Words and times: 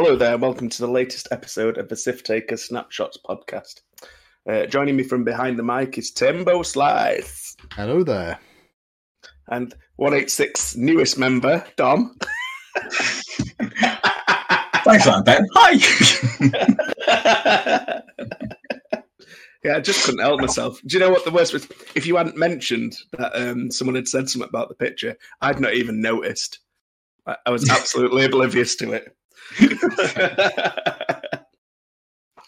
Hello 0.00 0.14
there, 0.14 0.38
welcome 0.38 0.68
to 0.68 0.78
the 0.78 0.88
latest 0.88 1.26
episode 1.32 1.76
of 1.76 1.88
the 1.88 1.96
Sif 1.96 2.22
Taker 2.22 2.56
Snapshots 2.56 3.18
podcast. 3.28 3.80
Uh, 4.48 4.64
joining 4.64 4.94
me 4.94 5.02
from 5.02 5.24
behind 5.24 5.58
the 5.58 5.64
mic 5.64 5.98
is 5.98 6.12
Timbo 6.12 6.62
Slice 6.62 7.56
Hello 7.72 8.04
there. 8.04 8.38
and 9.48 9.74
186 9.96 10.76
newest 10.76 11.18
member, 11.18 11.64
Dom. 11.74 12.16
Thanks 14.84 15.02
for 15.02 15.20
that, 15.20 15.24
Ben. 15.24 15.44
Hi. 15.56 15.72
yeah, 19.64 19.78
I 19.78 19.80
just 19.80 20.04
couldn't 20.04 20.20
help 20.20 20.40
myself. 20.40 20.80
Do 20.86 20.96
you 20.96 21.00
know 21.00 21.10
what 21.10 21.24
the 21.24 21.32
worst 21.32 21.52
was? 21.52 21.66
If 21.96 22.06
you 22.06 22.14
hadn't 22.14 22.36
mentioned 22.36 22.96
that 23.18 23.32
um, 23.34 23.68
someone 23.72 23.96
had 23.96 24.06
said 24.06 24.30
something 24.30 24.48
about 24.48 24.68
the 24.68 24.76
picture, 24.76 25.16
I'd 25.40 25.58
not 25.58 25.74
even 25.74 26.00
noticed. 26.00 26.60
I, 27.26 27.34
I 27.46 27.50
was 27.50 27.68
absolutely 27.68 28.24
oblivious 28.26 28.76
to 28.76 28.92
it. 28.92 29.12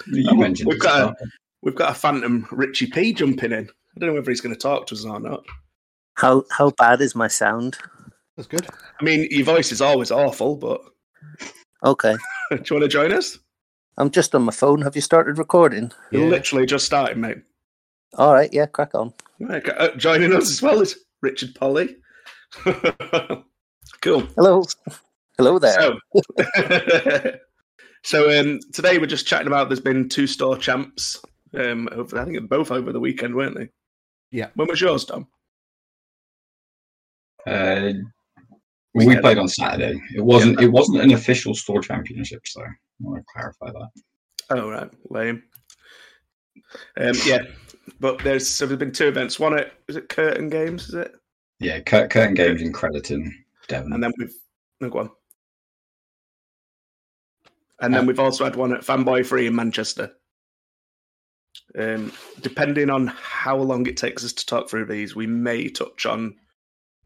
You 0.07 0.37
mentioned 0.39 0.69
We've 0.69 0.79
got 0.81 1.19
so- 1.19 1.27
We've 1.63 1.75
got 1.75 1.91
a 1.91 1.95
phantom 1.95 2.47
Richie 2.51 2.87
P 2.87 3.13
jumping 3.13 3.53
in. 3.53 3.69
I 3.69 4.01
don't 4.01 4.09
know 4.09 4.15
whether 4.15 4.31
he's 4.31 4.41
going 4.41 4.55
to 4.55 4.59
talk 4.61 4.87
to 4.87 4.95
us 4.95 5.05
or 5.05 5.21
not. 5.21 5.45
How 6.15 6.45
how 6.51 6.71
bad 6.71 7.01
is 7.03 7.15
my 7.15 7.29
sound? 7.29 7.77
That's 8.37 8.49
good. 8.49 8.67
I 8.99 9.05
mean, 9.05 9.29
your 9.31 9.45
voice 9.45 9.71
is 9.73 9.83
always 9.83 10.11
awful, 10.11 10.57
but 10.57 10.81
Okay. 11.85 12.15
do 12.51 12.57
you 12.57 12.77
want 12.77 12.83
to 12.85 12.89
join 12.89 13.13
us? 13.13 13.39
I'm 13.99 14.11
just 14.11 14.35
on 14.35 14.43
my 14.43 14.53
phone. 14.53 14.81
Have 14.83 14.97
you 14.97 15.03
started 15.03 15.37
recording? 15.37 15.93
You're 16.11 16.23
Yeah. 16.25 16.31
literally 16.31 16.65
just 16.65 16.87
starting, 16.87 17.21
mate. 17.21 17.39
All 18.15 18.33
right, 18.33 18.51
yeah, 18.53 18.67
crack 18.67 18.95
on. 18.95 19.13
Right, 19.39 19.67
uh, 19.69 19.95
joining 19.97 20.35
us 20.35 20.51
as 20.51 20.63
well 20.63 20.81
is 20.81 20.97
Richard 21.21 21.55
Polly. 21.55 21.97
cool. 24.01 24.23
Hello. 24.37 24.65
Hello 25.41 25.59
there. 25.59 25.73
So, 25.73 27.39
so 28.05 28.39
um, 28.39 28.61
today 28.75 28.99
we're 28.99 29.07
just 29.07 29.27
chatting 29.27 29.47
about 29.47 29.71
there's 29.71 29.81
been 29.81 30.07
two 30.07 30.27
store 30.27 30.55
champs. 30.59 31.19
Um, 31.55 31.89
over, 31.93 32.19
I 32.19 32.25
think 32.25 32.37
they're 32.37 32.47
both 32.47 32.71
over 32.71 32.93
the 32.93 33.01
weekend, 33.01 33.35
weren't 33.35 33.57
they? 33.57 33.71
Yeah. 34.31 34.49
When 34.55 34.69
was 34.69 34.83
yours, 34.83 35.07
Dom? 35.07 35.27
Uh, 37.47 37.93
well, 38.93 39.07
we 39.07 39.19
played 39.19 39.39
on 39.39 39.49
Saturday. 39.49 39.99
It 40.15 40.21
wasn't. 40.21 40.61
It 40.61 40.69
wasn't 40.69 41.01
an 41.01 41.15
official 41.15 41.55
store 41.55 41.81
championship, 41.81 42.47
so 42.47 42.61
I 42.61 42.67
want 43.01 43.23
to 43.23 43.33
clarify 43.33 43.71
that. 43.71 43.89
Oh 44.51 44.69
right, 44.69 44.91
lame. 45.09 45.43
Um, 46.99 47.15
yeah, 47.25 47.45
but 47.99 48.19
there's 48.19 48.47
so 48.47 48.67
there's 48.67 48.79
been 48.79 48.93
two 48.93 49.09
events. 49.09 49.41
One 49.41 49.59
at 49.59 49.73
is 49.89 49.97
it 49.97 50.11
Kirton 50.11 50.51
Games? 50.51 50.91
Is 50.91 50.97
it? 50.97 51.13
Yeah, 51.61 51.81
Cur- 51.81 52.09
Kirton 52.09 52.35
Games 52.35 52.61
in 52.61 52.75
Crediton, 52.75 53.31
Devon. 53.69 53.95
And 53.95 54.05
then 54.05 54.13
we've 54.19 54.35
no 54.83 54.91
go 54.91 54.99
on. 54.99 55.11
And 57.81 57.95
then 57.95 58.07
we've 58.07 58.21
also 58.21 58.45
had 58.45 58.57
one 58.57 58.75
at 58.75 58.83
Fanboy 58.83 59.25
Free 59.25 59.47
in 59.47 59.55
Manchester. 59.55 60.13
Um, 61.79 62.13
depending 62.41 62.91
on 62.91 63.07
how 63.07 63.57
long 63.57 63.87
it 63.87 63.97
takes 63.97 64.25
us 64.25 64.33
to 64.35 64.47
talk 64.47 64.69
through 64.69 64.87
these, 64.87 65.17
we 65.17 65.27
may 65.27 65.69
touch 65.69 66.05
on 66.05 66.37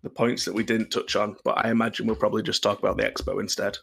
the 0.02 0.10
points 0.10 0.44
that 0.44 0.54
we 0.54 0.64
didn't 0.64 0.90
touch 0.90 1.16
on, 1.16 1.36
but 1.44 1.64
I 1.64 1.70
imagine 1.70 2.06
we'll 2.06 2.16
probably 2.16 2.42
just 2.42 2.62
talk 2.62 2.78
about 2.78 2.96
the 2.96 3.04
expo 3.04 3.40
instead. 3.40 3.78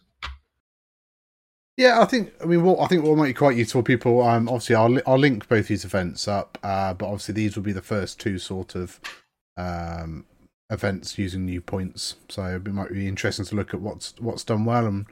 Yeah, 1.77 2.01
I 2.01 2.05
think. 2.05 2.31
I 2.41 2.45
mean, 2.45 2.67
I 2.79 2.87
think 2.87 3.03
what 3.03 3.17
might 3.17 3.27
be 3.27 3.33
quite 3.33 3.57
useful, 3.57 3.81
people. 3.81 4.21
Um, 4.21 4.47
obviously, 4.49 4.75
I'll 4.75 4.99
I'll 5.07 5.17
link 5.17 5.47
both 5.47 5.67
these 5.67 5.85
events 5.85 6.27
up. 6.27 6.57
Uh, 6.61 6.93
but 6.93 7.05
obviously, 7.05 7.33
these 7.33 7.55
will 7.55 7.63
be 7.63 7.71
the 7.71 7.81
first 7.81 8.19
two 8.19 8.37
sort 8.37 8.75
of 8.75 8.99
um 9.57 10.25
events 10.69 11.17
using 11.17 11.45
new 11.45 11.61
points. 11.61 12.15
So 12.29 12.43
it 12.43 12.73
might 12.73 12.91
be 12.91 13.07
interesting 13.07 13.45
to 13.45 13.55
look 13.55 13.73
at 13.73 13.81
what's 13.81 14.13
what's 14.19 14.43
done 14.43 14.65
well 14.65 14.85
and 14.85 15.05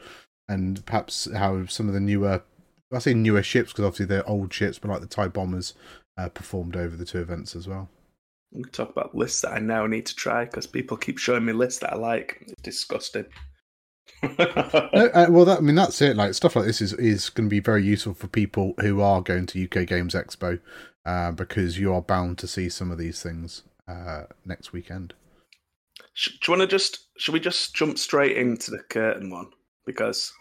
and 0.50 0.86
perhaps 0.86 1.32
how 1.34 1.66
some 1.68 1.88
of 1.88 1.94
the 1.94 2.00
newer. 2.02 2.44
I 2.92 2.98
say 2.98 3.14
newer 3.14 3.44
ships 3.44 3.72
because 3.72 3.86
obviously 3.86 4.08
they're 4.08 4.28
old 4.28 4.52
ships, 4.52 4.80
but 4.80 4.90
like 4.90 5.02
the 5.02 5.08
Tie 5.08 5.28
bombers 5.28 5.76
uh, 6.18 6.28
performed 6.30 6.76
over 6.76 6.98
the 6.98 7.06
two 7.06 7.20
events 7.20 7.56
as 7.56 7.68
well. 7.68 7.88
We 8.52 8.64
can 8.64 8.72
talk 8.72 8.90
about 8.90 9.14
lists 9.14 9.42
that 9.42 9.54
I 9.54 9.60
now 9.60 9.86
need 9.86 10.08
to 10.08 10.16
try 10.16 10.46
because 10.46 10.66
people 10.66 10.98
keep 10.98 11.20
showing 11.20 11.46
me 11.46 11.54
lists 11.54 11.80
that 11.82 11.94
I 11.94 11.98
like. 11.98 12.40
It's 12.42 12.62
disgusting. 12.62 13.26
No, 14.24 15.06
uh, 15.14 15.28
well, 15.30 15.46
that 15.46 15.60
I 15.60 15.62
mean 15.62 15.76
that's 15.76 16.02
it. 16.02 16.18
Like 16.18 16.34
stuff 16.34 16.56
like 16.56 16.66
this 16.66 16.82
is 16.82 16.94
is 16.94 17.30
going 17.30 17.48
to 17.48 17.50
be 17.50 17.60
very 17.60 17.84
useful 17.84 18.16
for 18.16 18.28
people 18.28 18.74
who 18.82 19.02
are 19.02 19.22
going 19.22 19.46
to 19.46 19.64
UK 19.64 19.86
Games 19.86 20.16
Expo, 20.16 20.60
uh, 21.06 21.32
because 21.32 21.78
you 21.78 21.94
are 21.94 22.02
bound 22.02 22.40
to 22.40 22.48
see 22.48 22.70
some 22.70 22.90
of 22.92 22.98
these 22.98 23.22
things 23.22 23.62
uh, 23.88 24.24
next 24.44 24.74
weekend. 24.74 25.14
Sh- 26.16 26.32
do 26.42 26.52
you 26.52 26.58
want 26.58 26.68
to 26.70 26.76
just 26.76 27.06
should 27.18 27.34
we 27.34 27.40
just 27.40 27.76
jump 27.76 28.00
straight 28.00 28.36
into 28.36 28.72
the 28.72 28.80
Kirton 28.90 29.30
one 29.30 29.52
because 29.86 30.34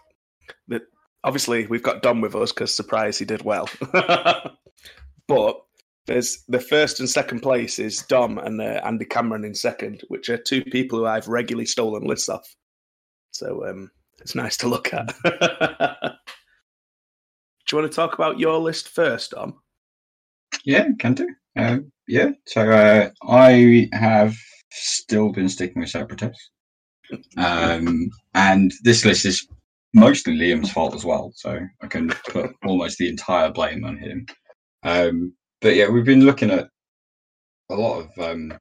the, 0.69 0.81
obviously 1.25 1.67
we've 1.67 1.83
got 1.83 2.03
Dom 2.03 2.21
with 2.21 2.35
us 2.35 2.53
because 2.53 2.75
surprise 2.75 3.19
he 3.19 3.25
did 3.25 3.43
well, 3.43 3.69
but 5.29 5.61
there's 6.07 6.43
the 6.49 6.61
first 6.61 7.01
and 7.01 7.09
second 7.09 7.41
place 7.41 7.79
is 7.79 8.03
Dom 8.03 8.39
and 8.39 8.61
uh, 8.61 8.81
Andy 8.85 9.05
Cameron 9.05 9.45
in 9.45 9.55
second, 9.55 10.03
which 10.09 10.31
are 10.31 10.39
two 10.39 10.65
people 10.65 10.99
who 10.99 11.07
I've 11.07 11.29
regularly 11.29 11.67
stolen 11.67 12.05
lists 12.05 12.29
off. 12.31 12.57
So 13.31 13.67
um, 13.69 13.91
it's 14.21 14.35
nice 14.35 14.57
to 14.59 14.69
look 14.69 14.93
at. 14.95 15.15
do 15.25 15.31
you 17.71 17.79
want 17.79 17.93
to 17.93 17.95
talk 17.95 18.15
about 18.15 18.39
your 18.39 18.59
list 18.59 18.89
first, 18.89 19.33
Dom? 19.33 19.61
Yeah, 20.65 20.89
can 20.99 21.15
do. 21.15 21.29
Um, 21.57 21.93
yeah, 22.07 22.31
so 22.47 22.71
uh, 22.71 23.11
I 23.23 23.89
have 23.93 24.35
still 24.71 25.31
been 25.31 25.49
sticking 25.49 25.81
with 25.81 25.91
Separatists. 25.91 26.51
Um, 27.39 28.11
and 28.35 28.71
this 28.85 29.07
list 29.07 29.25
is 29.25 29.49
mostly 29.95 30.37
Liam's 30.37 30.71
fault 30.71 30.95
as 30.95 31.05
well, 31.05 31.33
so 31.35 31.59
I 31.83 31.87
can 31.87 32.09
put 32.31 32.51
almost 32.65 32.99
the 32.99 33.09
entire 33.09 33.51
blame 33.51 33.85
on 33.85 33.97
him. 33.97 34.27
Um, 34.83 35.35
but 35.61 35.75
yeah, 35.75 35.89
we've 35.89 36.05
been 36.05 36.25
looking 36.25 36.51
at 36.51 36.69
a 37.71 37.75
lot 37.75 38.01
of 38.01 38.19
um, 38.19 38.53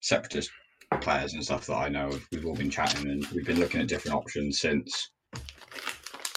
Separatist 0.00 0.50
players 1.00 1.32
and 1.34 1.44
stuff 1.44 1.66
that 1.66 1.76
I 1.76 1.88
know 1.88 2.08
of. 2.08 2.26
We've 2.30 2.46
all 2.46 2.54
been 2.54 2.70
chatting 2.70 3.10
and 3.10 3.26
we've 3.34 3.46
been 3.46 3.58
looking 3.58 3.80
at 3.80 3.88
different 3.88 4.16
options 4.16 4.60
since 4.60 5.10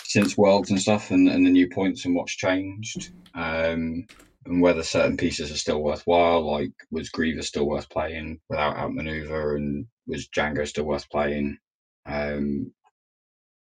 since 0.04 0.38
Worlds 0.38 0.72
and 0.72 0.82
stuff 0.82 1.12
and, 1.12 1.28
and 1.28 1.46
the 1.46 1.52
new 1.52 1.70
points 1.70 2.06
and 2.06 2.16
what's 2.16 2.36
changed. 2.36 3.12
Um, 3.36 4.08
and 4.48 4.62
whether 4.62 4.84
certain 4.84 5.18
pieces 5.18 5.52
are 5.52 5.58
still 5.58 5.84
worthwhile. 5.84 6.50
Like, 6.50 6.72
was 6.90 7.10
Grievous 7.10 7.48
still 7.48 7.68
worth 7.68 7.90
playing 7.90 8.40
without 8.50 8.78
outmaneuver, 8.78 9.58
and 9.58 9.86
was 10.08 10.28
Django 10.30 10.68
still 10.68 10.86
worth 10.86 11.10
playing? 11.10 11.58
Um, 12.06 12.72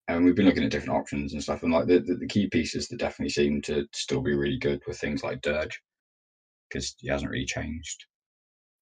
and 0.09 0.25
we've 0.25 0.35
been 0.37 0.47
looking 0.47 0.65
at 0.65 0.71
different 0.71 0.99
options 0.99 1.33
and 1.33 1.43
stuff. 1.43 1.63
And 1.63 1.73
like 1.73 1.87
the, 1.87 1.99
the, 1.99 2.15
the 2.15 2.27
key 2.27 2.49
pieces 2.49 2.89
that 2.89 2.99
definitely 2.99 3.31
seem 3.31 3.61
to 3.63 3.87
still 3.93 4.21
be 4.21 4.35
really 4.35 4.59
good 4.59 4.81
were 4.87 4.95
things 4.95 5.23
like 5.25 5.43
Dirge, 5.43 5.81
because 6.69 6.95
he 6.99 7.09
hasn't 7.09 7.31
really 7.31 7.47
changed. 7.47 8.05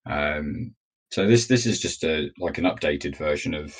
Um, 0.09 0.75
so 1.11 1.27
this 1.27 1.47
this 1.47 1.65
is 1.65 1.79
just 1.79 2.03
a 2.03 2.29
like 2.39 2.57
an 2.57 2.65
updated 2.65 3.17
version 3.17 3.53
of 3.53 3.75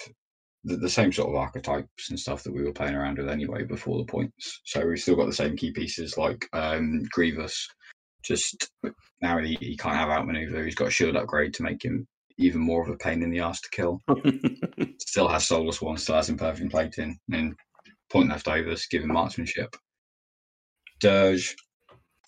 the, 0.64 0.78
the 0.78 0.90
same 0.90 1.12
sort 1.12 1.30
of 1.30 1.36
archetypes 1.36 2.10
and 2.10 2.20
stuff 2.20 2.44
that 2.44 2.54
we 2.54 2.64
were 2.64 2.74
playing 2.74 2.96
around 2.96 3.18
with 3.18 3.30
anyway 3.30 3.64
before 3.64 4.00
the 4.00 4.12
points. 4.12 4.62
So 4.66 4.86
we've 4.86 5.00
still 5.00 5.16
got 5.16 5.28
the 5.28 5.34
same 5.34 5.56
key 5.56 5.72
pieces 5.72 6.18
like 6.18 6.48
um, 6.54 7.04
Grievous, 7.12 7.68
just 8.24 8.72
now 9.22 9.38
he, 9.38 9.58
he 9.60 9.78
can't 9.78 9.96
have 9.96 10.10
outmaneuver. 10.10 10.64
He's 10.64 10.76
got 10.76 10.88
a 10.88 10.92
shield 10.92 11.16
upgrade 11.16 11.54
to 11.56 11.64
make 11.64 11.84
him 11.84 12.08
even 12.38 12.62
more 12.62 12.84
of 12.84 12.90
a 12.90 12.98
pain 12.98 13.24
in 13.24 13.30
the 13.30 13.40
ass 13.40 13.62
to 13.62 13.70
kill. 13.72 14.02
Still 15.00 15.28
has 15.28 15.48
Soulless 15.48 15.82
One, 15.82 15.98
still 15.98 16.16
has 16.16 16.30
imperfect 16.30 16.72
plating, 16.72 17.18
and 17.32 17.56
point 18.12 18.30
leftovers, 18.30 18.88
give 18.88 19.04
him 19.04 19.14
marksmanship. 19.14 19.76
Dirge 21.00 21.56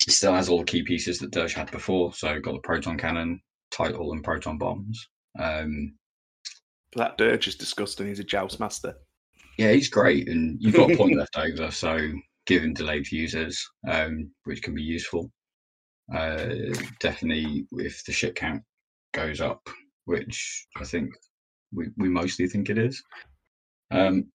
still 0.08 0.34
has 0.34 0.48
all 0.50 0.60
the 0.60 0.66
key 0.66 0.84
pieces 0.84 1.20
that 1.20 1.32
Dirge 1.32 1.54
had 1.54 1.72
before, 1.72 2.14
so 2.14 2.40
got 2.40 2.54
the 2.54 2.60
proton 2.60 2.98
cannon, 2.98 3.42
title, 3.72 4.14
and 4.14 4.24
proton 4.24 4.58
bombs. 4.58 5.10
Um, 5.40 5.96
that 6.96 7.18
Dirge 7.18 7.48
is 7.48 7.56
disgusting. 7.56 8.08
He's 8.08 8.20
a 8.20 8.24
joust 8.24 8.60
master. 8.60 8.96
yeah, 9.58 9.72
he's 9.72 9.90
great, 9.90 10.30
and 10.30 10.58
you've 10.62 10.76
got 10.76 10.92
a 10.92 10.98
point 10.98 11.16
left 11.18 11.38
over, 11.38 11.72
so 11.72 11.98
give 12.46 12.64
him 12.64 12.74
delayed 12.74 13.06
fuses, 13.08 13.66
um, 13.90 14.32
which 14.46 14.62
can 14.62 14.74
be 14.74 14.84
useful. 14.84 15.32
Uh, 16.16 16.48
definitely, 17.02 17.68
if 17.74 18.04
the 18.06 18.14
ship 18.14 18.36
count 18.36 18.62
goes 19.14 19.42
up, 19.42 19.68
which 20.08 20.66
I 20.78 20.86
think 20.86 21.10
we, 21.74 21.88
we 21.98 22.10
mostly 22.10 22.48
think 22.48 22.70
it 22.70 22.78
is. 22.78 23.04
Um, 23.92 24.32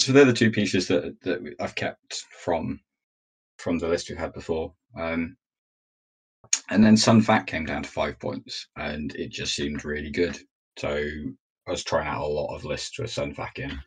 so 0.00 0.12
they're 0.12 0.24
the 0.24 0.32
two 0.32 0.50
pieces 0.50 0.88
that 0.88 1.14
that 1.22 1.54
I've 1.60 1.74
kept 1.74 2.24
from 2.44 2.80
from 3.58 3.78
the 3.78 3.88
list 3.88 4.08
we've 4.08 4.18
had 4.18 4.32
before. 4.32 4.72
Um, 4.98 5.36
and 6.70 6.84
then 6.84 6.96
Sun 6.96 7.22
Fac 7.22 7.46
came 7.46 7.64
down 7.64 7.82
to 7.82 7.88
five 7.88 8.18
points, 8.18 8.68
and 8.76 9.14
it 9.14 9.30
just 9.30 9.54
seemed 9.54 9.84
really 9.84 10.10
good. 10.10 10.36
So 10.78 10.90
I 11.66 11.70
was 11.70 11.84
trying 11.84 12.08
out 12.08 12.22
a 12.22 12.26
lot 12.26 12.54
of 12.54 12.64
lists 12.64 12.98
with 12.98 13.10
Sun 13.10 13.34
Fac 13.34 13.58
in, 13.58 13.80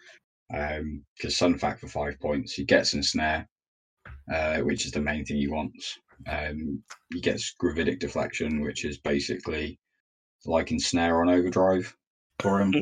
because 1.16 1.38
Sun 1.38 1.58
Fac 1.58 1.80
for 1.80 1.88
five 1.88 2.20
points, 2.20 2.54
he 2.54 2.64
gets 2.64 2.94
ensnare, 2.94 3.48
uh, 4.34 4.60
which 4.60 4.86
is 4.86 4.92
the 4.92 5.02
main 5.02 5.26
thing 5.26 5.38
he 5.38 5.48
wants. 5.48 5.98
Um, 6.28 6.84
he 7.14 7.22
gets 7.22 7.56
gravitic 7.58 8.00
deflection, 8.00 8.62
which 8.62 8.86
is 8.86 8.98
basically 9.00 9.80
like 10.46 10.72
ensnare 10.72 11.22
on 11.22 11.30
overdrive. 11.30 11.96
for 12.40 12.60
him. 12.60 12.74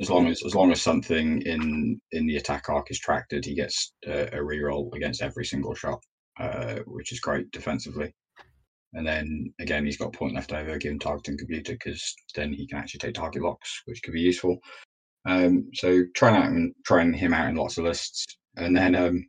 as 0.00 0.10
long 0.10 0.26
as 0.26 0.42
as 0.44 0.54
long 0.54 0.72
as 0.72 0.82
something 0.82 1.40
in 1.42 2.00
in 2.12 2.26
the 2.26 2.36
attack 2.36 2.68
arc 2.68 2.90
is 2.90 2.98
tracted, 2.98 3.44
he 3.44 3.54
gets 3.54 3.92
a, 4.06 4.24
a 4.26 4.38
reroll 4.38 4.92
against 4.94 5.22
every 5.22 5.44
single 5.44 5.74
shot, 5.74 6.00
uh, 6.40 6.76
which 6.86 7.12
is 7.12 7.20
great 7.20 7.50
defensively. 7.50 8.12
And 8.94 9.06
then 9.06 9.52
again, 9.60 9.84
he's 9.84 9.96
got 9.96 10.12
point 10.12 10.34
left 10.34 10.52
over, 10.52 10.78
give 10.78 10.92
him 10.92 10.98
targeting 10.98 11.38
computer 11.38 11.72
because 11.72 12.14
then 12.34 12.52
he 12.52 12.66
can 12.66 12.78
actually 12.78 13.00
take 13.00 13.14
target 13.14 13.42
locks, 13.42 13.82
which 13.86 14.02
could 14.02 14.14
be 14.14 14.20
useful. 14.20 14.58
Um, 15.26 15.68
so 15.74 16.02
trying 16.14 16.36
out 16.36 16.50
and 16.50 16.74
trying 16.84 17.12
him 17.12 17.34
out 17.34 17.48
in 17.48 17.56
lots 17.56 17.78
of 17.78 17.84
lists. 17.84 18.26
And 18.56 18.76
then 18.76 18.94
um, 18.94 19.26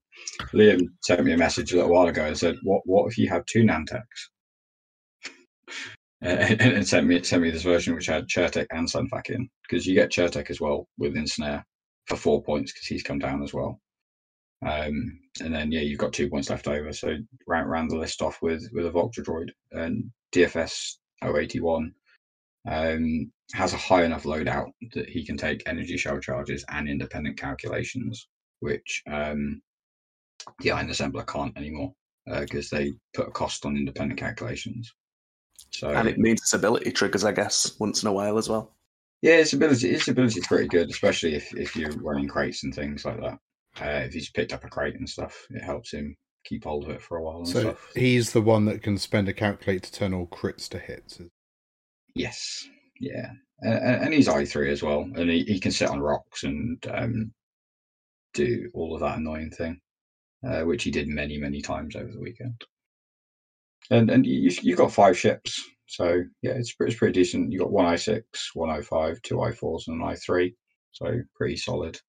Liam 0.54 0.82
sent 1.04 1.24
me 1.24 1.34
a 1.34 1.38
message 1.38 1.74
a 1.74 1.78
little 1.78 1.92
while 1.92 2.08
ago 2.08 2.26
and 2.26 2.38
said, 2.38 2.56
"What 2.64 2.82
what 2.86 3.08
if 3.08 3.18
you 3.18 3.28
have 3.30 3.46
two 3.46 3.64
Nantex?" 3.64 4.04
And, 6.26 6.62
and 6.62 6.88
sent 6.88 7.06
me 7.06 7.22
sent 7.24 7.44
me 7.44 7.52
this 7.52 7.64
version 7.64 7.94
which 7.94 8.08
had 8.08 8.28
Chertek 8.28 8.66
and 8.72 8.88
Sunfac 8.88 9.30
in 9.30 9.48
because 9.68 9.86
you 9.86 9.94
get 9.94 10.12
Chertek 10.12 10.50
as 10.50 10.60
well 10.60 10.88
with 10.98 11.16
Snare 11.28 11.64
for 12.08 12.16
four 12.16 12.42
points 12.44 12.72
because 12.72 12.88
he's 12.88 13.04
come 13.04 13.20
down 13.20 13.44
as 13.44 13.54
well. 13.54 13.80
Um, 14.66 15.20
and 15.42 15.54
then 15.54 15.72
yeah, 15.72 15.82
you've 15.82 16.00
got 16.00 16.14
two 16.14 16.30
points 16.30 16.50
left 16.50 16.68
over. 16.68 16.92
So 16.94 17.16
round, 17.48 17.70
round 17.70 17.92
the 17.92 17.98
list 17.98 18.22
off 18.22 18.40
with 18.42 18.68
with 18.74 18.86
a 18.86 18.92
Vulture 18.92 19.22
Droid 19.22 19.50
and 19.72 20.10
DFS 20.34 20.96
081 21.24 21.92
um, 22.68 23.32
has 23.54 23.74
a 23.74 23.78
high 23.78 24.04
enough 24.04 24.24
loadout 24.24 24.70
that 24.94 25.08
he 25.08 25.24
can 25.24 25.38
take 25.38 25.62
energy 25.68 25.98
shell 25.98 26.20
charges 26.20 26.66
and 26.72 26.90
independent 26.90 27.38
calculations, 27.38 28.28
which 28.62 29.04
um, 29.12 29.62
the 30.62 30.72
Iron 30.72 30.90
Assembler 30.90 31.28
can't 31.28 31.56
anymore 31.58 31.94
because 32.40 32.74
uh, 32.74 32.78
they 32.78 32.94
put 33.14 33.28
a 33.28 33.32
cost 33.32 33.66
on 33.66 33.78
independent 33.78 34.20
calculations. 34.20 34.92
So 35.72 35.90
and 35.90 36.08
it 36.08 36.18
means 36.18 36.42
its 36.42 36.54
ability 36.54 36.92
triggers, 36.92 37.24
I 37.24 37.32
guess, 37.32 37.78
once 37.80 38.02
in 38.02 38.08
a 38.08 38.14
while 38.14 38.38
as 38.38 38.48
well. 38.48 38.76
Yeah, 39.22 39.38
its 39.38 39.54
ability 39.54 39.90
its 39.90 40.08
ability 40.08 40.40
is 40.40 40.48
pretty 40.48 40.68
good, 40.68 40.90
especially 40.90 41.36
if, 41.36 41.56
if 41.56 41.76
you're 41.76 41.92
running 41.92 42.28
crates 42.28 42.64
and 42.64 42.74
things 42.74 43.06
like 43.06 43.20
that. 43.20 43.40
Uh, 43.82 44.06
if 44.06 44.14
he's 44.14 44.30
picked 44.30 44.54
up 44.54 44.64
a 44.64 44.70
crate 44.70 44.96
and 44.96 45.10
stuff, 45.10 45.46
it 45.50 45.64
helps 45.64 45.92
him 45.92 46.16
keep 46.46 46.64
hold 46.64 46.86
of 46.86 46.92
it 46.92 47.02
for 47.02 47.18
a 47.18 47.24
while. 47.24 47.44
so 47.44 47.60
stuff. 47.60 47.92
he's 47.96 48.32
the 48.32 48.42
one 48.42 48.66
that 48.66 48.84
can 48.84 48.98
spend 48.98 49.28
a 49.28 49.34
calculate 49.34 49.84
to 49.84 49.92
turn 49.92 50.14
all 50.14 50.28
crits 50.28 50.70
to 50.70 50.80
hits. 50.80 51.20
Yes, 52.14 52.68
yeah, 53.02 53.32
and, 53.62 54.04
and 54.04 54.14
he's 54.14 54.30
I 54.30 54.46
three 54.46 54.72
as 54.72 54.82
well, 54.82 55.10
and 55.16 55.30
he, 55.30 55.44
he 55.44 55.60
can 55.60 55.72
sit 55.72 55.90
on 55.90 56.00
rocks 56.00 56.44
and 56.44 56.86
um, 56.90 57.34
do 58.34 58.70
all 58.74 58.94
of 58.94 59.02
that 59.02 59.18
annoying 59.18 59.50
thing, 59.50 59.82
uh, 60.48 60.62
which 60.62 60.84
he 60.84 60.92
did 60.92 61.08
many 61.08 61.38
many 61.38 61.62
times 61.62 61.96
over 61.96 62.12
the 62.12 62.22
weekend. 62.22 62.64
And 63.92 64.10
and 64.10 64.26
you 64.26 64.52
you've 64.62 64.78
got 64.78 64.92
five 64.92 65.18
ships, 65.18 65.62
so 65.88 66.22
yeah, 66.42 66.54
it's 66.54 66.74
it's 66.80 66.96
pretty 66.96 67.14
decent. 67.14 67.52
You've 67.52 67.62
got 67.62 67.72
one 67.72 67.86
i 67.86 67.96
six, 67.96 68.52
one 68.54 68.70
i 68.70 68.82
five, 68.82 69.22
two 69.22 69.42
i 69.42 69.52
fours, 69.52 69.86
and 69.88 70.02
an 70.02 70.08
i 70.08 70.16
three, 70.16 70.56
so 70.92 71.22
pretty 71.36 71.58
solid 71.58 72.00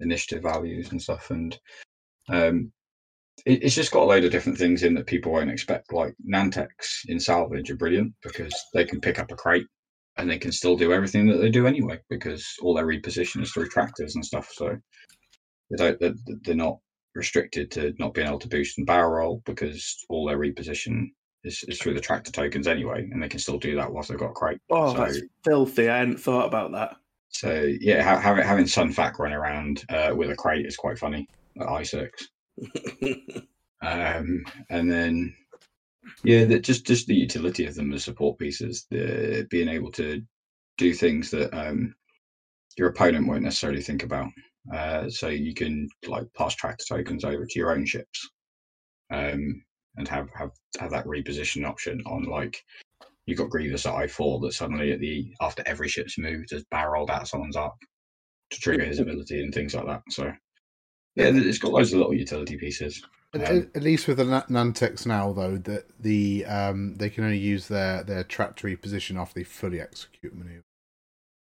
initiative 0.00 0.42
values 0.42 0.90
and 0.90 1.00
stuff. 1.00 1.30
And 1.30 1.58
um, 2.30 2.70
it, 3.46 3.62
it's 3.64 3.74
just 3.74 3.92
got 3.92 4.02
a 4.02 4.06
load 4.06 4.24
of 4.24 4.30
different 4.30 4.58
things 4.58 4.82
in 4.82 4.94
that 4.94 5.06
people 5.06 5.32
won't 5.32 5.50
expect. 5.50 5.92
Like 5.92 6.14
Nantex 6.30 6.66
in 7.08 7.20
salvage 7.20 7.70
are 7.70 7.76
brilliant 7.76 8.12
because 8.22 8.54
they 8.74 8.84
can 8.84 9.00
pick 9.00 9.18
up 9.18 9.30
a 9.30 9.36
crate 9.36 9.66
and 10.16 10.28
they 10.30 10.38
can 10.38 10.52
still 10.52 10.76
do 10.76 10.92
everything 10.92 11.26
that 11.28 11.38
they 11.38 11.48
do 11.48 11.66
anyway 11.66 11.98
because 12.10 12.46
all 12.62 12.74
their 12.74 12.86
reposition 12.86 13.42
is 13.42 13.52
through 13.52 13.68
tractors 13.68 14.14
and 14.14 14.24
stuff. 14.24 14.48
So 14.52 14.76
they 15.70 15.76
don't 15.76 16.00
they're, 16.00 16.14
they're 16.44 16.54
not 16.54 16.78
restricted 17.14 17.70
to 17.72 17.94
not 17.98 18.14
being 18.14 18.26
able 18.26 18.38
to 18.38 18.48
boost 18.48 18.78
and 18.78 18.86
barrel 18.86 19.10
roll 19.10 19.42
because 19.44 20.04
all 20.08 20.26
their 20.26 20.38
reposition 20.38 21.08
is, 21.44 21.64
is 21.68 21.78
through 21.78 21.94
the 21.94 22.00
tractor 22.00 22.32
tokens 22.32 22.66
anyway, 22.66 23.08
and 23.10 23.22
they 23.22 23.28
can 23.28 23.40
still 23.40 23.58
do 23.58 23.76
that 23.76 23.92
whilst 23.92 24.08
they've 24.08 24.18
got 24.18 24.34
crate. 24.34 24.60
Oh, 24.70 24.92
so, 24.92 24.98
that's 25.04 25.20
filthy! 25.44 25.88
I 25.88 25.98
hadn't 25.98 26.20
thought 26.20 26.46
about 26.46 26.72
that. 26.72 26.96
So 27.30 27.70
yeah, 27.80 28.02
having 28.18 28.44
having 28.44 28.64
Sunfac 28.64 29.18
run 29.18 29.32
around 29.32 29.84
uh, 29.88 30.12
with 30.14 30.30
a 30.30 30.36
crate 30.36 30.66
is 30.66 30.76
quite 30.76 30.98
funny 30.98 31.28
at 31.60 31.68
I 31.68 31.82
six. 31.82 32.28
um, 33.82 34.44
and 34.70 34.90
then 34.90 35.34
yeah, 36.24 36.44
that 36.46 36.60
just 36.60 36.86
just 36.86 37.06
the 37.06 37.14
utility 37.14 37.66
of 37.66 37.74
them 37.74 37.92
as 37.92 38.04
support 38.04 38.38
pieces, 38.38 38.86
the 38.90 39.46
being 39.50 39.68
able 39.68 39.92
to 39.92 40.22
do 40.78 40.94
things 40.94 41.30
that 41.30 41.54
um, 41.54 41.94
your 42.76 42.88
opponent 42.88 43.26
won't 43.26 43.42
necessarily 43.42 43.82
think 43.82 44.02
about. 44.02 44.28
Uh, 44.74 45.08
so 45.08 45.28
you 45.28 45.54
can 45.54 45.88
like 46.06 46.26
pass 46.36 46.54
tractor 46.54 46.84
tokens 46.88 47.24
over 47.24 47.46
to 47.46 47.58
your 47.58 47.72
own 47.72 47.86
ships, 47.86 48.28
um, 49.10 49.62
and 49.96 50.08
have 50.08 50.28
have 50.36 50.50
have 50.78 50.90
that 50.90 51.06
reposition 51.06 51.66
option 51.66 52.02
on 52.06 52.24
like 52.24 52.62
you've 53.26 53.38
got 53.38 53.50
Grievous 53.50 53.86
at 53.86 53.94
I 53.94 54.06
four 54.06 54.40
that 54.40 54.52
suddenly 54.52 54.92
at 54.92 55.00
the 55.00 55.32
after 55.40 55.62
every 55.66 55.88
ship's 55.88 56.18
moved 56.18 56.50
has 56.52 56.64
barreled 56.70 57.10
out 57.10 57.28
someone's 57.28 57.56
arc 57.56 57.74
to 58.50 58.60
trigger 58.60 58.84
his 58.84 58.98
ability 59.00 59.42
and 59.42 59.54
things 59.54 59.74
like 59.74 59.86
that. 59.86 60.02
So 60.10 60.32
yeah, 61.14 61.30
it's 61.34 61.58
got 61.58 61.72
loads 61.72 61.92
of 61.92 61.98
little 61.98 62.14
utility 62.14 62.56
pieces. 62.56 63.02
Um, 63.34 63.42
at, 63.42 63.50
at, 63.50 63.82
least 63.82 64.08
with 64.08 64.16
the 64.16 64.24
Nantex 64.24 65.04
now, 65.04 65.32
though, 65.32 65.58
that 65.58 65.86
the 66.00 66.46
um, 66.46 66.94
they 66.94 67.10
can 67.10 67.24
only 67.24 67.38
use 67.38 67.68
their 67.68 68.02
their 68.02 68.24
tractor 68.24 68.68
reposition 68.68 69.20
after 69.20 69.40
they 69.40 69.44
fully 69.44 69.80
execute 69.80 70.34
maneuver. 70.34 70.62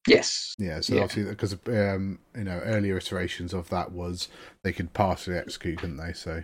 Yes. 0.08 0.56
Yeah. 0.58 0.82
So 0.82 0.96
yeah. 0.96 1.04
obviously, 1.04 1.30
because 1.30 1.54
um, 1.68 2.20
you 2.36 2.44
know 2.44 2.60
earlier 2.64 2.98
iterations 2.98 3.54
of 3.54 3.70
that 3.70 3.92
was 3.92 4.28
they 4.64 4.74
could 4.74 4.94
partially 4.94 5.38
execute, 5.38 5.80
couldn't 5.80 5.98
they? 5.98 6.14
So. 6.14 6.44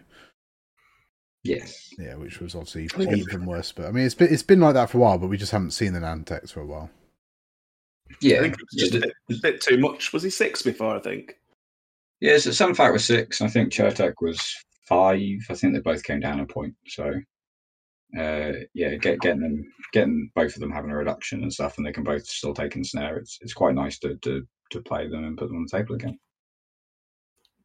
Yes. 1.44 1.94
Yeah, 2.00 2.16
which 2.16 2.40
was 2.40 2.56
obviously 2.56 2.90
even 3.00 3.46
worse. 3.46 3.72
But 3.72 3.86
I 3.86 3.92
mean, 3.92 4.04
it's 4.06 4.16
been 4.16 4.34
it's 4.34 4.42
been 4.42 4.60
like 4.60 4.74
that 4.74 4.90
for 4.90 4.98
a 4.98 5.02
while, 5.02 5.20
but 5.20 5.28
we 5.28 5.38
just 5.38 5.52
haven't 5.52 5.72
seen 5.72 5.94
the 5.94 6.00
Nantex 6.00 6.52
for 6.52 6.62
a 6.62 6.66
while. 6.66 6.90
Yeah, 8.22 8.38
I 8.38 8.42
think 8.42 8.54
it 8.54 8.60
was 8.60 8.82
just 8.82 8.96
a 8.96 9.00
bit, 9.00 9.14
a 9.30 9.42
bit 9.42 9.62
too 9.62 9.78
much. 9.78 10.12
Was 10.12 10.24
he 10.24 10.32
six 10.32 10.64
before? 10.64 10.96
I 10.96 11.00
think. 11.00 11.36
Yeah, 12.20 12.38
so 12.38 12.50
Sunfac 12.50 12.92
was 12.92 13.06
six. 13.06 13.42
I 13.42 13.48
think 13.48 13.72
Chertek 13.72 14.14
was 14.22 14.56
five. 14.88 15.20
I 15.50 15.54
think 15.54 15.74
they 15.74 15.82
both 15.82 16.04
came 16.04 16.20
down 16.20 16.40
a 16.40 16.46
point. 16.46 16.74
So 16.88 17.14
uh, 18.18 18.54
yeah, 18.74 18.96
get, 18.96 19.20
getting 19.20 19.42
them, 19.42 19.74
getting 19.92 20.30
both 20.36 20.56
of 20.56 20.62
them 20.62 20.72
having 20.72 20.92
a 20.92 20.96
reduction 20.96 21.44
and 21.44 21.52
stuff, 21.52 21.78
and 21.78 21.86
they 21.86 21.92
can 21.92 22.04
both 22.04 22.26
still 22.26 22.54
take 22.54 22.76
ensnare. 22.76 23.18
It's 23.18 23.38
it's 23.42 23.54
quite 23.54 23.76
nice 23.76 24.00
to 24.00 24.16
to 24.18 24.48
to 24.72 24.82
play 24.82 25.08
them 25.08 25.24
and 25.26 25.38
put 25.38 25.48
them 25.48 25.58
on 25.58 25.66
the 25.70 25.78
table 25.78 25.96
again. 25.96 26.18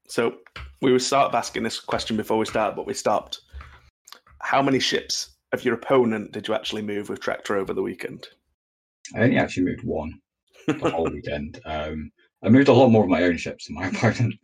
So 0.08 0.35
we 0.82 0.93
would 0.93 1.02
start 1.02 1.35
asking 1.35 1.62
this 1.62 1.79
question 1.79 2.17
before 2.17 2.38
we 2.38 2.47
start, 2.47 2.75
but 2.75 2.87
we 2.87 2.94
stopped. 2.94 3.41
How 4.43 4.62
many 4.62 4.81
ships 4.81 5.37
of 5.52 5.64
your 5.64 5.75
opponent 5.75 6.32
did 6.32 6.49
you 6.49 6.55
actually 6.55 6.82
move 6.82 7.08
with 7.08 7.20
tractor 7.20 7.56
over 7.56 7.73
the 7.73 7.82
weekend? 7.82 8.26
I 9.14 9.20
only 9.20 9.37
actually 9.37 9.64
moved 9.64 9.85
one 9.85 10.20
the 10.67 10.91
whole 10.91 11.11
weekend. 11.12 11.61
Um, 11.64 12.11
I 12.43 12.49
moved 12.49 12.69
a 12.69 12.73
lot 12.73 12.88
more 12.88 13.05
of 13.05 13.11
my 13.11 13.23
own 13.23 13.37
ships 13.37 13.67
than 13.67 13.76
my 13.76 13.87
opponent. 13.88 14.34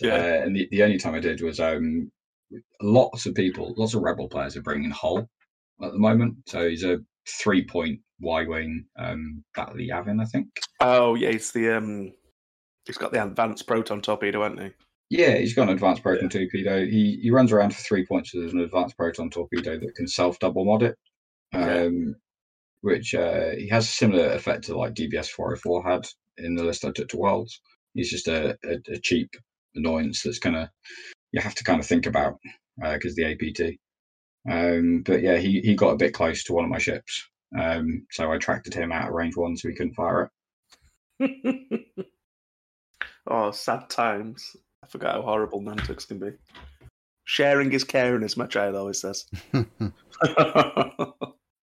Yeah. 0.00 0.14
Uh, 0.14 0.44
and 0.44 0.54
the, 0.54 0.68
the 0.70 0.82
only 0.82 0.98
time 0.98 1.14
I 1.14 1.20
did 1.20 1.42
was 1.42 1.58
um, 1.58 2.12
lots 2.80 3.26
of 3.26 3.34
people, 3.34 3.74
lots 3.76 3.94
of 3.94 4.02
rebel 4.02 4.28
players 4.28 4.56
are 4.56 4.62
bringing 4.62 4.90
Hol 4.90 5.28
at 5.82 5.92
the 5.92 5.98
moment. 5.98 6.36
So 6.46 6.68
he's 6.68 6.84
a 6.84 6.98
three 7.26 7.66
point 7.66 8.00
Y 8.20 8.44
wing 8.44 8.86
um, 8.98 9.44
Battle 9.54 9.76
Yavin, 9.76 10.20
I 10.20 10.24
think. 10.24 10.48
Oh 10.80 11.14
yeah, 11.14 11.30
he's 11.30 11.52
the 11.52 11.76
um, 11.76 12.12
he's 12.86 12.98
got 12.98 13.12
the 13.12 13.22
advanced 13.22 13.66
proton 13.66 14.00
torpedo, 14.00 14.42
hasn't 14.42 14.62
he? 14.62 14.70
Yeah, 15.10 15.36
he's 15.36 15.54
got 15.54 15.68
an 15.68 15.74
advanced 15.74 16.02
proton 16.02 16.28
yeah. 16.32 16.40
torpedo. 16.40 16.84
He 16.84 17.18
he 17.22 17.30
runs 17.30 17.52
around 17.52 17.74
for 17.74 17.82
three 17.82 18.04
points 18.06 18.34
with 18.34 18.52
an 18.52 18.60
advanced 18.60 18.96
proton 18.96 19.30
torpedo 19.30 19.78
that 19.78 19.94
can 19.94 20.08
self 20.08 20.38
double 20.38 20.64
mod 20.64 20.82
it. 20.82 20.96
Okay. 21.54 21.86
Um, 21.86 22.16
which 22.82 23.14
uh, 23.14 23.50
he 23.56 23.68
has 23.68 23.84
a 23.88 23.92
similar 23.92 24.30
effect 24.32 24.64
to 24.64 24.78
like 24.78 24.94
DBS 24.94 25.28
404 25.30 25.82
had 25.82 26.06
in 26.36 26.54
the 26.54 26.62
list 26.62 26.84
I 26.84 26.92
took 26.92 27.08
to 27.08 27.16
Worlds. 27.16 27.60
He's 27.94 28.10
just 28.10 28.28
a, 28.28 28.56
a, 28.64 28.78
a 28.92 28.98
cheap 28.98 29.30
annoyance 29.74 30.22
that's 30.22 30.38
gonna 30.38 30.70
you 31.32 31.40
have 31.40 31.54
to 31.56 31.64
kind 31.64 31.80
of 31.80 31.86
think 31.86 32.06
about 32.06 32.34
because 32.80 33.12
uh, 33.12 33.16
the 33.16 33.32
APT. 33.32 33.78
Um, 34.50 35.02
but 35.04 35.22
yeah, 35.22 35.36
he, 35.36 35.60
he 35.60 35.74
got 35.74 35.90
a 35.92 35.96
bit 35.96 36.14
close 36.14 36.44
to 36.44 36.52
one 36.52 36.64
of 36.64 36.70
my 36.70 36.78
ships. 36.78 37.28
Um, 37.58 38.06
so 38.10 38.30
I 38.30 38.38
tracted 38.38 38.74
him 38.74 38.92
out 38.92 39.08
of 39.08 39.14
range 39.14 39.36
one 39.36 39.56
so 39.56 39.68
he 39.68 39.74
couldn't 39.74 39.94
fire 39.94 40.30
it. 41.20 41.86
oh, 43.26 43.50
sad 43.50 43.88
times. 43.88 44.56
I 44.82 44.86
forgot 44.86 45.16
how 45.16 45.22
horrible 45.22 45.60
Nantex 45.60 46.06
can 46.06 46.18
be. 46.18 46.32
Sharing 47.24 47.72
is 47.72 47.84
caring, 47.84 48.22
as 48.22 48.36
my 48.36 48.46
child 48.46 48.74
always 48.74 49.00
says. 49.00 49.26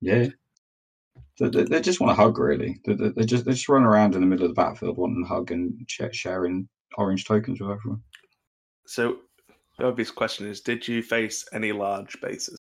yeah. 0.01 0.27
They, 1.38 1.50
they, 1.50 1.63
they, 1.63 1.82
just 1.82 2.00
want 2.00 2.12
a 2.12 2.15
hug, 2.15 2.38
really. 2.38 2.79
They, 2.86 2.94
they, 2.94 3.10
they, 3.10 3.25
just 3.25 3.46
they 3.46 3.51
just 3.51 3.67
run 3.67 3.84
around 3.84 4.15
in 4.15 4.22
the 4.22 4.27
middle 4.27 4.46
of 4.46 4.51
the 4.51 4.62
battlefield 4.62 4.98
wanting 4.98 5.24
a 5.24 5.27
hug 5.27 5.51
and 5.51 5.74
sharing 5.88 6.70
orange 6.98 7.25
tokens 7.25 7.60
with 7.60 7.72
everyone. 7.72 8.01
So, 8.88 9.17
the 9.77 9.86
obvious 9.86 10.12
question 10.12 10.48
is: 10.48 10.62
Did 10.62 10.88
you 10.88 11.01
face 11.01 11.46
any 11.51 11.74
large 11.74 12.20
bases? 12.22 12.58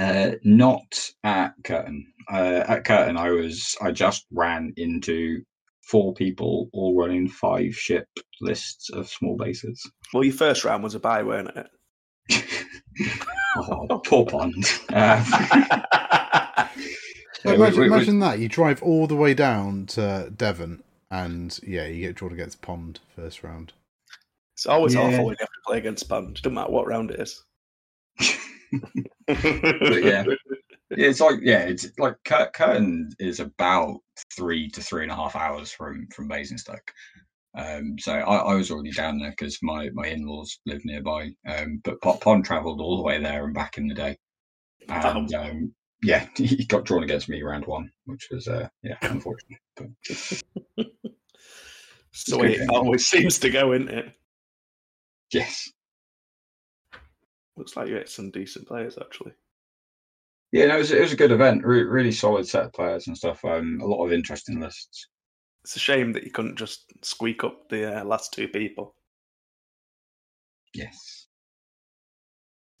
Uh, 0.00 0.32
not 0.44 1.10
at 1.24 1.52
Kirton. 1.64 2.06
Uh, 2.32 2.64
at 2.66 2.84
Kirton, 2.84 3.16
I 3.16 3.30
was 3.30 3.76
I 3.82 3.90
just 3.92 4.24
ran 4.32 4.72
into 4.76 5.42
four 5.82 6.14
people 6.14 6.70
all 6.72 6.96
running 6.98 7.28
five 7.28 7.74
ship 7.74 8.06
lists 8.40 8.90
of 8.90 9.08
small 9.08 9.36
bases. 9.36 9.82
Well, 10.14 10.24
your 10.24 10.32
first 10.34 10.64
round 10.64 10.82
was 10.82 10.94
a 10.94 11.00
bye, 11.00 11.22
weren't 11.22 11.50
it? 11.56 11.66
oh, 13.58 13.98
poor 14.04 14.24
pond. 14.26 14.64
Um, 14.92 15.24
So 17.42 17.48
Yeah, 17.48 17.54
imagine, 17.54 17.80
we- 17.80 17.88
we- 17.88 17.94
imagine 17.96 18.18
that 18.18 18.38
you 18.38 18.48
drive 18.48 18.82
all 18.82 19.06
the 19.06 19.16
way 19.16 19.32
down 19.32 19.86
to 19.86 20.30
Devon, 20.36 20.82
and 21.10 21.58
yeah, 21.66 21.86
you 21.86 22.06
get 22.06 22.14
drawn 22.16 22.32
against 22.34 22.60
Pond 22.60 23.00
first 23.16 23.42
round. 23.42 23.72
It's 24.54 24.66
always 24.66 24.92
Yeah. 24.92 25.00
awful 25.00 25.24
when 25.24 25.32
you 25.32 25.36
have 25.40 25.48
to 25.48 25.60
play 25.66 25.78
against 25.78 26.06
Pond. 26.06 26.34
Doesn't 26.36 26.52
matter 26.52 26.70
what 26.70 26.86
round 26.86 27.10
it 27.12 27.18
is. 27.18 27.42
But 29.26 30.04
yeah. 30.04 30.24
Yeah, 30.96 31.06
it's 31.06 31.20
like 31.20 31.38
yeah, 31.40 31.60
it's 31.60 31.88
like 31.98 32.16
Cur- 32.24 32.50
Kirton 32.52 33.10
is 33.20 33.38
about 33.38 34.00
three 34.34 34.68
to 34.70 34.82
three 34.82 35.04
and 35.04 35.12
a 35.12 35.14
half 35.14 35.36
hours 35.36 35.70
from 35.70 36.08
from 36.12 36.26
Basingstoke. 36.26 36.92
Um, 37.56 37.96
so 37.98 38.12
I, 38.12 38.36
I 38.36 38.54
was 38.54 38.70
already 38.70 38.90
down 38.90 39.18
there 39.18 39.30
because 39.30 39.58
my 39.62 39.90
my 39.90 40.08
in 40.08 40.26
laws 40.26 40.58
live 40.66 40.84
nearby. 40.84 41.30
Um, 41.48 41.80
but 41.84 42.00
Po- 42.02 42.16
Pond 42.16 42.44
travelled 42.44 42.80
all 42.80 42.96
the 42.96 43.04
way 43.04 43.22
there 43.22 43.44
and 43.44 43.54
back 43.54 43.78
in 43.78 43.86
the 43.86 43.94
day, 43.94 44.16
and 44.88 45.32
um, 45.32 45.74
yeah, 46.02 46.26
he 46.36 46.64
got 46.66 46.84
drawn 46.84 47.04
against 47.04 47.28
me 47.28 47.42
round 47.42 47.66
one, 47.66 47.90
which 48.06 48.28
was 48.30 48.48
uh, 48.48 48.68
yeah, 48.82 48.96
unfortunate. 49.02 49.60
But 49.76 49.90
way 52.36 52.54
it 52.54 52.68
always 52.70 53.06
seems 53.06 53.38
to 53.40 53.50
go, 53.50 53.72
isn't 53.72 53.88
it? 53.88 54.12
yes, 55.32 55.70
Looks 57.60 57.76
like 57.76 57.88
you 57.88 57.94
hit 57.96 58.08
some 58.08 58.30
decent 58.30 58.66
players, 58.66 58.96
actually. 58.98 59.32
yeah, 60.50 60.66
no, 60.66 60.76
it 60.76 60.78
was, 60.78 60.90
it 60.92 61.00
was 61.02 61.12
a 61.12 61.16
good 61.16 61.30
event. 61.30 61.62
Re- 61.64 61.82
really 61.82 62.10
solid 62.10 62.48
set 62.48 62.64
of 62.64 62.72
players 62.72 63.06
and 63.06 63.16
stuff. 63.16 63.44
Um, 63.44 63.80
a 63.82 63.86
lot 63.86 64.04
of 64.04 64.12
interesting 64.12 64.60
lists. 64.60 65.06
It's 65.62 65.76
a 65.76 65.78
shame 65.78 66.12
that 66.14 66.24
you 66.24 66.30
couldn't 66.30 66.56
just 66.56 66.86
squeak 67.02 67.44
up 67.44 67.68
the 67.68 68.00
uh, 68.00 68.04
last 68.04 68.32
two 68.32 68.48
people. 68.48 68.94
Yes. 70.74 71.26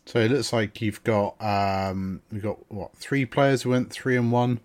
So 0.06 0.18
it 0.20 0.30
looks 0.30 0.52
like 0.52 0.80
you've 0.80 1.04
got 1.04 1.36
um 1.42 2.22
we've 2.32 2.42
got 2.42 2.58
what 2.72 2.96
three 2.96 3.26
players 3.26 3.62
who 3.62 3.70
went 3.70 3.92
three 3.92 4.16
and 4.16 4.32
one. 4.32 4.60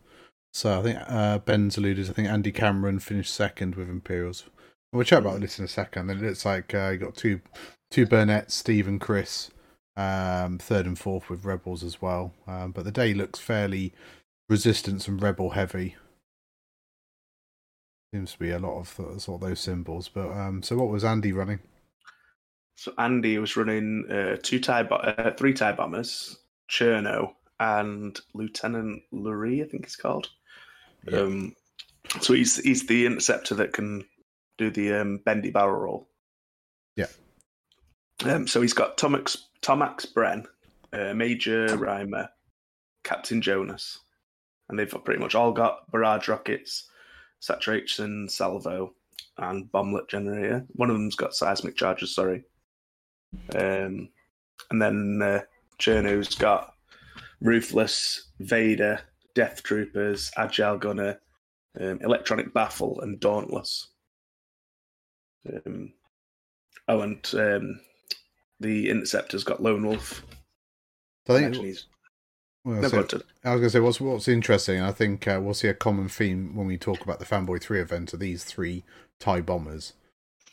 So 0.54 0.80
I 0.80 0.84
think 0.84 1.00
uh, 1.08 1.40
Ben's 1.40 1.78
alluded. 1.78 2.10
I 2.10 2.14
think 2.14 2.30
Andy 2.30 2.54
Cameron 2.54 3.00
finished 3.00 3.34
second 3.34 3.76
with 3.76 3.90
Imperials. 3.90 4.46
We'll 4.94 5.04
chat 5.04 5.20
about 5.20 5.42
this 5.42 5.60
in 5.60 5.66
a 5.66 5.68
second. 5.68 6.08
Then 6.08 6.20
it 6.20 6.24
looks 6.24 6.46
like 6.46 6.74
uh, 6.74 6.92
you 6.92 6.98
got 7.00 7.16
two 7.16 7.42
two 7.92 8.06
Burnett, 8.06 8.52
Steve 8.52 8.88
and 8.88 9.02
Chris, 9.02 9.52
um, 9.98 10.58
third 10.58 10.86
and 10.86 10.98
fourth 10.98 11.30
with 11.30 11.46
Rebels 11.46 11.84
as 11.84 12.02
well. 12.02 12.34
Um, 12.48 12.72
but 12.72 12.86
the 12.86 12.92
day 12.92 13.14
looks 13.14 13.40
fairly 13.40 13.94
resistance 14.50 15.08
and 15.08 15.22
rebel 15.22 15.52
heavy. 15.52 15.96
Seems 18.14 18.34
to 18.34 18.40
be 18.40 18.52
a 18.52 18.60
lot 18.60 18.80
of 18.80 18.88
sort 19.22 19.42
of 19.42 19.48
those 19.48 19.60
symbols. 19.60 20.10
But 20.10 20.32
um, 20.32 20.64
so 20.64 20.78
what 20.78 20.90
was 20.90 21.04
Andy 21.04 21.34
running? 21.34 21.60
So 22.78 22.94
Andy 22.98 23.38
was 23.38 23.56
running 23.56 24.06
uh, 24.10 24.38
two 24.42 24.60
tie, 24.60 24.84
bo- 24.84 24.96
uh, 24.96 25.34
three 25.36 25.54
tie 25.54 25.72
bombers, 25.72 26.38
Chiraneau 26.70 27.34
and 27.60 28.20
Lieutenant 28.34 29.04
Lorrir, 29.14 29.64
I 29.64 29.68
think 29.68 29.86
he's 29.86 29.96
called. 29.96 30.30
Yeah. 31.08 31.20
Um, 31.20 31.56
so 32.22 32.34
he's 32.34 32.58
he's 32.58 32.86
the 32.88 33.06
interceptor 33.06 33.56
that 33.56 33.74
can 33.74 34.06
do 34.58 34.70
the 34.70 34.94
um, 34.94 35.20
bendy 35.26 35.52
barrel 35.52 35.80
roll. 35.80 36.10
Yeah. 36.96 37.08
Um, 38.24 38.48
so 38.48 38.62
he's 38.62 38.74
got 38.74 38.98
Tomax 38.98 39.38
Tomax 39.62 40.12
Bren, 40.14 40.46
uh, 40.94 41.14
Major 41.14 41.78
Rhymer, 41.78 42.30
Captain 43.04 43.42
Jonas, 43.42 44.00
and 44.70 44.80
they've 44.80 45.04
pretty 45.04 45.20
much 45.20 45.36
all 45.36 45.52
got 45.52 45.90
barrage 45.92 46.28
rockets, 46.28 46.90
saturation 47.40 48.30
salvo, 48.30 48.94
and 49.38 49.72
bomblet 49.72 50.08
generator. 50.08 50.66
One 50.74 50.90
of 50.90 50.96
them's 50.96 51.16
got 51.16 51.36
seismic 51.36 51.76
charges. 51.76 52.16
Sorry. 52.16 52.44
Um, 53.54 54.10
and 54.70 54.82
then 54.82 55.22
uh, 55.22 55.42
Chiraneau's 55.80 56.36
got 56.36 56.74
Ruthless, 57.42 58.30
Vader, 58.40 59.02
Death 59.34 59.62
Troopers, 59.64 60.32
Agile 60.38 60.78
Gunner, 60.78 61.20
um, 61.80 62.00
Electronic 62.02 62.54
Baffle, 62.54 63.02
and 63.02 63.20
Dauntless. 63.20 63.88
Um, 65.48 65.94
oh, 66.88 67.02
and 67.02 67.30
um, 67.34 67.80
the 68.60 68.90
Interceptor's 68.90 69.44
got 69.44 69.62
Lone 69.62 69.86
Wolf. 69.86 70.24
So 71.28 71.36
I 71.36 71.40
think 71.40 71.56
he's 71.56 71.86
well, 72.64 72.90
so-. 72.90 72.98
I 72.98 73.02
was 73.02 73.14
going 73.44 73.62
to 73.62 73.70
say 73.70 73.80
what's 73.80 74.02
what's 74.02 74.28
interesting. 74.28 74.82
I 74.82 74.92
think 74.92 75.28
uh, 75.28 75.40
we'll 75.42 75.54
see 75.54 75.68
a 75.68 75.74
common 75.74 76.10
theme 76.10 76.56
when 76.56 76.68
we 76.68 76.78
talk 76.78 77.02
about 77.02 77.20
the 77.20 77.26
Fanboy 77.26 77.62
Three 77.62 77.80
event 77.80 78.14
of 78.14 78.20
these 78.20 78.44
three 78.44 78.84
Tie 79.20 79.42
bombers. 79.42 79.94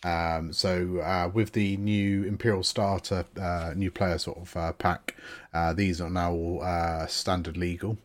Um, 0.04 0.52
so 0.52 0.98
uh, 0.98 1.30
with 1.32 1.52
the 1.52 1.76
new 1.76 2.24
Imperial 2.24 2.64
Starter, 2.64 3.24
uh, 3.40 3.72
new 3.76 3.90
player 3.90 4.18
sort 4.18 4.38
of 4.38 4.56
uh, 4.56 4.72
pack, 4.72 5.16
uh, 5.54 5.72
these 5.72 6.00
are 6.00 6.10
now 6.10 6.32
all 6.32 6.62
uh, 6.62 7.06
standard 7.06 7.56
legal. 7.56 7.98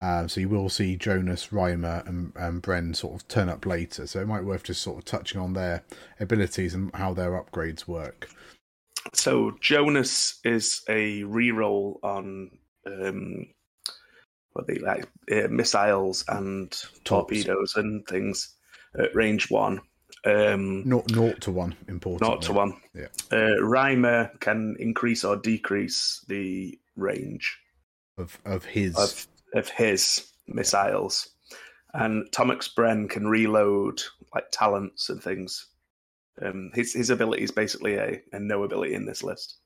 Um, 0.00 0.28
so 0.28 0.40
you 0.40 0.48
will 0.48 0.68
see 0.68 0.96
Jonas, 0.96 1.52
Rhymer, 1.52 2.02
and, 2.06 2.32
and 2.36 2.62
Bren 2.62 2.94
sort 2.94 3.14
of 3.14 3.28
turn 3.28 3.48
up 3.48 3.64
later. 3.64 4.06
So 4.06 4.20
it 4.20 4.28
might 4.28 4.40
be 4.40 4.46
worth 4.46 4.64
just 4.64 4.82
sort 4.82 4.98
of 4.98 5.04
touching 5.04 5.40
on 5.40 5.54
their 5.54 5.82
abilities 6.20 6.74
and 6.74 6.94
how 6.94 7.14
their 7.14 7.30
upgrades 7.30 7.86
work. 7.86 8.28
So 9.12 9.56
Jonas 9.60 10.40
is 10.44 10.82
a 10.88 11.22
reroll 11.22 12.02
on 12.02 12.50
um, 12.86 13.46
what 14.52 14.66
they 14.66 14.76
like 14.76 15.06
uh, 15.30 15.48
missiles 15.48 16.24
and 16.28 16.74
torpedoes 17.04 17.74
and 17.76 18.06
things 18.06 18.54
at 18.98 19.14
range 19.14 19.50
one. 19.50 19.80
Um, 20.24 20.88
Naught, 20.88 21.10
naught 21.10 21.40
to 21.42 21.50
one, 21.52 21.74
important. 21.86 22.30
not 22.30 22.40
to 22.42 22.52
one. 22.52 22.80
Yeah. 22.94 23.08
Uh, 23.30 23.60
Rhymer 23.60 24.30
can 24.40 24.74
increase 24.78 25.22
or 25.22 25.36
decrease 25.36 26.24
the 26.28 26.78
range 26.96 27.58
of 28.16 28.38
of 28.46 28.64
his. 28.64 28.96
of 28.96 29.26
of 29.54 29.68
his 29.68 30.32
missiles, 30.46 31.28
and 31.92 32.30
Tomax 32.32 32.72
Bren 32.74 33.08
can 33.08 33.28
reload 33.28 34.02
like 34.34 34.46
talents 34.50 35.10
and 35.10 35.22
things. 35.22 35.66
Um, 36.42 36.70
his 36.74 36.94
his 36.94 37.10
ability 37.10 37.44
is 37.44 37.50
basically 37.50 37.94
a, 37.94 38.20
a 38.32 38.40
no 38.40 38.64
ability 38.64 38.94
in 38.94 39.06
this 39.06 39.22
list. 39.22 39.58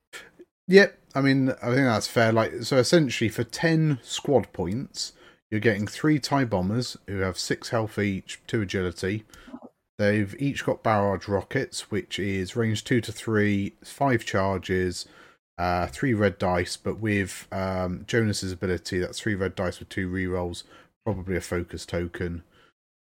Yep, 0.67 0.99
I 1.15 1.23
mean, 1.23 1.51
I 1.63 1.75
think 1.75 1.87
that's 1.87 2.07
fair. 2.07 2.31
Like, 2.31 2.63
so 2.63 2.77
essentially, 2.77 3.31
for 3.31 3.45
ten 3.45 3.99
squad 4.03 4.53
points, 4.53 5.13
you're 5.51 5.61
getting 5.61 5.87
three 5.87 6.19
tie 6.19 6.45
bombers 6.45 6.97
who 7.07 7.21
have 7.21 7.39
six 7.39 7.71
health 7.71 7.99
each, 7.99 8.41
two 8.47 8.63
agility. 8.63 9.25
They've 9.99 10.35
each 10.39 10.65
got 10.65 10.83
barrage 10.83 11.27
rockets, 11.27 11.91
which 11.91 12.19
is 12.19 12.55
range 12.55 12.85
two 12.85 13.01
to 13.01 13.11
three, 13.11 13.75
five 13.83 14.25
charges, 14.25 15.07
uh, 15.57 15.87
three 15.89 16.15
red 16.15 16.39
dice. 16.39 16.77
But 16.77 17.01
with 17.01 17.49
um, 17.51 18.05
Jonas's 18.07 18.53
ability, 18.53 18.99
that's 18.99 19.19
three 19.19 19.35
red 19.35 19.55
dice 19.55 19.81
with 19.81 19.89
two 19.89 20.09
rerolls, 20.09 20.65
probably 21.05 21.37
a 21.37 21.41
focus 21.41 21.85
token. 21.87 22.45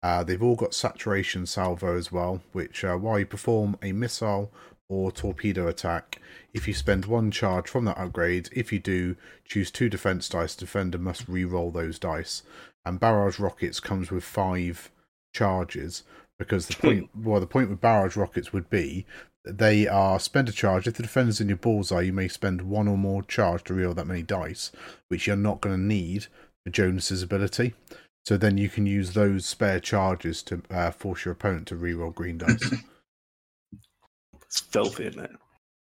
Uh, 0.05 0.24
they've 0.24 0.43
all 0.43 0.55
got 0.55 0.71
saturation 0.71 1.47
salvo 1.47 1.97
as 1.97 2.12
well, 2.12 2.39
which 2.51 2.83
uh, 2.83 2.95
while 2.95 3.17
you 3.17 3.25
perform 3.25 3.75
a 3.81 3.91
missile 3.91 4.51
or 4.88 5.12
torpedo 5.12 5.67
attack, 5.67 6.21
if 6.53 6.67
you 6.67 6.75
spend 6.75 7.05
one 7.05 7.31
charge 7.31 7.67
from 7.67 7.85
that 7.85 7.97
upgrade, 7.97 8.47
if 8.51 8.71
you 8.71 8.77
do, 8.77 9.15
choose 9.45 9.71
two 9.71 9.89
defense 9.89 10.29
dice. 10.29 10.55
Defender 10.55 11.00
must 11.00 11.27
re-roll 11.27 11.71
those 11.71 11.97
dice. 11.97 12.43
And 12.85 13.00
barrage 13.00 13.39
rockets 13.39 13.79
comes 13.79 14.12
with 14.12 14.24
five 14.24 14.91
charges 15.33 16.03
because 16.38 16.67
the 16.67 16.75
point, 16.75 17.09
well, 17.15 17.39
the 17.39 17.47
point 17.47 17.71
with 17.71 17.81
barrage 17.81 18.15
rockets 18.15 18.53
would 18.53 18.69
be 18.69 19.07
that 19.43 19.57
they 19.57 19.88
are 19.88 20.19
spend 20.19 20.47
a 20.50 20.51
charge. 20.51 20.85
If 20.85 20.93
the 20.93 21.01
defender's 21.01 21.41
in 21.41 21.47
your 21.47 21.57
bullseye, 21.57 22.01
you 22.01 22.13
may 22.13 22.27
spend 22.27 22.62
one 22.62 22.88
or 22.88 22.95
more 22.95 23.24
charge 23.24 23.63
to 23.63 23.74
reroll 23.74 23.95
that 23.95 24.05
many 24.05 24.21
dice, 24.21 24.71
which 25.07 25.25
you're 25.25 25.35
not 25.35 25.62
going 25.62 25.75
to 25.75 25.81
need 25.81 26.27
for 26.63 26.69
Jonas's 26.69 27.24
ability. 27.24 27.74
So 28.25 28.38
then 28.38 28.58
you 28.58 28.70
can 28.70 28.86
use 28.86 29.13
those 29.13 29.46
spare 29.46 29.79
charges 29.79 30.41
to 30.44 30.62
uh, 30.72 30.91
force 30.91 31.25
your 31.25 31.34
opponent 31.34 31.67
to 31.67 31.75
reroll 31.75 32.13
green 32.13 32.38
dice. 32.38 32.74
It's 34.48 34.62
filthy, 34.62 35.08
isn't 35.08 35.22
it? 35.22 35.32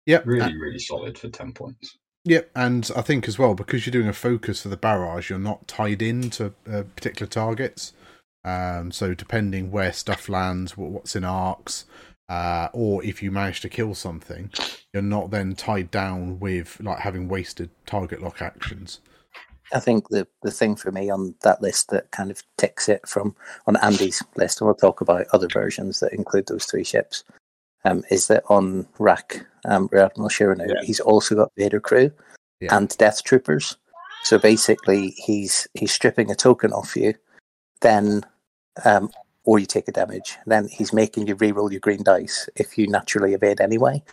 yep. 0.06 0.26
Really, 0.26 0.58
really 0.58 0.80
solid 0.80 1.18
for 1.18 1.30
10 1.30 1.54
points. 1.54 1.98
Yep, 2.26 2.52
and 2.54 2.92
I 2.98 3.02
think 3.02 3.26
as 3.30 3.40
well 3.40 3.54
because 3.54 3.86
you're 3.86 3.92
doing 3.92 4.10
a 4.10 4.14
focus 4.14 4.62
for 4.62 4.68
the 4.68 4.76
barrage, 4.76 5.30
you're 5.30 5.40
not 5.40 5.66
tied 5.70 6.02
into 6.02 6.54
uh, 6.70 6.84
particular 6.96 7.30
targets. 7.30 7.94
Um, 8.44 8.92
so 8.92 9.14
depending 9.14 9.72
where 9.72 9.94
stuff 9.94 10.28
lands, 10.28 10.76
what's 10.76 11.16
in 11.16 11.24
arcs, 11.24 11.86
uh, 12.28 12.68
or 12.74 13.02
if 13.06 13.24
you 13.24 13.32
manage 13.32 13.62
to 13.62 13.70
kill 13.70 13.96
something, 13.96 14.52
you're 14.94 15.02
not 15.02 15.32
then 15.32 15.56
tied 15.56 15.90
down 15.90 16.40
with 16.42 16.80
like 16.82 17.00
having 17.00 17.30
wasted 17.30 17.70
target 17.86 18.22
lock 18.22 18.42
actions. 18.42 19.00
I 19.74 19.80
think 19.80 20.10
the, 20.10 20.28
the 20.44 20.52
thing 20.52 20.76
for 20.76 20.92
me 20.92 21.10
on 21.10 21.36
that 21.44 21.62
list 21.62 21.90
that 21.90 22.12
kind 22.12 22.32
of 22.32 22.42
ticks 22.58 22.88
it 22.88 23.08
from 23.08 23.36
on 23.66 23.76
Andy's 23.78 24.24
list, 24.36 24.62
and 24.62 24.66
we'll 24.68 24.76
talk 24.76 25.02
about 25.02 25.28
other 25.34 25.48
versions 25.48 26.00
that 26.00 26.14
include 26.14 26.48
those 26.48 26.66
three 26.66 26.84
ships, 26.84 27.24
um, 27.84 28.04
is 28.10 28.28
that 28.28 28.44
on 28.50 28.88
Rack, 29.00 29.46
um, 29.66 29.90
Rear 29.92 30.06
Admiral 30.06 30.30
Chiraneau, 30.30 30.68
Yeah. 30.68 30.82
he's 30.84 31.00
also 31.02 31.36
got 31.36 31.52
Vader 31.58 31.80
crew 31.82 32.12
Yeah. 32.62 32.76
and 32.76 32.90
Death 32.98 33.24
Troopers. 33.24 33.78
So 34.24 34.38
basically, 34.40 35.10
he's 35.18 35.68
he's 35.74 35.92
stripping 35.92 36.32
a 36.32 36.36
token 36.36 36.72
off 36.74 36.96
you, 36.96 37.14
then, 37.82 38.26
um, 38.84 39.10
or 39.44 39.60
you 39.60 39.66
take 39.66 39.88
a 39.88 39.92
damage. 39.92 40.38
Then 40.46 40.68
he's 40.68 40.92
making 40.92 41.28
you 41.28 41.36
re-roll 41.36 41.72
your 41.72 41.80
green 41.82 42.04
dice 42.04 42.50
if 42.56 42.78
you 42.78 42.88
naturally 42.88 43.34
evade 43.34 43.62
anyway. 43.62 44.04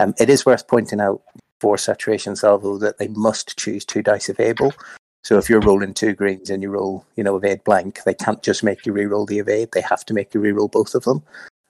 Um, 0.00 0.14
it 0.18 0.28
is 0.30 0.46
worth 0.46 0.68
pointing 0.68 1.00
out 1.00 1.22
for 1.60 1.76
saturation 1.76 2.36
salvo 2.36 2.78
that 2.78 2.98
they 2.98 3.08
must 3.08 3.58
choose 3.58 3.84
two 3.84 4.02
dice 4.02 4.28
available 4.28 4.72
So 5.22 5.36
if 5.36 5.50
you're 5.50 5.60
rolling 5.60 5.94
two 5.94 6.14
greens 6.14 6.48
and 6.48 6.62
you 6.62 6.70
roll, 6.70 7.04
you 7.16 7.24
know, 7.24 7.36
evade 7.36 7.62
blank, 7.64 8.02
they 8.04 8.14
can't 8.14 8.42
just 8.42 8.62
make 8.62 8.86
you 8.86 8.92
re-roll 8.92 9.26
the 9.26 9.38
evade. 9.38 9.70
They 9.72 9.80
have 9.82 10.04
to 10.06 10.14
make 10.14 10.32
you 10.32 10.40
re-roll 10.40 10.68
both 10.68 10.94
of 10.94 11.04
them. 11.04 11.22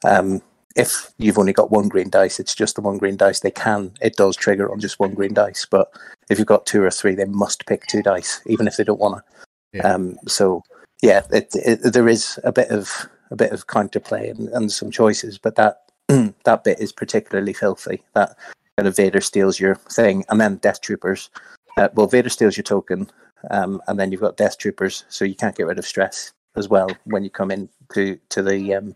Um, 0.05 0.43
if 0.77 1.13
you've 1.19 1.39
only 1.39 1.53
got 1.53 1.73
one 1.73 1.89
green 1.89 2.09
dice, 2.09 2.39
it's 2.39 2.55
just 2.55 2.77
the 2.77 2.83
one 2.83 2.99
green 2.99 3.17
dice. 3.17 3.41
They 3.41 3.51
can, 3.51 3.93
it 4.01 4.17
does 4.17 4.37
trigger 4.37 4.71
on 4.71 4.79
just 4.79 5.01
one 5.01 5.15
green 5.15 5.35
dice. 5.35 5.67
But 5.69 5.91
if 6.31 6.39
you've 6.39 6.47
got 6.47 6.67
two 6.67 6.85
or 6.85 6.91
three, 6.91 7.15
they 7.15 7.25
must 7.25 7.67
pick 7.67 7.87
two 7.87 8.03
dice, 8.03 8.41
even 8.47 8.69
if 8.69 8.77
they 8.77 8.85
don't 8.85 9.01
want 9.01 9.17
to. 9.17 9.35
Yeah. 9.73 9.93
Um, 9.93 10.17
so 10.29 10.63
yeah, 11.03 11.23
it, 11.33 11.51
it, 11.55 11.93
there 11.93 12.09
is 12.09 12.39
a 12.45 12.53
bit 12.53 12.71
of 12.71 13.09
a 13.31 13.37
bit 13.37 13.53
of 13.53 13.67
counterplay 13.67 14.31
and, 14.31 14.49
and 14.51 14.71
some 14.71 14.91
choices, 14.91 15.37
but 15.37 15.57
that 15.57 15.83
that 16.45 16.65
bit 16.65 16.79
is 16.81 16.93
particularly 16.93 17.53
filthy. 17.53 18.03
That 18.15 18.37
kind 18.79 18.87
of 18.87 18.95
Vader 18.95 19.21
steals 19.21 19.59
your 19.59 19.75
thing, 19.75 20.25
and 20.29 20.41
then 20.41 20.55
Death 20.59 20.81
Troopers. 20.81 21.31
Uh, 21.77 21.89
well, 21.95 22.07
Vader 22.07 22.29
steals 22.29 22.57
your 22.57 22.63
token, 22.63 23.11
um, 23.51 23.83
and 23.89 23.99
then 23.99 24.13
you've 24.13 24.21
got 24.21 24.37
Death 24.37 24.57
Troopers, 24.57 25.05
so 25.09 25.25
you 25.25 25.35
can't 25.35 25.57
get 25.57 25.67
rid 25.67 25.81
of 25.81 25.85
stress 25.85 26.33
as 26.55 26.69
well 26.69 26.89
when 27.03 27.25
you 27.25 27.31
come 27.31 27.51
in 27.51 27.69
to 27.93 28.17
to 28.29 28.41
the 28.41 28.75
um, 28.75 28.95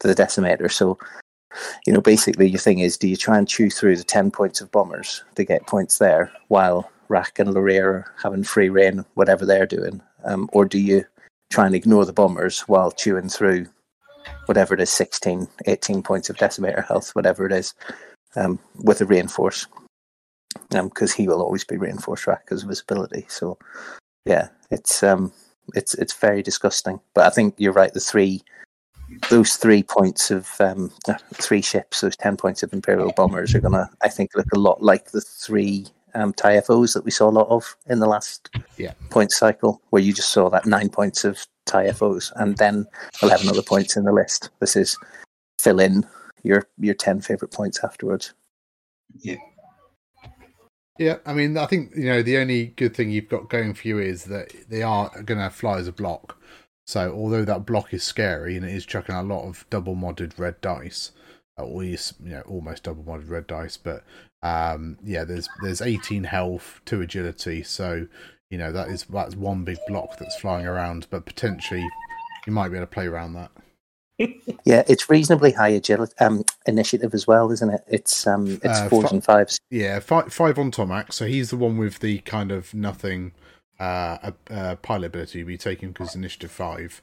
to 0.00 0.06
the 0.06 0.14
decimator. 0.14 0.70
So, 0.70 0.98
you 1.86 1.94
know, 1.94 2.02
basically, 2.02 2.46
your 2.46 2.58
thing 2.58 2.80
is, 2.80 2.98
do 2.98 3.08
you 3.08 3.16
try 3.16 3.38
and 3.38 3.48
chew 3.48 3.70
through 3.70 3.96
the 3.96 4.04
ten 4.04 4.30
points 4.30 4.60
of 4.60 4.70
bombers 4.70 5.24
to 5.36 5.44
get 5.44 5.66
points 5.66 5.96
there, 5.96 6.30
while 6.48 6.92
Rack 7.08 7.38
and 7.38 7.48
Lorrir 7.54 7.84
are 7.84 8.14
having 8.22 8.44
free 8.44 8.68
reign, 8.68 9.02
whatever 9.14 9.46
they're 9.46 9.64
doing, 9.64 10.02
um, 10.24 10.50
or 10.52 10.66
do 10.66 10.78
you 10.78 11.06
try 11.50 11.64
and 11.64 11.74
ignore 11.74 12.04
the 12.04 12.12
bombers 12.12 12.60
while 12.68 12.92
chewing 12.92 13.30
through 13.30 13.66
whatever 14.44 14.74
it 14.74 14.80
is 14.80 14.90
16, 14.90 15.48
18 15.66 16.02
points 16.02 16.28
of 16.28 16.36
decimator 16.36 16.86
health, 16.86 17.14
whatever 17.14 17.46
it 17.46 17.52
is, 17.52 17.74
um, 18.36 18.58
with 18.82 19.00
a 19.00 19.06
reinforce? 19.06 19.66
Because 20.70 21.12
um, 21.12 21.16
he 21.16 21.28
will 21.28 21.42
always 21.42 21.64
be 21.64 21.76
reinforced 21.76 22.26
Rack 22.26 22.44
because 22.44 22.62
of 22.62 22.68
his 22.68 22.80
ability. 22.80 23.26
So, 23.28 23.58
yeah, 24.24 24.48
it's 24.70 25.02
um, 25.02 25.32
it's 25.74 25.94
it's 25.94 26.12
very 26.12 26.42
disgusting. 26.42 27.00
But 27.14 27.26
I 27.26 27.30
think 27.30 27.54
you're 27.56 27.72
right. 27.72 27.92
The 27.92 28.00
three, 28.00 28.42
those 29.30 29.56
three 29.56 29.82
points 29.82 30.30
of 30.30 30.48
um, 30.60 30.92
uh, 31.08 31.14
three 31.34 31.62
ships, 31.62 32.00
those 32.00 32.16
ten 32.16 32.36
points 32.36 32.62
of 32.62 32.72
Imperial 32.72 33.12
bombers 33.16 33.54
are 33.54 33.60
gonna, 33.60 33.90
I 34.02 34.08
think, 34.08 34.30
look 34.34 34.52
a 34.52 34.58
lot 34.58 34.82
like 34.82 35.10
the 35.10 35.20
three 35.20 35.86
um, 36.14 36.32
TIFOs 36.34 36.92
that 36.94 37.04
we 37.04 37.10
saw 37.10 37.28
a 37.28 37.30
lot 37.30 37.48
of 37.48 37.76
in 37.86 38.00
the 38.00 38.06
last 38.06 38.50
Yeah. 38.76 38.92
point 39.10 39.32
cycle, 39.32 39.80
where 39.90 40.02
you 40.02 40.12
just 40.12 40.30
saw 40.30 40.50
that 40.50 40.66
nine 40.66 40.90
points 40.90 41.24
of 41.24 41.46
TIFOs 41.66 42.32
and 42.36 42.56
then 42.58 42.86
eleven 43.22 43.48
other 43.48 43.62
points 43.62 43.96
in 43.96 44.04
the 44.04 44.12
list. 44.12 44.50
This 44.60 44.76
is 44.76 44.98
fill 45.58 45.80
in 45.80 46.04
your 46.42 46.68
your 46.78 46.94
ten 46.94 47.20
favorite 47.20 47.52
points 47.52 47.80
afterwards. 47.84 48.34
Yeah, 49.20 49.36
Yeah, 50.98 51.18
I 51.26 51.32
mean, 51.32 51.56
I 51.56 51.66
think 51.66 51.92
you 51.96 52.04
know 52.06 52.22
the 52.22 52.38
only 52.38 52.66
good 52.66 52.94
thing 52.94 53.10
you've 53.10 53.28
got 53.28 53.48
going 53.48 53.74
for 53.74 53.88
you 53.88 53.98
is 53.98 54.24
that 54.24 54.52
they 54.68 54.82
are 54.82 55.10
going 55.22 55.40
to 55.40 55.50
fly 55.50 55.78
as 55.78 55.88
a 55.88 55.92
block. 55.92 56.38
So 56.86 57.12
although 57.12 57.44
that 57.44 57.66
block 57.66 57.94
is 57.94 58.02
scary 58.02 58.56
and 58.56 58.66
it 58.66 58.74
is 58.74 58.84
chucking 58.84 59.14
a 59.14 59.22
lot 59.22 59.46
of 59.46 59.64
double 59.70 59.94
modded 59.94 60.38
red 60.38 60.60
dice, 60.60 61.12
uh, 61.58 61.62
or 61.64 61.82
at 61.82 61.88
least 61.88 62.14
you 62.22 62.30
know 62.30 62.42
almost 62.42 62.82
double 62.84 63.04
modded 63.04 63.30
red 63.30 63.46
dice, 63.46 63.76
but 63.76 64.04
um, 64.42 64.98
yeah, 65.04 65.24
there's 65.24 65.48
there's 65.62 65.80
18 65.80 66.24
health, 66.24 66.80
two 66.84 67.00
agility, 67.00 67.62
so 67.62 68.06
you 68.50 68.58
know 68.58 68.72
that 68.72 68.88
is 68.88 69.04
that's 69.04 69.36
one 69.36 69.64
big 69.64 69.78
block 69.88 70.18
that's 70.18 70.38
flying 70.40 70.66
around, 70.66 71.06
but 71.10 71.24
potentially 71.24 71.86
you 72.46 72.52
might 72.52 72.68
be 72.68 72.76
able 72.76 72.86
to 72.86 72.92
play 72.92 73.06
around 73.06 73.34
that. 73.34 73.50
Yeah, 74.64 74.84
it's 74.88 75.10
reasonably 75.10 75.52
high 75.52 75.68
agility 75.70 76.12
um, 76.20 76.44
initiative 76.66 77.14
as 77.14 77.26
well, 77.26 77.50
isn't 77.50 77.70
it? 77.70 77.82
It's 77.88 78.26
um, 78.26 78.60
it's 78.62 78.78
Uh, 78.80 78.88
fours 78.88 79.10
fi- 79.10 79.14
and 79.16 79.24
fives. 79.24 79.58
Yeah, 79.70 79.98
five 80.00 80.32
five 80.32 80.58
on 80.58 80.70
Tomax, 80.70 81.14
so 81.14 81.26
he's 81.26 81.50
the 81.50 81.56
one 81.56 81.78
with 81.78 81.98
the 81.98 82.18
kind 82.20 82.52
of 82.52 82.72
nothing 82.74 83.32
uh, 83.80 84.30
uh 84.50 84.76
pilot 84.76 85.06
ability. 85.06 85.42
We 85.44 85.56
take 85.56 85.80
him 85.80 85.90
because 85.92 86.14
initiative 86.14 86.50
five. 86.50 87.02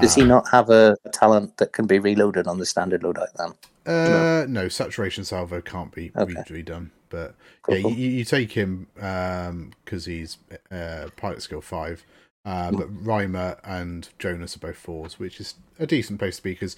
Does 0.00 0.14
he 0.14 0.22
Uh, 0.22 0.26
not 0.26 0.48
have 0.50 0.68
a, 0.68 0.96
a 1.04 1.08
talent 1.10 1.56
that 1.56 1.72
can 1.72 1.86
be 1.86 1.98
reloaded 1.98 2.46
on 2.46 2.58
the 2.58 2.66
standard 2.66 3.02
loadout 3.02 3.32
then? 3.36 3.54
Uh, 3.86 4.44
no, 4.46 4.68
saturation 4.68 5.24
salvo 5.24 5.62
can't 5.62 5.92
be 5.92 6.12
Okay. 6.14 6.34
redone. 6.50 6.90
But 7.08 7.34
Cool, 7.62 7.76
yeah, 7.76 7.88
you, 7.88 8.10
you 8.10 8.24
take 8.24 8.52
him 8.52 8.86
because 8.94 10.04
he's 10.04 10.36
uh, 10.70 11.08
pilot 11.16 11.40
skill 11.40 11.62
five. 11.62 12.04
Uh, 12.44 12.70
but 12.70 12.88
Rhymer 13.04 13.58
and 13.64 14.08
Jonas 14.18 14.56
are 14.56 14.60
both 14.60 14.76
fours, 14.76 15.18
which 15.18 15.40
is 15.40 15.54
a 15.78 15.86
decent 15.86 16.18
place 16.18 16.36
to 16.38 16.42
be 16.42 16.52
because 16.52 16.76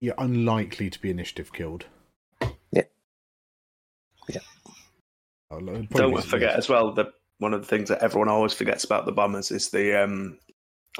you're 0.00 0.14
unlikely 0.18 0.90
to 0.90 1.00
be 1.00 1.10
initiative 1.10 1.52
killed. 1.52 1.86
Yeah. 2.72 2.82
Yeah. 4.28 4.40
Oh, 5.50 5.58
probably 5.58 5.86
Don't 5.88 6.18
is- 6.18 6.24
forget 6.24 6.56
as 6.56 6.68
well 6.68 6.92
that 6.94 7.08
one 7.38 7.54
of 7.54 7.60
the 7.62 7.66
things 7.66 7.88
that 7.88 8.02
everyone 8.02 8.28
always 8.28 8.52
forgets 8.52 8.84
about 8.84 9.06
the 9.06 9.12
bombers 9.12 9.50
is 9.50 9.70
the 9.70 10.02
um 10.04 10.38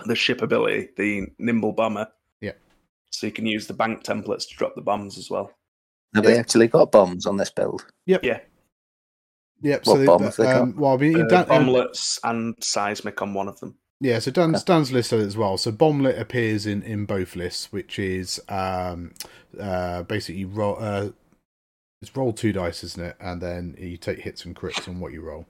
the 0.07 0.15
ship 0.15 0.41
ability, 0.41 0.89
the 0.97 1.27
nimble 1.39 1.73
bomber. 1.73 2.09
Yeah. 2.41 2.53
So 3.11 3.27
you 3.27 3.33
can 3.33 3.45
use 3.47 3.67
the 3.67 3.75
bank 3.75 4.03
templates 4.03 4.49
to 4.49 4.57
drop 4.57 4.75
the 4.75 4.83
bombs 4.83 5.19
as 5.19 5.31
well. 5.31 5.53
Have 6.15 6.25
they 6.25 6.39
actually 6.39 6.69
got 6.69 6.91
bombs 6.91 7.27
on 7.27 7.37
this 7.37 7.51
build? 7.51 7.85
Yep. 8.07 8.25
Yeah. 8.25 8.41
Yep. 9.63 9.87
What 9.87 9.97
so 9.99 10.07
bomb 10.07 10.23
have 10.23 10.37
they 10.37 10.45
got? 10.45 10.57
um, 10.63 10.77
well, 10.77 10.95
I 10.95 10.97
mean, 10.97 11.21
Uh, 11.21 11.27
Dan- 11.27 11.47
bomblets 11.47 12.19
and 12.25 12.55
seismic 12.61 13.21
on 13.23 13.35
one 13.35 13.49
of 13.49 13.61
them. 13.61 13.77
Yeah, 14.01 14.19
so 14.19 14.31
Dan's, 14.31 14.57
Okay. 14.63 14.65
Dan's 14.73 14.93
listed 14.93 15.21
as 15.21 15.37
well. 15.37 15.59
So 15.59 15.71
Bomblet 15.71 16.19
appears 16.19 16.65
in, 16.65 16.83
in 16.83 17.05
both 17.05 17.37
lists, 17.37 17.71
which 17.71 17.99
is 17.99 18.41
um, 18.49 19.13
uh, 19.61 20.05
basically 20.05 20.47
roll. 20.47 20.77
Uh, 20.81 21.11
it's 22.01 22.17
roll 22.17 22.33
two 22.33 22.53
dice, 22.55 22.83
isn't 22.83 23.03
it? 23.05 23.17
And 23.21 23.43
then 23.43 23.77
you 23.79 23.99
take 23.99 24.21
hits 24.21 24.47
and 24.47 24.57
crits 24.57 24.89
on 24.89 25.01
what 25.01 25.13
you 25.13 25.21
roll. 25.21 25.45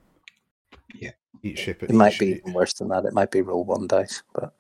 Yeah. 0.95 1.13
Each 1.45 1.61
ship. 1.61 1.83
It 1.85 1.93
might 1.93 2.15
each- 2.15 2.19
be 2.19 2.27
even 2.39 2.53
worse 2.53 2.73
than 2.75 2.89
that. 2.89 3.05
It 3.05 3.13
might 3.15 3.31
be 3.31 3.41
roll 3.43 3.65
one 3.65 3.87
dice, 3.87 4.23
but 4.35 4.53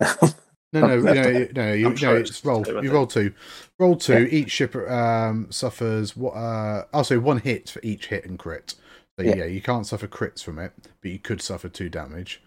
No, 0.72 0.80
no, 0.80 0.96
no, 1.00 1.12
no, 1.14 1.46
no, 1.54 1.72
you, 1.72 1.88
no 1.90 1.94
sure 1.94 2.16
it's 2.18 2.30
it's 2.30 2.44
roll. 2.44 2.62
two, 2.64 2.80
You 2.82 2.90
roll 2.92 3.06
two. 3.06 3.32
Roll 3.78 3.96
two. 3.96 4.28
Each 4.30 4.50
ship 4.50 4.74
um, 4.76 5.46
suffers. 5.50 6.16
What? 6.16 6.32
Uh, 6.32 6.84
I'll 6.92 7.04
say 7.04 7.16
one 7.16 7.38
hit 7.38 7.70
for 7.70 7.80
each 7.84 8.08
hit 8.08 8.26
and 8.26 8.38
crit. 8.38 8.74
So 9.18 9.24
yeah. 9.24 9.34
Yeah. 9.36 9.44
you 9.46 9.60
can't 9.60 9.86
suffer 9.86 10.06
crits 10.06 10.42
from 10.42 10.58
it, 10.58 10.72
but 11.02 11.10
you 11.10 11.18
could 11.18 11.42
suffer 11.42 11.68
two 11.68 11.88
damage. 11.88 12.40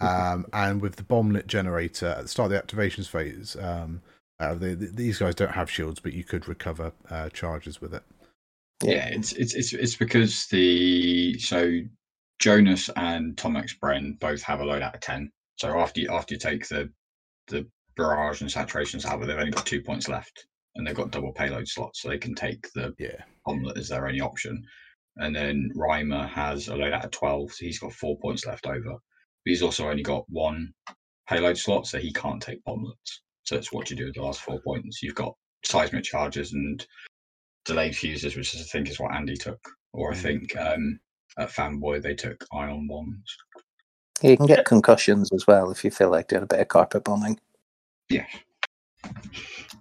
Mm-hmm. 0.00 0.32
Um, 0.32 0.46
and 0.52 0.80
with 0.80 0.96
the 0.96 1.02
bomblet 1.02 1.46
generator 1.46 2.08
at 2.08 2.22
the 2.22 2.28
start 2.28 2.52
of 2.52 2.68
the 2.68 2.76
activations 2.76 3.08
phase, 3.08 3.56
um, 3.58 4.02
uh, 4.38 4.54
the, 4.54 4.74
the, 4.74 4.86
these 4.86 5.18
guys 5.18 5.34
don't 5.34 5.52
have 5.52 5.70
shields, 5.70 6.00
but 6.00 6.12
you 6.12 6.24
could 6.24 6.46
recover 6.46 6.92
uh, 7.10 7.30
charges 7.30 7.80
with 7.80 7.94
it. 7.94 8.02
Yeah, 8.84 9.08
it's 9.08 9.32
it's 9.32 9.54
it's 9.54 9.72
it's 9.72 9.96
because 9.96 10.46
the 10.46 11.36
so 11.38 11.80
Jonas 12.38 12.88
and 12.94 13.34
Tomax 13.36 13.72
Bren 13.82 14.20
both 14.20 14.42
have 14.42 14.60
a 14.60 14.64
loadout 14.64 14.94
of 14.94 15.00
ten. 15.00 15.32
So 15.56 15.80
after 15.80 16.00
you 16.00 16.12
after 16.12 16.34
you 16.34 16.38
take 16.38 16.68
the 16.68 16.88
the 17.48 17.66
barrage 17.96 18.40
and 18.40 18.50
saturation 18.50 19.00
salvo, 19.00 19.26
they've 19.26 19.36
only 19.36 19.50
got 19.50 19.66
two 19.66 19.82
points 19.82 20.08
left, 20.08 20.46
and 20.76 20.86
they've 20.86 20.94
got 20.94 21.10
double 21.10 21.32
payload 21.32 21.66
slots, 21.66 22.02
so 22.02 22.08
they 22.08 22.18
can 22.18 22.36
take 22.36 22.70
the 22.74 22.94
Yeah, 22.98 23.20
bomblet 23.44 23.78
as 23.78 23.88
their 23.88 24.06
only 24.06 24.20
option. 24.20 24.64
And 25.18 25.34
then 25.34 25.70
Rhymer 25.74 26.26
has 26.26 26.68
a 26.68 26.72
loadout 26.72 27.04
of 27.04 27.10
twelve, 27.10 27.52
so 27.52 27.64
he's 27.64 27.78
got 27.78 27.92
four 27.92 28.16
points 28.18 28.46
left 28.46 28.66
over. 28.66 28.92
But 28.92 29.00
he's 29.44 29.62
also 29.62 29.88
only 29.88 30.02
got 30.02 30.24
one 30.28 30.72
payload 31.28 31.58
slot, 31.58 31.86
so 31.86 31.98
he 31.98 32.12
can't 32.12 32.40
take 32.40 32.64
bomblets. 32.64 33.20
So 33.44 33.54
that's 33.56 33.72
what 33.72 33.90
you 33.90 33.96
do 33.96 34.06
with 34.06 34.14
the 34.14 34.22
last 34.22 34.40
four 34.42 34.60
points. 34.60 35.02
You've 35.02 35.14
got 35.14 35.34
seismic 35.64 36.04
charges 36.04 36.52
and 36.52 36.86
delayed 37.64 37.96
fuses, 37.96 38.36
which 38.36 38.54
is, 38.54 38.60
I 38.60 38.64
think 38.64 38.88
is 38.88 39.00
what 39.00 39.14
Andy 39.14 39.36
took, 39.36 39.60
or 39.92 40.12
I 40.12 40.14
Mm. 40.14 40.22
think 40.22 40.56
um, 40.56 41.00
at 41.38 41.50
Fanboy 41.50 42.02
they 42.02 42.14
took 42.14 42.44
ion 42.52 42.86
bombs. 42.86 43.36
you 44.22 44.36
can 44.36 44.46
get 44.46 44.64
concussions 44.64 45.32
as 45.32 45.46
well 45.46 45.70
if 45.70 45.84
you 45.84 45.90
feel 45.90 46.10
like 46.10 46.28
doing 46.28 46.42
a 46.42 46.46
bit 46.46 46.60
of 46.60 46.68
carpet 46.68 47.04
bombing. 47.04 47.38
Yeah, 48.08 48.26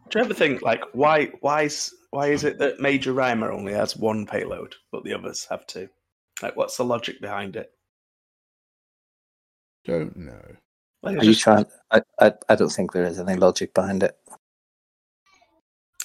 Do 0.09 0.19
you 0.19 0.25
ever 0.25 0.33
think 0.33 0.61
like 0.61 0.83
why 0.93 1.31
why 1.41 1.63
is 1.63 1.93
why 2.11 2.27
is 2.27 2.43
it 2.43 2.57
that 2.59 2.79
Major 2.79 3.13
Rhymer 3.13 3.51
only 3.51 3.73
has 3.73 3.97
one 3.97 4.25
payload 4.25 4.75
but 4.91 5.03
the 5.03 5.13
others 5.13 5.47
have 5.49 5.67
two? 5.67 5.89
Like 6.41 6.55
what's 6.55 6.77
the 6.77 6.85
logic 6.85 7.19
behind 7.21 7.55
it? 7.55 7.71
don't 9.87 10.15
know. 10.17 10.55
Like, 11.01 11.17
Are 11.19 11.23
you 11.23 11.35
trying? 11.35 11.65
I, 11.91 12.01
I 12.19 12.33
I 12.49 12.55
don't 12.55 12.71
think 12.71 12.91
there 12.91 13.05
is 13.05 13.19
any 13.19 13.35
logic 13.35 13.73
behind 13.73 14.03
it. 14.03 14.17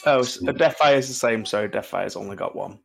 Oh, 0.05 0.23
so 0.23 0.47
Deathfire 0.47 0.99
is 0.99 1.09
the 1.09 1.15
same, 1.15 1.45
so 1.45 1.69
Deathfire's 1.69 2.17
only 2.17 2.37
got 2.37 2.57
one. 2.57 2.79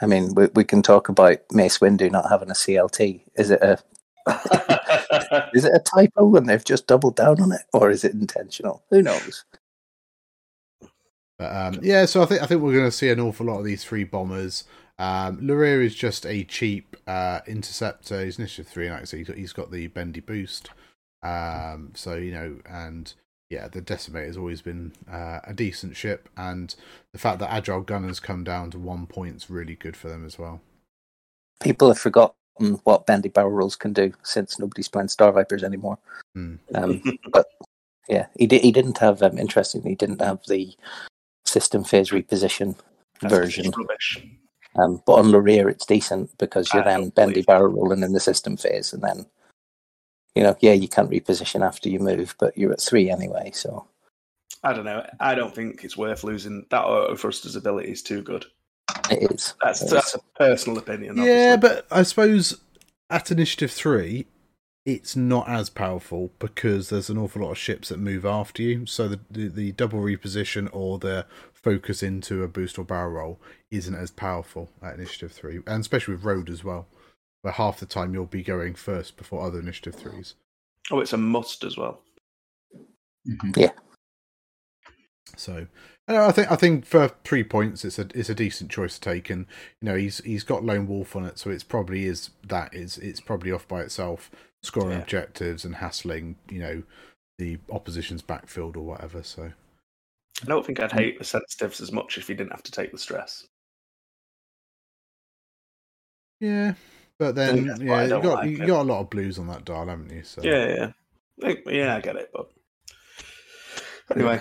I 0.00 0.06
mean, 0.06 0.34
we 0.34 0.48
we 0.54 0.64
can 0.64 0.82
talk 0.82 1.08
about 1.08 1.38
Mace 1.52 1.78
Windu 1.78 2.10
not 2.10 2.28
having 2.28 2.50
a 2.50 2.54
CLT. 2.54 3.22
Is 3.36 3.50
it 3.50 3.62
a 3.62 3.78
is 5.54 5.64
it 5.64 5.72
a 5.74 5.80
typo 5.80 6.36
and 6.36 6.48
they've 6.48 6.64
just 6.64 6.86
doubled 6.86 7.16
down 7.16 7.40
on 7.40 7.52
it, 7.52 7.62
or 7.72 7.90
is 7.90 8.04
it 8.04 8.12
intentional? 8.12 8.84
Who 8.90 9.02
knows? 9.02 9.44
But 11.38 11.54
um, 11.54 11.80
yeah, 11.82 12.06
so 12.06 12.22
I 12.22 12.26
think 12.26 12.42
I 12.42 12.46
think 12.46 12.62
we're 12.62 12.72
going 12.72 12.84
to 12.84 12.90
see 12.90 13.10
an 13.10 13.20
awful 13.20 13.46
lot 13.46 13.58
of 13.58 13.64
these 13.64 13.84
three 13.84 14.04
bombers. 14.04 14.64
Um, 14.98 15.38
Lorrir 15.38 15.84
is 15.84 15.94
just 15.94 16.24
a 16.24 16.44
cheap 16.44 16.96
uh, 17.06 17.40
interceptor. 17.46 18.24
He's 18.24 18.38
initiative 18.38 18.70
three, 18.70 18.86
and 18.86 18.96
actually 18.96 19.18
he's 19.18 19.28
got, 19.28 19.36
he's 19.36 19.52
got 19.52 19.70
the 19.70 19.86
bendy 19.88 20.20
boost. 20.20 20.70
Um, 21.22 21.92
so 21.94 22.14
you 22.14 22.32
know, 22.32 22.56
and 22.66 23.12
yeah, 23.50 23.68
the 23.68 23.82
decimator 23.82 24.26
has 24.26 24.36
always 24.36 24.62
been 24.62 24.92
uh, 25.10 25.40
a 25.44 25.52
decent 25.52 25.96
ship, 25.96 26.28
and 26.36 26.74
the 27.12 27.18
fact 27.18 27.38
that 27.40 27.52
agile 27.52 27.82
gunners 27.82 28.18
come 28.18 28.42
down 28.42 28.70
to 28.70 28.78
one 28.78 29.06
point 29.06 29.36
is 29.36 29.50
really 29.50 29.74
good 29.74 29.96
for 29.96 30.08
them 30.08 30.24
as 30.24 30.38
well. 30.38 30.60
People 31.62 31.88
have 31.88 31.98
forgotten 31.98 32.80
what 32.84 33.06
bendy 33.06 33.28
barrel 33.28 33.50
rolls 33.50 33.76
can 33.76 33.92
do 33.92 34.12
since 34.22 34.58
nobody's 34.58 34.88
playing 34.88 35.08
Star 35.08 35.32
Vipers 35.32 35.62
anymore. 35.62 35.98
Hmm. 36.34 36.54
Um, 36.74 37.02
but 37.30 37.46
yeah, 38.08 38.26
he 38.38 38.46
did. 38.46 38.62
He 38.62 38.72
didn't 38.72 38.98
have. 38.98 39.22
Um, 39.22 39.38
interestingly, 39.38 39.90
he 39.90 39.96
didn't 39.96 40.22
have 40.22 40.40
the 40.48 40.74
system 41.60 41.84
phase 41.84 42.10
reposition 42.10 42.76
That's 43.20 43.32
version. 43.34 43.70
rubbish. 43.76 44.26
Um, 44.76 45.02
but 45.06 45.14
on 45.14 45.26
Lorrir, 45.26 45.70
it's 45.70 45.86
decent 45.86 46.36
because 46.36 46.72
you're 46.74 46.82
I 46.82 46.84
then 46.84 47.08
bendy 47.08 47.32
believe 47.32 47.46
barrel 47.46 47.72
rolling 47.72 48.02
in 48.02 48.12
the 48.12 48.20
system 48.20 48.58
phase, 48.58 48.92
and 48.92 49.02
then 49.02 49.26
you 50.34 50.42
know, 50.42 50.54
yeah, 50.60 50.74
you 50.74 50.86
can't 50.86 51.10
reposition 51.10 51.66
after 51.66 51.88
you 51.88 51.98
move, 51.98 52.34
but 52.38 52.58
you're 52.58 52.72
at 52.72 52.80
three 52.80 53.10
anyway. 53.10 53.52
So 53.54 53.86
I 54.62 54.74
don't 54.74 54.84
know. 54.84 55.06
I 55.18 55.34
don't 55.34 55.54
think 55.54 55.82
it's 55.82 55.96
worth 55.96 56.24
losing. 56.24 56.66
That 56.70 56.84
auto 56.84 57.16
thruster's 57.16 57.56
ability 57.56 57.90
is 57.90 58.02
too 58.02 58.20
good. 58.20 58.44
it 59.10 59.32
is. 59.32 59.54
That's 59.62 59.80
It 59.80 59.90
that's 59.90 60.14
is. 60.14 60.20
a 60.20 60.38
personal 60.38 60.78
opinion. 60.78 61.16
Yeah, 61.16 61.56
but 61.56 61.86
I 61.90 62.02
suppose 62.02 62.60
at 63.08 63.30
initiative 63.30 63.70
three, 63.70 64.26
it's 64.86 65.16
not 65.16 65.48
as 65.48 65.68
powerful 65.68 66.30
because 66.38 66.88
there's 66.88 67.10
an 67.10 67.18
awful 67.18 67.42
lot 67.42 67.50
of 67.50 67.58
ships 67.58 67.90
that 67.90 67.98
move 67.98 68.24
after 68.24 68.62
you. 68.62 68.86
So 68.86 69.08
the 69.08 69.20
the, 69.30 69.48
the 69.48 69.72
double 69.72 69.98
reposition 70.00 70.70
or 70.72 70.98
the 70.98 71.26
focus 71.52 72.02
into 72.02 72.42
a 72.44 72.48
boost 72.48 72.78
or 72.78 72.84
barrel 72.84 73.10
roll 73.12 73.40
isn't 73.70 73.94
as 73.94 74.12
powerful 74.12 74.70
at 74.82 74.94
initiative 74.94 75.32
three, 75.32 75.56
and 75.66 75.80
especially 75.80 76.14
with 76.14 76.24
road 76.24 76.48
as 76.48 76.64
well, 76.64 76.86
where 77.42 77.52
half 77.52 77.80
the 77.80 77.86
time 77.86 78.14
you'll 78.14 78.26
be 78.26 78.42
going 78.44 78.74
first 78.74 79.16
before 79.18 79.44
other 79.44 79.58
initiative 79.58 79.96
threes. 79.96 80.34
oh, 80.92 81.00
it's 81.00 81.12
a 81.12 81.18
must 81.18 81.64
as 81.64 81.76
well. 81.76 82.00
Mhm. 83.28 83.72
So 85.36 85.66
I 86.08 86.30
think 86.30 86.50
I 86.52 86.56
think 86.56 86.86
for 86.86 87.08
three 87.24 87.42
points, 87.42 87.84
it's 87.84 87.98
a 87.98 88.06
it's 88.14 88.30
a 88.30 88.34
decent 88.34 88.70
choice 88.70 88.94
to 88.94 89.00
take, 89.00 89.28
and 89.28 89.46
you 89.80 89.86
know 89.88 89.96
he's 89.96 90.18
he's 90.18 90.44
got 90.44 90.64
lone 90.64 90.86
wolf 90.86 91.16
on 91.16 91.24
it, 91.24 91.38
so 91.38 91.50
it's 91.50 91.64
probably 91.64 92.06
is 92.06 92.30
that 92.46 92.72
is 92.74 92.96
it's 92.98 93.20
probably 93.20 93.50
off 93.50 93.66
by 93.66 93.80
itself, 93.80 94.30
scoring 94.62 94.92
Yeah. 94.92 95.02
objectives 95.02 95.64
and 95.64 95.76
hassling 95.76 96.36
you 96.50 96.58
know 96.58 96.82
the 97.38 97.58
opposition's 97.70 98.22
backfield 98.22 98.76
or 98.76 98.84
whatever. 98.84 99.22
So 99.22 99.52
I 100.42 100.46
don't 100.46 100.64
think 100.64 100.80
I'd 100.80 100.90
mm. 100.90 100.98
hate 100.98 101.18
the 101.18 101.24
sensitives 101.24 101.80
as 101.80 101.92
much 101.92 102.18
if 102.18 102.28
you 102.28 102.34
didn't 102.34 102.52
have 102.52 102.62
to 102.64 102.72
take 102.72 102.92
the 102.92 102.98
stress. 102.98 103.46
yeah, 106.40 106.74
but 107.18 107.34
then 107.34 107.66
that's 107.66 107.80
yeah, 107.80 108.02
you 108.04 108.08
got 108.08 108.24
like 108.24 108.50
you 108.50 108.62
it. 108.62 108.66
got 108.66 108.82
a 108.82 108.88
lot 108.90 109.00
of 109.00 109.10
blues 109.10 109.38
on 109.38 109.46
that 109.48 109.64
dial, 109.64 109.86
haven't 109.88 110.10
you? 110.10 110.22
So 110.22 110.42
Yeah, 110.42 110.92
yeah, 111.38 111.52
yeah. 111.66 111.96
I 111.96 112.00
get 112.00 112.16
it, 112.16 112.30
but 112.32 112.50
anyway, 114.14 114.40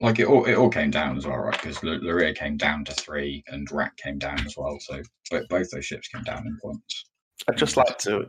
Like 0.00 0.20
it 0.20 0.26
all, 0.26 0.44
it 0.44 0.54
all 0.54 0.68
came 0.70 0.90
down 0.92 1.16
as 1.16 1.26
well, 1.26 1.38
right? 1.38 1.60
Because 1.60 1.78
Lorrir 1.78 2.34
came 2.36 2.56
down 2.56 2.84
to 2.84 2.92
three, 2.92 3.42
and 3.48 3.70
Rat 3.70 3.96
came 3.96 4.18
down 4.18 4.38
as 4.46 4.56
well. 4.56 4.78
So 4.80 5.02
both, 5.30 5.48
both 5.48 5.70
those 5.70 5.86
ships 5.86 6.08
came 6.08 6.22
down 6.22 6.46
in 6.46 6.56
points. 6.62 7.06
I'd 7.48 7.56
just 7.56 7.76
like 7.76 7.98
to 7.98 8.26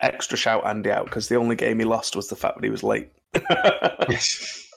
extra 0.00 0.36
shout 0.36 0.66
Andy 0.66 0.90
out 0.90 1.06
because 1.06 1.28
the 1.28 1.36
only 1.36 1.56
game 1.56 1.78
he 1.78 1.84
lost 1.84 2.16
was 2.16 2.28
the 2.28 2.36
fact 2.36 2.56
that 2.56 2.64
he 2.64 2.70
was 2.70 2.82
late. 2.82 3.10
Yes. 4.06 4.68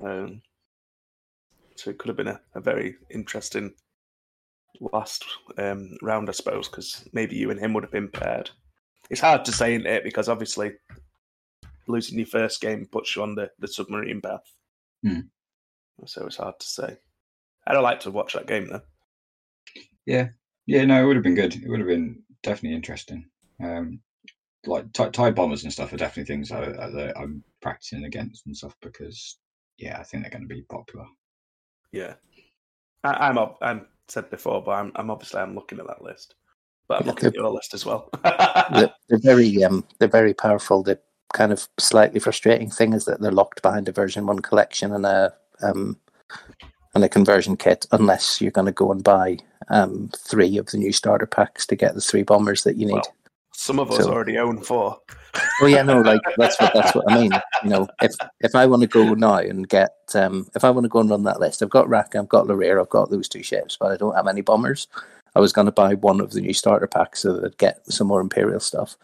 um, 0.00 0.40
so 1.74 1.90
it 1.90 1.98
could 1.98 2.06
have 2.06 2.16
been 2.16 2.28
a, 2.28 2.40
a 2.54 2.60
very 2.60 2.94
interesting 3.10 3.74
last 4.80 5.24
um, 5.58 5.96
round, 6.00 6.28
I 6.28 6.32
suppose, 6.32 6.68
because 6.68 7.08
maybe 7.12 7.34
you 7.34 7.50
and 7.50 7.58
him 7.58 7.72
would 7.72 7.82
have 7.82 7.90
been 7.90 8.08
paired. 8.08 8.50
It's 9.10 9.20
hard 9.20 9.44
to 9.46 9.52
say, 9.52 9.74
isn't 9.74 9.86
it? 9.86 10.04
Because 10.04 10.28
obviously, 10.28 10.74
losing 11.88 12.18
your 12.18 12.26
first 12.26 12.60
game 12.60 12.86
puts 12.90 13.14
you 13.14 13.22
on 13.22 13.34
the, 13.34 13.50
the 13.58 13.68
submarine 13.68 14.20
path. 14.20 14.44
Hmm. 15.02 15.20
So 16.06 16.26
it's 16.26 16.36
hard 16.36 16.58
to 16.60 16.66
say. 16.66 16.96
I'd 17.66 17.78
like 17.78 18.00
to 18.00 18.10
watch 18.10 18.34
that 18.34 18.46
game 18.46 18.68
though. 18.68 18.82
Yeah. 20.06 20.28
Yeah, 20.66 20.84
no, 20.84 21.02
it 21.02 21.06
would 21.06 21.16
have 21.16 21.24
been 21.24 21.34
good. 21.34 21.54
It 21.54 21.68
would 21.68 21.80
have 21.80 21.88
been 21.88 22.22
definitely 22.42 22.76
interesting. 22.76 23.26
Um, 23.64 24.00
like 24.66 24.92
tie, 24.92 25.10
tie 25.10 25.30
bombers 25.30 25.64
and 25.64 25.72
stuff 25.72 25.92
are 25.92 25.96
definitely 25.98 26.32
things 26.34 26.50
I, 26.50 26.62
I, 26.64 26.90
that 26.90 27.14
I'm 27.18 27.42
practicing 27.60 28.04
against 28.04 28.46
and 28.46 28.56
stuff 28.56 28.74
because 28.80 29.38
yeah, 29.78 29.98
I 29.98 30.04
think 30.04 30.22
they're 30.22 30.30
going 30.30 30.48
to 30.48 30.54
be 30.54 30.62
popular. 30.70 31.06
Yeah, 31.92 32.14
I, 33.04 33.28
I'm 33.28 33.38
up. 33.38 33.58
I'm 33.62 33.86
said 34.08 34.30
before, 34.30 34.62
but 34.62 34.72
I'm, 34.72 34.92
I'm 34.96 35.10
obviously 35.10 35.40
I'm 35.40 35.54
looking 35.54 35.80
at 35.80 35.86
that 35.86 36.02
list, 36.02 36.34
but 36.88 37.00
I'm 37.00 37.06
Yeah, 37.06 37.12
looking 37.12 37.28
at 37.28 37.34
your 37.34 37.50
list 37.50 37.74
as 37.74 37.86
well. 37.86 38.10
they're, 38.68 38.90
they're 39.08 39.18
very 39.18 39.62
um 39.64 39.84
they're 39.98 40.08
very 40.08 40.34
powerful. 40.34 40.82
The 40.82 40.98
kind 41.32 41.52
of 41.52 41.68
slightly 41.78 42.20
frustrating 42.20 42.70
thing 42.70 42.92
is 42.92 43.04
that 43.06 43.20
they're 43.20 43.32
locked 43.32 43.62
behind 43.62 43.88
a 43.88 43.92
version 43.92 44.26
one 44.26 44.40
collection 44.40 44.92
and 44.92 45.06
a 45.06 45.34
um 45.62 45.98
and 46.94 47.04
a 47.04 47.08
conversion 47.08 47.56
kit 47.56 47.86
unless 47.92 48.40
you're 48.40 48.52
going 48.52 48.66
to 48.66 48.72
go 48.72 48.92
and 48.92 49.02
buy 49.04 49.38
um 49.70 50.10
three 50.16 50.58
of 50.58 50.66
the 50.66 50.78
new 50.78 50.92
starter 50.92 51.26
packs 51.26 51.66
to 51.66 51.76
get 51.76 51.94
the 51.94 52.00
three 52.00 52.22
bombers 52.22 52.64
that 52.64 52.76
you 52.76 52.86
need. 52.86 52.92
Well, 52.92 53.14
Some 53.54 53.78
of 53.78 53.90
us 53.90 54.04
So- 54.04 54.12
already 54.12 54.38
own 54.38 54.60
four. 54.60 54.98
Oh 55.60 55.66
yeah, 55.66 55.82
no, 55.82 56.00
like 56.00 56.20
that's 56.36 56.60
what 56.60 56.72
that's 56.74 56.94
what 56.94 57.10
I 57.10 57.20
mean. 57.20 57.32
You 57.64 57.70
know, 57.70 57.88
if 58.02 58.12
if 58.40 58.54
I 58.54 58.66
want 58.66 58.82
to 58.82 58.88
go 58.88 59.14
now 59.14 59.38
and 59.38 59.68
get 59.68 59.90
um 60.14 60.46
if 60.54 60.62
I 60.62 60.70
want 60.70 60.84
to 60.84 60.88
go 60.88 61.00
and 61.00 61.10
run 61.10 61.24
that 61.24 61.40
list, 61.40 61.60
I've 61.60 61.70
got 61.70 61.88
Rack, 61.88 62.14
I've 62.14 62.28
got 62.28 62.46
Lorrir, 62.46 62.80
I've 62.80 62.88
got 62.88 63.10
those 63.10 63.28
two 63.28 63.42
ships, 63.42 63.76
but 63.78 63.90
I 63.90 63.96
don't 63.96 64.14
have 64.14 64.28
any 64.28 64.42
bombers. 64.42 64.86
I 65.34 65.40
was 65.40 65.52
going 65.52 65.66
to 65.66 65.72
buy 65.72 65.94
one 65.94 66.20
of 66.20 66.30
the 66.30 66.40
new 66.40 66.52
starter 66.52 66.86
packs 66.86 67.20
so 67.20 67.32
that 67.34 67.44
I'd 67.44 67.58
get 67.58 67.80
some 67.92 68.06
more 68.06 68.20
Imperial 68.20 68.60
stuff. 68.60 68.96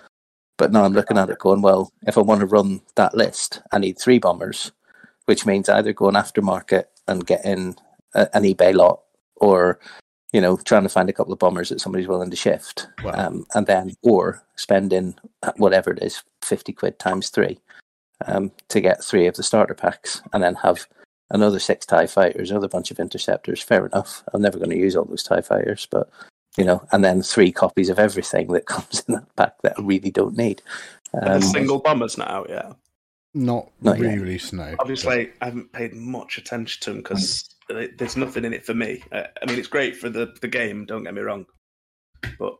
But 0.56 0.70
now 0.70 0.84
I'm 0.84 0.92
looking 0.92 1.18
at 1.18 1.30
it 1.30 1.38
going, 1.38 1.62
well, 1.62 1.90
if 2.06 2.16
I 2.16 2.20
want 2.20 2.40
to 2.40 2.46
run 2.46 2.80
that 2.94 3.16
list, 3.16 3.60
I 3.72 3.78
need 3.78 3.98
three 3.98 4.18
bombers, 4.18 4.70
which 5.24 5.46
means 5.46 5.68
either 5.68 5.92
going 5.92 6.14
aftermarket 6.14 6.84
and 7.08 7.26
getting 7.26 7.76
a, 8.14 8.28
an 8.36 8.44
eBay 8.44 8.74
lot, 8.74 9.00
or 9.36 9.80
you 10.32 10.40
know, 10.40 10.56
trying 10.58 10.82
to 10.84 10.88
find 10.88 11.08
a 11.08 11.12
couple 11.12 11.32
of 11.32 11.38
bombers 11.38 11.68
that 11.70 11.80
somebody's 11.80 12.08
willing 12.08 12.30
to 12.30 12.36
shift, 12.36 12.86
Wow. 13.02 13.12
um, 13.14 13.46
and 13.54 13.66
then 13.66 13.94
or 14.02 14.42
spending 14.56 15.14
whatever 15.56 15.90
it 15.90 16.02
is, 16.02 16.22
fifty 16.42 16.72
quid 16.72 16.98
times 16.98 17.30
three, 17.30 17.58
um, 18.26 18.52
to 18.68 18.80
get 18.80 19.02
three 19.04 19.26
of 19.26 19.36
the 19.36 19.42
starter 19.42 19.74
packs, 19.74 20.22
and 20.32 20.42
then 20.42 20.54
have 20.56 20.86
another 21.30 21.58
six 21.58 21.86
Tie 21.86 22.06
fighters, 22.06 22.50
another 22.50 22.68
bunch 22.68 22.90
of 22.90 22.98
interceptors. 23.00 23.62
Fair 23.62 23.86
enough. 23.86 24.22
I'm 24.32 24.42
never 24.42 24.58
going 24.58 24.70
to 24.70 24.76
use 24.76 24.96
all 24.96 25.04
those 25.04 25.22
Tie 25.22 25.40
fighters, 25.42 25.86
but 25.90 26.08
you 26.56 26.64
know, 26.64 26.82
and 26.92 27.04
then 27.04 27.22
three 27.22 27.52
copies 27.52 27.88
of 27.88 27.98
everything 27.98 28.48
that 28.52 28.66
comes 28.74 29.04
in 29.08 29.14
that 29.14 29.36
pack 29.36 29.62
that 29.62 29.74
I 29.78 29.82
really 29.82 30.10
don't 30.10 30.36
need. 30.36 30.62
Um, 31.14 31.40
the 31.40 31.46
single 31.46 31.80
bombers 31.80 32.16
not 32.18 32.30
out 32.30 32.48
yet? 32.50 32.72
not, 33.34 33.68
Not 33.80 33.98
really 33.98 34.14
yet. 34.14 34.22
released 34.22 34.52
no. 34.52 34.74
Obviously, 34.80 35.30
I 35.40 35.44
haven't 35.46 35.72
paid 35.72 35.92
much 35.94 36.38
attention 36.38 36.80
to 36.82 36.90
them 36.90 36.98
because 36.98 37.48
there's 37.98 38.16
nothing 38.16 38.44
in 38.44 38.52
it 38.52 38.64
for 38.64 38.74
me. 38.74 39.02
Uh, 39.12 39.24
I 39.42 39.46
mean, 39.46 39.58
it's 39.58 39.68
great 39.68 39.96
for 39.96 40.08
the, 40.08 40.34
the 40.40 40.48
game. 40.48 40.84
Don't 40.86 41.04
get 41.04 41.14
me 41.14 41.20
wrong, 41.22 41.46
but 42.38 42.54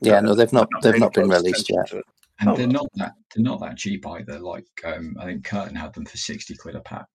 yeah, 0.00 0.20
no, 0.20 0.34
they've 0.34 0.52
not 0.52 0.68
I've 0.76 0.82
they've 0.82 0.98
not 1.00 1.14
been 1.14 1.28
released 1.28 1.70
yet. 1.70 1.92
And 2.40 2.48
Oh, 2.48 2.56
they're 2.56 2.66
well. 2.68 2.72
not 2.72 2.88
that 2.94 3.12
they're 3.34 3.44
not 3.44 3.60
that 3.60 3.76
cheap 3.76 4.06
either. 4.06 4.38
Like 4.38 4.66
um, 4.84 5.14
I 5.20 5.26
think 5.26 5.44
Kirton 5.44 5.74
had 5.76 5.92
them 5.94 6.06
for 6.06 6.16
sixty 6.16 6.54
quid 6.56 6.74
a 6.76 6.80
pack. 6.80 7.06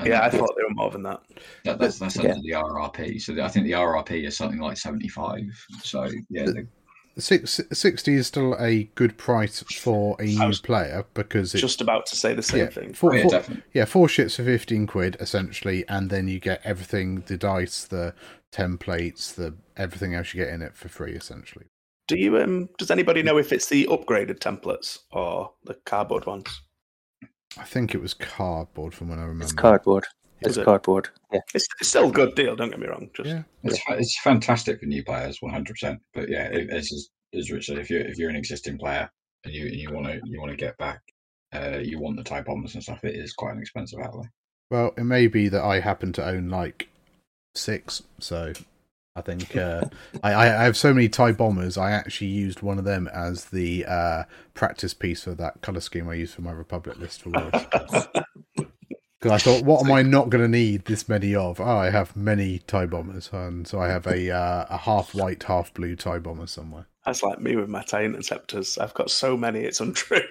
And 0.00 0.08
Yeah, 0.08 0.22
I 0.22 0.30
thought 0.30 0.54
they 0.56 0.62
were 0.64 0.74
more 0.74 0.90
than 0.90 1.02
that. 1.04 1.20
that, 1.64 1.78
that's 1.78 1.98
that's 1.98 2.16
Yeah. 2.16 2.32
under 2.32 2.42
the 2.42 2.52
RRP. 2.52 3.20
So 3.20 3.40
I 3.42 3.48
think 3.48 3.66
the 3.66 3.72
RRP 3.72 4.26
is 4.26 4.36
something 4.36 4.60
like 4.60 4.76
seventy 4.76 5.08
five. 5.08 5.44
So 5.82 6.04
yeah, 6.30 6.44
The- 6.46 6.52
the, 6.52 6.68
Six, 7.18 7.60
60 7.72 8.14
is 8.14 8.26
still 8.28 8.54
a 8.60 8.84
good 8.94 9.18
price 9.18 9.62
for 9.62 10.16
a 10.20 10.24
new 10.24 10.52
player 10.62 11.04
because 11.14 11.52
it's 11.52 11.60
Just 11.60 11.80
about 11.80 12.06
to 12.06 12.16
say 12.16 12.32
the 12.32 12.42
same 12.42 12.60
yeah, 12.60 12.66
thing. 12.70 12.92
four, 12.94 13.12
oh, 13.12 13.16
yeah, 13.16 13.22
four- 13.22 13.30
definitely. 13.32 13.64
yeah, 13.72 13.84
four 13.86 14.08
ships 14.08 14.36
for 14.36 14.44
15 14.44 14.86
quid 14.86 15.16
essentially, 15.18 15.84
and 15.88 16.10
then 16.10 16.28
you 16.28 16.38
get 16.38 16.60
everything 16.64 17.24
the 17.26 17.36
dice, 17.36 17.84
the 17.84 18.14
templates, 18.52 19.34
the 19.34 19.54
everything 19.76 20.14
else 20.14 20.32
you 20.32 20.42
get 20.44 20.52
in 20.52 20.62
it 20.62 20.76
for 20.76 20.88
free 20.88 21.12
essentially. 21.12 21.66
Do 22.06 22.16
you? 22.16 22.38
Um, 22.38 22.68
does 22.78 22.90
anybody 22.90 23.22
know 23.22 23.36
if 23.36 23.52
it's 23.52 23.68
the 23.68 23.86
upgraded 23.88 24.38
templates 24.38 24.98
or 25.10 25.52
the 25.64 25.74
cardboard 25.84 26.24
ones? 26.24 26.62
I 27.58 27.64
think 27.64 27.94
it 27.94 28.00
was 28.00 28.14
cardboard 28.14 28.94
from 28.94 29.08
when 29.08 29.18
I 29.18 29.22
remember. 29.22 29.44
It's 29.44 29.52
cardboard. 29.52 30.06
Is 30.40 30.48
It's 30.48 30.56
it? 30.58 30.64
cardboard. 30.64 31.08
Yeah. 31.32 31.40
It's, 31.54 31.66
it's 31.80 31.88
still 31.90 32.08
a 32.08 32.12
good 32.12 32.34
deal. 32.34 32.54
Don't 32.56 32.70
get 32.70 32.78
me 32.78 32.86
wrong. 32.86 33.10
Just 33.14 33.28
Yeah. 33.28 33.42
It's 33.64 33.78
fa- 33.82 33.96
it's 33.98 34.20
fantastic 34.20 34.80
for 34.80 34.86
new 34.86 35.02
players, 35.04 35.38
one 35.40 35.52
hundred 35.52 35.72
percent. 35.74 36.00
But 36.14 36.28
yeah, 36.28 36.44
it, 36.44 36.70
as 36.70 36.92
as- 36.92 37.08
as 37.34 37.50
Rich 37.50 37.66
said, 37.66 37.78
if 37.78 37.90
you're 37.90 38.00
if 38.00 38.16
you're 38.16 38.30
an 38.30 38.36
existing 38.36 38.78
player 38.78 39.10
and 39.44 39.52
you 39.52 39.66
you 39.66 39.92
want 39.92 40.06
to 40.06 40.18
you 40.24 40.40
want 40.40 40.50
to 40.50 40.56
get 40.56 40.78
back, 40.78 41.00
uh, 41.54 41.78
you 41.82 41.98
want 42.00 42.16
the 42.16 42.24
Tie 42.24 42.40
bombers 42.40 42.72
and 42.74 42.82
stuff. 42.82 43.04
It 43.04 43.16
is 43.16 43.34
quite 43.34 43.52
an 43.54 43.60
expensive 43.60 43.98
outlay. 44.00 44.26
Well, 44.70 44.94
it 44.96 45.04
may 45.04 45.26
be 45.26 45.48
that 45.48 45.62
I 45.62 45.80
happen 45.80 46.12
to 46.14 46.26
own 46.26 46.48
like 46.48 46.88
six, 47.54 48.02
so 48.18 48.52
I 49.14 49.20
think 49.20 49.54
uh, 49.56 49.82
I, 50.22 50.32
I 50.32 50.60
I 50.60 50.64
have 50.64 50.76
so 50.76 50.94
many 50.94 51.10
Tie 51.10 51.32
bombers. 51.32 51.76
I 51.76 51.90
actually 51.90 52.28
used 52.28 52.62
one 52.62 52.78
of 52.78 52.84
them 52.84 53.08
as 53.08 53.46
the 53.46 53.84
uh, 53.84 54.22
practice 54.54 54.94
piece 54.94 55.24
for 55.24 55.34
that 55.34 55.60
color 55.60 55.80
scheme 55.80 56.08
I 56.08 56.14
used 56.14 56.34
for 56.34 56.42
my 56.42 56.52
Republic 56.52 56.96
list 56.98 57.20
for 57.22 57.28
Worlds. 57.30 58.08
Because 59.20 59.32
I 59.32 59.38
thought, 59.44 59.64
what 59.64 59.84
am 59.84 59.90
I 59.90 60.02
not 60.02 60.30
going 60.30 60.44
to 60.44 60.48
need 60.48 60.84
this 60.84 61.08
many 61.08 61.34
of? 61.34 61.60
Oh, 61.60 61.64
I 61.64 61.90
have 61.90 62.14
many 62.14 62.60
Tie 62.60 62.86
bombers, 62.86 63.30
and 63.32 63.66
so 63.66 63.80
I 63.80 63.88
have 63.88 64.06
a 64.06 64.30
uh, 64.30 64.66
a 64.70 64.76
half 64.76 65.14
white, 65.14 65.42
half 65.42 65.74
blue 65.74 65.96
Tie 65.96 66.20
bomber 66.20 66.46
somewhere. 66.46 66.86
that's 67.04 67.22
like 67.22 67.40
me 67.40 67.56
with 67.56 67.68
my 67.68 67.82
tie 67.82 68.04
interceptors. 68.04 68.78
I've 68.78 68.94
got 68.94 69.10
so 69.10 69.36
many, 69.36 69.60
it's 69.60 69.80
untrue. 69.80 70.20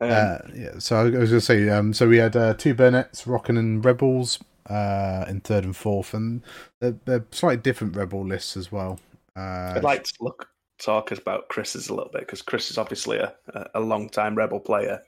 Um, 0.00 0.10
Uh, 0.10 0.38
yeah, 0.52 0.78
so 0.80 0.96
I 0.96 1.02
was 1.04 1.12
going 1.12 1.28
to 1.28 1.40
say, 1.40 1.68
um, 1.70 1.92
so 1.94 2.08
we 2.08 2.16
had 2.16 2.34
uh, 2.34 2.54
two 2.54 2.74
Burnets, 2.74 3.26
Rockin' 3.28 3.56
and 3.56 3.82
Rebels 3.82 4.40
uh, 4.68 5.24
in 5.28 5.40
third 5.40 5.64
and 5.64 5.74
fourth, 5.76 6.14
and 6.14 6.42
they're, 6.80 6.96
they're 7.04 7.24
slightly 7.30 7.62
different 7.62 7.96
Rebel 7.96 8.26
lists 8.26 8.56
as 8.56 8.72
well. 8.72 8.98
Uh, 9.36 9.74
I'd 9.76 9.84
like 9.84 10.02
to 10.02 10.12
look 10.20 10.48
talk 10.82 11.12
about 11.12 11.48
Chris's 11.48 11.88
a 11.88 11.94
little 11.94 12.10
bit 12.10 12.22
because 12.22 12.42
Chris 12.42 12.70
is 12.72 12.76
obviously 12.78 13.18
a, 13.18 13.32
a, 13.54 13.66
a 13.74 13.80
long 13.80 14.08
time 14.08 14.34
rebel 14.34 14.58
player. 14.60 15.00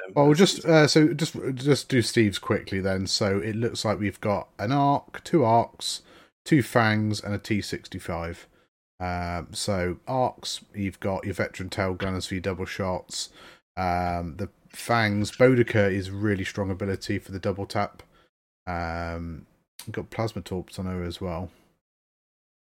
Yeah. 0.00 0.06
Um, 0.06 0.12
Well, 0.14 0.26
we'll 0.26 0.34
just 0.34 0.64
uh, 0.64 0.86
so 0.86 1.12
just 1.14 1.36
just 1.54 1.88
do 1.88 2.02
Steve's 2.02 2.38
quickly 2.38 2.80
then. 2.80 3.06
So 3.06 3.38
it 3.38 3.56
looks 3.56 3.84
like 3.84 3.98
we've 3.98 4.20
got 4.20 4.48
an 4.58 4.72
arc, 4.72 5.22
two 5.24 5.44
arcs, 5.44 6.02
two 6.44 6.62
fangs, 6.62 7.20
and 7.20 7.34
a 7.34 7.38
T 7.38 7.60
sixty 7.60 7.98
five. 7.98 8.46
Um, 9.00 9.48
so 9.52 9.98
arcs, 10.06 10.60
you've 10.74 11.00
got 11.00 11.24
your 11.24 11.34
veteran 11.34 11.70
tail 11.70 11.94
gunners 11.94 12.26
for 12.26 12.34
your 12.34 12.42
double 12.42 12.66
shots. 12.66 13.30
Um, 13.76 14.36
the 14.36 14.50
fangs, 14.68 15.32
Bodica 15.32 15.90
is 15.90 16.10
really 16.10 16.44
strong 16.44 16.70
ability 16.70 17.18
for 17.18 17.32
the 17.32 17.38
double 17.38 17.64
tap. 17.64 18.02
Um, 18.66 19.46
you've 19.86 19.94
got 19.94 20.10
plasma 20.10 20.42
torps 20.42 20.78
on 20.78 20.84
her 20.84 21.02
as 21.02 21.18
well. 21.18 21.50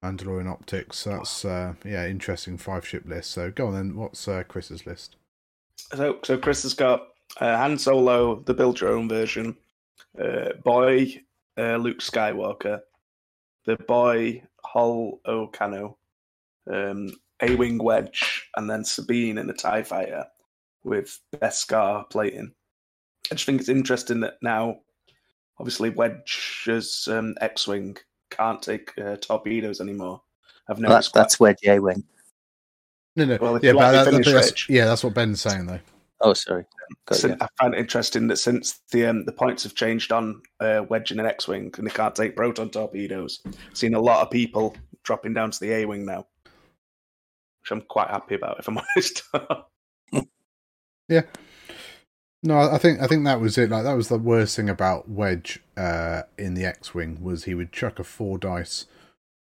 Mandalorian 0.04 0.50
optics. 0.50 0.98
So 0.98 1.10
that's 1.10 1.44
uh, 1.44 1.74
yeah, 1.84 2.06
interesting 2.06 2.56
five 2.56 2.86
ship 2.86 3.04
list. 3.06 3.32
So 3.32 3.50
go 3.50 3.66
on 3.68 3.74
then. 3.74 3.96
What's 3.96 4.28
uh, 4.28 4.44
Chris's 4.46 4.86
list? 4.86 5.16
So, 5.92 6.18
so 6.22 6.38
Chris 6.38 6.62
has 6.62 6.74
got 6.74 7.08
uh, 7.40 7.56
Han 7.56 7.78
Solo, 7.78 8.40
the 8.40 8.54
build 8.54 8.80
your 8.80 8.92
own 8.92 9.08
version, 9.08 9.56
uh, 10.20 10.50
boy 10.64 11.20
uh, 11.58 11.76
Luke 11.76 11.98
Skywalker, 11.98 12.80
the 13.64 13.76
boy 13.76 14.42
Hol 14.64 15.20
Okand, 15.26 15.94
um, 16.70 17.10
A 17.40 17.54
Wing 17.56 17.78
Wedge, 17.82 18.48
and 18.56 18.68
then 18.68 18.84
Sabine 18.84 19.38
in 19.38 19.46
the 19.46 19.52
Tie 19.52 19.82
Fighter 19.82 20.26
with 20.84 21.18
Beskar 21.36 22.08
plating. 22.10 22.52
I 23.30 23.34
just 23.34 23.46
think 23.46 23.60
it's 23.60 23.68
interesting 23.68 24.20
that 24.20 24.34
now, 24.42 24.78
obviously, 25.58 25.90
Wedge's 25.90 27.06
um, 27.10 27.34
X 27.40 27.66
Wing 27.68 27.96
can't 28.30 28.60
take 28.62 28.92
uh, 28.98 29.16
torpedoes 29.16 29.80
anymore. 29.80 30.20
I've 30.68 30.76
That, 30.78 30.88
noticed. 30.88 31.12
quite- 31.12 31.20
that's 31.22 31.40
Wedge 31.40 31.58
A 31.66 31.78
Wing. 31.78 32.04
No, 33.14 33.26
no, 33.26 33.38
Well, 33.40 33.58
yeah, 33.62 33.72
but 33.72 33.78
like 33.78 33.92
that, 33.92 34.04
to 34.06 34.10
that- 34.10 34.24
finish, 34.24 34.32
that's, 34.46 34.68
yeah, 34.70 34.86
that's 34.86 35.04
what 35.04 35.12
Ben's 35.14 35.40
saying 35.40 35.66
though. 35.66 35.80
Oh, 36.22 36.34
sorry. 36.34 36.64
Got 37.06 37.18
Sin- 37.18 37.30
you. 37.32 37.36
I 37.40 37.48
find 37.60 37.74
it 37.74 37.80
interesting 37.80 38.28
that 38.28 38.36
since 38.36 38.80
the 38.92 39.06
um, 39.06 39.24
the 39.24 39.32
points 39.32 39.64
have 39.64 39.74
changed 39.74 40.12
on 40.12 40.40
uh, 40.60 40.84
Wedge 40.88 41.10
and 41.10 41.20
an 41.20 41.26
X 41.26 41.48
Wing, 41.48 41.72
and 41.76 41.86
they 41.86 41.90
can't 41.90 42.14
take 42.14 42.36
proton 42.36 42.70
torpedoes, 42.70 43.40
seen 43.74 43.94
a 43.94 44.00
lot 44.00 44.22
of 44.22 44.30
people 44.30 44.76
dropping 45.02 45.34
down 45.34 45.50
to 45.50 45.60
the 45.60 45.72
A 45.72 45.84
Wing 45.84 46.06
now, 46.06 46.26
which 46.44 47.70
I'm 47.70 47.82
quite 47.82 48.08
happy 48.08 48.36
about, 48.36 48.58
if 48.60 48.68
I'm 48.68 48.78
honest. 48.96 49.22
Yeah. 51.08 51.22
No, 52.44 52.56
I 52.56 52.74
I 52.76 52.78
think 52.78 53.00
I 53.00 53.06
think 53.06 53.24
that 53.24 53.40
was 53.40 53.58
it. 53.58 53.70
Like 53.70 53.84
that 53.84 53.94
was 53.96 54.08
the 54.08 54.18
worst 54.18 54.56
thing 54.56 54.68
about 54.68 55.08
Wedge 55.08 55.60
uh, 55.76 56.22
in 56.38 56.54
the 56.54 56.64
X-wing 56.64 57.22
was 57.22 57.44
he 57.44 57.54
would 57.54 57.72
chuck 57.72 57.98
a 57.98 58.04
four 58.04 58.38
dice, 58.38 58.86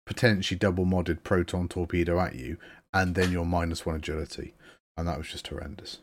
potentially 0.07 0.59
double 0.59 0.85
modded 0.85 1.23
proton 1.23 1.69
torpedo 1.69 2.19
at 2.21 2.35
you, 2.35 2.57
and 2.93 3.15
then 3.15 3.31
you're 3.33 3.45
minus 3.45 3.85
one 3.85 3.97
agility, 3.97 4.55
and 4.97 5.07
that 5.09 5.19
was 5.19 5.29
just 5.29 5.49
horrendous. 5.49 5.99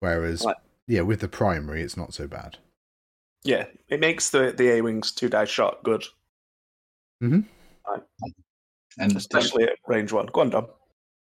Whereas, 0.00 0.44
Right. 0.44 0.56
yeah, 0.86 1.00
with 1.02 1.20
the 1.20 1.28
primary, 1.28 1.82
it's 1.82 1.96
not 1.96 2.14
so 2.14 2.26
bad. 2.26 2.58
yeah, 3.44 3.66
it 3.88 4.00
makes 4.00 4.30
the 4.30 4.52
the 4.56 4.70
A 4.72 4.80
Wings 4.82 5.12
two 5.12 5.28
die 5.28 5.44
shot 5.44 5.82
good, 5.84 6.04
Mm-hmm. 7.22 7.40
And 9.00 9.12
uh, 9.12 9.16
especially 9.16 9.64
at 9.64 9.76
range 9.86 10.12
one. 10.12 10.26
Go 10.26 10.40
on, 10.40 10.50
Dom. 10.50 10.66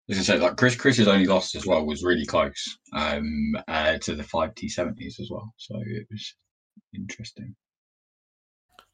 as 0.09 0.19
I 0.19 0.23
said, 0.23 0.41
like 0.41 0.57
Chris, 0.57 0.77
Chris's 0.77 1.09
only 1.09 1.27
loss 1.27 1.55
as 1.55 1.67
well 1.67 1.85
was 1.87 2.03
really 2.05 2.25
close 2.27 2.79
um, 2.93 3.55
uh, 3.69 3.99
to 3.99 4.15
the 4.15 4.23
five 4.23 4.55
T 4.55 4.69
seventies 4.69 5.19
as 5.21 5.29
well. 5.31 5.53
So 5.57 5.75
it 5.85 6.07
was 6.11 6.35
interesting. 6.95 7.55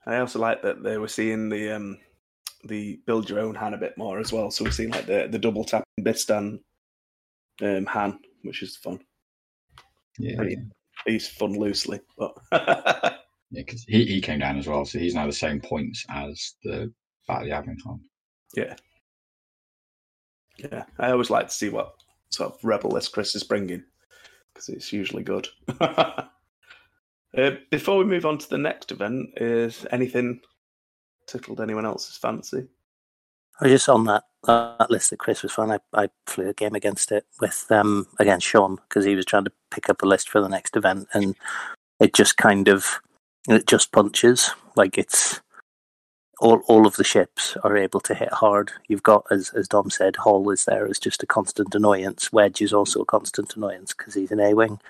I 0.07 0.17
also 0.19 0.39
like 0.39 0.63
that 0.63 0.83
they 0.83 0.97
were 0.99 1.09
seeing 1.09 1.49
the 1.51 1.71
um 1.77 1.99
the 2.65 3.01
build 3.07 3.29
your 3.31 3.41
own 3.41 3.55
Han 3.55 3.75
a 3.75 3.79
bit 3.79 3.97
more 3.99 4.19
as 4.19 4.33
well. 4.33 4.51
So 4.51 4.65
we're 4.65 4.71
seeing 4.71 4.91
like 4.91 5.07
the 5.07 5.29
the 5.31 5.39
double 5.39 5.65
tapping 5.65 5.85
Bistan 6.01 6.61
um, 7.63 7.87
Han, 7.87 8.19
which 8.43 8.63
is 8.63 8.77
fun. 8.77 9.01
Yeah, 10.19 10.43
yeah, 10.43 10.57
He's 11.07 11.29
fun 11.29 11.59
loosely, 11.59 12.01
but 12.19 12.35
because 13.53 13.85
he, 13.89 14.05
he 14.05 14.21
came 14.21 14.41
down 14.41 14.59
as 14.59 14.67
well, 14.67 14.85
so 14.85 14.99
he's 14.99 15.15
now 15.15 15.27
the 15.27 15.33
same 15.33 15.61
points 15.61 16.05
as 16.11 16.55
the 16.63 16.93
Battle 17.27 17.51
of 17.53 17.65
Yavin 17.65 17.77
Han. 17.85 18.01
Yeah. 18.55 18.77
Yeah. 20.59 20.85
I 20.99 21.11
always 21.11 21.31
like 21.31 21.49
to 21.49 21.55
see 21.55 21.69
what 21.69 21.95
sort 22.31 22.53
of 22.53 22.65
rebel 22.65 22.91
list 22.91 23.13
Chris 23.13 23.35
is 23.35 23.45
bringing 23.45 23.83
because 24.53 24.69
it's 24.69 24.93
usually 24.93 25.23
good. 25.23 25.49
uh, 25.81 26.27
before 27.71 27.99
we 27.99 28.05
move 28.05 28.27
on 28.27 28.39
to 28.39 28.49
the 28.49 28.59
next 28.59 28.93
event, 28.93 29.31
is 29.37 29.87
anything 29.91 30.41
tickled 31.27 31.61
anyone 31.61 31.87
else's 31.87 32.17
fancy? 32.17 32.67
I 33.61 33.67
was 33.67 33.73
just 33.73 33.89
on 33.89 34.05
that, 34.05 34.25
that 34.45 34.91
list 34.91 35.11
that 35.11 35.19
Chris 35.19 35.43
was 35.43 35.59
on. 35.59 35.71
I, 35.71 35.79
I 35.93 36.09
flew 36.27 36.49
a 36.49 36.55
game 36.55 36.75
against 36.75 37.13
it 37.13 37.27
with 37.41 37.67
um 37.71 38.07
against 38.19 38.47
Sean 38.47 38.77
because 38.77 39.05
he 39.05 39.15
was 39.15 39.27
trying 39.27 39.45
to 39.45 39.53
pick 39.71 39.91
up 39.91 40.03
a 40.03 40.07
list 40.07 40.29
for 40.29 40.41
the 40.41 40.49
next 40.49 40.77
event, 40.77 41.09
and 41.13 41.37
it 41.99 42.15
just 42.15 42.37
kind 42.37 42.69
of 42.69 43.01
it 43.49 43.67
just 43.67 43.93
punches 43.93 44.51
like 44.77 44.97
it's 44.97 45.41
all 46.41 46.63
all 46.69 46.87
of 46.87 46.97
the 46.97 47.05
ships 47.05 47.57
are 47.63 47.77
able 47.77 48.01
to 48.01 48.15
hit 48.15 48.33
hard. 48.33 48.73
You've 48.89 49.03
got 49.03 49.27
as 49.31 49.51
as 49.51 49.69
Dom 49.69 49.91
said, 49.91 50.17
Hol 50.17 50.49
is 50.51 50.65
there 50.65 50.87
as 50.87 50.99
just 50.99 51.23
a 51.23 51.27
constant 51.27 51.75
annoyance. 51.75 52.33
Wedge 52.33 52.63
is 52.63 52.73
also 52.73 53.03
a 53.03 53.07
constant 53.07 53.55
annoyance 53.57 53.93
because 53.93 54.15
he's 54.15 54.33
an 54.33 54.41
A 54.41 54.55
wing, 54.55 54.81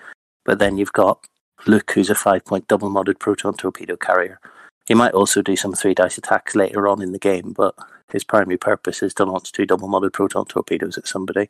but 0.45 0.59
then 0.59 0.77
you've 0.77 0.93
got 0.93 1.19
Luke, 1.67 1.91
who's 1.91 2.09
a 2.09 2.15
five 2.15 2.45
point 2.45 2.69
double 2.69 2.89
modded 2.89 3.19
proton 3.19 3.53
torpedo 3.55 3.97
carrier. 3.97 4.39
He 4.87 4.93
might 4.93 5.13
also 5.13 5.41
do 5.41 5.55
some 5.55 5.73
three 5.73 5.93
dice 5.93 6.17
attacks 6.17 6.55
later 6.55 6.87
on 6.87 7.01
in 7.01 7.11
the 7.11 7.19
game, 7.19 7.53
but 7.53 7.75
his 8.11 8.23
primary 8.23 8.57
purpose 8.57 9.01
is 9.03 9.13
to 9.15 9.25
launch 9.25 9.51
two 9.51 9.65
double 9.65 9.87
modded 9.87 10.13
proton 10.13 10.45
torpedoes 10.45 10.97
at 10.97 11.07
somebody 11.07 11.49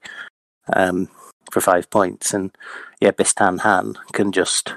um, 0.74 1.10
for 1.52 1.62
five 1.62 1.90
points. 1.90 2.34
And 2.34 2.56
yeah, 3.00 3.12
Bistan 3.12 3.60
Han 3.60 3.98
can 4.14 4.32
just. 4.32 4.74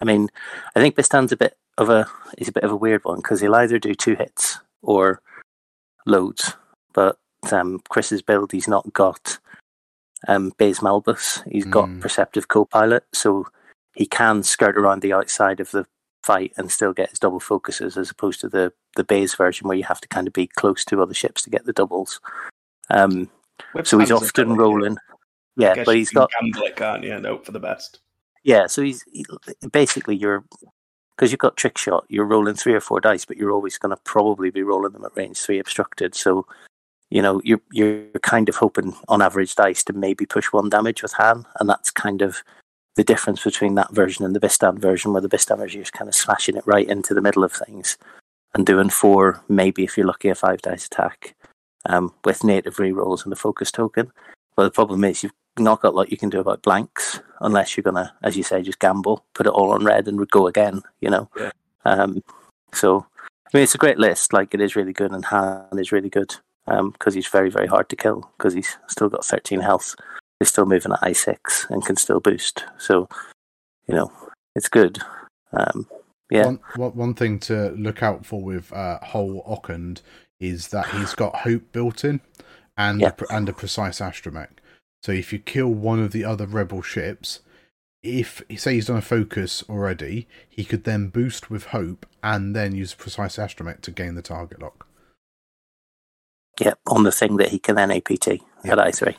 I 0.00 0.04
mean, 0.04 0.28
I 0.74 0.80
think 0.80 0.96
Bistan's 0.96 1.32
a 1.32 1.36
bit 1.36 1.56
of 1.78 1.88
a 1.88 2.06
he's 2.36 2.48
a 2.48 2.52
bit 2.52 2.64
of 2.64 2.70
a 2.70 2.76
weird 2.76 3.04
one 3.04 3.18
because 3.18 3.40
he'll 3.40 3.54
either 3.54 3.78
do 3.78 3.94
two 3.94 4.14
hits 4.14 4.58
or 4.82 5.20
loads. 6.06 6.54
But 6.92 7.18
um, 7.50 7.80
Chris's 7.88 8.22
build, 8.22 8.52
he's 8.52 8.68
not 8.68 8.92
got 8.92 9.38
um, 10.28 10.52
Baze 10.58 10.80
Malbus. 10.80 11.42
He's 11.50 11.64
got 11.64 11.88
Mm. 11.88 12.00
Perceptive 12.00 12.48
Copilot, 12.48 13.04
so 13.12 13.46
he 13.94 14.06
can 14.06 14.42
skirt 14.42 14.76
around 14.76 15.02
the 15.02 15.12
outside 15.12 15.60
of 15.60 15.70
the 15.70 15.86
fight 16.22 16.52
and 16.56 16.70
still 16.70 16.92
get 16.92 17.10
his 17.10 17.18
double 17.18 17.40
focuses 17.40 17.96
as 17.96 18.10
opposed 18.10 18.40
to 18.40 18.48
the 18.48 18.72
the 18.96 19.04
base 19.04 19.34
version 19.34 19.66
where 19.66 19.76
you 19.76 19.84
have 19.84 20.00
to 20.00 20.08
kind 20.08 20.26
of 20.26 20.32
be 20.32 20.46
close 20.46 20.84
to 20.84 21.02
other 21.02 21.14
ships 21.14 21.42
to 21.42 21.50
get 21.50 21.64
the 21.64 21.72
doubles. 21.72 22.20
Um, 22.90 23.30
so 23.84 23.98
he's 23.98 24.10
often 24.10 24.54
rolling. 24.56 24.96
I 24.98 25.16
Yeah, 25.56 25.84
but 25.84 25.96
he's 25.96 26.10
got 26.10 26.30
gamble 26.40 26.62
it, 26.62 26.76
can't 26.76 27.04
you? 27.04 27.12
And 27.12 27.26
hope 27.26 27.44
for 27.46 27.52
the 27.52 27.60
best. 27.60 28.00
yeah. 28.42 28.66
So 28.66 28.82
he's 28.82 29.04
he, 29.12 29.24
basically 29.72 30.16
you're 30.16 30.44
because 31.16 31.30
you've 31.30 31.38
got 31.38 31.56
trick 31.56 31.78
shot. 31.78 32.04
You're 32.08 32.24
rolling 32.24 32.54
three 32.54 32.74
or 32.74 32.80
four 32.80 33.00
dice, 33.00 33.24
but 33.24 33.36
you're 33.36 33.52
always 33.52 33.78
going 33.78 33.94
to 33.94 34.02
probably 34.04 34.50
be 34.50 34.62
rolling 34.62 34.92
them 34.92 35.04
at 35.04 35.16
range 35.16 35.38
three 35.38 35.58
obstructed. 35.58 36.14
So 36.14 36.46
you 37.10 37.22
know 37.22 37.40
you're 37.44 37.60
you're 37.70 38.06
kind 38.22 38.48
of 38.48 38.56
hoping 38.56 38.94
on 39.08 39.22
average 39.22 39.54
dice 39.54 39.84
to 39.84 39.92
maybe 39.92 40.26
push 40.26 40.46
one 40.52 40.68
damage 40.68 41.02
with 41.02 41.12
Han, 41.14 41.46
and 41.60 41.68
that's 41.68 41.90
kind 41.90 42.22
of 42.22 42.42
the 42.96 43.04
difference 43.04 43.42
between 43.42 43.74
that 43.76 43.92
version 43.92 44.24
and 44.24 44.34
the 44.34 44.40
Bistan 44.40 44.78
version, 44.78 45.12
where 45.12 45.22
the 45.22 45.28
Bistan 45.28 45.58
version 45.58 45.80
just 45.80 45.92
kind 45.92 46.08
of 46.08 46.14
smashing 46.14 46.56
it 46.56 46.66
right 46.66 46.88
into 46.88 47.14
the 47.14 47.22
middle 47.22 47.44
of 47.44 47.52
things 47.52 47.96
and 48.54 48.66
doing 48.66 48.90
four, 48.90 49.42
maybe 49.48 49.84
if 49.84 49.96
you're 49.96 50.06
lucky, 50.06 50.28
a 50.28 50.34
five 50.34 50.60
dice 50.62 50.86
attack 50.86 51.34
um, 51.86 52.12
with 52.24 52.44
native 52.44 52.76
rerolls 52.76 53.24
and 53.24 53.32
a 53.32 53.36
focus 53.36 53.70
token. 53.70 54.12
But 54.56 54.64
the 54.64 54.70
problem 54.70 55.04
is 55.04 55.22
you've 55.22 55.32
not 55.58 55.80
got 55.80 55.94
a 55.94 55.96
lot 55.96 56.10
you 56.10 56.18
can 56.18 56.28
do 56.28 56.40
about 56.40 56.62
blanks 56.62 57.20
unless 57.40 57.76
you're 57.76 57.82
gonna, 57.82 58.14
as 58.22 58.36
you 58.36 58.42
say, 58.42 58.62
just 58.62 58.78
gamble, 58.78 59.24
put 59.34 59.46
it 59.46 59.52
all 59.52 59.72
on 59.72 59.84
red 59.84 60.06
and 60.06 60.28
go 60.30 60.46
again. 60.46 60.82
You 61.00 61.10
know. 61.10 61.30
Yeah. 61.38 61.52
Um, 61.84 62.22
so 62.72 63.06
I 63.52 63.56
mean, 63.56 63.64
it's 63.64 63.74
a 63.74 63.78
great 63.78 63.98
list. 63.98 64.32
Like 64.32 64.54
it 64.54 64.60
is 64.60 64.76
really 64.76 64.92
good, 64.92 65.12
and 65.12 65.24
Han 65.26 65.78
is 65.78 65.92
really 65.92 66.10
good 66.10 66.34
because 66.66 67.14
he's 67.14 67.28
very, 67.28 67.50
very 67.50 67.66
hard 67.66 67.88
to 67.88 67.96
kill 67.96 68.30
because 68.36 68.54
he's 68.54 68.78
still 68.88 69.08
got 69.08 69.24
13 69.24 69.60
health. 69.60 69.94
He's 70.42 70.48
still 70.48 70.66
moving 70.66 70.90
at 70.90 71.00
I6 71.02 71.70
and 71.70 71.84
can 71.86 71.94
still 71.94 72.18
boost. 72.18 72.64
So, 72.76 73.08
you 73.86 73.94
know, 73.94 74.10
it's 74.56 74.68
good. 74.68 74.98
Um, 75.52 75.86
yeah. 76.32 76.46
One, 76.46 76.58
one, 76.74 76.90
one 76.96 77.14
thing 77.14 77.38
to 77.40 77.70
look 77.70 78.02
out 78.02 78.26
for 78.26 78.42
with 78.42 78.72
uh, 78.72 78.98
Hol 79.04 79.44
Okand 79.44 80.00
is 80.40 80.68
that 80.68 80.88
he's 80.88 81.14
got 81.22 81.36
hope 81.36 81.70
built 81.70 82.04
in 82.04 82.20
and 82.76 83.00
Yeah. 83.00 83.12
a, 83.30 83.32
and 83.36 83.48
a 83.48 83.52
precise 83.52 84.00
astromech. 84.00 84.48
So 85.04 85.12
if 85.12 85.32
you 85.32 85.38
kill 85.38 85.68
one 85.68 86.00
of 86.00 86.10
the 86.10 86.24
other 86.24 86.46
rebel 86.46 86.82
ships, 86.82 87.38
if 88.02 88.42
say 88.56 88.74
he's 88.74 88.86
done 88.86 88.96
a 88.96 89.00
focus 89.00 89.62
already, 89.68 90.26
he 90.48 90.64
could 90.64 90.82
then 90.82 91.06
boost 91.06 91.50
with 91.50 91.66
hope 91.66 92.04
and 92.20 92.56
then 92.56 92.74
use 92.74 92.94
precise 92.94 93.36
astromech 93.36 93.80
to 93.82 93.92
gain 93.92 94.16
the 94.16 94.22
target 94.22 94.60
lock. 94.60 94.88
Yep, 96.60 96.80
on 96.88 97.04
the 97.04 97.12
thing 97.12 97.36
that 97.36 97.50
he 97.50 97.60
can 97.60 97.76
then 97.76 97.92
APT 97.92 98.26
Yeah. 98.64 98.72
at 98.72 98.78
I3. 98.78 99.14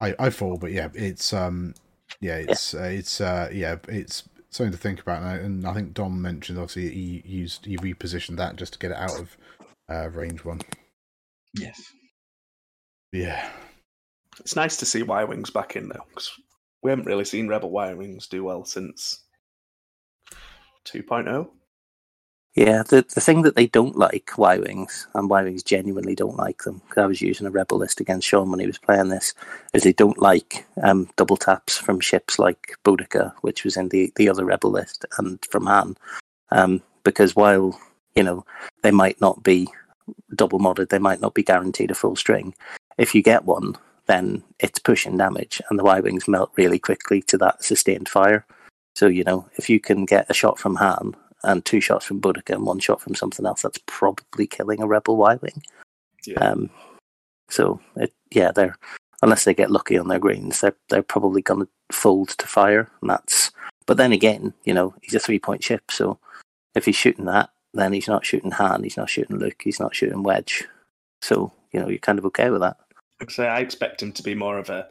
I, 0.00 0.14
I 0.18 0.30
fall, 0.30 0.56
but 0.56 0.72
yeah, 0.72 0.88
it's 0.94 1.32
um, 1.32 1.74
yeah, 2.20 2.36
it's 2.36 2.74
Uh, 2.74 2.82
it's 2.82 3.20
uh, 3.20 3.48
yeah, 3.52 3.76
it's 3.88 4.28
something 4.50 4.72
to 4.72 4.78
think 4.78 5.00
about. 5.00 5.22
And 5.22 5.28
I, 5.28 5.34
and 5.36 5.66
I 5.66 5.74
think 5.74 5.94
Dom 5.94 6.20
mentioned 6.22 6.58
obviously 6.58 6.90
he 6.90 7.22
used 7.26 7.66
he 7.66 7.76
repositioned 7.76 8.36
that 8.36 8.56
just 8.56 8.74
to 8.74 8.78
get 8.78 8.92
it 8.92 8.96
out 8.96 9.18
of 9.18 9.36
uh, 9.90 10.08
range 10.10 10.44
one. 10.44 10.60
Yes. 11.54 11.80
Yeah, 13.12 13.48
It's 14.38 14.54
nice 14.54 14.76
to 14.76 14.84
see 14.84 15.02
Y 15.02 15.24
Wings 15.24 15.48
back 15.48 15.76
in 15.76 15.88
though, 15.88 16.04
because 16.10 16.30
we 16.82 16.90
haven't 16.90 17.06
really 17.06 17.24
seen 17.24 17.48
Rebel 17.48 17.70
Y 17.70 17.94
Wings 17.94 18.26
do 18.26 18.44
well 18.44 18.64
since 18.66 19.24
oh. 20.32 20.36
2.0. 20.86 21.48
Yeah, 22.54 22.82
the 22.82 23.06
the 23.14 23.20
thing 23.20 23.42
that 23.42 23.54
they 23.54 23.66
don't 23.66 23.96
like 23.96 24.36
Y 24.36 24.58
wings, 24.58 25.06
and 25.14 25.30
Y 25.30 25.42
wings 25.44 25.62
genuinely 25.62 26.14
don't 26.16 26.36
like 26.36 26.64
them, 26.64 26.82
because 26.88 27.02
I 27.02 27.06
was 27.06 27.22
using 27.22 27.46
a 27.46 27.50
rebel 27.50 27.78
list 27.78 28.00
against 28.00 28.26
Sean 28.26 28.50
when 28.50 28.58
he 28.58 28.66
was 28.66 28.78
playing 28.78 29.10
this. 29.10 29.32
Is 29.74 29.84
they 29.84 29.92
don't 29.92 30.18
like 30.18 30.66
um, 30.82 31.08
double 31.16 31.36
taps 31.36 31.78
from 31.78 32.00
ships 32.00 32.38
like 32.38 32.76
Boudica, 32.84 33.32
which 33.42 33.64
was 33.64 33.76
in 33.76 33.90
the 33.90 34.12
the 34.16 34.28
other 34.28 34.44
rebel 34.44 34.70
list, 34.70 35.04
and 35.18 35.38
from 35.50 35.66
Han, 35.66 35.96
um, 36.50 36.82
because 37.04 37.36
while 37.36 37.78
you 38.16 38.24
know 38.24 38.44
they 38.82 38.90
might 38.90 39.20
not 39.20 39.42
be 39.44 39.68
double 40.34 40.58
modded, 40.58 40.88
they 40.88 40.98
might 40.98 41.20
not 41.20 41.34
be 41.34 41.44
guaranteed 41.44 41.92
a 41.92 41.94
full 41.94 42.16
string. 42.16 42.54
If 42.98 43.14
you 43.14 43.22
get 43.22 43.44
one, 43.44 43.76
then 44.06 44.42
it's 44.58 44.80
pushing 44.80 45.16
damage, 45.16 45.62
and 45.70 45.78
the 45.78 45.84
Y 45.84 46.00
wings 46.00 46.26
melt 46.26 46.50
really 46.56 46.80
quickly 46.80 47.22
to 47.22 47.38
that 47.38 47.62
sustained 47.62 48.08
fire. 48.08 48.44
So 48.96 49.06
you 49.06 49.22
know 49.22 49.48
if 49.56 49.70
you 49.70 49.78
can 49.78 50.06
get 50.06 50.28
a 50.28 50.34
shot 50.34 50.58
from 50.58 50.76
Han 50.76 51.14
and 51.44 51.64
two 51.64 51.80
shots 51.80 52.04
from 52.04 52.20
Boudica 52.20 52.54
and 52.54 52.66
one 52.66 52.78
shot 52.78 53.00
from 53.00 53.14
something 53.14 53.46
else, 53.46 53.62
that's 53.62 53.78
probably 53.86 54.46
killing 54.46 54.82
a 54.82 54.86
rebel 54.86 55.16
Y 55.16 55.36
wing. 55.36 55.62
Yeah. 56.26 56.38
Um, 56.38 56.70
so 57.48 57.80
it, 57.96 58.12
yeah, 58.30 58.52
they're 58.52 58.76
unless 59.22 59.44
they 59.44 59.54
get 59.54 59.70
lucky 59.70 59.98
on 59.98 60.08
their 60.08 60.18
greens, 60.18 60.60
they're 60.60 60.76
they're 60.88 61.02
probably 61.02 61.42
going 61.42 61.60
to 61.60 61.68
fold 61.92 62.30
to 62.30 62.46
fire, 62.46 62.90
and 63.00 63.10
that's. 63.10 63.50
But 63.86 63.96
then 63.96 64.12
again, 64.12 64.52
you 64.64 64.74
know, 64.74 64.94
he's 65.00 65.14
a 65.14 65.20
three 65.20 65.38
point 65.38 65.64
ship, 65.64 65.90
so 65.90 66.18
if 66.74 66.84
he's 66.84 66.96
shooting 66.96 67.24
that, 67.24 67.50
then 67.72 67.92
he's 67.92 68.08
not 68.08 68.26
shooting 68.26 68.50
Han, 68.52 68.82
he's 68.82 68.96
not 68.96 69.08
shooting 69.08 69.38
Luke, 69.38 69.60
he's 69.62 69.80
not 69.80 69.94
shooting 69.94 70.22
Wedge. 70.22 70.66
So 71.22 71.52
you 71.72 71.80
know, 71.80 71.88
you're 71.88 71.98
kind 71.98 72.18
of 72.18 72.26
okay 72.26 72.50
with 72.50 72.60
that. 72.60 72.76
Say, 73.28 73.48
I 73.48 73.60
expect 73.60 74.02
him 74.02 74.12
to 74.12 74.22
be 74.22 74.34
more 74.34 74.58
of 74.58 74.70
a, 74.70 74.88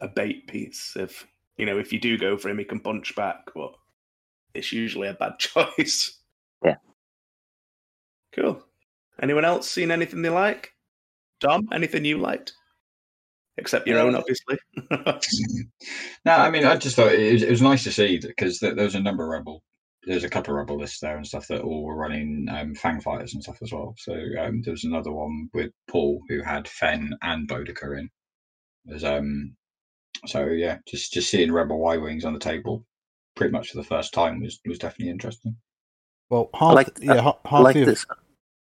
a 0.00 0.08
bait 0.08 0.46
piece. 0.46 0.92
If 0.96 1.26
you 1.56 1.66
know, 1.66 1.78
if 1.78 1.92
you 1.92 2.00
do 2.00 2.18
go 2.18 2.36
for 2.36 2.48
him, 2.48 2.58
he 2.58 2.64
can 2.64 2.80
punch 2.80 3.14
back, 3.16 3.50
but 3.54 3.74
it's 4.54 4.72
usually 4.72 5.08
a 5.08 5.14
bad 5.14 5.34
choice. 5.38 6.18
Yeah. 6.64 6.76
Cool. 8.32 8.62
Anyone 9.22 9.44
else 9.44 9.70
seen 9.70 9.90
anything 9.90 10.22
they 10.22 10.30
like? 10.30 10.72
Dom, 11.40 11.68
anything 11.72 12.04
you 12.04 12.18
liked? 12.18 12.52
Except 13.56 13.86
your 13.86 14.00
own, 14.00 14.14
Uh, 14.14 14.18
obviously. 14.18 14.58
no, 16.24 16.32
I 16.32 16.50
mean, 16.50 16.64
I 16.64 16.76
just 16.76 16.96
thought 16.96 17.12
it 17.12 17.32
was, 17.32 17.42
it 17.42 17.50
was 17.50 17.62
nice 17.62 17.84
to 17.84 17.92
see 17.92 18.18
because 18.18 18.58
there, 18.58 18.74
there 18.74 18.84
was 18.84 18.96
a 18.96 19.00
number 19.00 19.22
of 19.24 19.30
rebel. 19.30 19.62
There's 20.04 20.24
a 20.24 20.28
couple 20.28 20.52
of 20.54 20.58
rebel 20.58 20.78
lists 20.78 20.98
there 21.00 21.16
and 21.16 21.26
stuff 21.26 21.46
that 21.48 21.62
all 21.62 21.84
were 21.84 21.96
running 21.96 22.46
um, 22.50 22.74
Fang 22.74 23.00
fighters 23.00 23.32
and 23.34 23.42
stuff 23.42 23.58
as 23.62 23.72
well. 23.72 23.94
So 23.98 24.12
um, 24.40 24.62
there 24.62 24.72
was 24.72 24.84
another 24.84 25.12
one 25.12 25.48
with 25.54 25.70
Paul 25.88 26.20
who 26.28 26.42
had 26.42 26.68
Fen 26.68 27.14
and 27.22 27.48
Boudica 27.48 27.98
in. 27.98 28.10
There's 28.84 29.04
um, 29.04 29.56
so 30.26 30.46
yeah, 30.46 30.78
just 30.86 31.12
just 31.12 31.30
seeing 31.30 31.52
rebel 31.52 31.78
Y 31.78 31.96
wings 31.96 32.24
on 32.24 32.34
the 32.34 32.38
table, 32.40 32.84
pretty 33.36 33.52
much 33.52 33.70
for 33.70 33.76
the 33.78 33.84
first 33.84 34.12
time 34.14 34.40
was 34.40 34.60
was 34.66 34.78
definitely 34.78 35.10
interesting. 35.10 35.56
well, 36.30 36.50
half 36.54 36.74
like- 36.74 36.98
yeah, 37.00 37.20
ha- 37.20 37.38
half 37.44 37.64
like 37.64 37.74
the 37.74 37.84
this. 37.84 38.06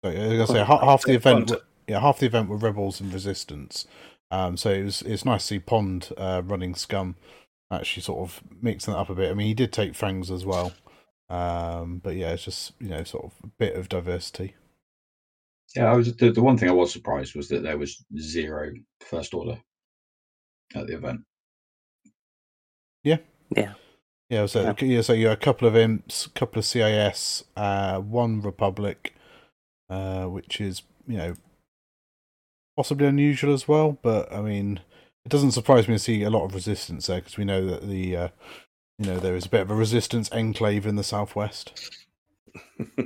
Sorry, 0.04 0.18
I 0.18 0.28
was 0.28 0.34
gonna 0.34 0.60
say 0.60 0.64
ha- 0.66 0.86
half 0.86 1.04
the 1.04 1.14
event. 1.14 1.52
Yeah, 1.88 2.00
half 2.00 2.20
the 2.20 2.28
event 2.28 2.50
were 2.50 2.58
rebels 2.58 3.02
and 3.02 3.12
resistance. 3.14 3.86
Um, 4.32 4.58
so 4.58 4.70
it 4.70 4.84
was 4.84 5.02
it's 5.02 5.26
nice 5.26 5.42
to 5.42 5.48
see 5.48 5.60
Pond 5.60 6.10
uh, 6.18 6.42
running 6.46 6.76
scum, 6.76 7.16
actually 7.72 8.04
sort 8.04 8.20
of 8.22 8.42
mixing 8.62 8.94
that 8.94 9.00
up 9.00 9.10
a 9.10 9.16
bit. 9.16 9.32
I 9.32 9.34
mean, 9.34 9.48
he 9.48 9.54
did 9.56 9.74
take 9.74 9.96
fangs 9.96 10.30
as 10.30 10.46
well, 10.46 10.72
um, 11.30 12.00
but 12.04 12.16
yeah, 12.16 12.32
it's 12.34 12.44
just 12.46 12.74
you 12.80 12.90
know 12.90 13.04
sort 13.04 13.26
of 13.26 13.34
a 13.44 13.48
bit 13.58 13.76
of 13.76 13.90
diversity. 13.90 14.56
Yeah, 15.76 15.92
I 15.92 15.96
was 15.96 16.16
the, 16.16 16.32
the 16.32 16.42
one 16.44 16.58
thing 16.58 16.70
I 16.70 16.74
was 16.74 16.92
surprised 16.94 17.36
was 17.36 17.50
that 17.50 17.64
there 17.64 17.78
was 17.78 18.04
zero 18.20 18.72
first 19.02 19.34
order 19.34 19.60
at 20.76 20.88
the 20.88 20.96
event. 20.96 21.22
Yeah, 23.04 23.18
yeah, 23.56 23.74
so 24.46 24.62
Yeah. 24.62 24.74
yeah, 24.82 25.02
so 25.02 25.14
you're 25.14 25.32
a 25.32 25.38
couple 25.38 25.68
of 25.68 25.76
imps, 25.76 26.28
a 26.28 26.30
couple 26.30 26.60
of 26.60 26.66
CIS, 26.66 27.44
uh, 27.56 28.00
one 28.00 28.42
Republic, 28.42 29.16
uh, 29.90 30.26
which 30.26 30.62
is 30.62 30.84
you 31.08 31.18
know 31.18 31.34
possibly 32.78 33.08
unusual 33.08 33.54
as 33.54 33.68
well. 33.68 33.98
But 34.02 34.32
I 34.32 34.42
mean, 34.42 34.80
it 35.26 35.30
doesn't 35.30 35.52
surprise 35.52 35.88
me 35.88 35.96
to 35.96 36.00
see 36.00 36.24
a 36.24 36.30
lot 36.30 36.46
of 36.46 36.54
resistance 36.54 37.08
there 37.08 37.20
because 37.20 37.38
we 37.38 37.46
know 37.46 37.66
that 37.66 37.88
the 37.88 38.16
uh, 38.16 38.28
you 38.98 39.08
know 39.08 39.20
there 39.20 39.36
is 39.36 39.46
a 39.46 39.50
bit 39.50 39.62
of 39.62 39.72
a 39.72 39.76
resistance 39.76 40.30
enclave 40.32 40.86
in 40.86 40.96
the 40.96 41.04
southwest. 41.04 41.92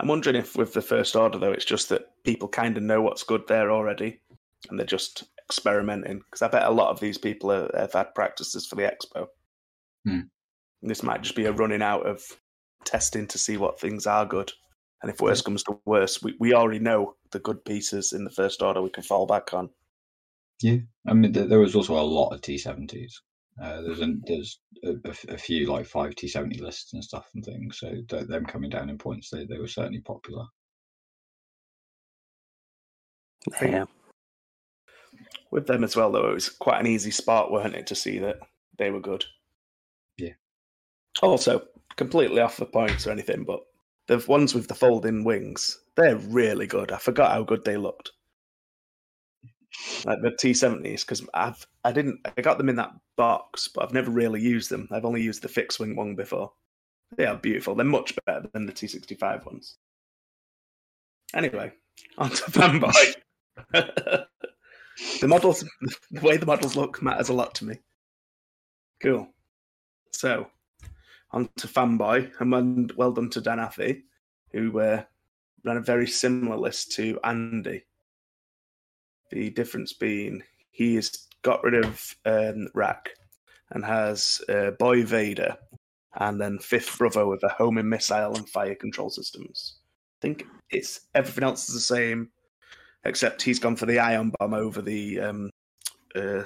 I'm 0.00 0.06
wondering 0.06 0.36
if 0.36 0.56
with 0.56 0.74
the 0.74 0.82
first 0.82 1.16
order 1.16 1.38
though, 1.38 1.52
it's 1.52 1.64
just 1.64 1.88
that 1.88 2.10
people 2.24 2.48
kind 2.48 2.76
of 2.76 2.82
know 2.82 3.00
what's 3.00 3.24
good 3.24 3.46
there 3.48 3.70
already, 3.70 4.20
and 4.68 4.78
they're 4.78 4.86
just 4.86 5.24
experimenting. 5.48 6.18
Because 6.18 6.42
I 6.42 6.48
bet 6.48 6.64
a 6.64 6.70
lot 6.70 6.90
of 6.90 7.00
these 7.00 7.18
people 7.18 7.50
are, 7.50 7.70
have 7.76 7.92
had 7.92 8.14
practices 8.14 8.66
for 8.66 8.76
the 8.76 8.82
expo. 8.82 9.26
Hmm. 10.08 10.20
This 10.82 11.02
might 11.02 11.22
just 11.22 11.36
be 11.36 11.46
a 11.46 11.52
running 11.52 11.82
out 11.82 12.06
of 12.06 12.22
testing 12.84 13.26
to 13.28 13.38
see 13.38 13.56
what 13.56 13.80
things 13.80 14.06
are 14.06 14.24
good. 14.24 14.52
And 15.02 15.10
if 15.12 15.20
worse 15.20 15.42
comes 15.42 15.62
to 15.64 15.78
worse, 15.84 16.22
we, 16.22 16.34
we 16.40 16.54
already 16.54 16.78
know 16.80 17.14
the 17.30 17.38
good 17.38 17.64
pieces 17.64 18.12
in 18.12 18.24
the 18.24 18.30
first 18.30 18.62
order 18.62 18.82
we 18.82 18.90
can 18.90 19.02
fall 19.02 19.26
back 19.26 19.52
on. 19.54 19.70
Yeah, 20.62 20.78
I 21.06 21.14
mean, 21.14 21.32
there, 21.32 21.46
there 21.46 21.60
was 21.60 21.76
also 21.76 21.98
a 21.98 22.02
lot 22.02 22.30
of 22.30 22.40
T70s. 22.40 23.12
Uh, 23.62 23.82
there's 23.82 24.00
a, 24.00 24.14
there's 24.26 24.60
a, 24.84 24.90
a 25.04 25.10
f- 25.10 25.24
a 25.28 25.38
few 25.38 25.66
like 25.66 25.86
five 25.86 26.14
T70 26.14 26.60
lists 26.60 26.92
and 26.94 27.04
stuff 27.04 27.28
and 27.34 27.44
things. 27.44 27.78
So 27.78 27.92
th- 28.08 28.26
them 28.26 28.44
coming 28.46 28.70
down 28.70 28.90
in 28.90 28.98
points, 28.98 29.30
they, 29.30 29.44
they 29.46 29.58
were 29.58 29.68
certainly 29.68 30.00
popular. 30.00 30.44
Yeah, 33.62 33.84
With 35.50 35.66
them 35.66 35.84
as 35.84 35.96
well, 35.96 36.10
though, 36.12 36.30
it 36.30 36.34
was 36.34 36.48
quite 36.48 36.80
an 36.80 36.86
easy 36.86 37.10
spot, 37.10 37.50
weren't 37.52 37.74
it, 37.74 37.86
to 37.88 37.94
see 37.94 38.18
that 38.18 38.36
they 38.78 38.90
were 38.90 39.00
good. 39.00 39.24
Also, 41.22 41.66
completely 41.96 42.40
off 42.40 42.56
the 42.56 42.66
points 42.66 43.06
or 43.06 43.10
anything, 43.10 43.44
but 43.44 43.60
the 44.08 44.18
ones 44.26 44.54
with 44.54 44.68
the 44.68 44.74
folding 44.74 45.22
wings, 45.24 45.78
they're 45.96 46.16
really 46.16 46.66
good. 46.66 46.90
I 46.92 46.98
forgot 46.98 47.32
how 47.32 47.42
good 47.44 47.64
they 47.64 47.76
looked. 47.76 48.12
Like 50.04 50.22
the 50.22 50.30
T70s, 50.32 51.02
because 51.02 51.24
I've 51.34 51.66
I 51.84 51.92
didn't 51.92 52.20
I 52.36 52.40
got 52.40 52.58
them 52.58 52.68
in 52.68 52.76
that 52.76 52.92
box, 53.16 53.68
but 53.68 53.84
I've 53.84 53.92
never 53.92 54.10
really 54.10 54.40
used 54.40 54.70
them. 54.70 54.88
I've 54.90 55.04
only 55.04 55.22
used 55.22 55.42
the 55.42 55.48
fixed 55.48 55.78
wing 55.78 55.94
one 55.94 56.14
before. 56.14 56.52
They 57.16 57.26
are 57.26 57.36
beautiful. 57.36 57.74
They're 57.74 57.86
much 57.86 58.14
better 58.26 58.48
than 58.52 58.66
the 58.66 58.72
T65 58.72 59.46
ones. 59.46 59.76
Anyway, 61.34 61.72
on 62.18 62.30
to 62.30 62.42
fanboy. 62.50 63.14
the 63.72 65.28
models, 65.28 65.64
the 66.10 66.20
way 66.20 66.36
the 66.36 66.46
models 66.46 66.76
look 66.76 67.02
matters 67.02 67.28
a 67.28 67.34
lot 67.34 67.54
to 67.56 67.64
me. 67.64 67.80
Cool. 69.00 69.28
So, 70.12 70.50
on 71.30 71.48
to 71.56 71.66
fanboy, 71.66 72.30
and 72.40 72.50
well- 72.50 72.96
well 72.96 73.12
done 73.12 73.30
to 73.30 73.40
Dan 73.40 73.58
Affey, 73.58 74.02
who 74.52 74.80
uh, 74.80 75.02
ran 75.64 75.76
a 75.76 75.82
very 75.82 76.06
similar 76.06 76.56
list 76.56 76.92
to 76.92 77.18
Andy. 77.24 77.84
The 79.30 79.50
difference 79.50 79.92
being 79.92 80.42
he 80.70 80.94
has 80.94 81.26
got 81.42 81.62
rid 81.62 81.84
of 81.84 82.16
um, 82.24 82.68
Rack 82.74 83.10
and 83.70 83.84
has 83.84 84.40
uh, 84.48 84.70
Boy 84.72 85.04
Vader, 85.04 85.56
and 86.14 86.40
then 86.40 86.58
Fifth 86.58 86.96
Brother 86.98 87.26
with 87.26 87.42
a 87.42 87.48
homing 87.48 87.88
missile 87.88 88.34
and 88.36 88.48
fire 88.48 88.74
control 88.74 89.10
systems. 89.10 89.78
I 90.20 90.20
think 90.22 90.46
it's 90.70 91.00
everything 91.14 91.44
else 91.44 91.68
is 91.68 91.74
the 91.74 91.80
same, 91.80 92.30
except 93.04 93.42
he's 93.42 93.58
gone 93.58 93.76
for 93.76 93.86
the 93.86 93.98
ion 93.98 94.32
bomb 94.38 94.54
over 94.54 94.80
the 94.80 95.20
um, 95.20 95.50
uh, 96.16 96.44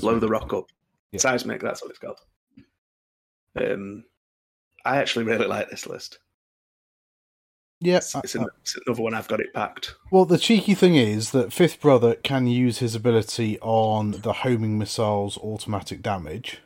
blow 0.00 0.18
the 0.18 0.28
rock 0.28 0.52
up. 0.52 0.66
Yeah. 1.12 1.20
Seismic, 1.20 1.60
that's 1.60 1.82
what 1.82 1.90
it's 1.90 1.98
called. 1.98 2.20
Um, 3.56 4.04
I 4.84 4.98
actually 4.98 5.24
really 5.24 5.46
like 5.46 5.70
this 5.70 5.86
list. 5.86 6.18
Yeah. 7.80 7.96
It's, 7.96 8.14
it's, 8.14 8.34
it's 8.34 8.78
another 8.86 9.02
one 9.02 9.14
I've 9.14 9.28
got 9.28 9.40
it 9.40 9.54
packed. 9.54 9.94
Well, 10.10 10.26
the 10.26 10.38
cheeky 10.38 10.74
thing 10.74 10.96
is 10.96 11.30
that 11.30 11.52
Fifth 11.52 11.80
Brother 11.80 12.14
can 12.14 12.46
use 12.46 12.78
his 12.78 12.94
ability 12.94 13.58
on 13.60 14.12
the 14.22 14.32
homing 14.32 14.78
missiles 14.78 15.38
automatic 15.38 16.02
damage. 16.02 16.60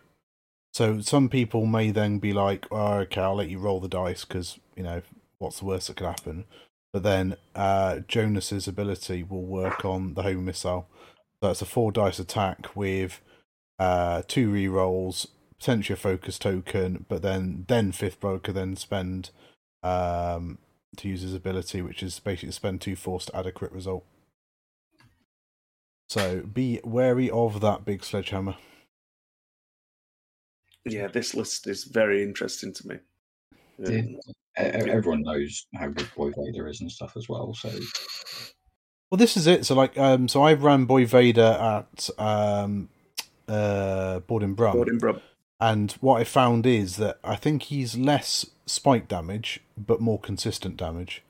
So 0.72 1.00
some 1.00 1.28
people 1.28 1.66
may 1.66 1.92
then 1.92 2.18
be 2.18 2.32
like, 2.32 2.66
oh, 2.72 2.94
okay, 3.02 3.20
I'll 3.20 3.36
let 3.36 3.48
you 3.48 3.60
roll 3.60 3.78
the 3.78 3.86
dice 3.88 4.24
because, 4.24 4.58
you 4.74 4.82
know, 4.82 5.02
what's 5.38 5.60
the 5.60 5.66
worst 5.66 5.86
that 5.86 5.96
could 5.96 6.06
happen? 6.08 6.46
But 6.92 7.04
then 7.04 7.36
uh, 7.54 8.00
Jonus's 8.08 8.66
ability 8.66 9.22
will 9.22 9.44
work 9.44 9.84
on 9.84 10.14
the 10.14 10.22
homing 10.22 10.44
missile. 10.44 10.88
So 11.40 11.50
it's 11.50 11.62
a 11.62 11.66
four 11.66 11.92
dice 11.92 12.18
attack 12.18 12.74
with 12.74 13.20
uh, 13.78 14.22
two 14.26 14.50
rerolls, 14.50 15.28
potentially 15.58 15.94
a 15.94 15.96
focus 15.96 16.38
token, 16.38 17.06
but 17.08 17.22
then 17.22 17.64
then 17.68 17.92
Fifth 17.92 18.20
Brother 18.20 18.38
could 18.38 18.54
then 18.54 18.76
spend 18.76 19.30
um, 19.82 20.58
to 20.96 21.08
use 21.08 21.22
his 21.22 21.34
ability, 21.34 21.82
which 21.82 22.02
is 22.02 22.18
basically 22.18 22.52
spend 22.52 22.80
two 22.80 22.96
force 22.96 23.26
to 23.26 23.36
add 23.36 23.46
a 23.46 23.52
crit 23.52 23.72
result. 23.72 24.04
So 26.08 26.42
be 26.42 26.80
wary 26.84 27.30
of 27.30 27.60
that 27.60 27.84
big 27.84 28.04
sledgehammer. 28.04 28.56
Yeah, 30.84 31.06
this 31.08 31.34
list 31.34 31.66
is 31.66 31.84
very 31.84 32.22
interesting 32.22 32.72
to 32.74 32.88
me. 32.88 32.96
Yeah. 33.78 33.90
E- 33.90 34.18
Everyone 34.56 35.22
knows 35.22 35.66
how 35.74 35.88
good 35.88 36.08
Boy 36.14 36.30
Vader 36.36 36.68
is 36.68 36.80
and 36.80 36.92
stuff 36.92 37.16
as 37.16 37.28
well. 37.28 37.54
So 37.54 37.70
Well, 39.10 39.18
this 39.18 39.36
is 39.36 39.46
it. 39.46 39.66
So, 39.66 39.74
like, 39.74 39.98
um, 39.98 40.28
so 40.28 40.42
I've 40.42 40.62
ran 40.62 40.84
Boy 40.84 41.06
Vader 41.06 41.42
at 41.42 42.08
um, 42.18 42.88
uh, 43.48 44.20
Borden 44.20 44.54
Brum, 44.54 44.74
Gordon 44.74 44.98
Brub. 44.98 45.20
And 45.64 45.92
what 45.92 46.20
I 46.20 46.24
found 46.24 46.66
is 46.66 46.96
that 46.96 47.18
I 47.24 47.36
think 47.36 47.64
he's 47.64 47.96
less 47.96 48.44
spike 48.66 49.08
damage, 49.08 49.60
but 49.78 49.98
more 49.98 50.20
consistent 50.20 50.76
damage. 50.76 51.22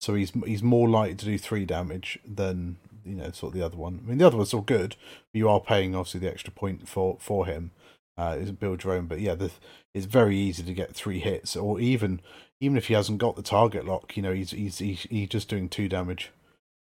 So 0.00 0.14
he's 0.14 0.32
he's 0.46 0.62
more 0.62 0.88
likely 0.88 1.14
to 1.16 1.24
do 1.26 1.36
three 1.36 1.66
damage 1.66 2.18
than 2.26 2.78
you 3.04 3.16
know 3.16 3.30
sort 3.32 3.52
of 3.52 3.58
the 3.60 3.66
other 3.66 3.76
one. 3.76 4.00
I 4.02 4.08
mean, 4.08 4.18
the 4.18 4.26
other 4.26 4.38
one's 4.38 4.54
all 4.54 4.62
good. 4.62 4.96
But 5.32 5.38
you 5.38 5.48
are 5.50 5.60
paying 5.60 5.94
obviously 5.94 6.20
the 6.20 6.32
extra 6.32 6.54
point 6.54 6.88
for 6.88 7.18
for 7.20 7.44
him. 7.44 7.72
Uh, 8.16 8.36
is 8.38 8.50
build 8.52 8.84
your 8.84 8.94
own, 8.94 9.06
but 9.06 9.20
yeah, 9.20 9.34
the, 9.34 9.50
it's 9.94 10.06
very 10.06 10.36
easy 10.36 10.62
to 10.62 10.74
get 10.74 10.94
three 10.94 11.18
hits, 11.18 11.54
or 11.54 11.78
even 11.78 12.20
even 12.60 12.78
if 12.78 12.86
he 12.86 12.94
hasn't 12.94 13.18
got 13.18 13.36
the 13.36 13.42
target 13.42 13.84
lock, 13.84 14.16
you 14.16 14.22
know, 14.22 14.32
he's 14.32 14.52
he's 14.52 14.78
he's, 14.78 15.02
he's 15.02 15.28
just 15.28 15.48
doing 15.48 15.68
two 15.68 15.88
damage 15.88 16.30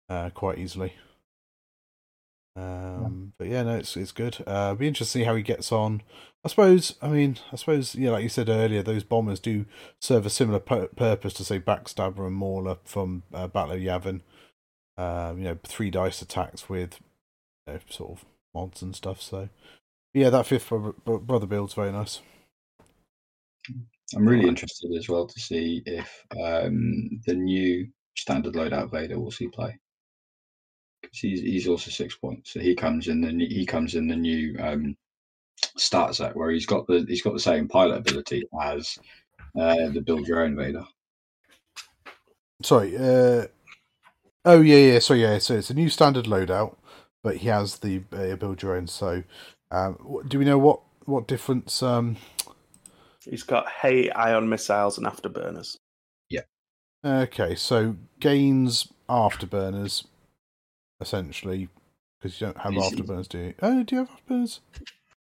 uh, 0.09 0.29
quite 0.29 0.59
easily. 0.59 0.93
Um, 2.59 3.33
But 3.37 3.47
yeah, 3.47 3.63
no, 3.63 3.77
it's 3.77 3.95
it's 3.95 4.11
good. 4.11 4.37
Uh, 4.45 4.75
be 4.75 4.87
interesting 4.87 5.19
to 5.21 5.23
see 5.23 5.25
how 5.25 5.35
he 5.35 5.43
gets 5.43 5.71
on. 5.71 6.01
I 6.43 6.49
suppose. 6.49 6.95
I 7.01 7.09
mean, 7.09 7.37
I 7.51 7.55
suppose. 7.55 7.95
Yeah, 7.95 8.11
like 8.11 8.23
you 8.23 8.29
said 8.29 8.49
earlier, 8.49 8.83
those 8.83 9.03
bombers 9.03 9.39
do 9.39 9.65
serve 9.99 10.25
a 10.25 10.29
similar 10.29 10.59
pu- 10.59 10.87
purpose 10.87 11.33
to 11.35 11.45
say 11.45 11.59
Backstabber 11.59 12.25
and 12.27 12.35
Mauler 12.35 12.77
from 12.83 13.23
uh, 13.33 13.47
Battle 13.47 13.73
of 13.73 13.81
Yavin. 13.81 14.21
Um, 14.97 15.37
you 15.37 15.45
know, 15.45 15.57
three 15.63 15.89
dice 15.89 16.21
attacks 16.21 16.67
with 16.69 16.99
you 17.67 17.73
know, 17.73 17.79
sort 17.89 18.11
of 18.11 18.25
mods 18.53 18.81
and 18.81 18.95
stuff. 18.95 19.21
So 19.21 19.49
yeah, 20.13 20.29
that 20.29 20.45
fifth 20.45 20.69
brother, 20.69 20.91
brother 20.91 21.45
build's 21.45 21.73
very 21.73 21.91
nice. 21.91 22.21
I'm 24.15 24.27
really 24.27 24.47
interested 24.47 24.91
as 24.97 25.07
well 25.07 25.27
to 25.27 25.39
see 25.39 25.83
if 25.85 26.25
um, 26.31 27.21
the 27.25 27.35
new 27.35 27.87
standard 28.17 28.55
loadout 28.55 28.91
Vader 28.91 29.19
will 29.19 29.31
see 29.31 29.47
play. 29.47 29.77
'Cause 31.11 31.19
he's 31.21 31.41
he's 31.41 31.67
also 31.67 31.89
six 31.91 32.15
points, 32.15 32.51
so 32.53 32.59
he 32.59 32.75
comes 32.75 33.07
in 33.07 33.21
the 33.21 33.31
he 33.47 33.65
comes 33.65 33.95
in 33.95 34.07
the 34.07 34.15
new 34.15 34.55
um, 34.59 34.95
start 35.77 36.15
set 36.15 36.35
where 36.35 36.51
he's 36.51 36.65
got 36.65 36.85
the 36.87 37.05
he's 37.07 37.21
got 37.21 37.33
the 37.33 37.39
same 37.39 37.67
pilot 37.67 37.97
ability 37.97 38.43
as 38.61 38.97
uh, 39.59 39.89
the 39.89 40.01
build 40.01 40.27
your 40.27 40.43
own 40.43 40.55
Vader. 40.55 40.85
Sorry. 42.61 42.95
Uh, 42.97 43.47
oh 44.45 44.61
yeah, 44.61 44.93
yeah. 44.93 44.99
So 44.99 45.13
yeah, 45.13 45.37
so 45.39 45.55
it's 45.55 45.69
a 45.69 45.73
new 45.73 45.89
standard 45.89 46.25
loadout, 46.25 46.75
but 47.23 47.37
he 47.37 47.47
has 47.47 47.79
the 47.79 48.03
uh, 48.11 48.35
build 48.35 48.61
your 48.61 48.75
own. 48.75 48.87
So, 48.87 49.23
um, 49.71 50.23
do 50.27 50.37
we 50.37 50.45
know 50.45 50.57
what 50.57 50.81
what 51.05 51.27
difference? 51.27 51.81
Um, 51.81 52.17
He's 53.25 53.43
got 53.43 53.69
hay 53.69 54.09
ion 54.11 54.49
missiles 54.49 54.97
and 54.97 55.05
afterburners. 55.05 55.77
Yeah. 56.29 56.41
Okay, 57.03 57.55
so 57.55 57.95
gains 58.19 58.91
afterburners, 59.09 60.05
essentially, 61.01 61.69
because 62.19 62.39
you 62.39 62.47
don't 62.47 62.57
have 62.57 62.73
He's- 62.73 62.91
afterburners, 62.91 63.27
do 63.27 63.37
you? 63.39 63.53
Oh, 63.61 63.83
do 63.83 63.95
you 63.95 63.99
have 63.99 64.09
afterburners? 64.09 64.59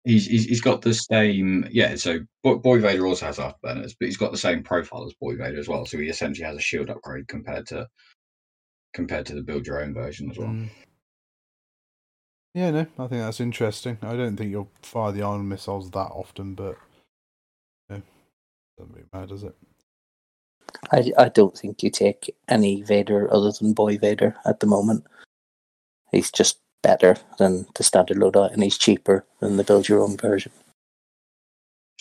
He's, 0.04 0.26
he's 0.26 0.46
he's 0.46 0.62
got 0.62 0.82
the 0.82 0.96
same 0.96 1.68
yeah. 1.72 1.94
So 1.96 2.22
Boy, 2.44 2.56
Boy 2.56 2.80
Vader 2.80 3.06
also 3.06 3.28
has 3.28 3.38
afterburners, 3.38 3.96
but 4.00 4.08
he's 4.08 4.18
got 4.18 4.32
the 4.32 4.38
same 4.38 4.64
profile 4.64 5.06
as 5.06 5.14
Boy 5.22 5.36
Vader 5.36 5.60
as 5.60 5.68
well. 5.68 5.86
So 5.86 6.00
he 6.00 6.08
essentially 6.10 6.46
has 6.48 6.58
a 6.58 6.62
shield 6.62 6.90
upgrade 6.90 7.28
compared 7.28 7.68
to 7.68 7.88
compared 8.94 9.28
to 9.28 9.36
the 9.36 9.44
build 9.44 9.68
your 9.68 9.80
own 9.82 9.94
version 9.94 10.32
as 10.32 10.40
well. 10.40 10.48
Mm. 10.50 10.70
Yeah, 12.56 12.72
no, 12.72 12.80
I 12.98 13.08
think 13.08 13.22
that's 13.22 13.40
interesting. 13.40 13.98
I 14.02 14.16
don't 14.16 14.36
think 14.36 14.50
you'll 14.50 14.72
fire 14.82 15.12
the 15.12 15.22
ion 15.22 15.48
missiles 15.48 15.92
that 15.92 16.00
often, 16.12 16.56
but 16.56 16.78
no, 17.90 18.02
doesn't 18.78 18.94
really 18.94 19.08
matter, 19.14 19.28
does 19.28 19.44
it? 19.44 19.56
I, 20.92 21.12
I 21.18 21.30
don't 21.30 21.58
think 21.58 21.84
you 21.84 21.90
take 21.90 22.36
any 22.50 22.82
Vader 22.82 23.32
other 23.34 23.52
than 23.52 23.74
Boy 23.74 23.98
Vader 23.98 24.36
at 24.46 24.60
the 24.60 24.68
moment. 24.68 25.06
He's 26.12 26.32
just 26.32 26.59
better 26.84 27.18
than 27.38 27.68
the 27.76 27.84
standard 27.84 28.18
loadout, 28.18 28.53
and 28.53 28.64
he's 28.64 28.78
cheaper 28.78 29.26
than 29.39 29.57
the 29.57 29.64
build 29.64 29.88
your 29.88 30.01
own 30.01 30.18
version. 30.18 30.51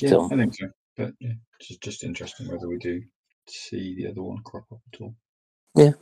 Yeah, 0.01 0.11
So- 0.11 0.25
I 0.27 0.37
think 0.37 0.55
so. 0.55 0.67
But 0.97 1.15
yeah, 1.21 1.33
it's 1.59 1.69
just, 1.69 1.83
just 1.83 2.05
interesting 2.05 2.49
whether 2.49 2.69
we 2.69 2.77
do 2.79 3.03
see 3.49 3.95
the 3.97 4.09
other 4.09 4.23
one 4.23 4.43
crop 4.45 4.65
up 4.73 4.81
at 4.93 5.01
all. 5.01 5.15
Yeah. 5.75 5.93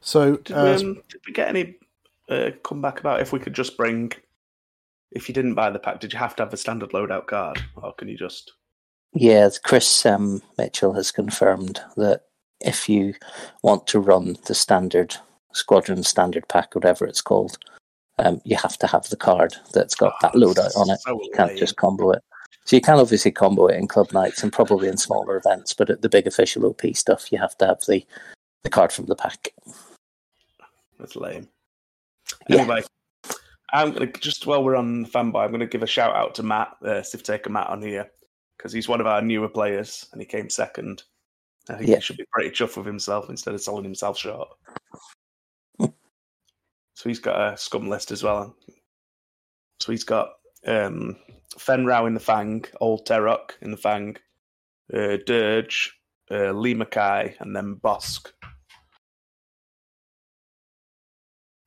So, 0.00 0.36
Did, 0.36 0.56
uh, 0.56 0.64
we, 0.78 0.86
um, 0.86 0.94
did 1.08 1.20
we 1.26 1.32
get 1.32 1.48
any 1.48 1.76
uh, 2.28 2.50
comeback 2.62 3.00
about 3.00 3.20
if 3.20 3.32
we 3.32 3.38
could 3.38 3.54
just 3.54 3.76
bring? 3.76 4.12
If 5.10 5.28
you 5.28 5.34
didn't 5.34 5.54
buy 5.54 5.70
the 5.70 5.78
pack, 5.78 6.00
did 6.00 6.12
you 6.12 6.18
have 6.18 6.36
to 6.36 6.44
have 6.44 6.54
a 6.54 6.56
standard 6.56 6.90
loadout 6.90 7.26
card, 7.26 7.60
or 7.76 7.92
can 7.94 8.08
you 8.08 8.16
just? 8.16 8.52
Yeah, 9.12 9.48
Kris 9.64 10.06
um, 10.06 10.40
Mitchell 10.56 10.92
has 10.92 11.10
confirmed 11.10 11.80
that 11.96 12.26
if 12.60 12.88
you 12.88 13.14
want 13.62 13.86
to 13.88 14.00
run 14.00 14.36
the 14.46 14.54
standard 14.54 15.16
squadron 15.52 16.02
standard 16.02 16.46
pack, 16.48 16.74
whatever 16.74 17.04
it's 17.06 17.20
called, 17.22 17.58
um, 18.18 18.40
you 18.44 18.56
have 18.56 18.76
to 18.78 18.86
have 18.86 19.08
the 19.08 19.16
card 19.16 19.54
that's 19.72 19.94
got 19.94 20.14
that 20.22 20.34
loadout 20.34 20.76
on 20.76 20.90
it. 20.90 21.00
So 21.00 21.20
You 21.22 21.30
can't 21.34 21.50
lame. 21.50 21.58
just 21.58 21.76
combo 21.76 22.10
it. 22.12 22.22
So 22.66 22.76
you 22.76 22.82
can 22.82 22.98
obviously 22.98 23.30
combo 23.32 23.66
it 23.68 23.76
in 23.76 23.88
club 23.88 24.12
nights 24.12 24.42
and 24.42 24.52
probably 24.52 24.88
in 24.88 24.96
smaller 24.96 25.36
events, 25.36 25.72
but 25.74 25.90
at 25.90 26.02
the 26.02 26.08
big 26.08 26.26
official 26.26 26.66
OP 26.66 26.82
stuff, 26.94 27.32
you 27.32 27.38
have 27.38 27.56
to 27.58 27.66
have 27.66 27.80
the, 27.88 28.04
the 28.62 28.70
card 28.70 28.92
from 28.92 29.06
the 29.06 29.16
pack. 29.16 29.48
That's 30.98 31.16
lame. 31.16 31.48
Yeah. 32.48 32.58
Anyway, 32.58 32.82
I'm 33.72 33.92
gonna 33.92 34.06
just 34.06 34.46
while 34.46 34.62
we're 34.62 34.76
on 34.76 35.06
fanboy, 35.06 35.44
I'm 35.44 35.50
gonna 35.50 35.66
give 35.66 35.82
a 35.82 35.86
shout 35.86 36.14
out 36.14 36.34
to 36.36 36.42
Matt, 36.42 36.76
uh, 36.84 37.02
Civ 37.02 37.22
Taker 37.22 37.50
Matt 37.50 37.68
on 37.68 37.80
here, 37.82 38.10
because 38.56 38.72
he's 38.72 38.88
one 38.88 39.00
of 39.00 39.06
our 39.06 39.22
newer 39.22 39.48
players 39.48 40.06
and 40.12 40.20
he 40.20 40.26
came 40.26 40.50
second. 40.50 41.02
I 41.70 41.76
think 41.78 41.88
Yeah. 41.90 41.96
he 41.96 42.00
should 42.02 42.16
be 42.16 42.26
pretty 42.32 42.50
chuffed 42.50 42.76
with 42.76 42.86
himself 42.86 43.28
instead 43.30 43.54
of 43.54 43.60
selling 43.60 43.84
himself 43.84 44.18
short. 44.18 44.48
so 45.80 45.92
he's 47.04 47.18
got 47.20 47.52
a 47.52 47.56
scum 47.56 47.88
list 47.88 48.10
as 48.10 48.22
well. 48.22 48.54
So 49.80 49.92
he's 49.92 50.04
got 50.04 50.30
um, 50.66 51.16
Fenn 51.58 51.86
Rau 51.86 52.06
in 52.06 52.14
the 52.14 52.20
Fang, 52.20 52.64
Old 52.80 53.06
Teroch 53.06 53.52
in 53.62 53.70
the 53.70 53.76
Fang, 53.76 54.16
uh, 54.92 55.16
Dirge, 55.26 55.96
uh, 56.30 56.52
Lee 56.52 56.74
Mackay, 56.74 57.36
and 57.40 57.54
then 57.56 57.76
Bosk. 57.76 58.28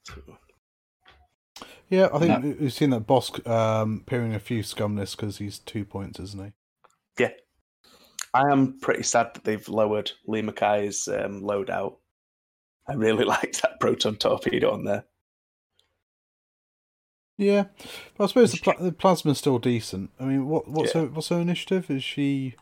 So, 0.08 0.16
yeah, 1.90 2.10
I 2.14 2.20
think 2.20 2.30
No. 2.32 2.40
we- 2.50 2.54
we've 2.56 2.74
seen 2.74 2.90
that 2.92 3.08
Bosk 3.08 3.46
um, 3.48 4.02
appearing 4.06 4.34
a 4.36 4.40
few 4.40 4.64
scum 4.64 4.96
lists 4.96 5.16
because 5.16 5.38
he's 5.38 5.60
two 5.60 5.86
points, 5.86 6.20
isn't 6.20 6.44
he? 6.46 6.54
I 8.34 8.50
am 8.52 8.80
pretty 8.80 9.04
sad 9.04 9.32
that 9.34 9.44
they've 9.44 9.68
lowered 9.70 10.12
Lee 10.28 10.42
Mackay's 10.42 11.08
um, 11.08 11.42
loadout. 11.44 11.98
I 12.88 12.94
really 12.94 13.26
liked 13.36 13.62
that 13.62 13.80
proton 13.80 14.16
torpedo 14.18 14.72
on 14.72 14.84
there. 14.86 15.06
Yeah, 17.38 17.66
but 18.18 18.26
I 18.26 18.28
suppose 18.28 18.52
the, 18.52 18.60
pla- 18.60 18.78
the 18.80 18.92
plasma's 18.92 19.40
still 19.40 19.58
decent. 19.60 20.12
I 20.20 20.26
mean, 20.26 20.48
what 20.48 20.68
what's 20.68 20.94
Yeah. 20.94 21.02
her 21.02 21.08
what's 21.08 21.30
her 21.30 21.40
initiative? 21.40 21.90
Is 21.90 22.04
she? 22.04 22.56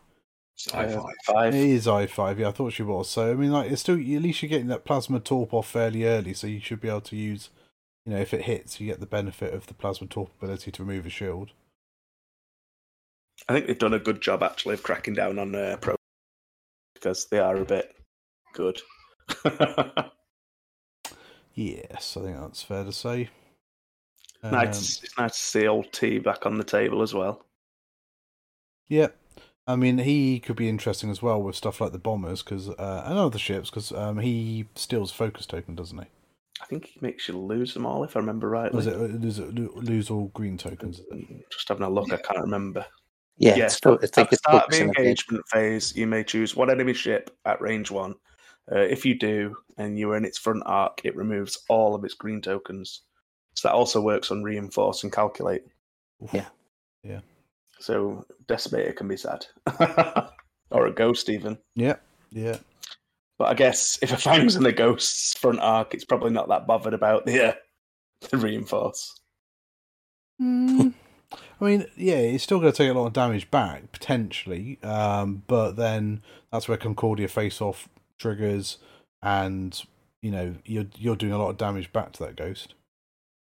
It's 0.54 0.72
I 0.72 0.86
Uh, 0.86 1.02
five. 1.02 1.14
five. 1.26 1.54
It 1.54 1.60
is 1.70 1.86
I 1.86 2.06
five. 2.06 2.38
Yeah, 2.38 2.48
I 2.48 2.52
thought 2.52 2.72
she 2.72 2.82
was. 2.82 3.10
So 3.10 3.30
I 3.30 3.34
mean, 3.34 3.52
like, 3.52 3.70
it's 3.70 3.82
still 3.82 3.96
at 3.96 4.00
least 4.22 4.42
you're 4.42 4.48
getting 4.48 4.68
that 4.68 4.84
plasma 4.84 5.20
torp 5.20 5.52
off 5.52 5.68
fairly 5.68 6.04
early, 6.04 6.32
so 6.34 6.46
you 6.46 6.60
should 6.60 6.80
be 6.80 6.88
able 6.88 7.02
to 7.02 7.16
use. 7.16 7.50
You 8.06 8.14
know, 8.14 8.18
if 8.20 8.34
it 8.34 8.42
hits, 8.42 8.80
you 8.80 8.86
get 8.88 8.98
the 8.98 9.06
benefit 9.06 9.54
of 9.54 9.66
the 9.66 9.74
plasma 9.74 10.08
torp 10.08 10.30
ability 10.42 10.72
to 10.72 10.82
remove 10.84 11.06
a 11.06 11.10
shield. 11.10 11.52
I 13.48 13.52
think 13.52 13.66
they've 13.66 13.78
done 13.78 13.94
a 13.94 13.98
good 13.98 14.20
job 14.20 14.42
actually 14.42 14.74
of 14.74 14.82
cracking 14.82 15.14
down 15.14 15.38
on 15.38 15.54
uh, 15.54 15.76
pro 15.80 15.96
because 16.94 17.26
they 17.30 17.38
are 17.38 17.56
a 17.56 17.64
bit 17.64 17.94
good. 18.54 18.80
Yes, 21.54 22.16
I 22.16 22.22
think 22.22 22.40
that's 22.40 22.62
fair 22.62 22.84
to 22.84 22.92
say. 22.92 23.28
nice, 24.42 25.02
it's 25.02 25.18
nice 25.18 25.32
to 25.32 25.42
see 25.42 25.66
old 25.66 25.92
T 25.92 26.18
back 26.18 26.46
on 26.46 26.56
the 26.56 26.64
table 26.64 27.02
as 27.02 27.12
well. 27.12 27.30
Um, 27.30 27.38
yeah, 28.88 29.08
I 29.66 29.76
mean, 29.76 29.98
he 29.98 30.40
could 30.40 30.56
be 30.56 30.68
interesting 30.68 31.10
as 31.10 31.22
well 31.22 31.42
with 31.42 31.56
stuff 31.56 31.80
like 31.80 31.92
the 31.92 31.98
bombers, 31.98 32.42
because 32.42 32.68
uh, 32.68 33.04
and 33.06 33.18
other 33.18 33.38
ships, 33.38 33.70
because 33.70 33.92
um, 33.92 34.18
he 34.18 34.66
steals 34.74 35.12
focus 35.12 35.46
token, 35.46 35.74
doesn't 35.74 35.98
he? 35.98 36.06
I 36.60 36.66
think 36.66 36.86
he 36.86 37.00
makes 37.00 37.28
you 37.28 37.36
lose 37.36 37.74
them 37.74 37.86
all 37.86 38.04
if 38.04 38.16
I 38.16 38.20
remember 38.20 38.48
rightly. 38.48 38.76
Was 38.76 38.86
it 38.86 38.96
lose, 38.96 39.38
lose 39.38 40.10
all 40.10 40.28
green 40.28 40.56
tokens? 40.56 41.00
Just 41.50 41.68
having 41.68 41.84
a 41.84 41.90
look, 41.90 42.12
I 42.12 42.16
can't 42.16 42.40
remember. 42.40 42.86
Yeah, 43.42 43.56
Yes, 43.56 43.72
it's 43.74 43.80
fo- 43.80 43.98
I 43.98 44.04
At 44.04 44.14
think 44.14 44.30
the 44.30 44.34
it's 44.34 44.38
start 44.42 44.54
of 44.64 44.70
the 44.70 44.76
focusing 44.76 44.88
on 44.88 44.92
the- 44.96 45.00
engagement 45.00 45.48
phase, 45.48 45.96
you 45.96 46.06
may 46.06 46.22
choose 46.24 46.54
one 46.56 46.70
enemy 46.70 46.94
ship 46.94 47.36
at 47.44 47.60
range 47.60 47.90
one. 47.90 48.14
Uh, 48.70 48.78
if 48.78 49.04
you 49.04 49.18
do, 49.18 49.56
and 49.78 49.98
you 49.98 50.10
are 50.12 50.16
in 50.16 50.24
its 50.24 50.38
front 50.38 50.62
arc, 50.64 51.00
it 51.04 51.16
removes 51.16 51.58
all 51.68 51.94
of 51.96 52.04
its 52.04 52.14
green 52.14 52.40
tokens. 52.40 53.02
So 53.56 53.66
that 53.68 53.74
also 53.74 54.00
works 54.00 54.30
on 54.30 54.44
reinforce 54.44 55.02
and 55.02 55.12
calculate. 55.12 55.64
Yeah. 56.32 56.46
Yeah. 57.02 57.20
So 57.80 58.24
decimator 58.46 58.94
can 58.94 59.08
be 59.08 59.16
sad, 59.16 59.44
or 60.70 60.86
a 60.86 60.92
ghost 60.92 61.28
even. 61.28 61.58
Yeah, 61.74 61.96
yeah. 62.30 62.58
But 63.38 63.48
I 63.48 63.54
guess 63.54 63.98
if 64.02 64.12
a 64.12 64.16
fang's 64.16 64.54
in 64.54 64.62
the 64.62 64.72
ghost's 64.72 65.36
front 65.36 65.58
arc, 65.58 65.92
it's 65.94 66.04
probably 66.04 66.30
not 66.30 66.48
that 66.48 66.68
bothered 66.68 66.94
about 66.94 67.26
the 67.26 67.48
uh, 67.48 67.54
the 68.30 68.36
reinforce. 68.36 69.18
Mm, 70.40 70.94
I 71.60 71.64
mean, 71.64 71.86
yeah, 71.96 72.16
it's 72.16 72.44
still 72.44 72.58
going 72.58 72.72
to 72.72 72.76
take 72.76 72.90
a 72.90 72.94
lot 72.98 73.06
of 73.06 73.12
damage 73.12 73.50
back 73.50 73.92
potentially, 73.92 74.78
um, 74.82 75.42
but 75.46 75.72
then 75.76 76.22
that's 76.50 76.66
where 76.68 76.76
Concordia 76.76 77.28
face-off 77.28 77.88
triggers, 78.18 78.78
and 79.22 79.80
you 80.22 80.30
know 80.30 80.56
you're 80.64 80.86
you're 80.96 81.16
doing 81.16 81.32
a 81.32 81.38
lot 81.38 81.50
of 81.50 81.56
damage 81.56 81.92
back 81.92 82.12
to 82.14 82.24
that 82.24 82.36
ghost. 82.36 82.74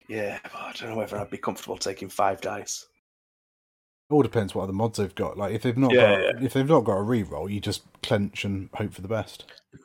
Yeah, 0.09 0.39
I 0.55 0.73
don't 0.73 0.91
know 0.91 0.97
whether 0.97 1.19
I'd 1.19 1.31
be 1.31 1.37
comfortable 1.39 1.77
taking 1.77 2.09
five 2.09 2.41
dice. 2.41 2.87
It 4.09 4.15
all 4.15 4.23
depends 4.23 4.55
what 4.55 4.63
other 4.63 4.73
mods 4.73 4.99
they've 4.99 5.15
got. 5.15 5.37
Like 5.37 5.53
if 5.53 5.63
they've 5.63 5.77
not 5.77 5.93
Yeah, 5.93 6.13
got 6.13 6.21
yeah. 6.21 6.33
if 6.47 6.53
they've 6.53 6.69
not 6.69 6.85
got 6.85 6.99
a 6.99 7.03
reroll, 7.03 7.53
you 7.53 7.61
just 7.61 7.83
clench 8.03 8.45
and 8.45 8.71
hope 8.75 8.95
for 8.95 9.03
the 9.03 9.09
best. 9.09 9.45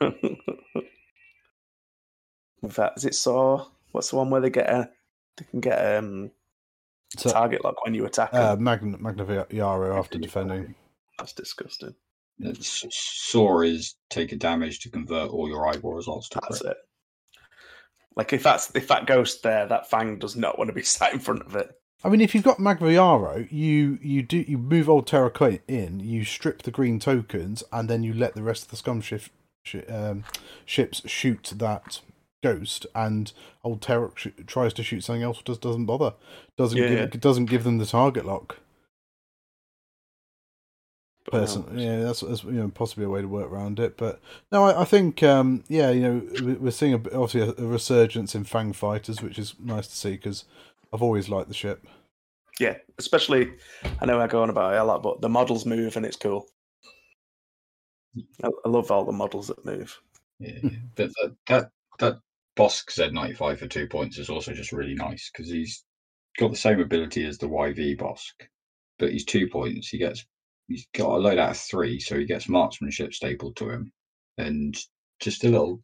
Fact, 2.70 2.98
is 2.98 3.04
it 3.04 3.14
Saw? 3.14 3.66
What's 3.90 4.10
the 4.10 4.16
one 4.16 4.30
where 4.30 4.40
they 4.40 4.50
get 4.50 4.70
a 4.70 4.88
they 5.36 5.44
can 5.50 5.60
get 5.60 5.96
um 5.96 6.30
So, 7.18 7.30
target 7.30 7.62
lock 7.64 7.84
when 7.84 7.94
you 7.94 8.06
attack? 8.06 8.30
'em? 8.32 8.42
uh, 8.42 8.56
Magna 8.56 8.98
Magva 8.98 9.46
Yarro 9.50 9.98
after 9.98 10.18
defending. 10.18 10.74
That's 11.18 11.32
disgusting. 11.32 11.94
S- 12.44 12.84
Saw 12.90 13.60
is 13.60 13.94
take 14.10 14.32
a 14.32 14.36
damage 14.36 14.80
to 14.80 14.90
convert 14.90 15.30
all 15.30 15.48
your 15.48 15.68
eyeball 15.68 15.94
results 15.94 16.28
to 16.30 16.40
That's 16.42 16.60
crit. 16.60 16.72
it. 16.72 16.76
Like 18.16 18.32
if 18.32 18.42
that's 18.42 18.74
if 18.74 18.88
that 18.88 19.06
ghost 19.06 19.42
there, 19.42 19.66
that 19.66 19.88
Fang 19.88 20.18
does 20.18 20.36
not 20.36 20.58
want 20.58 20.68
to 20.68 20.74
be 20.74 20.82
sat 20.82 21.12
in 21.12 21.18
front 21.18 21.42
of 21.42 21.54
it. 21.56 21.70
I 22.04 22.08
mean, 22.08 22.20
if 22.20 22.34
you've 22.34 22.42
got 22.42 22.58
Magva 22.58 22.90
Yarro, 22.92 23.46
you 23.52 23.98
you 24.02 24.22
do 24.22 24.38
you 24.38 24.58
move 24.58 24.88
old 24.88 25.06
Terracotta 25.06 25.60
in, 25.68 26.00
you 26.00 26.24
strip 26.24 26.62
the 26.62 26.70
green 26.72 26.98
tokens, 26.98 27.62
and 27.72 27.88
then 27.88 28.02
you 28.02 28.12
let 28.12 28.34
the 28.34 28.42
rest 28.42 28.64
of 28.64 28.70
the 28.70 28.76
scum 28.76 29.00
shift, 29.00 29.30
sh- 29.62 29.76
um, 29.88 30.24
ships 30.66 31.08
shoot 31.08 31.52
that 31.56 32.00
ghost, 32.42 32.86
and 32.94 33.32
old 33.64 33.80
Terra 33.82 34.10
sh- 34.16 34.28
tries 34.46 34.72
to 34.74 34.82
shoot 34.82 35.02
something 35.02 35.22
else, 35.22 35.40
just 35.44 35.60
doesn't 35.60 35.86
bother, 35.86 36.14
doesn't 36.56 36.78
Yeah, 36.78 37.06
give 37.06 37.20
doesn't 37.20 37.46
give 37.46 37.64
them 37.64 37.78
the 37.78 37.86
target 37.86 38.26
lock. 38.26 38.58
But, 41.24 41.34
um, 41.34 41.40
Person, 41.40 41.66
no, 41.76 41.80
yeah, 41.80 42.02
that's, 42.02 42.20
that's 42.20 42.42
you 42.42 42.50
know 42.52 42.68
possibly 42.68 43.04
a 43.04 43.08
way 43.08 43.20
to 43.22 43.28
work 43.28 43.50
around 43.50 43.78
it, 43.78 43.96
but 43.96 44.20
no, 44.50 44.64
I, 44.64 44.82
I 44.82 44.84
think 44.84 45.22
um, 45.22 45.62
yeah, 45.68 45.90
you 45.90 46.00
know, 46.00 46.22
we- 46.44 46.54
we're 46.54 46.70
seeing 46.72 46.94
a, 46.94 46.98
bit- 46.98 47.14
obviously 47.14 47.42
a, 47.42 47.64
a 47.64 47.66
resurgence 47.68 48.34
in 48.34 48.42
Fang 48.44 48.72
fighters, 48.72 49.22
which 49.22 49.38
is 49.38 49.54
nice 49.60 49.86
to 49.86 49.94
see 49.96 50.10
because 50.12 50.44
I've 50.92 51.02
always 51.02 51.28
liked 51.28 51.46
the 51.48 51.54
ship. 51.54 51.86
yeah, 52.58 52.74
especially 52.98 53.52
I 54.00 54.06
know 54.06 54.20
I 54.20 54.26
go 54.26 54.42
on 54.42 54.50
about 54.50 54.74
it 54.74 54.78
a 54.78 54.84
lot, 54.84 55.02
but 55.04 55.20
the 55.20 55.28
models 55.28 55.64
move 55.64 55.96
and 55.96 56.04
it's 56.04 56.16
cool. 56.16 56.48
I, 58.42 58.48
I 58.64 58.68
love 58.68 58.90
all 58.90 59.04
the 59.04 59.12
models 59.12 59.46
that 59.46 59.64
move. 59.64 59.98
Yeah, 60.40 60.58
that, 60.96 61.12
that 61.20 61.36
that 61.46 61.70
that 62.00 62.18
Bosk 62.56 62.84
Z95 62.90 63.58
for 63.58 63.66
two 63.66 63.86
points 63.86 64.18
is 64.18 64.28
also 64.28 64.52
just 64.52 64.72
really 64.72 64.94
nice 64.94 65.30
because 65.30 65.50
he's 65.50 65.84
got 66.38 66.50
the 66.50 66.56
same 66.56 66.80
ability 66.80 67.24
as 67.24 67.38
the 67.38 67.48
YV 67.48 67.98
Bosk, 67.98 68.46
but 68.98 69.10
he's 69.10 69.24
two 69.24 69.48
points. 69.48 69.88
He 69.88 69.98
gets 69.98 70.24
he's 70.68 70.86
got 70.94 71.10
a 71.10 71.16
load 71.16 71.38
out 71.38 71.50
of 71.50 71.56
three, 71.56 71.98
so 71.98 72.18
he 72.18 72.24
gets 72.24 72.48
marksmanship 72.48 73.14
stapled 73.14 73.56
to 73.56 73.70
him, 73.70 73.92
and 74.38 74.76
just 75.20 75.44
a 75.44 75.48
little 75.48 75.82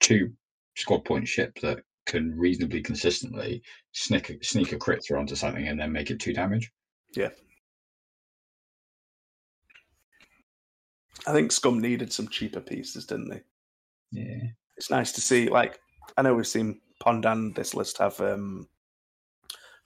two 0.00 0.32
squad 0.76 1.04
point 1.04 1.26
ship 1.26 1.58
that 1.62 1.80
can 2.06 2.36
reasonably 2.36 2.82
consistently 2.82 3.62
sneak 3.92 4.30
a, 4.30 4.44
sneak 4.44 4.72
a 4.72 4.78
crit 4.78 5.02
through 5.04 5.18
onto 5.18 5.36
something 5.36 5.68
and 5.68 5.78
then 5.78 5.92
make 5.92 6.10
it 6.10 6.18
two 6.18 6.32
damage. 6.32 6.70
Yeah. 7.14 7.28
I 11.26 11.32
think 11.32 11.52
Scum 11.52 11.80
needed 11.80 12.12
some 12.12 12.28
cheaper 12.28 12.60
pieces, 12.60 13.04
didn't 13.04 13.28
they? 13.28 13.42
Yeah, 14.10 14.48
It's 14.76 14.90
nice 14.90 15.12
to 15.12 15.20
see. 15.20 15.48
Like 15.48 15.78
I 16.16 16.22
know 16.22 16.34
we've 16.34 16.46
seen 16.46 16.80
Pondan 17.02 17.54
this 17.54 17.74
list 17.74 17.98
have 17.98 18.20
um, 18.20 18.68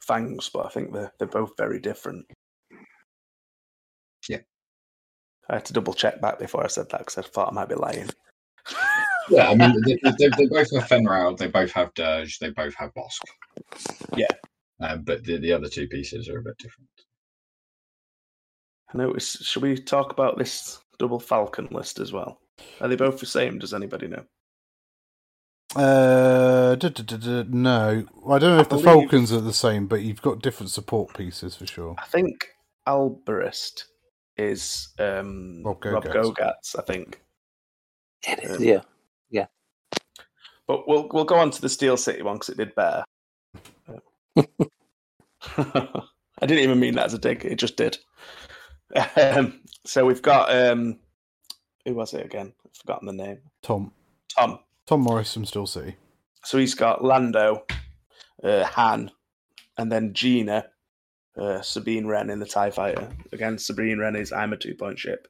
fangs, 0.00 0.50
but 0.52 0.66
I 0.66 0.68
think 0.68 0.92
they're 0.92 1.12
they're 1.18 1.28
both 1.28 1.52
very 1.56 1.80
different. 1.80 2.26
Yeah. 4.28 4.40
I 5.48 5.54
had 5.54 5.64
to 5.66 5.72
double 5.72 5.94
check 5.94 6.20
back 6.20 6.38
before 6.38 6.64
I 6.64 6.68
said 6.68 6.88
that 6.90 7.00
because 7.00 7.18
I 7.18 7.22
thought 7.22 7.48
I 7.48 7.54
might 7.54 7.68
be 7.68 7.74
lying. 7.74 8.08
yeah. 9.28 9.50
I 9.50 9.54
mean, 9.54 9.74
they, 9.84 9.98
they, 10.18 10.28
they 10.36 10.46
both 10.46 10.74
have 10.74 10.88
Fenn 10.88 11.04
Rau, 11.04 11.34
they 11.34 11.48
both 11.48 11.72
have 11.72 11.92
Dirge, 11.94 12.38
they 12.38 12.50
both 12.50 12.74
have 12.76 12.92
Bosk. 12.94 13.20
Yeah. 14.16 14.26
um, 14.80 15.02
but 15.02 15.24
the, 15.24 15.38
the 15.38 15.52
other 15.52 15.68
two 15.68 15.86
pieces 15.88 16.28
are 16.28 16.38
a 16.38 16.42
bit 16.42 16.56
different. 16.58 16.88
I 18.92 18.98
noticed. 18.98 19.44
Should 19.44 19.62
we 19.62 19.76
talk 19.76 20.12
about 20.12 20.38
this 20.38 20.80
double 20.98 21.20
Falcon 21.20 21.68
list 21.70 21.98
as 21.98 22.12
well? 22.12 22.40
Are 22.80 22.88
they 22.88 22.96
both 22.96 23.18
the 23.18 23.26
same? 23.26 23.58
Does 23.58 23.74
anybody 23.74 24.06
know? 24.06 24.24
Uh, 25.76 26.74
duh, 26.76 26.88
duh, 26.88 27.02
duh, 27.02 27.16
duh, 27.16 27.44
no, 27.48 28.04
I 28.28 28.38
don't 28.38 28.50
know 28.50 28.58
I 28.58 28.60
if 28.60 28.68
the 28.68 28.76
believe- 28.76 28.84
Falcons 28.84 29.32
are 29.32 29.40
the 29.40 29.52
same, 29.52 29.86
but 29.86 30.02
you've 30.02 30.22
got 30.22 30.40
different 30.42 30.70
support 30.70 31.14
pieces 31.14 31.56
for 31.56 31.66
sure. 31.66 31.94
I 31.98 32.04
think 32.06 32.48
Alberist 32.86 33.84
is 34.36 34.88
um, 34.98 35.62
Rob 35.64 35.84
Rob 35.84 36.04
Gogatz. 36.04 36.34
Gogatz. 36.34 36.78
I 36.78 36.82
think. 36.82 37.20
It 38.26 38.38
is, 38.42 38.56
Um, 38.58 38.62
yeah. 39.30 39.46
But 40.66 40.88
we'll 40.88 41.08
we'll 41.12 41.24
go 41.24 41.34
on 41.34 41.50
to 41.50 41.60
the 41.60 41.68
Steel 41.68 41.96
City 41.98 42.22
one 42.22 42.36
because 42.36 42.48
it 42.48 42.56
did 42.56 42.74
better. 42.74 43.04
I 45.58 46.46
didn't 46.46 46.64
even 46.64 46.80
mean 46.80 46.94
that 46.94 47.04
as 47.06 47.12
a 47.14 47.18
dig; 47.18 47.44
it 47.44 47.56
just 47.56 47.76
did. 47.76 47.98
Um, 49.16 49.60
so 49.84 50.06
we've 50.06 50.22
got 50.22 50.50
um, 50.54 50.98
who 51.84 51.94
was 51.94 52.14
it 52.14 52.24
again? 52.24 52.54
I've 52.64 52.74
forgotten 52.76 53.06
the 53.06 53.12
name. 53.12 53.38
Tom 53.62 53.92
Tom. 54.34 54.58
Tom 54.86 55.00
Morris 55.00 55.32
from 55.32 55.44
Steel 55.44 55.66
City. 55.66 55.96
So 56.44 56.58
he's 56.58 56.74
got 56.74 57.02
Lando, 57.02 57.64
uh, 58.42 58.64
Han, 58.64 59.10
and 59.78 59.90
then 59.90 60.12
Gina, 60.12 60.66
uh, 61.38 61.62
Sabine 61.62 62.06
Wren 62.06 62.30
in 62.30 62.38
the 62.38 62.46
Tie 62.46 62.70
Fighter. 62.70 63.08
Again, 63.32 63.58
Sabine 63.58 63.98
Wren 63.98 64.16
is 64.16 64.32
I'm 64.32 64.52
a 64.52 64.56
two 64.56 64.74
point 64.74 64.98
ship, 64.98 65.26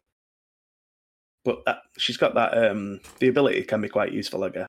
but 1.44 1.64
that, 1.66 1.78
she's 1.98 2.16
got 2.16 2.34
that 2.34 2.57
um, 2.57 3.00
the 3.20 3.28
ability 3.28 3.62
can 3.62 3.80
be 3.80 3.88
quite 3.88 4.12
useful, 4.12 4.42
I 4.42 4.48
guess. 4.48 4.66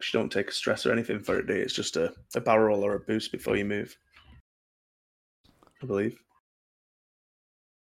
She 0.00 0.16
don't 0.16 0.32
take 0.32 0.48
a 0.48 0.52
stress 0.52 0.86
or 0.86 0.92
anything 0.92 1.22
for 1.22 1.38
it. 1.38 1.46
do 1.46 1.54
you? 1.54 1.62
It's 1.62 1.74
just 1.74 1.96
a, 1.96 2.12
a 2.34 2.40
barrel 2.40 2.84
or 2.84 2.94
a 2.94 3.00
boost 3.00 3.32
before 3.32 3.56
you 3.56 3.64
move. 3.64 3.96
I 5.82 5.86
believe. 5.86 6.18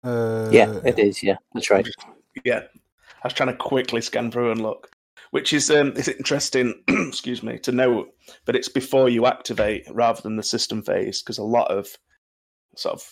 Uh, 0.02 0.50
yeah, 0.52 0.80
it 0.84 0.98
is. 0.98 1.22
Yeah, 1.22 1.36
that's 1.54 1.70
right. 1.70 1.88
Yeah, 2.44 2.62
I 3.22 3.26
was 3.26 3.32
trying 3.32 3.48
to 3.48 3.56
quickly 3.56 4.00
scan 4.00 4.30
through 4.30 4.50
and 4.50 4.62
look, 4.62 4.90
which 5.35 5.53
is 5.53 5.68
um, 5.68 5.91
is 5.97 6.07
interesting. 6.07 6.72
excuse 6.89 7.43
me 7.43 7.59
to 7.59 7.72
note 7.72 8.09
that 8.45 8.55
it's 8.55 8.68
before 8.68 9.09
you 9.09 9.26
activate 9.26 9.85
rather 9.91 10.22
than 10.22 10.37
the 10.37 10.45
system 10.45 10.80
phase 10.80 11.22
because 11.22 11.39
a 11.39 11.43
lot 11.43 11.68
of 11.72 11.89
sort 12.76 12.95
of 12.95 13.03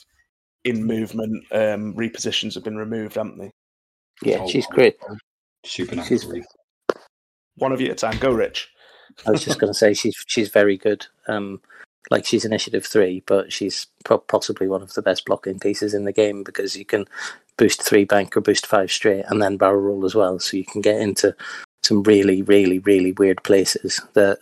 in 0.63 0.85
movement 0.85 1.45
um, 1.51 1.93
repositions 1.95 2.55
have 2.55 2.63
been 2.63 2.77
removed, 2.77 3.17
haven't 3.17 3.39
they? 3.39 3.51
Yeah, 4.23 4.47
she's 4.47 4.69
wow. 4.71 4.77
great. 4.77 4.97
Supernatural. 5.67 6.21
She's- 6.21 6.47
One 7.57 7.73
of 7.73 7.81
you 7.81 7.89
at 7.89 7.95
a 7.95 7.97
time. 7.97 8.19
Go, 8.21 8.31
Rich. 8.31 8.71
I 9.27 9.33
was 9.33 9.45
just 9.45 9.59
going 9.59 9.73
to 9.73 9.77
say 9.77 9.93
she's 9.93 10.15
she's 10.29 10.49
very 10.49 10.77
good. 10.77 11.05
Um, 11.27 11.61
like 12.13 12.25
she's 12.25 12.45
initiative 12.45 12.87
three, 12.87 13.25
but 13.27 13.53
she's 13.53 13.89
pro- 14.05 14.19
possibly 14.19 14.69
one 14.69 14.83
of 14.83 14.95
the 14.95 15.03
best 15.03 15.25
blocking 15.25 15.59
pieces 15.59 15.93
in 15.93 16.05
the 16.05 16.13
game 16.13 16.45
because 16.45 16.77
you 16.77 16.85
can 16.85 17.05
boost 17.57 17.83
three 17.83 18.05
bank 18.05 18.37
or 18.37 18.41
boost 18.43 18.65
five 18.65 18.93
straight, 18.93 19.25
and 19.27 19.43
then 19.43 19.57
barrel 19.57 19.81
roll 19.81 20.05
as 20.05 20.15
well. 20.15 20.39
So 20.39 20.57
you 20.57 20.65
can 20.65 20.83
get 20.83 21.01
into 21.01 21.35
some 21.85 22.03
really, 22.03 22.43
really, 22.43 22.79
really 22.81 23.13
weird 23.13 23.43
places 23.43 24.01
that 24.15 24.39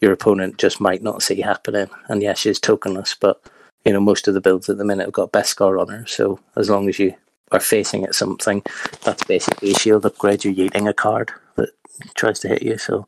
your 0.00 0.12
opponent 0.12 0.58
just 0.58 0.80
might 0.80 1.02
not 1.02 1.22
see 1.22 1.40
happening. 1.40 1.88
And 2.08 2.22
yeah, 2.22 2.34
she's 2.34 2.60
tokenless, 2.60 3.16
but 3.18 3.40
you 3.84 3.92
know 3.92 4.00
most 4.00 4.28
of 4.28 4.34
the 4.34 4.40
builds 4.40 4.68
at 4.68 4.78
the 4.78 4.84
minute 4.84 5.06
have 5.06 5.12
got 5.12 5.32
Beskar 5.32 5.80
on 5.80 5.88
her. 5.88 6.06
So 6.06 6.40
as 6.56 6.70
long 6.70 6.88
as 6.88 6.98
you 6.98 7.14
are 7.52 7.60
facing 7.60 8.04
at 8.04 8.14
something, 8.14 8.62
that's 9.02 9.24
basically 9.24 9.70
a 9.72 9.78
shield 9.78 10.04
upgrade. 10.04 10.44
You're 10.44 10.54
yeeting 10.54 10.88
a 10.88 10.94
card 10.94 11.30
that 11.56 11.70
tries 12.14 12.40
to 12.40 12.48
hit 12.48 12.62
you. 12.62 12.78
So 12.78 13.06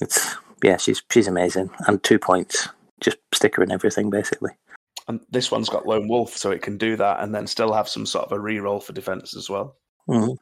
it's 0.00 0.36
yeah, 0.62 0.78
she's 0.78 1.02
she's 1.10 1.28
amazing, 1.28 1.70
and 1.86 2.02
two 2.02 2.18
points. 2.18 2.68
Just 3.00 3.18
stick 3.34 3.56
her 3.56 3.62
in 3.62 3.72
everything, 3.72 4.08
basically. 4.08 4.52
And 5.06 5.20
this 5.30 5.50
one's 5.50 5.68
got 5.68 5.86
Lone 5.86 6.08
Wolf, 6.08 6.34
so 6.34 6.50
it 6.50 6.62
can 6.62 6.78
do 6.78 6.96
that 6.96 7.20
and 7.20 7.34
then 7.34 7.46
still 7.46 7.74
have 7.74 7.88
some 7.88 8.06
sort 8.06 8.24
of 8.24 8.32
a 8.32 8.40
reroll 8.40 8.82
for 8.82 8.94
defense 8.94 9.36
as 9.36 9.50
well. 9.50 9.76
Mhm. 10.08 10.38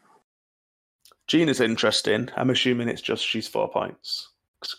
Gina's 1.28 1.60
interesting. 1.60 2.28
I'm 2.36 2.50
assuming 2.50 2.88
it's 2.88 3.00
just 3.02 3.24
she's 3.26 3.48
four 3.48 3.68
points. 3.70 4.28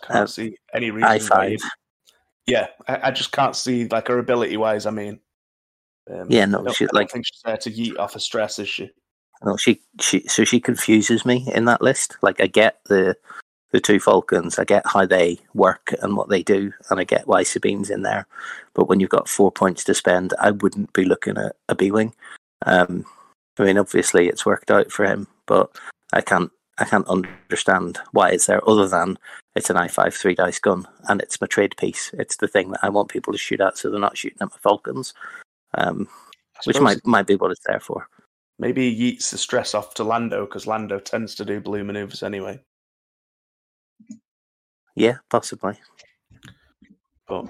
I 0.02 0.06
can't 0.06 0.18
Uh, 0.20 0.26
see 0.26 0.56
any 0.72 0.90
reason. 0.90 1.08
I 1.08 1.18
five. 1.18 1.58
Yeah, 2.46 2.68
I, 2.88 3.08
I 3.08 3.10
just 3.10 3.32
can't 3.32 3.56
see 3.56 3.86
like 3.88 4.08
her 4.08 4.18
ability 4.18 4.56
wise. 4.56 4.86
I 4.86 4.90
mean, 4.90 5.20
um, 6.10 6.26
Yeah, 6.30 6.44
no, 6.46 6.66
I 6.66 6.72
she- 6.72 6.84
I 6.84 6.86
don't 6.88 6.94
like- 6.94 7.10
think 7.10 7.26
she's 7.26 7.40
there 7.44 7.56
to 7.56 7.70
yeet 7.70 7.98
off 7.98 8.14
a 8.16 8.20
stress, 8.20 8.58
is 8.58 8.68
she? 8.68 8.90
No, 9.42 9.56
she 9.56 9.80
she 10.00 10.20
so 10.28 10.44
she 10.44 10.60
confuses 10.60 11.26
me 11.26 11.46
in 11.54 11.64
that 11.66 11.82
list. 11.82 12.16
Like 12.22 12.40
I 12.40 12.46
get 12.46 12.80
the 12.84 13.16
the 13.72 13.80
two 13.80 13.98
Falcons, 13.98 14.58
I 14.58 14.64
get 14.64 14.86
how 14.86 15.04
they 15.04 15.38
work 15.52 15.92
and 16.00 16.16
what 16.16 16.28
they 16.28 16.42
do, 16.44 16.72
and 16.90 17.00
I 17.00 17.04
get 17.04 17.26
why 17.26 17.42
Sabine's 17.42 17.90
in 17.90 18.02
there. 18.02 18.26
But 18.72 18.88
when 18.88 19.00
you've 19.00 19.10
got 19.10 19.28
four 19.28 19.50
points 19.50 19.82
to 19.84 19.94
spend, 19.94 20.32
I 20.38 20.52
wouldn't 20.52 20.92
be 20.92 21.04
looking 21.04 21.36
at 21.36 21.56
a 21.68 21.74
B 21.74 21.90
wing. 21.90 22.14
Um, 22.64 23.04
I 23.58 23.64
mean, 23.64 23.76
obviously 23.76 24.28
it's 24.28 24.46
worked 24.46 24.70
out 24.70 24.92
for 24.92 25.04
him, 25.04 25.26
but 25.46 25.70
I 26.12 26.20
can't 26.20 26.50
I 26.78 26.84
can't 26.84 27.06
understand 27.08 27.98
why 28.12 28.30
it's 28.30 28.46
there 28.46 28.68
other 28.68 28.88
than 28.88 29.16
it's 29.54 29.70
an 29.70 29.76
i5 29.76 30.12
three 30.14 30.34
dice 30.34 30.58
gun, 30.58 30.86
and 31.08 31.20
it's 31.20 31.40
my 31.40 31.46
trade 31.46 31.76
piece. 31.76 32.10
It's 32.18 32.36
the 32.38 32.48
thing 32.48 32.70
that 32.72 32.80
I 32.82 32.88
want 32.88 33.10
people 33.10 33.32
to 33.32 33.38
shoot 33.38 33.60
at, 33.60 33.78
so 33.78 33.90
they're 33.90 34.00
not 34.00 34.18
shooting 34.18 34.38
at 34.40 34.50
my 34.50 34.56
falcons, 34.62 35.14
um, 35.74 36.08
which 36.64 36.80
might 36.80 37.04
might 37.06 37.26
be 37.26 37.36
what 37.36 37.52
it's 37.52 37.64
there 37.66 37.80
for. 37.80 38.08
maybe 38.58 38.92
he 38.92 39.16
yeets 39.16 39.30
the 39.30 39.38
stress 39.38 39.74
off 39.74 39.94
to 39.94 40.04
Lando 40.04 40.46
because 40.46 40.66
Lando 40.66 40.98
tends 40.98 41.34
to 41.36 41.44
do 41.44 41.60
blue 41.60 41.84
maneuvers 41.84 42.22
anyway. 42.22 42.60
Yeah, 44.96 45.18
possibly. 45.30 45.74
But 47.26 47.46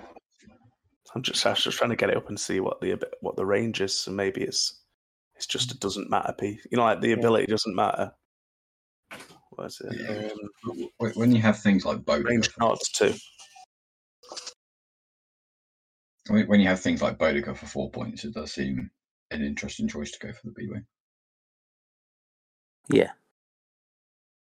I'm 1.14 1.22
just 1.22 1.44
I 1.46 1.50
was 1.50 1.62
just 1.62 1.78
trying 1.78 1.90
to 1.90 1.96
get 1.96 2.10
it 2.10 2.16
up 2.16 2.28
and 2.28 2.38
see 2.40 2.60
what 2.60 2.80
the 2.80 2.98
what 3.20 3.36
the 3.36 3.46
range 3.46 3.80
is. 3.80 3.98
So 3.98 4.10
maybe 4.10 4.42
it's 4.42 4.83
it's 5.36 5.46
just 5.46 5.72
a 5.72 5.78
doesn't 5.78 6.10
matter 6.10 6.32
piece. 6.32 6.66
You 6.70 6.76
know, 6.78 6.84
like 6.84 7.00
the 7.00 7.12
ability 7.12 7.46
doesn't 7.46 7.74
matter. 7.74 8.12
What 9.50 9.66
is 9.66 9.80
it? 9.84 9.96
Yeah. 10.00 10.30
Um, 10.70 10.88
When- 10.98 11.12
When 11.12 11.32
you 11.32 11.40
have 11.42 11.58
things 11.60 11.84
like 11.84 11.98
Bodica, 11.98 12.24
range 12.24 12.50
nods 12.58 12.88
too. 12.90 13.14
when 16.28 16.46
when 16.46 16.60
you 16.60 16.66
have 16.68 16.80
things 16.80 17.02
like 17.02 17.18
Bodica 17.18 17.56
for 17.56 17.66
four 17.66 17.90
points, 17.90 18.24
it 18.24 18.34
does 18.34 18.52
seem 18.52 18.90
an 19.30 19.42
interesting 19.42 19.88
choice 19.88 20.10
to 20.12 20.18
go 20.26 20.32
for 20.32 20.46
the 20.46 20.52
B 20.52 20.68
wing. 20.68 20.86
Yeah, 22.88 23.12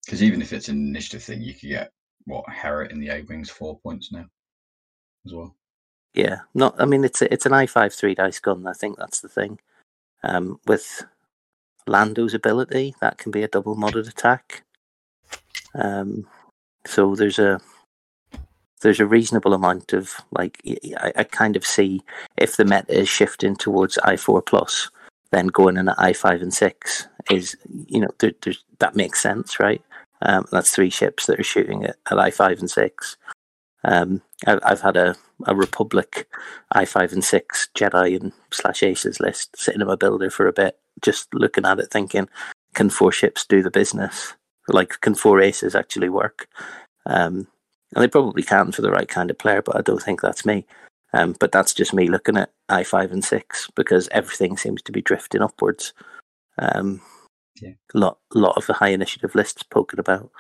Because 0.05 0.23
even 0.23 0.43
if 0.43 0.53
it's 0.53 0.69
an 0.69 0.77
initiative 0.77 1.23
thing, 1.23 1.43
you 1.43 1.55
could 1.55 1.69
get 1.69 1.93
what 2.25 2.49
Harriet 2.49 2.91
in 2.93 2.99
the 3.01 3.09
A 3.09 3.23
wings 3.23 3.51
four 3.51 3.79
points 3.81 4.11
now 4.13 4.27
as 5.27 5.33
well. 5.33 5.57
yeah. 6.15 6.41
Not. 6.55 6.75
I 6.81 6.85
mean, 6.85 7.05
it's 7.05 7.23
a, 7.23 7.33
it's 7.33 7.47
an 7.47 7.53
i5 7.53 7.95
three 7.95 8.15
dice 8.17 8.41
gun. 8.41 8.67
I 8.67 8.73
think 8.73 8.99
that's 8.99 9.21
the 9.21 9.29
thing. 9.29 9.61
Um, 10.25 10.61
with 10.67 11.05
Lando's 11.87 12.35
ability, 12.35 12.95
that 13.01 13.19
can 13.19 13.33
be 13.33 13.43
a 13.43 13.49
double 13.49 13.77
modded 13.77 14.09
attack. 14.09 14.63
Um, 15.75 16.27
so 16.87 17.15
there's 17.15 17.39
a 17.39 17.61
there's 18.83 19.01
a 19.01 19.07
reasonable 19.07 19.55
amount 19.55 19.93
of 19.93 20.13
like 20.33 20.61
I 21.17 21.25
kind 21.25 21.57
of 21.57 21.65
see 21.65 22.03
if 22.37 22.57
the 22.57 22.65
meta 22.65 22.99
is 23.01 23.09
shifting 23.09 23.57
towards 23.57 23.97
i4 23.99 24.45
plus, 24.45 24.91
then 25.31 25.47
going 25.47 25.77
in 25.77 25.89
at 25.89 25.97
i5 25.99 26.43
and 26.43 26.53
six 26.53 27.09
is 27.31 27.57
you 27.87 28.01
know 28.01 28.11
there, 28.19 28.33
that 28.79 28.97
makes 28.97 29.21
sense, 29.21 29.59
right? 29.61 29.83
Um, 30.23 30.45
that's 30.53 30.71
three 30.71 30.91
ships 30.91 31.27
that 31.27 31.41
are 31.41 31.45
shooting 31.45 31.85
at, 31.85 31.97
at 32.11 32.19
i5 32.19 32.61
and 32.61 32.71
six. 32.71 33.17
Um, 33.85 34.23
I, 34.47 34.59
I've 34.63 34.81
had 34.81 34.97
a, 34.97 35.17
a 35.47 35.55
Republic 35.55 36.29
i5 36.75 37.13
and 37.13 37.25
six 37.25 37.69
Jedi 37.75 38.21
and 38.21 38.33
slash 38.51 38.83
Aces 38.83 39.21
list 39.21 39.57
sitting 39.57 39.81
in 39.81 39.87
my 39.87 39.97
builder 39.97 40.31
for 40.31 40.47
a 40.47 40.53
bit, 40.53 40.79
just 41.01 41.33
looking 41.35 41.65
at 41.65 41.81
it, 41.81 41.91
thinking, 41.91 42.29
can 42.75 42.91
four 42.91 43.13
ships 43.13 43.45
do 43.45 43.63
the 43.63 43.71
business? 43.71 44.35
Like, 44.69 45.01
can 45.01 45.15
four 45.15 45.41
Aces 45.41 45.75
actually 45.75 46.09
work? 46.09 46.49
Um, 47.07 47.49
and 47.95 48.03
they 48.03 48.09
probably 48.09 48.43
can 48.43 48.73
for 48.73 48.83
the 48.83 48.91
right 48.91 49.09
kind 49.09 49.31
of 49.31 49.39
player, 49.39 49.63
but 49.63 49.77
I 49.77 49.83
don't 49.83 50.03
think 50.03 50.21
that's 50.21 50.47
me. 50.47 50.67
Um, 51.13 51.35
but 51.39 51.53
that's 51.53 51.75
just 51.75 51.93
me 51.93 52.09
looking 52.09 52.39
at 52.39 52.51
i5 52.71 53.13
and 53.13 53.25
six 53.25 53.69
because 53.75 54.09
everything 54.13 54.57
seems 54.57 54.81
to 54.83 54.93
be 54.93 55.03
drifting 55.03 55.43
upwards. 55.43 55.93
Um, 56.59 57.03
Yeah. 57.61 57.73
lot 57.93 58.19
lot 58.35 58.57
of 58.57 58.67
the 58.67 58.73
high 58.73 58.89
initiative 58.89 59.35
lists 59.35 59.63
poking 59.63 60.01
about. 60.01 60.31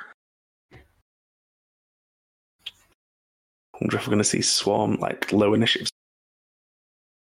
Wonder 3.82 3.96
if 3.96 4.06
we're 4.06 4.12
going 4.12 4.18
to 4.18 4.24
see 4.24 4.42
Swarm 4.42 4.96
like 4.96 5.32
low 5.32 5.54
initiative 5.54 5.88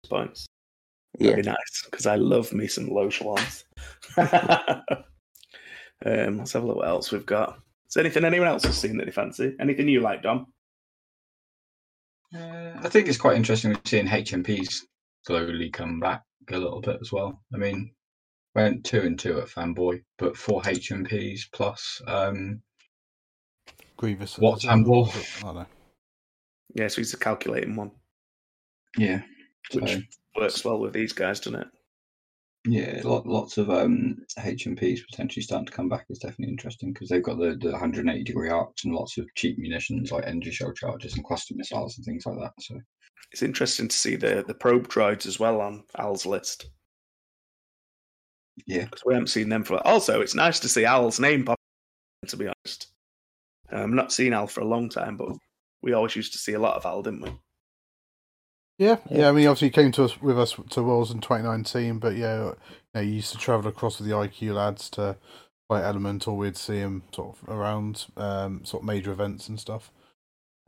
points. 0.10 0.45
Yeah, 1.18 1.32
That'd 1.32 1.45
be 1.45 1.49
nice 1.51 1.84
because 1.86 2.05
I 2.05 2.16
love 2.16 2.53
me 2.53 2.68
some 2.68 2.89
low 2.89 3.10
Swarms. 3.10 3.66
um, 4.18 4.28
let's 6.38 6.53
have 6.53 6.64
a 6.64 6.68
look 6.68 6.78
what 6.78 6.88
else 6.88 7.12
we've 7.12 7.26
got. 7.26 7.57
Is 7.88 7.93
there 7.95 8.03
anything 8.03 8.26
anyone 8.26 8.47
else 8.47 8.64
has 8.66 8.78
seen 8.78 8.97
that 8.97 9.05
they 9.05 9.12
fancy? 9.12 9.55
Anything 9.60 9.88
you 9.88 10.01
like, 10.01 10.22
Dom? 10.22 10.47
Uh, 12.36 12.74
I 12.84 12.89
think 12.89 13.07
it's 13.07 13.18
quite 13.18 13.38
interesting 13.38 13.72
we're 13.72 13.80
seeing 13.86 14.05
HMPs 14.05 14.82
slowly 15.26 15.70
come 15.72 15.99
back 15.99 16.24
a 16.51 16.57
little 16.57 16.82
bit 16.82 16.97
as 17.01 17.12
well. 17.12 17.41
I 17.53 17.57
mean, 17.57 17.91
went 18.53 18.84
two 18.84 19.01
and 19.01 19.18
two 19.18 19.39
at 19.39 19.47
Fanboy, 19.47 20.03
but 20.18 20.38
four 20.38 20.62
HMPs 20.62 21.41
plus 21.51 22.01
um, 22.05 22.62
Grievous. 23.97 24.38
What, 24.38 24.60
is 24.60 24.66
it- 24.66 24.68
Tambor? 24.68 25.07
I 25.39 25.45
don't 25.45 25.55
know. 25.55 25.66
Yeah, 26.76 26.88
so 26.88 26.98
he's 26.98 27.14
a 27.14 27.18
calculating 27.18 27.76
one, 27.76 27.92
yeah, 28.98 29.22
which 29.74 29.92
so, 29.92 30.02
works 30.36 30.64
well 30.64 30.80
with 30.80 30.94
these 30.94 31.14
guys, 31.14 31.40
doesn't 31.40 31.62
it? 31.62 31.68
yeah, 32.66 33.02
lot, 33.04 33.26
lots 33.26 33.58
of 33.58 33.70
um, 33.70 34.18
HMPs 34.38 35.00
potentially 35.10 35.42
starting 35.42 35.66
to 35.66 35.72
come 35.72 35.90
back 35.90 36.06
is 36.10 36.20
definitely 36.20 36.50
interesting 36.50 36.94
because 36.94 37.10
they've 37.10 37.24
got 37.24 37.40
the, 37.40 37.58
the 37.62 37.72
180 37.72 38.24
degree 38.24 38.50
arcs 38.50 38.84
and 38.84 38.94
lots 38.94 39.18
of 39.18 39.26
cheap 39.36 39.58
munitions 39.58 40.12
like 40.12 40.26
energy 40.28 40.52
shell 40.52 40.74
charges 40.74 41.16
and 41.16 41.24
cluster 41.24 41.56
missiles 41.56 41.98
and 41.98 42.06
things 42.06 42.26
like 42.26 42.38
that. 42.38 42.54
So 42.60 42.76
It's 43.32 43.44
interesting 43.44 43.88
to 43.88 43.96
see 43.96 44.16
the 44.16 44.44
the 44.46 44.54
probe 44.54 44.88
droids 44.88 45.26
as 45.26 45.40
well 45.40 45.62
on 45.62 45.84
Al's 45.98 46.26
list 46.26 46.70
yeah, 48.66 48.86
because 48.86 49.04
we 49.06 49.14
haven't 49.14 49.28
seen 49.28 49.50
them 49.50 49.64
for. 49.64 49.86
Also, 49.88 50.22
it's 50.22 50.36
nice 50.36 50.60
to 50.60 50.70
see 50.70 50.86
Al's 50.86 51.20
name 51.20 51.46
pop. 51.46 51.58
To 52.28 52.38
be 52.38 52.48
honest, 52.48 52.88
I'm 53.72 53.96
not 53.96 54.12
seen 54.12 54.34
Al 54.34 54.48
for 54.48 54.62
a 54.62 54.68
long 54.68 54.90
time, 54.90 55.16
but 55.16 55.30
we 55.82 55.94
always 55.94 56.16
used 56.16 56.34
to 56.34 56.40
see 56.40 56.54
a 56.54 56.60
lot 56.60 56.76
of 56.76 56.86
Al, 56.86 57.02
didn't 57.02 57.22
we? 57.22 57.32
Yeah, 58.78 58.98
yeah, 59.10 59.18
Yeah. 59.20 59.30
I 59.30 59.32
mean, 59.34 59.48
obviously, 59.48 59.68
he 59.68 59.74
came 59.74 59.92
to 59.94 60.06
us 60.06 60.22
with 60.22 60.40
us 60.40 60.56
to 60.70 60.84
Worlds 60.84 61.12
in 61.12 61.20
2019, 61.20 62.00
but 62.00 62.16
yeah, 62.16 62.38
you 62.38 62.56
know, 62.94 63.02
he 63.02 63.10
used 63.10 63.32
to 63.34 63.38
travel 63.38 63.70
across 63.70 64.00
with 64.00 64.08
the 64.08 64.16
IQ 64.16 64.56
lads 64.56 64.90
to 64.92 65.18
play 65.70 65.84
Element, 65.84 66.28
or 66.28 66.38
we'd 66.38 66.58
see 66.58 66.78
him 66.78 67.04
sort 67.14 67.36
of 67.36 67.50
around 67.50 68.06
um, 68.18 68.64
sort 68.64 68.84
of 68.84 68.88
major 68.88 69.12
events 69.12 69.50
and 69.50 69.60
stuff. 69.60 69.92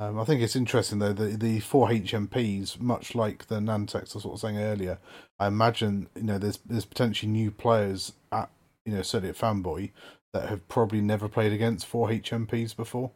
Um, 0.02 0.20
I 0.20 0.24
think 0.26 0.42
it's 0.42 0.56
interesting 0.56 0.98
though 0.98 1.14
the 1.14 1.38
the 1.38 1.60
four 1.60 1.88
HMPs, 1.90 2.80
much 2.80 3.14
like 3.14 3.46
the 3.48 3.60
Nantex 3.60 3.96
I 3.96 4.16
was 4.16 4.24
sort 4.24 4.34
of 4.34 4.40
saying 4.40 4.58
earlier. 4.58 4.98
I 5.40 5.46
imagine 5.46 6.10
you 6.16 6.24
know 6.24 6.40
there's 6.40 6.58
there's 6.66 6.86
potentially 6.86 7.32
new 7.32 7.52
players 7.52 8.14
at 8.32 8.50
you 8.84 8.94
know 8.94 9.04
certainly 9.04 9.30
at 9.30 9.38
Fanboy 9.38 9.92
that 10.34 10.50
have 10.50 10.68
probably 10.68 11.02
never 11.02 11.30
played 11.30 11.54
against 11.54 11.86
four 11.86 12.10
HMPs 12.10 12.76
before. 12.76 13.12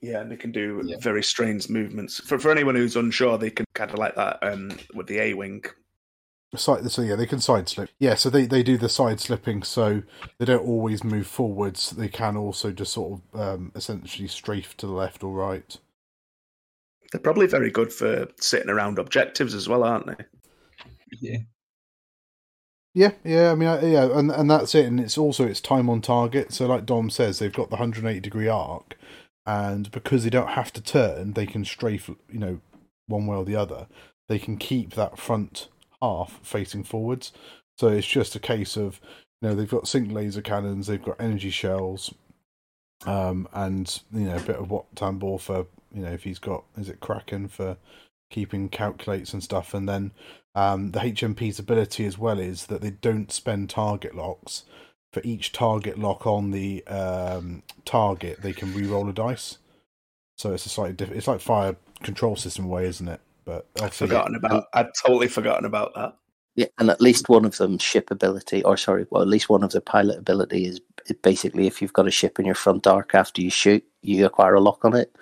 Yeah, 0.00 0.20
and 0.20 0.30
they 0.30 0.36
can 0.36 0.52
do 0.52 0.80
Yeah. 0.84 0.96
very 1.00 1.22
strange 1.22 1.68
movements. 1.68 2.20
For 2.20 2.38
for 2.38 2.50
anyone 2.50 2.74
who's 2.76 2.96
unsure, 2.96 3.36
they 3.38 3.50
can 3.50 3.66
kind 3.74 3.90
of 3.90 3.98
like 3.98 4.14
that 4.14 4.38
um, 4.42 4.70
with 4.94 5.06
the 5.08 5.18
A 5.20 5.34
wing. 5.34 5.64
Side, 6.56 6.90
so 6.90 7.02
yeah, 7.02 7.14
they 7.16 7.26
can 7.26 7.40
side 7.40 7.68
slip. 7.68 7.90
Yeah, 7.98 8.14
so 8.14 8.30
they, 8.30 8.46
they 8.46 8.62
do 8.62 8.78
the 8.78 8.88
side 8.88 9.20
slipping, 9.20 9.62
so 9.62 10.02
they 10.38 10.46
don't 10.46 10.66
always 10.66 11.04
move 11.04 11.26
forwards. 11.26 11.90
They 11.90 12.08
can 12.08 12.38
also 12.38 12.70
just 12.72 12.92
sort 12.94 13.20
of 13.34 13.38
um, 13.40 13.72
essentially 13.74 14.28
strafe 14.28 14.74
to 14.78 14.86
the 14.86 14.92
left 14.92 15.22
or 15.22 15.34
right. 15.34 15.76
They're 17.12 17.20
probably 17.20 17.48
very 17.48 17.70
good 17.70 17.92
for 17.92 18.28
sitting 18.40 18.70
around 18.70 18.98
objectives 18.98 19.52
as 19.54 19.68
well, 19.68 19.84
aren't 19.84 20.06
they? 20.06 20.24
yeah, 21.20 21.38
Yeah, 22.94 23.12
yeah. 23.24 23.52
I 23.52 23.54
mean, 23.54 23.68
I- 23.68 23.84
yeah, 23.86 24.18
and 24.18 24.30
and 24.30 24.50
that's 24.50 24.74
it. 24.74 24.86
And 24.86 24.98
it's 24.98 25.18
also 25.18 25.44
it's 25.46 25.60
time 25.60 25.90
on 25.90 26.00
target. 26.00 26.52
So 26.54 26.66
like 26.66 26.86
Dom 26.86 27.10
says, 27.10 27.38
they've 27.38 27.52
got 27.52 27.68
the 27.68 27.76
180 27.76 28.20
degree 28.20 28.48
arc, 28.48 28.96
and 29.48 29.90
because 29.90 30.24
they 30.24 30.30
don't 30.30 30.50
have 30.50 30.74
to 30.74 30.82
turn, 30.82 31.32
they 31.32 31.46
can 31.46 31.64
strafe. 31.64 32.08
You 32.30 32.38
know, 32.38 32.60
one 33.06 33.26
way 33.26 33.34
or 33.34 33.46
the 33.46 33.56
other. 33.56 33.86
They 34.28 34.38
can 34.38 34.58
keep 34.58 34.92
that 34.92 35.18
front 35.18 35.68
half 36.02 36.38
facing 36.42 36.84
forwards. 36.84 37.32
So 37.78 37.88
it's 37.88 38.06
just 38.06 38.36
a 38.36 38.40
case 38.40 38.76
of 38.76 39.00
you 39.40 39.48
know 39.48 39.54
they've 39.54 39.68
got 39.68 39.88
sync 39.88 40.12
laser 40.12 40.42
cannons, 40.42 40.86
they've 40.86 41.02
got 41.02 41.18
energy 41.18 41.48
shells, 41.48 42.12
um, 43.06 43.48
and 43.54 44.02
you 44.12 44.26
know 44.26 44.36
a 44.36 44.40
bit 44.40 44.56
of 44.56 44.70
what 44.70 44.94
Tambor 44.94 45.40
for 45.40 45.66
you 45.94 46.02
know 46.02 46.12
if 46.12 46.24
he's 46.24 46.38
got 46.38 46.64
is 46.76 46.90
it 46.90 47.00
Kraken 47.00 47.48
for 47.48 47.78
keeping 48.30 48.68
calculates 48.68 49.32
and 49.32 49.42
stuff, 49.42 49.72
and 49.72 49.88
then 49.88 50.10
um, 50.54 50.90
the 50.90 51.00
HMP's 51.00 51.58
ability 51.58 52.04
as 52.04 52.18
well 52.18 52.38
is 52.38 52.66
that 52.66 52.82
they 52.82 52.90
don't 52.90 53.32
spend 53.32 53.70
target 53.70 54.14
locks. 54.14 54.64
For 55.12 55.22
each 55.24 55.52
target 55.52 55.98
lock 55.98 56.26
on 56.26 56.50
the 56.50 56.86
um, 56.86 57.62
target, 57.84 58.42
they 58.42 58.52
can 58.52 58.74
re-roll 58.74 59.08
a 59.08 59.12
dice. 59.12 59.58
So 60.36 60.52
it's 60.52 60.66
a 60.66 60.68
slightly 60.68 60.94
diff- 60.94 61.12
It's 61.12 61.26
like 61.26 61.40
fire 61.40 61.76
control 62.02 62.36
system 62.36 62.68
way, 62.68 62.86
isn't 62.86 63.08
it? 63.08 63.20
But 63.44 63.66
I'd 63.76 63.84
obviously, 63.84 64.06
forgotten 64.08 64.34
about. 64.36 64.64
I'd 64.74 64.90
totally 65.04 65.28
forgotten 65.28 65.64
about 65.64 65.94
that. 65.94 66.14
Yeah, 66.54 66.66
and 66.78 66.90
at 66.90 67.00
least 67.00 67.28
one 67.28 67.44
of 67.44 67.56
them 67.56 67.78
ship 67.78 68.10
ability, 68.10 68.64
or 68.64 68.76
sorry, 68.76 69.06
well, 69.10 69.22
at 69.22 69.28
least 69.28 69.48
one 69.48 69.62
of 69.62 69.70
the 69.70 69.80
pilot 69.80 70.18
ability 70.18 70.66
is 70.66 70.80
basically 71.22 71.66
if 71.66 71.80
you've 71.80 71.92
got 71.92 72.08
a 72.08 72.10
ship 72.10 72.38
in 72.38 72.44
your 72.44 72.54
front 72.54 72.86
arc 72.86 73.14
after 73.14 73.40
you 73.40 73.48
shoot, 73.48 73.84
you 74.02 74.26
acquire 74.26 74.54
a 74.54 74.60
lock 74.60 74.84
on 74.84 74.94
it. 74.94 75.14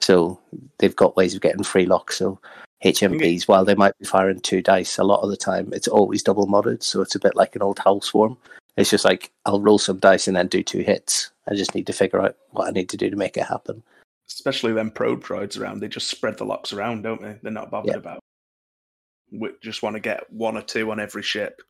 So 0.00 0.38
they've 0.78 0.94
got 0.94 1.16
ways 1.16 1.34
of 1.34 1.40
getting 1.40 1.64
free 1.64 1.86
locks. 1.86 2.16
So 2.16 2.40
HMPs, 2.84 3.48
while 3.48 3.64
they 3.64 3.74
might 3.74 3.98
be 3.98 4.06
firing 4.06 4.40
two 4.40 4.62
dice, 4.62 4.98
a 4.98 5.04
lot 5.04 5.20
of 5.22 5.30
the 5.30 5.36
time 5.36 5.72
it's 5.72 5.88
always 5.88 6.22
double 6.22 6.46
modded. 6.46 6.82
So 6.82 7.00
it's 7.00 7.16
a 7.16 7.20
bit 7.20 7.34
like 7.34 7.56
an 7.56 7.62
old 7.62 7.80
howl 7.80 8.00
swarm. 8.00 8.36
It's 8.78 8.90
just 8.90 9.04
like 9.04 9.30
I'll 9.44 9.60
roll 9.60 9.78
some 9.78 9.98
dice 9.98 10.28
and 10.28 10.36
then 10.36 10.46
do 10.48 10.62
two 10.62 10.80
hits. 10.80 11.30
I 11.48 11.54
just 11.54 11.74
need 11.74 11.86
to 11.88 11.92
figure 11.92 12.20
out 12.20 12.36
what 12.50 12.68
I 12.68 12.70
need 12.70 12.88
to 12.90 12.96
do 12.96 13.10
to 13.10 13.16
make 13.16 13.36
it 13.36 13.44
happen. 13.44 13.82
Especially 14.28 14.72
them 14.72 14.90
probe 14.90 15.24
droids 15.24 15.58
around, 15.58 15.80
they 15.80 15.88
just 15.88 16.08
spread 16.08 16.36
the 16.38 16.44
locks 16.44 16.72
around, 16.72 17.02
don't 17.02 17.20
they? 17.22 17.38
They're 17.42 17.50
not 17.52 17.70
bothered 17.70 17.92
Yeah. 17.94 17.98
about. 17.98 18.20
We 19.32 19.50
just 19.62 19.82
want 19.82 19.94
to 19.94 20.00
get 20.00 20.30
one 20.32 20.56
or 20.56 20.62
two 20.62 20.90
on 20.90 21.00
every 21.00 21.22
ship. 21.22 21.60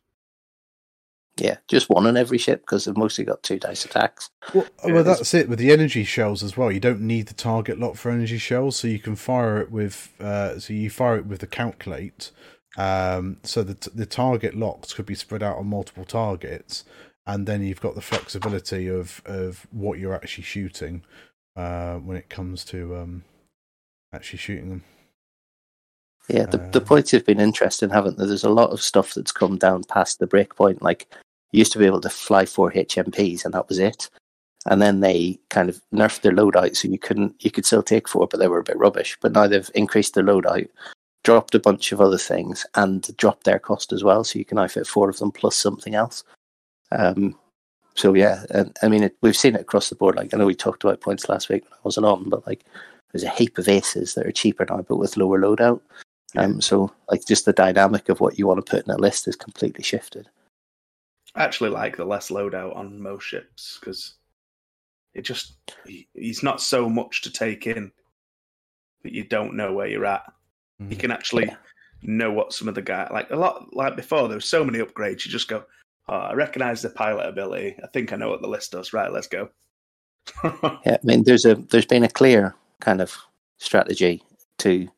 Yeah, 1.36 1.58
just 1.68 1.88
one 1.88 2.06
on 2.06 2.16
every 2.16 2.38
ship 2.38 2.62
because 2.62 2.84
they've 2.84 2.96
mostly 2.96 3.24
got 3.24 3.42
two 3.44 3.60
dice 3.60 3.84
attacks. 3.84 4.28
Well, 4.52 4.66
Yeah, 4.84 4.92
well, 4.92 5.04
that's 5.04 5.32
it 5.34 5.48
with 5.48 5.60
the 5.60 5.70
energy 5.72 6.02
shells 6.02 6.42
as 6.42 6.56
well. 6.56 6.72
You 6.72 6.80
don't 6.80 7.00
need 7.00 7.28
the 7.28 7.34
target 7.34 7.78
lock 7.78 7.94
for 7.94 8.10
energy 8.10 8.38
shells, 8.38 8.76
so 8.76 8.88
you 8.88 8.98
can 8.98 9.14
fire 9.14 9.60
it 9.60 9.70
with. 9.70 10.12
Uh, 10.20 10.58
so 10.58 10.72
you 10.72 10.90
fire 10.90 11.16
it 11.16 11.26
with 11.26 11.38
the 11.40 11.46
calculate. 11.46 12.32
Um, 12.78 13.38
so 13.42 13.62
the 13.64 13.74
t- 13.74 13.90
the 13.94 14.06
target 14.06 14.54
locks 14.56 14.94
could 14.94 15.06
be 15.06 15.16
spread 15.16 15.42
out 15.42 15.58
on 15.58 15.66
multiple 15.66 16.04
targets, 16.06 16.84
and 17.26 17.46
then 17.46 17.62
you've 17.64 17.80
got 17.80 17.96
the 17.96 18.00
flexibility 18.00 18.88
of 18.88 19.20
of 19.26 19.66
what 19.72 19.98
you're 19.98 20.14
actually 20.14 20.44
shooting 20.44 21.02
uh, 21.56 21.96
when 21.96 22.16
it 22.16 22.30
comes 22.30 22.64
to 22.66 22.96
um, 22.96 23.24
actually 24.14 24.38
shooting 24.38 24.70
them. 24.70 24.84
Yeah, 26.28 26.46
the, 26.46 26.58
the 26.58 26.80
Um, 26.80 26.84
points 26.84 27.10
have 27.12 27.26
been 27.26 27.40
interesting, 27.40 27.90
haven't 27.90 28.18
they? 28.18 28.26
There's 28.26 28.44
a 28.44 28.50
lot 28.50 28.70
of 28.70 28.82
stuff 28.82 29.14
that's 29.14 29.32
come 29.32 29.56
down 29.58 29.84
past 29.84 30.18
the 30.20 30.26
break 30.26 30.54
point. 30.56 30.82
Like, 30.82 31.08
you 31.52 31.58
used 31.58 31.72
to 31.72 31.78
be 31.78 31.86
able 31.86 32.02
to 32.02 32.10
fly 32.10 32.44
four 32.46 32.70
HMPs, 32.72 33.44
and 33.44 33.54
that 33.54 33.68
was 33.68 33.78
it. 33.78 34.10
And 34.66 34.82
then 34.82 35.00
they 35.00 35.38
kind 35.50 35.70
of 35.70 35.80
nerfed 35.92 36.20
their 36.20 36.32
loadout, 36.32 36.76
so 36.76 36.88
you 36.88 36.98
couldn't, 36.98 37.42
you 37.42 37.50
could 37.50 37.64
still 37.66 37.82
take 37.82 38.08
four, 38.08 38.26
but 38.28 38.38
they 38.38 38.48
were 38.48 38.58
a 38.58 38.64
bit 38.64 38.78
rubbish. 38.78 39.16
But 39.22 39.32
now 39.32 39.46
they've 39.48 39.70
increased 39.74 40.14
their 40.14 40.24
loadout, 40.24 40.68
dropped 41.28 41.54
a 41.54 41.60
bunch 41.60 41.92
of 41.92 42.00
other 42.00 42.16
things, 42.16 42.64
and 42.74 43.14
dropped 43.18 43.44
their 43.44 43.58
cost 43.58 43.92
as 43.92 44.02
well, 44.02 44.24
so 44.24 44.38
you 44.38 44.46
can 44.46 44.58
outfit 44.58 44.86
four 44.86 45.10
of 45.10 45.18
them 45.18 45.30
plus 45.30 45.56
something 45.56 45.94
else. 45.94 46.24
Um, 46.90 47.38
so 47.94 48.14
yeah, 48.14 48.46
and 48.48 48.74
I 48.82 48.88
mean, 48.88 49.02
it, 49.02 49.14
we've 49.20 49.36
seen 49.36 49.54
it 49.54 49.60
across 49.60 49.90
the 49.90 49.94
board. 49.94 50.16
Like, 50.16 50.32
I 50.32 50.38
know 50.38 50.46
we 50.46 50.54
talked 50.54 50.84
about 50.84 51.02
points 51.02 51.28
last 51.28 51.50
week 51.50 51.64
when 51.64 51.74
I 51.74 51.82
wasn't 51.82 52.06
on, 52.06 52.30
but 52.30 52.46
like, 52.46 52.64
there's 53.12 53.24
a 53.24 53.28
heap 53.28 53.58
of 53.58 53.68
aces 53.68 54.14
that 54.14 54.26
are 54.26 54.32
cheaper 54.32 54.64
now, 54.70 54.80
but 54.80 54.96
with 54.96 55.18
lower 55.18 55.38
loadout. 55.38 55.82
Um, 56.34 56.62
so 56.62 56.90
like 57.10 57.26
just 57.26 57.44
the 57.44 57.52
dynamic 57.52 58.08
of 58.08 58.20
what 58.20 58.38
you 58.38 58.46
want 58.46 58.64
to 58.64 58.70
put 58.70 58.86
in 58.86 58.90
a 58.90 58.96
list 58.96 59.28
is 59.28 59.36
completely 59.36 59.84
shifted. 59.84 60.30
I 61.34 61.44
actually 61.44 61.70
like 61.70 61.98
the 61.98 62.06
less 62.06 62.30
loadout 62.30 62.74
on 62.74 63.02
most 63.02 63.24
ships 63.24 63.76
because 63.78 64.14
it 65.12 65.26
just 65.26 65.56
he- 65.86 66.08
he's 66.14 66.42
not 66.42 66.62
so 66.62 66.88
much 66.88 67.20
to 67.22 67.30
take 67.30 67.66
in 67.66 67.92
that 69.02 69.12
you 69.12 69.24
don't 69.24 69.56
know 69.56 69.74
where 69.74 69.88
you're 69.88 70.06
at. 70.06 70.22
You 70.80 70.86
Mhm. 70.96 71.00
can 71.00 71.10
actually 71.10 71.46
Yeah. 71.46 71.56
know 72.02 72.30
what 72.32 72.52
some 72.52 72.68
of 72.68 72.74
the 72.74 72.82
guy 72.82 73.08
like 73.12 73.30
a 73.30 73.36
lot 73.36 73.74
like 73.74 73.96
before. 73.96 74.28
There 74.28 74.36
were 74.36 74.40
so 74.40 74.64
many 74.64 74.78
upgrades. 74.78 75.24
You 75.24 75.30
just 75.32 75.48
go, 75.48 75.64
oh, 76.08 76.14
I 76.14 76.34
recognize 76.34 76.82
the 76.82 76.90
pilot 76.90 77.28
ability. 77.28 77.76
I 77.82 77.86
think 77.88 78.12
I 78.12 78.16
know 78.16 78.28
what 78.30 78.40
the 78.42 78.48
list 78.48 78.72
does. 78.72 78.92
Right, 78.92 79.10
let's 79.12 79.26
go. 79.28 79.50
Yeah, 80.84 80.96
I 80.96 80.98
mean, 81.02 81.24
there's 81.24 81.44
a 81.44 81.54
there's 81.56 81.86
been 81.86 82.04
a 82.04 82.08
clear 82.08 82.54
kind 82.80 83.00
of 83.00 83.16
strategy 83.58 84.22
to 84.58 84.88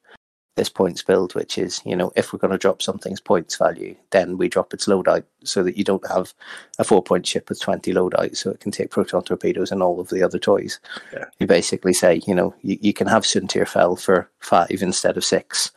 this 0.60 0.68
points 0.68 1.02
build, 1.02 1.34
which 1.34 1.56
is 1.56 1.80
you 1.86 1.96
know 1.96 2.12
if 2.16 2.32
we're 2.32 2.38
going 2.38 2.50
to 2.52 2.58
drop 2.58 2.82
something's 2.82 3.20
points 3.20 3.56
value, 3.56 3.96
then 4.10 4.36
we 4.36 4.46
drop 4.46 4.74
its 4.74 4.86
loadout 4.86 5.24
so 5.42 5.62
that 5.62 5.78
you 5.78 5.84
don't 5.84 6.06
have 6.06 6.34
a 6.78 6.84
four 6.84 7.02
point 7.02 7.26
ship 7.26 7.48
with 7.48 7.58
twenty 7.58 7.94
loadout, 7.94 8.36
so 8.36 8.50
it 8.50 8.60
can 8.60 8.70
take 8.70 8.90
proton 8.90 9.22
torpedoes 9.22 9.72
and 9.72 9.82
all 9.82 9.98
of 9.98 10.10
the 10.10 10.22
other 10.22 10.38
toys. 10.38 10.78
Yeah. 11.14 11.24
You 11.38 11.46
basically 11.46 11.94
say, 11.94 12.20
you 12.26 12.34
know, 12.34 12.54
you, 12.60 12.76
you 12.82 12.92
can 12.92 13.06
have 13.06 13.22
Soontir 13.22 13.66
Fel 13.66 13.96
for 13.96 14.28
five 14.40 14.82
instead 14.82 15.16
of 15.16 15.24
six, 15.24 15.72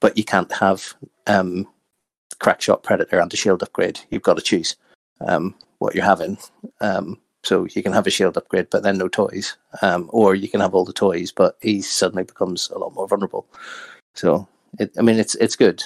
but 0.00 0.16
you 0.16 0.24
can't 0.24 0.52
have 0.52 0.94
um, 1.26 1.68
Crackshot 2.40 2.82
Predator 2.82 3.20
and 3.20 3.32
a 3.34 3.36
shield 3.36 3.62
upgrade. 3.62 4.00
You've 4.08 4.22
got 4.22 4.38
to 4.38 4.42
choose 4.42 4.76
um, 5.20 5.54
what 5.78 5.94
you're 5.94 6.06
having. 6.06 6.38
Um, 6.80 7.20
so 7.44 7.66
you 7.74 7.82
can 7.82 7.92
have 7.92 8.06
a 8.06 8.10
shield 8.10 8.38
upgrade, 8.38 8.68
but 8.70 8.82
then 8.82 8.96
no 8.96 9.08
toys, 9.08 9.56
um, 9.82 10.08
or 10.12 10.34
you 10.34 10.48
can 10.48 10.60
have 10.60 10.74
all 10.74 10.84
the 10.84 10.92
toys, 10.92 11.32
but 11.32 11.58
he 11.60 11.82
suddenly 11.82 12.22
becomes 12.22 12.70
a 12.70 12.78
lot 12.78 12.94
more 12.94 13.08
vulnerable. 13.08 13.46
So, 14.14 14.48
it, 14.78 14.92
I 14.98 15.02
mean, 15.02 15.18
it's 15.18 15.34
it's 15.36 15.56
good. 15.56 15.82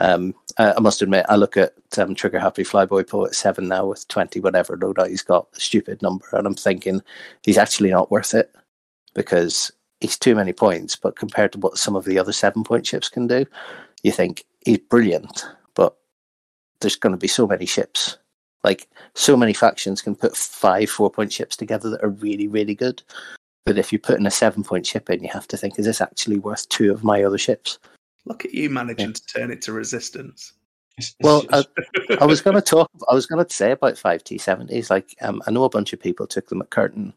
Um, 0.00 0.34
I, 0.58 0.74
I 0.74 0.80
must 0.80 1.02
admit, 1.02 1.26
I 1.28 1.36
look 1.36 1.56
at 1.56 1.74
um, 1.96 2.14
Trigger 2.14 2.38
Happy 2.38 2.62
Flyboy 2.62 3.08
Poet 3.08 3.34
Seven 3.34 3.68
now 3.68 3.86
with 3.86 4.06
twenty 4.08 4.40
whatever 4.40 4.76
loadout 4.76 5.08
he's 5.08 5.22
got, 5.22 5.48
a 5.56 5.60
stupid 5.60 6.02
number, 6.02 6.26
and 6.32 6.46
I'm 6.46 6.54
thinking 6.54 7.02
he's 7.42 7.58
actually 7.58 7.90
not 7.90 8.10
worth 8.10 8.34
it 8.34 8.54
because 9.14 9.72
he's 10.00 10.18
too 10.18 10.34
many 10.34 10.52
points. 10.52 10.96
But 10.96 11.16
compared 11.16 11.52
to 11.52 11.58
what 11.58 11.78
some 11.78 11.96
of 11.96 12.04
the 12.04 12.18
other 12.18 12.32
seven 12.32 12.64
point 12.64 12.86
ships 12.86 13.08
can 13.08 13.26
do, 13.26 13.46
you 14.02 14.12
think 14.12 14.44
he's 14.64 14.78
brilliant, 14.78 15.44
but 15.74 15.96
there's 16.80 16.96
going 16.96 17.12
to 17.12 17.18
be 17.18 17.28
so 17.28 17.46
many 17.46 17.66
ships. 17.66 18.18
Like 18.64 18.88
so 19.14 19.36
many 19.36 19.52
factions 19.52 20.02
can 20.02 20.14
put 20.14 20.36
five 20.36 20.90
four 20.90 21.10
point 21.10 21.32
ships 21.32 21.56
together 21.56 21.90
that 21.90 22.04
are 22.04 22.10
really 22.10 22.48
really 22.48 22.74
good. 22.74 23.02
But 23.64 23.78
if 23.78 23.92
you 23.92 23.98
put 23.98 24.18
in 24.18 24.26
a 24.26 24.30
seven 24.30 24.62
point 24.64 24.86
ship 24.86 25.10
in, 25.10 25.22
you 25.22 25.30
have 25.30 25.48
to 25.48 25.56
think: 25.56 25.78
is 25.78 25.86
this 25.86 26.00
actually 26.00 26.38
worth 26.38 26.68
two 26.68 26.92
of 26.92 27.04
my 27.04 27.22
other 27.22 27.38
ships? 27.38 27.78
Look 28.24 28.44
at 28.44 28.54
you 28.54 28.68
managing 28.70 29.12
to 29.12 29.26
turn 29.26 29.50
it 29.50 29.62
to 29.62 29.72
resistance. 29.72 30.52
It's- 30.98 31.14
it's- 31.20 31.24
Well, 31.24 31.42
it's- 31.60 32.18
I 32.20 32.26
was 32.26 32.40
going 32.40 32.56
to 32.56 32.62
talk. 32.62 32.90
I 33.08 33.14
was 33.14 33.26
going 33.26 33.44
to 33.44 33.54
say 33.54 33.70
about 33.72 33.96
five 33.98 34.24
T 34.24 34.38
seventies. 34.38 34.90
Like, 34.90 35.14
um, 35.22 35.42
I 35.46 35.50
know 35.50 35.64
a 35.64 35.70
bunch 35.70 35.92
of 35.92 36.00
people 36.00 36.26
took 36.26 36.48
them 36.48 36.60
at 36.62 36.70
Kirton, 36.70 37.12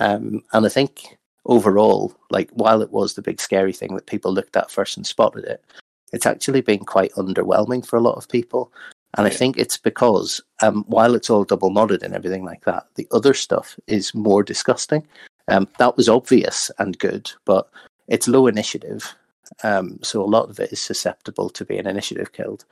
um, 0.00 0.42
and 0.52 0.66
I 0.66 0.68
think 0.68 1.16
overall, 1.46 2.14
like, 2.30 2.50
while 2.52 2.82
it 2.82 2.90
was 2.90 3.14
the 3.14 3.22
big 3.22 3.40
scary 3.40 3.72
thing 3.72 3.94
that 3.94 4.06
people 4.06 4.32
looked 4.32 4.56
at 4.56 4.70
first 4.70 4.96
and 4.96 5.06
spotted 5.06 5.44
it, 5.44 5.64
it's 6.12 6.26
actually 6.26 6.60
been 6.60 6.84
quite 6.84 7.12
underwhelming 7.12 7.84
for 7.86 7.96
a 7.96 8.02
lot 8.02 8.16
of 8.16 8.28
people. 8.28 8.72
And 9.16 9.26
I 9.26 9.30
think 9.30 9.56
it's 9.56 9.76
because 9.76 10.40
um, 10.62 10.84
while 10.86 11.14
it's 11.14 11.30
all 11.30 11.44
double 11.44 11.70
modded 11.70 12.02
and 12.02 12.14
everything 12.14 12.44
like 12.44 12.64
that, 12.64 12.86
the 12.94 13.08
other 13.10 13.34
stuff 13.34 13.76
is 13.86 14.14
more 14.14 14.42
disgusting. 14.42 15.06
Um, 15.50 15.68
that 15.78 15.96
was 15.96 16.08
obvious 16.08 16.70
and 16.78 16.98
good, 16.98 17.30
but 17.44 17.68
it's 18.08 18.28
low 18.28 18.46
initiative. 18.46 19.14
Um, 19.62 19.98
so 20.02 20.22
a 20.22 20.24
lot 20.24 20.48
of 20.48 20.60
it 20.60 20.72
is 20.72 20.80
susceptible 20.80 21.50
to 21.50 21.64
being 21.64 21.86
initiative 21.86 22.32
killed 22.32 22.64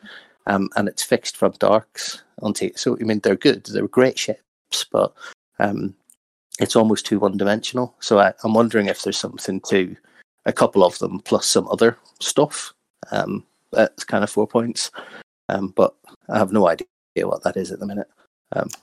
um, 0.49 0.71
and 0.77 0.89
it's 0.89 1.03
fixed 1.03 1.37
from 1.37 1.53
darks 1.59 2.23
onto. 2.43 2.71
So 2.75 2.97
I 3.01 3.05
mean, 3.05 3.21
they're 3.21 3.37
good. 3.37 3.67
They're 3.67 3.87
great 3.87 4.19
ships, 4.19 4.85
but 4.91 5.15
um, 5.59 5.95
it's 6.59 6.75
almost 6.75 7.07
too 7.07 7.21
one-dimensional. 7.21 7.95
So 8.01 8.19
I, 8.19 8.33
I'm 8.43 8.55
wondering 8.55 8.87
if 8.87 9.03
there's 9.03 9.19
something 9.19 9.61
to 9.69 9.95
a 10.47 10.53
couple 10.53 10.85
of 10.85 10.99
them 10.99 11.21
plus 11.21 11.47
some 11.47 11.69
other 11.69 11.97
stuff. 12.21 12.73
Um, 13.13 13.45
that's 13.73 14.05
kind 14.05 14.25
of 14.25 14.31
four 14.31 14.47
points, 14.47 14.91
um, 15.51 15.73
but 15.77 15.95
I 16.31 16.39
have 16.39 16.53
no 16.53 16.67
idea 16.67 16.87
what 17.17 17.43
that 17.45 17.57
is 17.57 17.71
at 17.71 17.79
the 17.79 17.87
minute. 17.87 18.09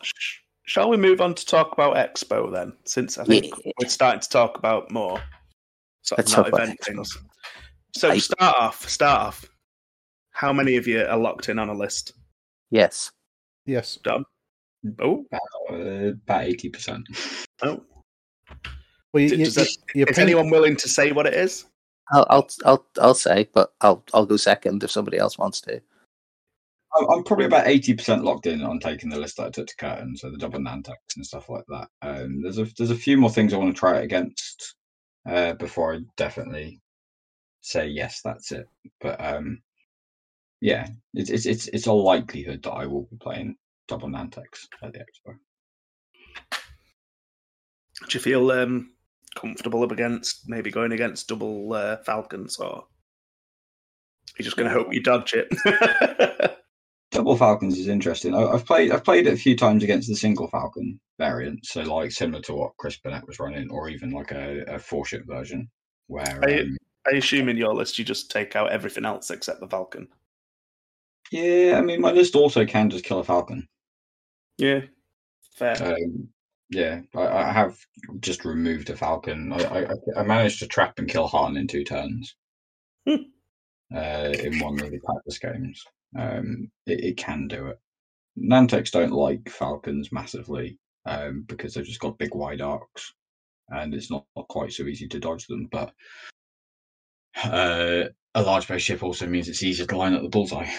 Sh- 0.03 0.39
Shall 0.65 0.89
we 0.89 0.97
move 0.97 1.21
on 1.21 1.35
to 1.35 1.45
talk 1.45 1.71
about 1.73 1.95
Expo 1.95 2.51
then? 2.51 2.73
Since 2.85 3.17
I 3.17 3.23
think 3.25 3.45
Yeah. 3.63 3.71
we're 3.79 3.87
starting 3.89 4.19
to 4.21 4.29
talk 4.29 4.57
about 4.57 4.91
more 4.91 5.21
sort 6.01 6.17
Let's 6.19 6.31
not 6.31 6.37
talk 6.43 6.47
about 6.49 6.63
event 6.63 6.79
Expo. 6.81 6.85
things. 6.85 7.17
So 7.95 8.09
I- 8.09 8.17
start 8.17 8.55
off. 8.57 8.89
Start 8.89 9.21
off. 9.21 9.45
How 10.31 10.51
many 10.51 10.75
of 10.75 10.87
you 10.87 11.01
are 11.05 11.17
locked 11.17 11.49
in 11.49 11.59
on 11.59 11.69
a 11.69 11.73
list? 11.73 12.13
Yes, 12.71 13.11
Yes. 13.67 13.97
Done. 14.03 14.25
Oh, 14.99 15.25
uh, 15.71 15.75
about 15.75 16.43
eighty 16.43 16.69
percent. 16.69 17.07
oh. 17.63 17.83
Well, 19.13 19.23
you, 19.23 19.29
Does 19.29 19.39
you, 19.39 19.63
that- 19.63 19.77
you're 19.95 20.07
Is 20.09 20.15
paying- 20.17 20.27
anyone 20.27 20.49
willing 20.49 20.75
to 20.77 20.89
say 20.89 21.11
what 21.11 21.25
it 21.25 21.33
is? 21.33 21.65
I'll 22.11 22.25
I'll 22.29 22.49
I'll, 22.65 22.85
I'll 23.01 23.13
say, 23.15 23.49
but 23.53 23.73
I'll 23.81 24.03
I'll 24.13 24.25
go 24.27 24.37
second 24.37 24.83
if 24.83 24.91
somebody 24.91 25.17
else 25.17 25.37
wants 25.37 25.61
to. 25.61 25.81
I'm, 26.97 27.23
probably 27.23 27.45
about 27.45 27.67
eighty 27.67 27.93
percent 27.93 28.23
locked 28.23 28.47
in 28.47 28.61
on 28.63 28.79
taking 28.79 29.09
the 29.09 29.19
list 29.19 29.37
that 29.37 29.47
I 29.47 29.49
took 29.49 29.67
to 29.67 29.75
Kirton, 29.77 30.15
so 30.15 30.29
the 30.29 30.37
double 30.37 30.59
Nantex 30.59 30.95
and 31.15 31.25
stuff 31.25 31.49
like 31.49 31.65
that. 31.67 31.87
Um, 32.01 32.41
there's 32.41 32.57
a 32.57 32.65
there's 32.77 32.91
a 32.91 32.95
few 32.95 33.17
more 33.17 33.29
things 33.29 33.53
I 33.53 33.57
want 33.57 33.75
to 33.75 33.79
try 33.79 33.99
it 33.99 34.05
against 34.05 34.75
uh, 35.27 35.53
before 35.53 35.95
I 35.95 35.99
definitely 36.17 36.81
say 37.61 37.87
yes, 37.87 38.21
that's 38.23 38.51
it. 38.51 38.67
But 39.01 39.23
um, 39.23 39.61
yeah, 40.61 40.87
it's 41.13 41.29
it's 41.29 41.45
it's 41.45 41.67
it's 41.67 41.87
a 41.87 41.93
likelihood 41.93 42.63
that 42.63 42.71
I 42.71 42.85
will 42.85 43.03
be 43.03 43.17
playing 43.17 43.55
double 43.87 44.07
Nantex 44.07 44.67
at 44.83 44.93
the 44.93 44.99
expo. 44.99 45.35
Do 48.07 48.17
you 48.17 48.19
feel 48.19 48.51
um, 48.51 48.91
comfortable 49.35 49.83
up 49.83 49.91
against 49.91 50.47
maybe 50.47 50.71
going 50.71 50.91
against 50.91 51.27
double 51.27 51.73
uh, 51.73 51.97
Falcons, 52.05 52.57
or 52.57 52.85
you're 54.37 54.43
just 54.43 54.57
going 54.57 54.69
to 54.69 54.75
hope 54.75 54.93
you 54.93 55.01
dodge 55.01 55.33
it? 55.33 56.57
Double 57.15 57.37
Falcons 57.37 57.77
is 57.77 57.87
interesting. 57.87 58.33
I, 58.35 58.43
I've 58.43 58.65
played 58.65 58.91
I've 58.91 59.03
played 59.03 59.27
it 59.27 59.33
a 59.33 59.37
few 59.37 59.55
times 59.55 59.83
against 59.83 60.07
the 60.09 60.15
single 60.15 60.47
Falcon 60.47 60.99
variant, 61.17 61.65
so 61.65 61.81
like 61.81 62.11
similar 62.11 62.41
to 62.43 62.53
what 62.53 62.77
Chris 62.77 62.97
Burnett 62.97 63.25
was 63.27 63.39
running, 63.39 63.69
or 63.71 63.89
even 63.89 64.11
like 64.11 64.31
a, 64.31 64.63
a 64.67 64.79
four 64.79 65.05
ship 65.05 65.23
version 65.25 65.69
where 66.07 66.39
I- 66.43 66.61
um, 66.61 66.77
I 67.07 67.17
assume 67.17 67.49
in 67.49 67.57
your 67.57 67.73
list 67.75 67.99
you 67.99 68.05
just 68.05 68.31
take 68.31 68.55
out 68.55 68.71
everything 68.71 69.05
else 69.05 69.29
except 69.29 69.59
the 69.59 69.67
Falcon. 69.67 70.07
yeah, 71.31 71.75
I 71.77 71.81
mean 71.81 72.01
my 72.01 72.11
list 72.11 72.35
also 72.35 72.65
can 72.65 72.89
just 72.89 73.05
kill 73.05 73.19
a 73.19 73.23
Falcon. 73.23 73.67
Yeah, 74.57 74.81
fair. 75.55 75.75
Um, 75.95 76.29
yeah, 76.71 77.01
I, 77.15 77.27
I 77.27 77.51
have 77.51 77.77
just 78.21 78.43
removed 78.43 78.89
a 78.89 78.95
Falcon. 78.97 79.53
I, 79.53 79.57
I, 79.63 79.87
I 80.17 80.23
managed 80.23 80.59
to 80.59 80.67
trap 80.67 80.97
and 80.97 81.07
kill 81.07 81.27
Han 81.27 81.57
in 81.57 81.67
two 81.67 81.83
turns 81.83 82.35
Hmm. 83.07 83.15
uh, 83.95 84.33
in 84.39 84.57
one 84.59 84.79
of 84.81 84.89
the 84.89 84.99
practice 84.99 85.37
games. 85.37 85.85
Um, 86.17 86.71
it, 86.85 87.03
it 87.03 87.17
can 87.17 87.47
do 87.47 87.67
it. 87.67 87.79
Nantex 88.37 88.91
don't 88.91 89.11
like 89.11 89.49
Falcons 89.49 90.11
massively 90.11 90.77
um, 91.05 91.45
because 91.47 91.73
they've 91.73 91.85
just 91.85 91.99
got 91.99 92.17
big 92.17 92.35
wide 92.35 92.61
arcs 92.61 93.13
and 93.69 93.93
it's 93.93 94.11
not, 94.11 94.25
not 94.35 94.47
quite 94.47 94.73
so 94.73 94.83
easy 94.83 95.07
to 95.07 95.19
dodge 95.19 95.47
them. 95.47 95.67
But 95.71 95.93
uh, 97.43 98.05
a 98.33 98.41
large 98.41 98.67
base 98.67 98.81
ship 98.81 99.03
also 99.03 99.27
means 99.27 99.47
it's 99.47 99.63
easier 99.63 99.85
to 99.87 99.97
line 99.97 100.13
up 100.13 100.21
the 100.21 100.29
bullseye. 100.29 100.69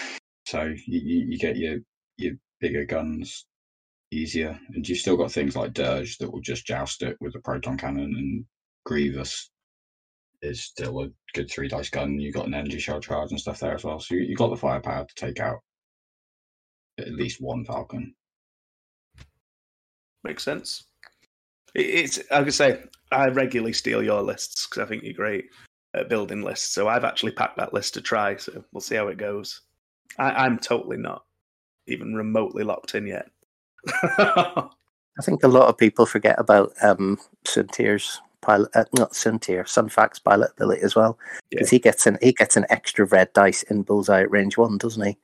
So 0.45 0.63
you, 0.63 1.01
you, 1.03 1.25
you 1.29 1.37
get 1.37 1.57
your 1.57 1.79
your 2.17 2.33
bigger 2.59 2.85
guns 2.85 3.45
easier. 4.11 4.59
And 4.73 4.87
you've 4.87 4.99
still 4.99 5.17
got 5.17 5.31
things 5.31 5.55
like 5.55 5.73
Dirge 5.73 6.17
that 6.17 6.31
will 6.31 6.41
just 6.41 6.65
joust 6.65 7.03
it 7.03 7.17
with 7.19 7.35
a 7.35 7.39
proton 7.39 7.77
cannon, 7.77 8.13
and 8.15 8.45
Grievous 8.85 9.49
is 10.41 10.63
still 10.63 11.01
a 11.03 11.09
good 11.33 11.49
three 11.49 11.67
dice 11.67 11.89
gun. 11.89 12.19
You've 12.19 12.35
got 12.35 12.47
an 12.47 12.53
energy 12.53 12.79
shell 12.79 12.99
charge 12.99 13.31
and 13.31 13.39
stuff 13.39 13.59
there 13.59 13.73
as 13.75 13.83
well. 13.83 13.99
So 13.99 14.15
you, 14.15 14.21
you've 14.21 14.37
got 14.37 14.49
the 14.49 14.55
firepower 14.57 15.05
to 15.05 15.15
take 15.15 15.39
out 15.39 15.59
at 16.99 17.11
least 17.13 17.41
one 17.41 17.65
Falcon. 17.65 18.13
Makes 20.23 20.43
sense. 20.43 20.85
It- 21.75 21.85
It's 21.85 22.17
like 22.17 22.31
I 22.31 22.43
could 22.43 22.53
say, 22.53 22.83
I 23.11 23.27
regularly 23.29 23.73
steal 23.73 24.03
your 24.03 24.21
lists 24.21 24.67
because 24.67 24.83
I 24.83 24.87
think 24.87 25.03
you're 25.03 25.13
great 25.13 25.45
at 25.95 26.09
building 26.09 26.41
lists. 26.41 26.73
So 26.73 26.87
I've 26.87 27.03
actually 27.05 27.31
packed 27.31 27.57
that 27.57 27.73
list 27.73 27.93
to 27.95 28.01
try. 28.01 28.35
So 28.35 28.63
we'll 28.71 28.81
see 28.81 28.95
how 28.95 29.07
it 29.07 29.17
goes. 29.17 29.61
I, 30.19 30.31
I'm 30.45 30.59
totally 30.59 30.97
not 30.97 31.23
even 31.87 32.13
remotely 32.15 32.63
locked 32.63 32.95
in 32.95 33.07
yet. 33.07 33.29
I 34.17 35.23
think 35.23 35.43
a 35.43 35.47
lot 35.47 35.69
of 35.69 35.77
people 35.77 36.05
forget 36.05 36.37
about 36.39 36.73
um, 36.81 37.17
Soontir's 37.45 38.19
pilot, 38.41 38.69
uh, 38.75 38.85
not 38.97 39.11
Soontir, 39.13 39.63
Sunfax 39.63 40.23
pilot 40.23 40.51
ability 40.51 40.81
as 40.81 40.95
well, 40.95 41.17
because 41.49 41.69
he 41.69 41.79
gets 41.79 42.05
an 42.05 42.17
he 42.21 42.33
gets 42.33 42.55
an 42.57 42.65
extra 42.69 43.05
red 43.05 43.31
dice 43.33 43.63
in 43.63 43.83
bullseye 43.83 44.21
at 44.21 44.31
range 44.31 44.57
one, 44.57 44.77
doesn't 44.77 45.05
he? 45.05 45.17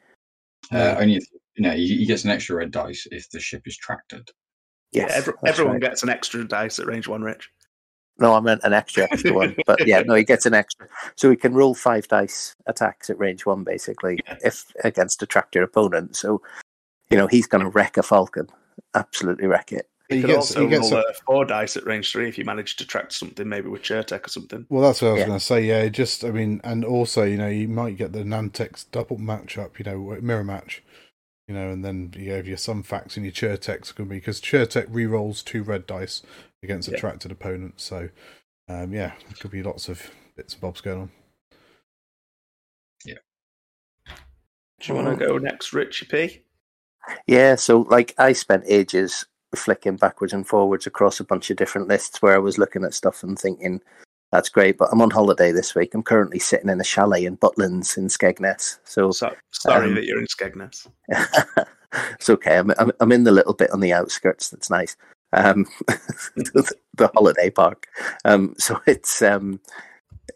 Uh, 0.71 0.95
only 0.99 1.15
if, 1.17 1.25
you 1.55 1.63
know, 1.63 1.71
he, 1.71 1.97
he 1.97 2.05
gets 2.05 2.23
an 2.23 2.31
extra 2.31 2.55
red 2.55 2.71
dice 2.71 3.07
if 3.11 3.29
the 3.29 3.39
ship 3.39 3.61
is 3.65 3.77
tracted. 3.77 4.29
yeah, 4.91 5.03
Yes, 5.03 5.11
every, 5.17 5.33
everyone 5.45 5.73
right. 5.73 5.81
gets 5.81 6.03
an 6.03 6.09
extra 6.09 6.43
dice 6.47 6.79
at 6.79 6.85
range 6.87 7.07
one, 7.07 7.21
Rich. 7.21 7.49
No, 8.19 8.33
I 8.35 8.39
meant 8.41 8.61
an 8.63 8.73
extra 8.73 9.03
extra 9.11 9.33
one, 9.33 9.55
but 9.65 9.85
yeah, 9.87 10.01
no, 10.01 10.13
he 10.13 10.23
gets 10.23 10.45
an 10.45 10.53
extra, 10.53 10.87
so 11.15 11.29
he 11.29 11.35
can 11.35 11.53
roll 11.53 11.73
five 11.73 12.07
dice 12.07 12.55
attacks 12.67 13.09
at 13.09 13.17
range 13.17 13.45
one, 13.45 13.63
basically, 13.63 14.19
Yeah. 14.25 14.37
if 14.43 14.65
against 14.83 15.21
a 15.23 15.25
tractor 15.25 15.63
opponent. 15.63 16.15
So, 16.15 16.41
you 17.09 17.17
know, 17.17 17.27
he's 17.27 17.47
going 17.47 17.63
to 17.63 17.69
wreck 17.69 17.97
a 17.97 18.03
falcon, 18.03 18.47
absolutely 18.95 19.47
wreck 19.47 19.71
it. 19.71 19.89
You 20.09 20.17
He 20.17 20.21
could 20.21 20.27
gets- 20.27 20.37
also 20.51 20.63
he 20.63 20.69
gets 20.69 20.91
roll 20.91 21.01
a- 21.01 21.09
uh, 21.09 21.13
four 21.25 21.45
dice 21.45 21.77
at 21.77 21.85
range 21.85 22.11
three 22.11 22.27
if 22.27 22.37
you 22.37 22.43
manage 22.45 22.75
to 22.75 22.85
track 22.85 23.11
something, 23.11 23.47
maybe 23.47 23.69
with 23.69 23.83
Chertek 23.83 24.25
or 24.25 24.29
something. 24.29 24.65
Well, 24.69 24.81
that's 24.83 25.01
what 25.01 25.09
I 25.09 25.11
was 25.13 25.19
Yeah. 25.21 25.27
going 25.27 25.39
to 25.39 25.45
say. 25.45 25.63
Yeah, 25.63 25.87
just 25.87 26.25
I 26.25 26.31
mean, 26.31 26.59
and 26.63 26.83
also 26.83 27.23
you 27.23 27.37
know 27.37 27.47
you 27.47 27.67
might 27.69 27.95
get 27.97 28.11
the 28.11 28.23
Nantex 28.23 28.85
double 28.91 29.17
matchup, 29.17 29.79
you 29.79 29.85
know, 29.85 30.17
mirror 30.21 30.43
match, 30.43 30.83
you 31.47 31.55
know, 31.55 31.69
and 31.69 31.85
then 31.85 32.13
you 32.17 32.31
have 32.33 32.47
your 32.47 32.57
some 32.57 32.83
facts 32.83 33.15
and 33.15 33.25
your 33.25 33.31
Chertex 33.33 33.95
can 33.95 34.09
be 34.09 34.15
because 34.17 34.41
Chertek 34.41 34.87
re-rolls 34.89 35.41
two 35.41 35.63
red 35.63 35.87
dice 35.87 36.21
against 36.61 36.89
Yeah. 36.89 36.95
attracted 36.95 37.31
opponents. 37.31 37.83
So, 37.83 38.09
um, 38.67 38.93
yeah, 38.93 39.13
there 39.27 39.37
could 39.39 39.51
be 39.51 39.63
lots 39.63 39.87
of 39.87 40.11
bits 40.35 40.53
and 40.53 40.61
bobs 40.61 40.81
going 40.81 40.99
on. 40.99 41.11
Yeah. 43.05 43.15
Do 44.05 44.13
you 44.87 44.95
want 44.95 45.17
to 45.17 45.25
go 45.25 45.37
next, 45.37 45.71
Richie 45.71 46.05
P? 46.07 46.43
Yeah, 47.25 47.55
so 47.55 47.81
like 47.81 48.13
I 48.17 48.33
spent 48.33 48.63
ages 48.67 49.25
flicking 49.57 49.95
backwards 49.97 50.33
and 50.33 50.47
forwards 50.47 50.87
across 50.87 51.19
a 51.19 51.23
bunch 51.23 51.49
of 51.49 51.57
different 51.57 51.87
lists 51.87 52.21
where 52.21 52.35
I 52.35 52.39
was 52.39 52.57
looking 52.57 52.83
at 52.83 52.93
stuff 52.93 53.23
and 53.23 53.37
thinking, 53.37 53.81
that's 54.31 54.49
great, 54.49 54.79
but 54.79 54.89
I'm 54.91 55.01
on 55.01 55.11
holiday 55.11 55.51
this 55.51 55.75
week. 55.75 55.93
I'm 55.93 56.01
currently 56.01 56.39
sitting 56.39 56.69
in 56.69 56.81
a 56.81 56.83
chalet 56.83 57.25
in 57.25 57.37
Butlins 57.37 57.97
in 57.97 58.07
Skegness. 58.07 58.79
So 58.83 59.11
So, 59.11 59.31
sorry 59.51 59.89
Um, 59.89 59.95
that 59.95 60.05
you're 60.05 60.19
in 60.19 60.25
Skegness. 60.25 60.87
it's 62.13 62.29
okay. 62.29 62.57
I'm, 62.57 62.71
I'm 62.79 62.91
I'm 62.99 63.11
in 63.11 63.25
the 63.25 63.31
little 63.31 63.53
bit 63.53 63.69
on 63.69 63.79
the 63.79 63.93
outskirts. 63.93 64.49
That's 64.49 64.71
nice. 64.71 64.97
Um, 65.33 65.67
the, 66.35 66.71
the 66.95 67.11
holiday 67.13 67.51
park. 67.51 67.87
Um, 68.25 68.55
so 68.57 68.81
it's 68.87 69.21
um, 69.21 69.59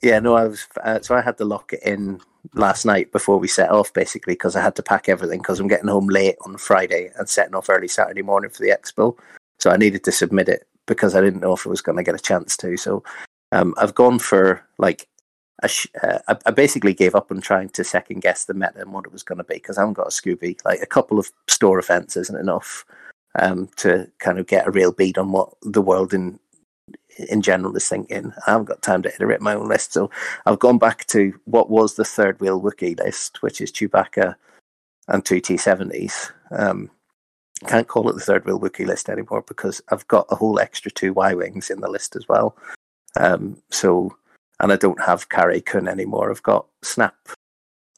yeah. 0.04 0.20
No, 0.20 0.36
I 0.36 0.46
was 0.46 0.68
uh, 0.84 1.00
so 1.02 1.16
I 1.16 1.22
had 1.22 1.38
to 1.40 1.46
lock 1.46 1.74
it 1.74 1.82
in 1.84 2.22
last 2.54 2.86
night 2.86 3.12
before 3.12 3.38
we 3.38 3.48
set 3.48 3.72
off, 3.72 3.94
basically 3.94 4.34
because 4.34 4.56
I 4.56 4.62
had 4.62 4.76
to 4.78 4.84
pack 4.84 5.10
everything 5.10 5.40
because 5.40 5.60
I'm 5.60 5.68
getting 5.68 5.90
home 5.90 6.08
late 6.08 6.36
on 6.42 6.58
Friday 6.58 7.12
and 7.18 7.30
setting 7.30 7.56
off 7.56 7.70
early 7.70 7.88
Saturday 7.88 8.22
morning 8.22 8.50
for 8.50 8.64
the 8.64 8.70
expo. 8.70 9.18
So 9.60 9.70
I 9.70 9.78
needed 9.78 10.04
to 10.06 10.12
submit 10.12 10.50
it 10.50 10.68
because 10.86 11.16
I 11.16 11.22
didn't 11.22 11.42
know 11.42 11.54
if 11.54 11.66
I 11.66 11.70
was 11.70 11.82
going 11.82 11.98
to 11.98 12.04
get 12.04 12.16
a 12.16 12.20
chance 12.20 12.56
to. 12.58 12.78
So 12.78 13.04
um, 13.52 13.74
I've 13.78 13.96
gone 13.96 14.20
for 14.20 14.64
like 14.78 15.08
I, 15.64 15.68
sh- 15.68 15.88
uh, 16.04 16.20
I, 16.28 16.38
I 16.46 16.52
basically 16.52 16.94
gave 16.94 17.16
up 17.16 17.32
on 17.32 17.42
trying 17.42 17.70
to 17.70 17.84
second 17.84 18.22
guess 18.22 18.46
the 18.46 18.54
meta 18.54 18.80
and 18.80 18.94
what 18.94 19.06
it 19.06 19.12
was 19.12 19.24
going 19.24 19.40
to 19.40 19.44
be 19.44 19.56
because 19.56 19.78
I 19.78 19.82
haven't 19.82 19.96
got 19.96 20.08
a 20.08 20.10
Scooby. 20.12 20.58
Like 20.66 20.82
a 20.82 20.88
couple 20.88 21.20
of 21.20 21.32
store 21.48 21.80
events 21.80 22.16
isn't 22.16 22.40
enough 22.40 22.86
um, 23.40 23.70
to 23.78 24.10
kind 24.20 24.40
of 24.40 24.48
get 24.48 24.68
a 24.68 24.72
real 24.72 24.92
beat 24.92 25.18
on 25.18 25.32
what 25.32 25.54
the 25.64 25.82
world 25.82 26.14
in 26.14 26.40
in 27.30 27.42
general 27.42 27.76
is 27.76 27.88
thinking. 27.88 28.34
I 28.46 28.52
haven't 28.52 28.66
got 28.66 28.82
time 28.82 29.02
to 29.04 29.14
iterate 29.14 29.42
my 29.42 29.56
own 29.56 29.68
list, 29.68 29.94
so 29.94 30.10
I've 30.46 30.60
gone 30.60 30.78
back 30.78 31.06
to 31.08 31.34
what 31.46 31.70
was 31.70 31.96
the 31.96 32.06
third 32.06 32.40
wheel 32.40 32.62
Wookiee 32.62 33.00
list, 33.00 33.42
which 33.42 33.62
is 33.62 33.72
Chewbacca 33.72 34.36
and 35.08 35.26
two 35.26 35.40
T 35.40 35.58
seventies. 35.58 36.32
Um, 36.52 36.90
can't 37.66 37.88
call 37.88 38.10
it 38.10 38.14
the 38.14 38.22
third 38.22 38.46
wheel 38.46 38.60
Wookiee 38.60 38.86
list 38.86 39.10
anymore 39.10 39.44
because 39.48 39.82
I've 39.90 40.08
got 40.08 40.28
a 40.30 40.36
whole 40.36 40.60
extra 40.60 40.92
two 40.92 41.14
Y 41.14 41.34
wings 41.34 41.70
in 41.70 41.82
the 41.82 41.90
list 41.90 42.16
as 42.16 42.28
well. 42.28 42.56
Um, 43.16 43.62
so 43.72 44.16
and 44.60 44.72
I 44.72 44.76
don't 44.76 45.02
have 45.02 45.30
Kare 45.30 45.60
Kun 45.62 45.88
anymore. 45.88 46.32
I've 46.32 46.44
got 46.44 46.68
Snap 46.84 47.16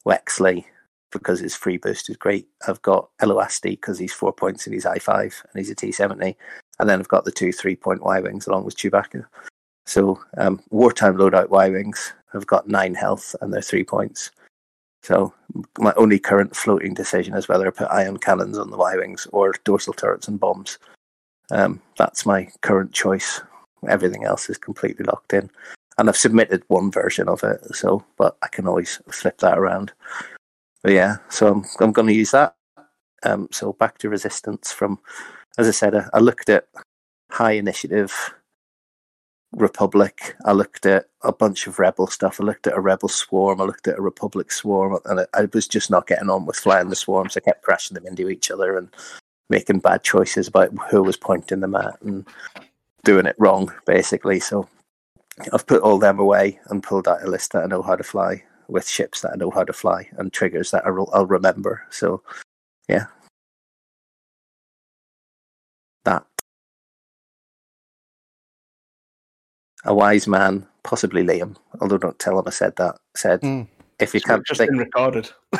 Wexley 0.05 0.65
because 1.11 1.39
his 1.39 1.55
free 1.55 1.77
boost 1.77 2.09
is 2.09 2.17
great. 2.17 2.47
I've 2.67 2.81
got 2.81 3.09
Ello 3.19 3.41
Asty 3.41 3.71
because 3.71 3.97
he's 3.97 4.13
four 4.13 4.31
points 4.31 4.65
and 4.65 4.73
he's 4.73 4.85
I 4.85 4.99
five 4.99 5.43
and 5.51 5.59
he's 5.59 5.71
a 5.71 5.75
T 5.75 5.91
seventy, 5.91 6.37
and 6.79 6.89
then 6.89 6.99
I've 6.99 7.07
got 7.07 7.25
the 7.25 7.31
two 7.31 7.51
three 7.51 7.75
point 7.75 8.03
Y 8.03 8.19
wings 8.19 8.47
along 8.47 8.65
with 8.65 8.77
Chewbacca. 8.77 9.25
So 9.85 10.21
um, 10.37 10.61
wartime 10.69 11.15
loadout 11.15 11.49
Y 11.49 11.69
wings 11.69 12.13
have 12.33 12.47
got 12.47 12.67
nine 12.67 12.93
health 12.93 13.35
and 13.41 13.51
they're 13.51 13.61
three 13.61 13.83
points. 13.83 14.31
So 15.01 15.33
my 15.79 15.93
only 15.95 16.19
current 16.19 16.55
floating 16.55 16.93
decision 16.93 17.33
is 17.35 17.47
whether 17.47 17.67
I 17.67 17.71
put 17.71 17.87
ion 17.89 18.17
cannons 18.17 18.57
on 18.57 18.69
the 18.69 18.77
Y 18.77 18.97
wings 18.97 19.27
or 19.31 19.53
dorsal 19.63 19.93
turrets 19.93 20.27
and 20.27 20.39
bombs. 20.39 20.77
Um, 21.51 21.81
that's 21.97 22.25
my 22.25 22.49
current 22.61 22.91
choice. 22.93 23.41
Everything 23.87 24.25
else 24.25 24.49
is 24.49 24.57
completely 24.57 25.05
locked 25.05 25.33
in 25.33 25.49
and 25.99 26.07
I've 26.07 26.17
submitted 26.17 26.63
one 26.67 26.91
version 26.91 27.27
of 27.27 27.43
it. 27.43 27.59
So, 27.75 28.03
but 28.17 28.37
I 28.41 28.47
can 28.47 28.67
always 28.67 29.01
flip 29.11 29.39
that 29.39 29.57
around. 29.57 29.91
But 30.81 30.93
yeah, 30.93 31.17
so 31.27 31.51
I'm 31.51 31.65
I'm 31.79 31.91
going 31.91 32.07
to 32.07 32.13
use 32.13 32.31
that. 32.31 32.55
Um, 33.23 33.49
so 33.51 33.73
back 33.73 33.97
to 33.99 34.09
resistance. 34.09 34.71
From 34.71 34.97
as 35.57 35.67
I 35.67 35.71
said, 35.71 35.95
I, 35.95 36.05
I 36.13 36.19
looked 36.19 36.49
at 36.49 36.67
high 37.31 37.53
initiative 37.53 38.33
Republic. 39.53 40.35
I 40.45 40.51
looked 40.51 40.85
at 40.85 41.05
a 41.23 41.31
bunch 41.31 41.67
of 41.67 41.79
rebel 41.79 42.07
stuff. 42.07 42.39
I 42.39 42.43
looked 42.43 42.67
at 42.67 42.77
a 42.77 42.81
rebel 42.81 43.09
swarm. 43.09 43.61
I 43.61 43.63
looked 43.65 43.87
at 43.87 43.97
a 43.97 44.01
Republic 44.01 44.51
swarm, 44.51 44.99
and 45.05 45.21
I, 45.21 45.25
I 45.33 45.47
was 45.53 45.67
just 45.67 45.89
not 45.89 46.07
getting 46.07 46.29
on 46.29 46.45
with 46.45 46.55
flying 46.55 46.89
the 46.89 46.95
swarms. 46.95 47.35
I 47.35 47.41
kept 47.41 47.63
crashing 47.63 47.95
them 47.95 48.05
into 48.05 48.29
each 48.29 48.51
other 48.51 48.77
and 48.77 48.89
making 49.49 49.79
bad 49.79 50.03
choices 50.03 50.47
about 50.47 50.71
who 50.91 51.01
was 51.01 51.17
pointing 51.17 51.61
them 51.61 51.75
at 51.75 51.99
and 52.01 52.27
doing 53.03 53.25
it 53.25 53.35
wrong, 53.39 53.73
basically. 53.85 54.39
So 54.39 54.69
I've 55.51 55.65
put 55.65 55.81
all 55.81 55.97
them 55.97 56.19
away 56.19 56.59
and 56.67 56.83
pulled 56.83 57.07
out 57.07 57.23
a 57.23 57.27
list 57.27 57.53
that 57.53 57.63
I 57.63 57.67
know 57.67 57.81
how 57.81 57.95
to 57.95 58.03
fly 58.03 58.43
with 58.67 58.87
ships 58.87 59.21
that 59.21 59.31
I 59.33 59.35
know 59.35 59.49
how 59.49 59.63
to 59.63 59.73
fly 59.73 60.07
and 60.17 60.31
triggers 60.31 60.69
that 60.71 60.85
I'll, 60.85 61.09
I'll 61.11 61.25
remember. 61.25 61.83
So, 61.89 62.21
yeah. 62.87 63.05
A 69.85 69.93
wise 69.93 70.27
man, 70.27 70.67
possibly 70.83 71.23
Liam, 71.23 71.55
although 71.81 71.97
don't 71.97 72.19
tell 72.19 72.37
him 72.37 72.45
I 72.47 72.51
said 72.51 72.75
that, 72.77 72.97
said, 73.15 73.39
Hmm. 73.41 73.61
if 73.99 74.13
you 74.13 74.21
can't 74.21 74.45
just 74.45 74.57
think, 74.59 74.71
been 74.71 74.79
recorded. 74.79 75.29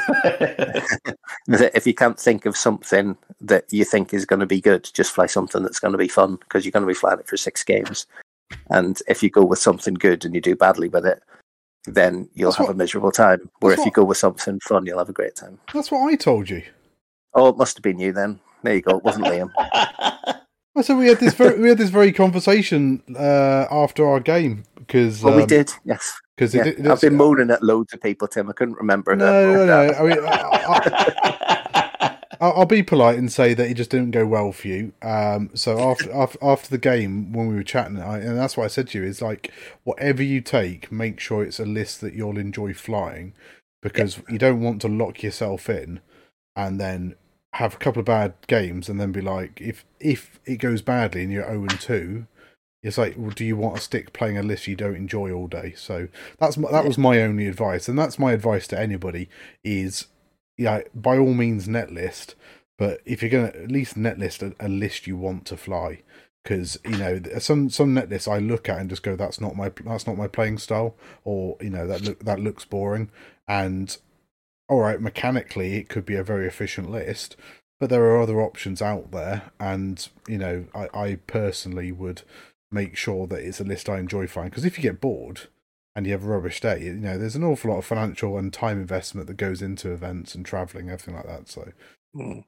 if 1.47 1.87
you 1.87 1.93
can't 1.93 2.19
think 2.19 2.45
of 2.45 2.57
something 2.57 3.17
that 3.41 3.65
you 3.71 3.85
think 3.85 4.13
is 4.13 4.25
going 4.25 4.39
to 4.41 4.45
be 4.45 4.61
good, 4.61 4.89
just 4.93 5.11
fly 5.13 5.25
something 5.25 5.63
that's 5.63 5.79
going 5.79 5.91
to 5.93 5.97
be 5.97 6.07
fun 6.07 6.35
because 6.37 6.65
you're 6.65 6.71
going 6.71 6.83
to 6.83 6.87
be 6.87 6.93
flying 6.93 7.19
it 7.19 7.27
for 7.27 7.37
six 7.37 7.63
games. 7.63 8.05
And 8.69 8.99
if 9.07 9.21
you 9.23 9.29
go 9.29 9.45
with 9.45 9.59
something 9.59 9.93
good 9.93 10.25
and 10.25 10.33
you 10.35 10.41
do 10.41 10.55
badly 10.55 10.89
with 10.89 11.05
it, 11.05 11.21
then 11.85 12.27
you'll 12.33 12.49
That's 12.51 12.57
have 12.57 12.67
what- 12.67 12.73
a 12.73 12.77
miserable 12.77 13.11
time. 13.11 13.49
Where 13.61 13.73
if 13.73 13.85
you 13.85 13.91
go 13.91 14.03
with 14.03 14.17
something 14.17 14.59
fun, 14.61 14.85
you'll 14.85 14.99
have 14.99 15.09
a 15.09 15.13
great 15.13 15.35
time. 15.35 15.59
That's 15.73 15.91
what 15.91 16.11
I 16.11 16.15
told 16.15 16.49
you. 16.49 16.63
Oh, 17.33 17.47
it 17.47 17.57
must 17.57 17.77
have 17.77 17.83
been 17.83 17.99
you 17.99 18.11
then. 18.11 18.39
There 18.63 18.73
you 18.75 18.81
go. 18.81 18.97
It 18.97 19.03
wasn't 19.03 19.25
Liam. 19.27 19.51
I 20.75 20.81
said 20.81 20.97
we 20.97 21.07
had 21.07 21.19
this 21.19 21.33
very, 21.33 21.59
we 21.59 21.69
had 21.69 21.77
this 21.77 21.89
very 21.89 22.11
conversation 22.11 23.01
uh, 23.15 23.65
after 23.71 24.07
our 24.07 24.19
game 24.19 24.63
because 24.77 25.21
Well, 25.23 25.35
we 25.35 25.45
did. 25.45 25.71
Yes. 25.83 26.13
because 26.35 26.53
Yeah. 26.53 26.71
I've 26.91 27.01
been 27.01 27.15
moaning 27.15 27.49
at 27.51 27.63
loads 27.63 27.93
of 27.93 28.01
people, 28.01 28.27
Tim. 28.27 28.49
I 28.49 28.53
couldn't 28.53 28.77
remember. 28.77 29.15
No, 29.15 29.53
no, 29.53 29.65
no. 29.65 29.93
I 29.93 30.03
mean, 30.03 30.17
I, 30.25 32.15
I'll, 32.41 32.53
I'll 32.59 32.65
be 32.65 32.83
polite 32.83 33.17
and 33.17 33.31
say 33.31 33.53
that 33.53 33.69
it 33.69 33.73
just 33.75 33.89
didn't 33.89 34.11
go 34.11 34.25
well 34.25 34.51
for 34.51 34.67
you. 34.67 34.93
Um, 35.01 35.49
so 35.53 35.79
after, 35.79 36.11
after 36.15 36.37
after 36.41 36.69
the 36.69 36.77
game, 36.77 37.33
when 37.33 37.47
we 37.47 37.55
were 37.55 37.63
chatting, 37.63 37.99
I, 37.99 38.19
and 38.19 38.37
that's 38.37 38.55
what 38.55 38.65
I 38.65 38.67
said 38.67 38.89
to 38.89 38.99
you 38.99 39.05
is 39.05 39.21
like, 39.21 39.51
whatever 39.83 40.23
you 40.23 40.41
take, 40.41 40.91
make 40.91 41.19
sure 41.19 41.43
it's 41.43 41.59
a 41.59 41.65
list 41.65 42.01
that 42.01 42.13
you'll 42.13 42.37
enjoy 42.37 42.73
flying, 42.73 43.33
because 43.81 44.21
you 44.29 44.37
don't 44.37 44.61
want 44.61 44.81
to 44.81 44.87
lock 44.87 45.23
yourself 45.23 45.69
in, 45.69 45.99
and 46.55 46.79
then 46.79 47.15
have 47.53 47.75
a 47.75 47.77
couple 47.77 47.99
of 47.99 48.05
bad 48.05 48.33
games, 48.47 48.89
and 48.89 48.99
then 48.99 49.11
be 49.11 49.21
like, 49.21 49.59
if 49.61 49.85
if 49.99 50.39
it 50.45 50.57
goes 50.57 50.81
badly 50.81 51.23
and 51.23 51.31
you're 51.31 51.45
zero 51.45 51.61
and 51.61 51.79
two. 51.79 52.27
It's 52.81 52.97
like, 52.97 53.15
well, 53.17 53.31
do 53.31 53.43
you 53.43 53.57
want 53.57 53.75
to 53.75 53.81
stick 53.81 54.13
playing 54.13 54.37
a 54.37 54.41
list 54.41 54.65
you 54.65 54.75
don't 54.77 54.95
enjoy 54.95 55.33
all 55.33 55.47
day? 55.49 55.73
So 55.75 56.07
that's 56.39 56.55
my, 56.55 56.71
that 56.71 56.85
was 56.85 56.97
my 56.97 57.21
only 57.21 57.45
advice, 57.47 57.89
and 57.89 57.99
that's 57.99 58.17
my 58.17 58.31
advice 58.31 58.69
to 58.69 58.79
anybody: 58.79 59.27
is 59.65 60.07
yeah, 60.57 60.83
by 60.95 61.17
all 61.17 61.33
means 61.33 61.67
net 61.67 61.91
list, 61.91 62.35
But 62.79 63.01
if 63.05 63.21
you're 63.21 63.29
gonna 63.29 63.47
at 63.47 63.69
least 63.69 63.97
net 63.97 64.17
list 64.17 64.41
a, 64.41 64.55
a 64.59 64.69
list 64.69 65.05
you 65.05 65.17
want 65.17 65.45
to 65.47 65.57
fly, 65.57 66.01
because 66.41 66.79
you 66.85 66.97
know 66.97 67.21
some 67.37 67.69
some 67.69 67.93
net 67.93 68.09
lists 68.09 68.27
I 68.27 68.39
look 68.39 68.69
at 68.69 68.79
and 68.79 68.89
just 68.89 69.03
go, 69.03 69.17
that's 69.17 69.41
not 69.41 69.57
my 69.57 69.69
that's 69.85 70.07
not 70.07 70.17
my 70.17 70.27
playing 70.27 70.57
style, 70.59 70.95
or 71.25 71.57
you 71.59 71.69
know 71.69 71.85
that 71.85 72.01
look 72.01 72.23
that 72.23 72.39
looks 72.39 72.63
boring. 72.63 73.11
And 73.49 73.95
all 74.69 74.81
right, 74.81 75.01
mechanically 75.01 75.77
it 75.77 75.89
could 75.89 76.05
be 76.05 76.15
a 76.15 76.23
very 76.23 76.47
efficient 76.47 76.91
list, 76.91 77.37
but 77.79 77.89
there 77.91 78.05
are 78.05 78.21
other 78.21 78.41
options 78.41 78.81
out 78.81 79.11
there, 79.11 79.51
and 79.59 80.09
you 80.27 80.39
know 80.39 80.65
I, 80.75 80.89
I 80.93 81.15
personally 81.27 81.91
would 81.93 82.23
make 82.71 82.97
sure 82.97 83.27
that 83.27 83.41
it's 83.41 83.61
a 83.61 83.65
list 83.65 83.89
I 83.89 83.99
enjoy 83.99 84.27
finding 84.27 84.51
Because 84.51 84.65
if 84.65 84.77
you 84.77 84.83
get 84.83 85.01
bored 85.01 85.43
and 85.95 86.05
you 86.07 86.13
have 86.13 86.23
a 86.25 86.27
rubbish 86.27 86.61
day, 86.61 86.83
you 86.83 86.93
know 86.95 87.17
there's 87.19 87.35
an 87.37 87.45
awful 87.45 87.71
lot 87.71 87.79
of 87.79 87.85
financial 87.85 88.37
and 88.37 88.53
time 88.53 88.79
investment 88.81 89.27
that 89.27 89.37
goes 89.37 89.61
into 89.61 89.91
events 89.93 90.35
and 90.35 90.45
traveling, 90.45 90.89
everything 90.89 91.15
like 91.15 91.27
that. 91.27 91.49
So 91.49 91.71
Mm. 92.15 92.45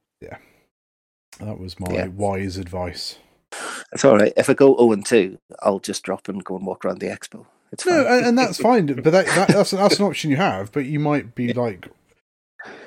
that 1.39 1.59
was 1.59 1.80
my 1.80 1.93
Yeah. 1.93 2.07
wise 2.07 2.57
advice. 2.57 3.17
It's 3.93 4.05
all 4.05 4.17
right. 4.17 4.34
If 4.38 4.49
I 4.49 4.53
go 4.55 4.76
0 4.78 4.93
and 4.93 5.05
2, 5.05 5.39
I'll 5.61 5.80
just 5.80 6.03
drop 6.03 6.30
and 6.30 6.43
go 6.43 6.57
and 6.57 6.65
walk 6.65 6.86
around 6.86 6.99
the 6.99 7.07
expo. 7.07 7.45
It's 7.72 7.86
No, 7.86 8.05
fine. 8.05 8.07
and, 8.07 8.26
and 8.28 8.39
that's 8.39 8.57
fine. 8.59 8.88
But 8.88 9.05
that, 9.11 9.34
that 9.36 9.51
that's 9.51 9.72
that's 9.72 9.99
an 9.99 10.05
option 10.05 10.32
you 10.32 10.38
have. 10.38 10.72
But 10.72 10.86
you 10.86 10.99
might 10.99 11.36
be 11.36 11.53
like, 11.53 11.88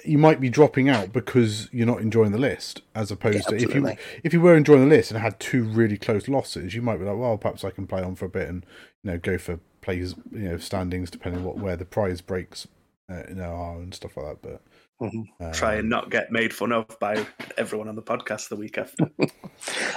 you 0.05 0.18
might 0.18 0.41
be 0.41 0.49
dropping 0.49 0.89
out 0.89 1.12
because 1.12 1.68
you're 1.72 1.87
not 1.87 2.01
enjoying 2.01 2.33
the 2.33 2.39
list, 2.39 2.83
as 2.95 3.11
opposed 3.11 3.51
Yeah, 3.51 3.59
to 3.59 3.64
if 3.64 3.75
you 3.75 3.97
if 4.22 4.33
you 4.33 4.41
were 4.41 4.57
enjoying 4.57 4.89
the 4.89 4.95
list 4.95 5.11
and 5.11 5.20
had 5.20 5.41
two 5.41 5.64
really 5.64 5.97
close 5.97 6.29
losses, 6.29 6.75
you 6.75 6.83
might 6.83 6.99
be 6.99 7.05
like, 7.05 7.16
well, 7.16 7.37
perhaps 7.39 7.64
I 7.64 7.70
can 7.70 7.87
play 7.87 8.03
on 8.03 8.14
for 8.14 8.27
a 8.27 8.29
bit 8.31 8.49
and 8.49 8.64
you 9.03 9.11
know 9.12 9.18
go 9.18 9.39
for 9.39 9.59
plays, 9.81 10.14
you 10.33 10.49
know, 10.49 10.59
standings 10.59 11.11
depending 11.11 11.41
on 11.41 11.47
what 11.47 11.59
where 11.59 11.77
the 11.77 11.85
prize 11.85 12.20
breaks, 12.20 12.68
uh, 13.11 13.22
you 13.29 13.35
know, 13.35 13.45
are 13.45 13.79
and 13.79 13.95
stuff 13.95 14.16
like 14.16 14.27
that. 14.27 14.43
But 14.43 14.62
Mhm. 15.01 15.27
um, 15.41 15.53
Try 15.53 15.75
and 15.77 15.91
not 15.91 16.11
get 16.11 16.31
made 16.31 16.55
fun 16.55 16.72
of 16.72 16.87
by 17.01 17.27
everyone 17.57 17.89
on 17.89 17.97
the 17.97 18.03
podcast 18.03 18.49
the 18.49 18.57
week 18.57 18.79
after. 18.79 19.11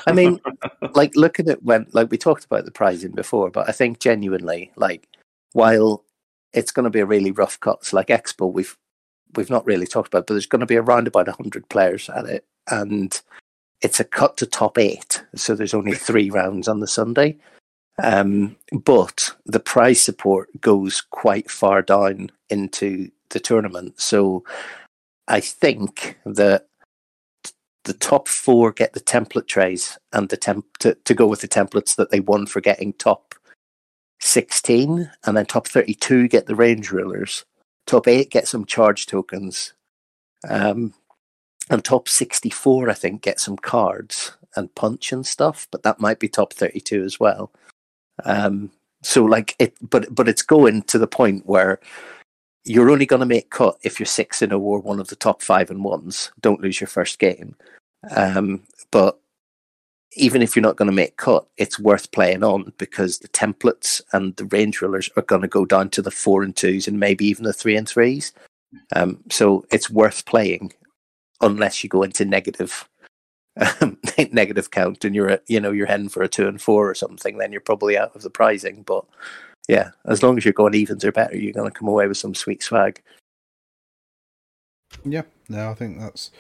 I 0.08 0.12
mean, 0.12 0.40
like 0.94 1.16
looking 1.16 1.50
at 1.50 1.62
when 1.64 1.86
like 1.94 2.10
we 2.10 2.18
talked 2.18 2.46
about 2.46 2.66
the 2.66 2.72
prizing 2.72 3.12
before, 3.12 3.52
but 3.52 3.70
I 3.70 3.72
think 3.74 4.00
genuinely, 4.00 4.72
like 4.76 5.08
while 5.54 6.04
it's 6.54 6.72
going 6.72 6.86
to 6.86 6.90
be 6.90 7.00
a 7.00 7.06
really 7.06 7.32
rough 7.32 7.60
cut, 7.60 7.86
so 7.86 7.96
like 7.98 8.08
Expo, 8.08 8.52
we've 8.52 8.76
we've 9.36 9.50
not 9.50 9.66
really 9.66 9.88
talked 9.88 10.08
about, 10.08 10.28
but 10.28 10.34
there's 10.34 10.46
going 10.46 10.62
to 10.62 10.66
be 10.66 10.78
around 10.78 11.08
about 11.08 11.28
hundred 11.28 11.68
players 11.70 12.10
at 12.10 12.26
it, 12.26 12.46
and 12.70 13.22
it's 13.82 14.00
a 14.00 14.04
cut 14.04 14.38
to 14.38 14.46
top 14.46 14.78
eight, 14.78 15.24
so 15.36 15.56
there's 15.56 15.74
only 15.74 15.96
three 15.96 16.30
rounds 16.30 16.68
on 16.68 16.80
the 16.80 16.88
Sunday. 16.88 17.38
Um, 18.04 18.56
but 18.72 19.36
the 19.46 19.60
prize 19.60 20.02
support 20.02 20.50
goes 20.62 21.02
quite 21.02 21.50
far 21.50 21.82
down 21.82 22.32
into 22.50 23.10
the 23.30 23.40
tournament, 23.40 24.00
so 24.00 24.44
I 25.28 25.40
think 25.40 26.18
that 26.26 26.68
the 27.88 27.94
top 27.94 28.28
four 28.28 28.72
get 28.72 28.94
the 28.94 29.00
template 29.00 29.48
trays 29.48 29.98
and 30.12 30.30
the 30.30 30.38
temp 30.38 30.66
to, 30.80 30.94
to 31.06 31.14
go 31.14 31.26
with 31.26 31.42
the 31.42 31.48
templates 31.48 31.96
that 31.96 32.12
they 32.12 32.20
won 32.20 32.46
for 32.46 32.60
getting 32.60 32.92
top 32.94 33.34
16 34.20 35.10
and 35.26 35.38
then 35.38 35.46
top 35.46 35.68
32 35.68 36.28
get 36.28 36.48
the 36.48 36.56
range 36.56 36.92
rulers 36.92 37.46
top 37.88 38.08
8 38.08 38.30
get 38.30 38.48
some 38.48 38.66
charge 38.66 39.08
tokens. 39.08 39.74
Um, 40.48 40.94
and 41.70 41.84
top 41.84 42.08
64 42.08 42.90
i 42.90 42.94
think 42.94 43.22
get 43.22 43.40
some 43.40 43.58
cards 43.58 44.32
and 44.56 44.74
punch 44.76 45.12
and 45.12 45.26
stuff 45.26 45.68
but 45.72 45.84
that 45.84 46.00
might 46.00 46.20
be 46.20 46.28
top 46.28 46.54
32 46.54 47.04
as 47.04 47.20
well. 47.20 47.52
Um, 48.24 48.72
so 49.04 49.24
like 49.24 49.56
it 49.60 49.76
but 49.90 50.14
but 50.14 50.28
it's 50.28 50.42
going 50.42 50.84
to 50.84 50.98
the 50.98 51.08
point 51.08 51.46
where 51.46 51.80
you're 52.66 52.90
only 52.90 53.06
going 53.06 53.22
to 53.22 53.26
make 53.26 53.50
cut 53.50 53.78
if 53.84 54.00
you're 54.00 54.06
six 54.06 54.42
in 54.42 54.52
a 54.52 54.60
war 54.60 54.80
one 54.80 55.00
of 55.00 55.08
the 55.08 55.16
top 55.16 55.42
five 55.42 55.70
and 55.70 55.84
ones. 55.84 56.32
Don't 56.42 56.62
lose 56.62 56.82
your 56.82 56.88
first 56.88 57.20
game. 57.20 57.56
Um, 58.16 58.64
but 58.92 59.20
even 60.14 60.42
if 60.42 60.56
you're 60.56 60.64
not 60.64 60.78
going 60.78 60.90
to 60.90 60.96
make 60.96 61.18
cut, 61.18 61.46
it's 61.58 61.80
worth 61.80 62.12
playing 62.12 62.44
on 62.44 62.74
because 62.78 63.20
the 63.20 63.28
templates 63.30 64.02
and 64.14 64.36
the 64.38 64.46
range 64.46 64.82
rulers 64.82 65.10
are 65.18 65.24
going 65.24 65.42
to 65.42 65.48
go 65.48 65.66
down 65.66 65.90
to 65.92 66.02
the 66.02 66.12
four 66.12 66.44
and 66.44 66.56
twos 66.56 66.88
and 66.88 67.00
maybe 67.00 67.26
even 67.26 67.44
the 67.44 67.54
three 67.54 67.76
and 67.76 67.88
threes. 67.88 68.34
Um, 68.96 69.20
so 69.30 69.66
it's 69.72 69.90
worth 69.90 70.26
playing 70.26 70.74
unless 71.42 71.84
you 71.84 71.90
go 71.90 72.04
into 72.04 72.26
negative 72.26 72.88
um, 73.82 73.98
negative 74.32 74.72
count 74.72 75.04
and 75.06 75.16
you're 75.16 75.40
you 75.48 75.60
know 75.60 75.72
you're 75.72 75.88
heading 75.88 76.10
for 76.10 76.24
a 76.24 76.28
two 76.28 76.48
and 76.48 76.62
four 76.62 76.90
or 76.90 76.96
something. 76.96 77.38
Then 77.38 77.52
you're 77.52 77.62
probably 77.62 77.98
out 77.98 78.16
of 78.16 78.22
the 78.22 78.30
prizing. 78.30 78.84
But 78.84 79.06
yeah, 79.68 79.92
as 80.06 80.24
long 80.24 80.38
as 80.38 80.46
you're 80.46 80.54
going 80.54 80.74
evens 80.74 81.04
or 81.04 81.12
better, 81.12 81.36
you're 81.36 81.54
going 81.54 81.70
to 81.70 81.78
come 81.78 81.88
away 81.88 82.08
with 82.08 82.18
some 82.18 82.36
sweet 82.36 82.64
swag. 82.64 83.02
Yeah, 85.04 85.24
no, 85.50 85.70
I 85.70 85.74
think 85.74 86.00
that's. 86.00 86.32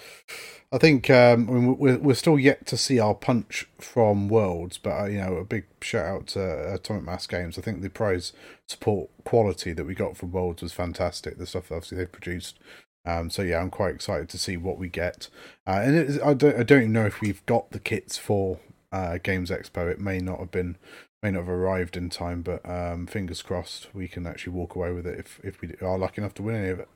I 0.71 0.77
think 0.77 1.09
um, 1.09 1.49
I 1.49 1.53
mean, 1.53 1.77
we're 1.77 1.97
we're 1.97 2.13
still 2.15 2.39
yet 2.39 2.65
to 2.67 2.77
see 2.77 2.99
our 2.99 3.15
punch 3.15 3.67
from 3.79 4.27
Worlds, 4.29 4.77
but 4.77 5.01
uh, 5.01 5.05
you 5.05 5.19
know, 5.19 5.35
a 5.35 5.45
big 5.45 5.65
shout 5.81 6.05
out 6.05 6.27
to 6.27 6.73
Atomic 6.73 7.03
Mass 7.03 7.27
Games. 7.27 7.57
I 7.57 7.61
think 7.61 7.81
the 7.81 7.89
prize 7.89 8.33
support 8.67 9.09
quality 9.23 9.73
that 9.73 9.85
we 9.85 9.95
got 9.95 10.17
from 10.17 10.31
Worlds 10.31 10.61
was 10.61 10.73
fantastic. 10.73 11.37
The 11.37 11.45
stuff 11.45 11.71
obviously 11.71 11.97
they 11.97 12.05
produced. 12.05 12.59
Um, 13.05 13.29
so 13.29 13.41
yeah, 13.41 13.59
I'm 13.61 13.69
quite 13.69 13.95
excited 13.95 14.27
to 14.29 14.37
see 14.37 14.57
what 14.57 14.77
we 14.77 14.89
get. 14.89 15.29
Uh, 15.65 15.81
and 15.83 15.95
it 15.95 16.09
is, 16.09 16.19
I 16.21 16.33
don't 16.33 16.59
I 16.59 16.63
don't 16.63 16.81
even 16.81 16.93
know 16.93 17.05
if 17.05 17.21
we've 17.21 17.45
got 17.45 17.71
the 17.71 17.79
kits 17.79 18.17
for 18.17 18.59
uh, 18.91 19.17
Games 19.23 19.49
Expo. 19.49 19.89
It 19.89 19.99
may 19.99 20.19
not 20.19 20.39
have 20.39 20.51
been 20.51 20.77
may 21.23 21.31
not 21.31 21.39
have 21.39 21.49
arrived 21.49 21.95
in 21.97 22.09
time, 22.09 22.41
but 22.41 22.67
um, 22.69 23.07
fingers 23.07 23.41
crossed 23.41 23.87
we 23.93 24.07
can 24.07 24.27
actually 24.27 24.53
walk 24.53 24.75
away 24.75 24.91
with 24.91 25.07
it 25.07 25.19
if 25.19 25.39
if 25.43 25.61
we 25.61 25.73
are 25.81 25.97
lucky 25.97 26.21
enough 26.21 26.33
to 26.35 26.43
win 26.43 26.55
any 26.55 26.69
of 26.69 26.79
it. 26.79 26.89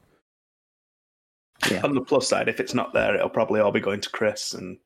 Yeah. 1.69 1.81
On 1.83 1.93
the 1.93 2.01
plus 2.01 2.27
side, 2.27 2.47
if 2.47 2.59
it's 2.59 2.73
not 2.73 2.93
there, 2.93 3.15
it'll 3.15 3.29
probably 3.29 3.59
all 3.59 3.71
be 3.71 3.79
going 3.79 4.01
to 4.01 4.09
Kris, 4.09 4.53
and 4.53 4.77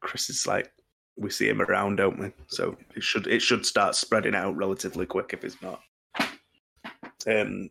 Kris 0.00 0.28
is 0.28 0.46
like 0.46 0.70
we 1.16 1.30
see 1.30 1.48
him 1.48 1.62
around, 1.62 1.96
don't 1.96 2.18
we? 2.18 2.32
So 2.48 2.76
it 2.94 3.02
should 3.02 3.26
it 3.26 3.40
should 3.40 3.64
start 3.64 3.94
spreading 3.94 4.34
out 4.34 4.56
relatively 4.56 5.06
quick 5.06 5.30
if 5.32 5.44
it's 5.44 5.60
not. 5.62 5.80
Um, 7.26 7.70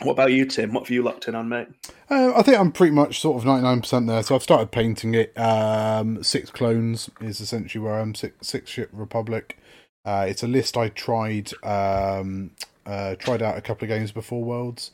what 0.00 0.12
about 0.12 0.32
you, 0.32 0.46
Tim? 0.46 0.72
What 0.72 0.84
have 0.84 0.90
you 0.90 1.02
locked 1.02 1.28
in 1.28 1.34
on, 1.34 1.48
mate? 1.48 1.68
Uh, 2.10 2.32
I 2.34 2.42
think 2.42 2.58
I'm 2.58 2.72
pretty 2.72 2.92
much 2.92 3.20
sort 3.20 3.36
of 3.36 3.48
99% 3.48 4.06
there. 4.08 4.22
So 4.22 4.34
I've 4.34 4.42
started 4.42 4.72
painting 4.72 5.14
it. 5.14 5.38
Um, 5.38 6.22
six 6.24 6.50
clones 6.50 7.10
is 7.20 7.40
essentially 7.40 7.84
where 7.84 8.00
I'm. 8.00 8.14
Six, 8.14 8.48
six 8.48 8.70
ship 8.70 8.90
republic. 8.92 9.58
Uh, 10.04 10.26
it's 10.28 10.42
a 10.42 10.48
list 10.48 10.76
I 10.76 10.88
tried 10.88 11.52
um, 11.62 12.50
uh, 12.86 13.14
tried 13.16 13.42
out 13.42 13.56
a 13.56 13.62
couple 13.62 13.84
of 13.84 13.88
games 13.88 14.12
before 14.12 14.44
Worlds, 14.44 14.90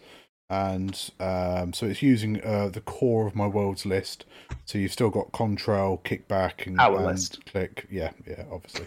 and 0.51 1.11
um, 1.21 1.73
so 1.73 1.87
it's 1.87 2.03
using 2.03 2.45
uh, 2.45 2.69
the 2.69 2.81
core 2.81 3.27
of 3.27 3.37
my 3.37 3.47
Worlds 3.47 3.87
list. 3.87 4.25
So 4.65 4.79
you've 4.79 4.93
still 4.93 5.11
got 5.11 5.31
Contrail, 5.33 6.03
Kickback, 6.03 6.67
and, 6.67 6.81
Our 6.81 6.97
and 6.97 7.07
list. 7.07 7.47
Click. 7.47 7.87
Yeah, 7.91 8.11
yeah, 8.27 8.45
obviously. 8.51 8.87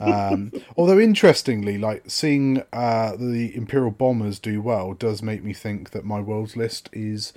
um, 0.00 0.52
although 0.76 1.00
interestingly, 1.00 1.76
like 1.78 2.04
seeing 2.06 2.62
uh, 2.72 3.16
the 3.18 3.54
Imperial 3.56 3.90
bombers 3.90 4.38
do 4.38 4.62
well 4.62 4.94
does 4.94 5.20
make 5.20 5.42
me 5.42 5.52
think 5.52 5.90
that 5.90 6.04
my 6.04 6.20
Worlds 6.20 6.56
list 6.56 6.88
is 6.92 7.32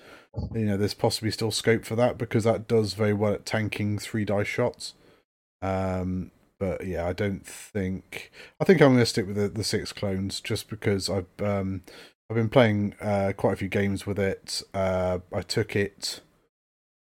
you 0.54 0.66
know, 0.66 0.78
there's 0.78 0.94
possibly 0.94 1.32
still 1.32 1.52
scope 1.52 1.84
for 1.84 1.96
that 1.96 2.18
because 2.18 2.44
that 2.44 2.68
does 2.68 2.94
very 2.94 3.14
well 3.14 3.34
at 3.34 3.46
tanking 3.46 3.98
three 3.98 4.26
dice 4.26 4.48
shots. 4.48 4.94
Um, 5.62 6.32
but 6.60 6.86
yeah, 6.86 7.08
I 7.08 7.14
don't 7.14 7.46
think. 7.46 8.32
I 8.60 8.64
think 8.64 8.82
I'm 8.82 8.90
going 8.90 9.00
to 9.00 9.06
stick 9.06 9.28
with 9.28 9.36
the, 9.36 9.48
the 9.48 9.64
six 9.64 9.94
clones 9.94 10.42
just 10.42 10.70
because 10.70 11.10
I've 11.10 11.26
um, 11.40 11.84
I've 12.30 12.36
been 12.36 12.50
playing 12.50 12.94
uh, 13.00 13.34
quite 13.38 13.54
a 13.54 13.56
few 13.58 13.70
games 13.70 14.06
with 14.06 14.20
it. 14.20 14.62
Uh, 14.74 15.20
I 15.34 15.42
took 15.42 15.76
it. 15.76 16.22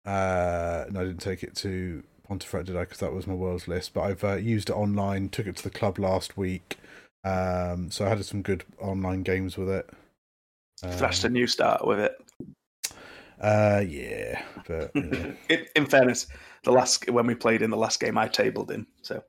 Uh, 0.04 0.84
no, 0.90 1.00
I 1.00 1.04
didn't 1.04 1.20
take 1.20 1.42
it 1.42 1.54
to 1.56 2.02
Pontefract, 2.26 2.66
did 2.66 2.76
I? 2.76 2.80
Because 2.80 2.98
that 2.98 3.12
was 3.12 3.26
my 3.26 3.34
world's 3.34 3.68
list. 3.68 3.94
But 3.94 4.02
I've 4.02 4.24
uh, 4.24 4.34
used 4.36 4.68
it 4.70 4.74
online. 4.74 5.28
Took 5.30 5.46
it 5.46 5.56
to 5.56 5.62
the 5.62 5.70
club 5.70 5.98
last 5.98 6.36
week. 6.36 6.78
Um, 7.24 7.90
so 7.90 8.04
I 8.06 8.10
had 8.10 8.24
some 8.24 8.42
good 8.42 8.64
online 8.78 9.22
games 9.22 9.56
with 9.56 9.68
it. 9.70 9.88
Flashed 10.90 11.24
a 11.24 11.28
Um, 11.28 11.32
new 11.32 11.46
start 11.46 11.86
with 11.86 11.98
it. 12.00 12.12
uh, 13.40 13.82
yeah, 13.86 14.42
but 14.66 14.94
in, 15.48 15.66
in 15.76 15.86
fairness, 15.86 16.26
the 16.64 16.72
last 16.72 17.08
when 17.10 17.26
we 17.26 17.34
played 17.34 17.62
in 17.62 17.70
the 17.70 17.76
last 17.76 18.00
game, 18.00 18.18
I 18.18 18.28
tabled 18.28 18.70
in. 18.70 18.86
so 19.02 19.22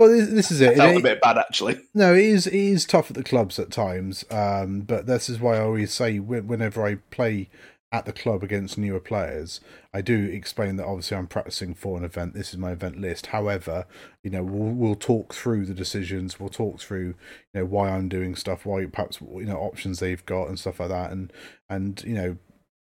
well, 0.00 0.08
this, 0.08 0.50
is 0.50 0.60
I 0.62 0.66
it. 0.72 0.76
felt 0.78 0.94
It- 0.94 0.98
a 0.98 1.02
bit 1.02 1.20
bad 1.20 1.38
actually. 1.38 1.78
No, 1.94 2.14
it 2.14 2.24
is 2.24 2.46
it 2.46 2.54
is 2.54 2.86
tough 2.86 3.10
at 3.10 3.16
the 3.16 3.22
clubs 3.22 3.58
at 3.58 3.70
times. 3.70 4.24
Um, 4.30 4.80
but 4.80 5.06
this 5.06 5.28
is 5.28 5.38
why 5.38 5.56
I 5.56 5.60
always 5.60 5.92
say 5.92 6.18
whenever 6.18 6.84
I 6.84 6.96
play 7.10 7.50
at 7.92 8.06
the 8.06 8.12
club 8.12 8.42
against 8.44 8.78
newer 8.78 9.00
players, 9.00 9.60
I 9.92 10.00
do 10.00 10.24
explain 10.26 10.76
that 10.76 10.86
obviously 10.86 11.16
I'm 11.16 11.26
practicing 11.26 11.74
for 11.74 11.98
an 11.98 12.04
event. 12.04 12.34
This 12.34 12.50
is 12.50 12.56
my 12.56 12.70
event 12.70 13.00
list. 13.00 13.26
However, 13.26 13.84
you 14.22 14.30
know 14.30 14.42
we'll 14.42 14.72
we'll 14.72 14.94
talk 14.94 15.34
through 15.34 15.66
the 15.66 15.74
decisions. 15.74 16.40
We'll 16.40 16.48
talk 16.48 16.80
through 16.80 17.08
you 17.52 17.60
know 17.60 17.64
why 17.66 17.90
I'm 17.90 18.08
doing 18.08 18.34
stuff, 18.36 18.64
why 18.64 18.86
perhaps 18.86 19.20
you 19.20 19.44
know 19.44 19.58
options 19.58 19.98
they've 20.00 20.24
got 20.24 20.48
and 20.48 20.58
stuff 20.58 20.80
like 20.80 20.88
that. 20.88 21.12
And 21.12 21.32
and 21.68 22.02
you 22.06 22.14
know 22.14 22.36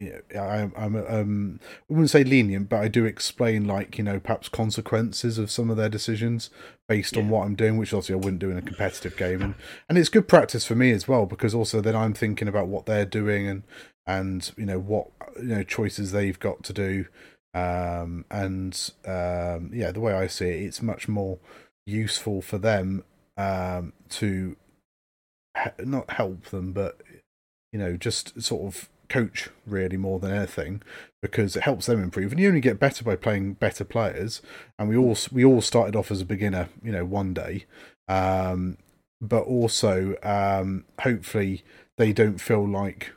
you 0.04 0.22
know, 0.34 0.42
I, 0.42 0.72
I'm 0.76 0.96
um, 0.96 1.60
I 1.90 1.94
wouldn't 1.94 2.10
say 2.10 2.24
lenient, 2.24 2.70
but 2.70 2.82
I 2.82 2.88
do 2.88 3.06
explain 3.06 3.66
like 3.66 3.98
you 3.98 4.04
know 4.04 4.20
perhaps 4.20 4.50
consequences 4.50 5.38
of 5.38 5.52
some 5.52 5.70
of 5.70 5.78
their 5.78 5.90
decisions 5.90 6.50
based 6.88 7.18
on 7.18 7.30
what 7.30 7.46
I'm 7.46 7.56
doing, 7.56 7.78
which 7.78 7.94
obviously 7.94 8.16
I 8.16 8.18
wouldn't 8.18 8.40
do 8.40 8.52
in 8.52 8.58
a 8.58 8.62
competitive 8.62 9.16
game, 9.18 9.42
and 9.42 9.56
and 9.90 9.98
it's 9.98 10.10
good 10.10 10.28
practice 10.28 10.66
for 10.66 10.76
me 10.76 10.92
as 10.92 11.08
well 11.08 11.26
because 11.26 11.56
also 11.56 11.82
then 11.82 11.96
I'm 11.96 12.14
thinking 12.14 12.48
about 12.48 12.68
what 12.68 12.86
they're 12.86 13.06
doing 13.06 13.48
and 13.48 13.64
and 14.06 14.52
you 14.58 14.66
know 14.66 14.80
what 14.80 15.08
you 15.38 15.56
know 15.56 15.64
choices 15.64 16.12
they've 16.12 16.40
got 16.40 16.64
to 16.64 16.74
do, 16.74 17.06
Um, 17.54 18.26
and 18.32 18.92
um, 19.06 19.70
yeah, 19.74 19.92
the 19.92 20.00
way 20.00 20.14
I 20.14 20.28
see 20.28 20.48
it, 20.48 20.64
it's 20.64 20.82
much 20.82 21.08
more 21.08 21.38
useful 21.86 22.42
for 22.42 22.58
them 22.58 23.04
um, 23.38 23.94
to 24.10 24.56
he- 25.58 25.86
not 25.86 26.12
help 26.12 26.46
them, 26.46 26.74
but 26.74 27.02
you 27.72 27.80
know, 27.80 27.96
just 27.96 28.42
sort 28.42 28.64
of 28.64 28.90
coach 29.14 29.50
really 29.68 29.96
more 29.96 30.20
than 30.20 30.32
anything 30.32 30.82
because 31.22 31.56
it 31.56 31.64
helps 31.64 31.86
them 31.86 32.02
improve. 32.02 32.32
And 32.32 32.42
you 32.42 32.48
only 32.48 32.62
get 32.62 32.80
better 32.80 33.04
by 33.04 33.16
playing 33.16 33.54
better 33.54 33.84
players. 33.84 34.42
And 34.80 34.90
we 34.90 34.98
all 34.98 35.16
we 35.32 35.46
all 35.46 35.62
started 35.62 35.96
off 35.96 36.10
as 36.10 36.22
a 36.22 36.26
beginner, 36.26 36.70
you 36.84 36.92
know, 36.92 37.06
one 37.06 37.34
day. 37.34 37.66
Um, 38.08 38.78
but 39.22 39.44
also, 39.44 40.16
um, 40.24 40.86
hopefully, 41.00 41.64
they 41.98 42.12
don't 42.12 42.42
feel 42.42 42.68
like 42.68 43.12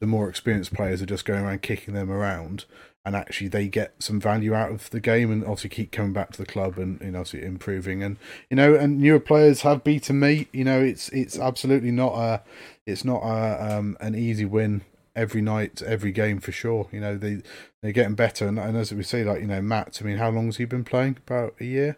the 0.00 0.06
more 0.06 0.28
experienced 0.28 0.72
players 0.72 1.02
are 1.02 1.06
just 1.06 1.24
going 1.24 1.44
around 1.44 1.62
kicking 1.62 1.94
them 1.94 2.10
around 2.10 2.64
and 3.04 3.14
actually 3.14 3.48
they 3.48 3.68
get 3.68 3.94
some 3.98 4.20
value 4.20 4.54
out 4.54 4.70
of 4.70 4.88
the 4.90 5.00
game 5.00 5.30
and 5.30 5.42
obviously 5.42 5.70
keep 5.70 5.92
coming 5.92 6.12
back 6.12 6.32
to 6.32 6.38
the 6.38 6.46
club 6.46 6.78
and 6.78 7.00
you 7.00 7.10
know 7.10 7.20
obviously 7.20 7.46
improving 7.46 8.02
and 8.02 8.16
you 8.50 8.56
know 8.56 8.74
and 8.74 8.98
newer 8.98 9.20
players 9.20 9.60
have 9.60 9.84
beaten 9.84 10.18
me 10.18 10.48
you 10.52 10.64
know 10.64 10.80
it's 10.80 11.08
it's 11.10 11.38
absolutely 11.38 11.90
not 11.90 12.14
a 12.14 12.42
it's 12.86 13.04
not 13.04 13.22
a 13.22 13.76
um 13.76 13.96
an 14.00 14.14
easy 14.14 14.44
win 14.44 14.82
every 15.16 15.40
night 15.40 15.80
every 15.82 16.10
game 16.12 16.40
for 16.40 16.52
sure 16.52 16.88
you 16.92 17.00
know 17.00 17.16
they 17.16 17.40
they're 17.82 17.92
getting 17.92 18.14
better 18.14 18.46
and, 18.48 18.58
and 18.58 18.76
as 18.76 18.92
we 18.92 19.02
say 19.02 19.22
like 19.24 19.40
you 19.40 19.46
know 19.46 19.62
matt 19.62 19.98
i 20.02 20.04
mean 20.04 20.16
how 20.18 20.30
long 20.30 20.46
has 20.46 20.56
he 20.56 20.64
been 20.64 20.84
playing 20.84 21.16
about 21.26 21.54
a 21.60 21.64
year 21.64 21.96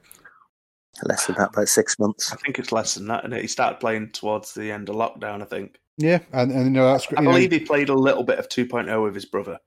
Less 1.03 1.27
than 1.27 1.37
that, 1.37 1.51
about 1.51 1.69
six 1.69 1.99
months. 1.99 2.33
I 2.33 2.37
think 2.37 2.59
it's 2.59 2.73
less 2.73 2.95
than 2.95 3.07
that. 3.09 3.23
And 3.25 3.35
he 3.35 3.47
started 3.47 3.81
playing 3.81 4.13
towards 4.13 4.55
the 4.55 4.73
end 4.73 4.89
of 4.89 4.97
lockdown. 4.97 5.43
I 5.43 5.45
think. 5.45 5.79
yeah 5.99 6.21
and 6.33 6.51
and 6.51 6.65
you 6.65 6.71
know 6.71 6.91
that's 6.91 7.07
I 7.17 7.21
you 7.21 7.27
know, 7.27 7.33
believe 7.33 7.53
he 7.53 7.61
played 7.61 7.91
a 7.91 7.95
little 7.95 8.25
bit 8.25 8.39
of 8.39 8.49
2.0 8.49 9.03
with 9.03 9.15
his 9.15 9.27
brother. 9.27 9.59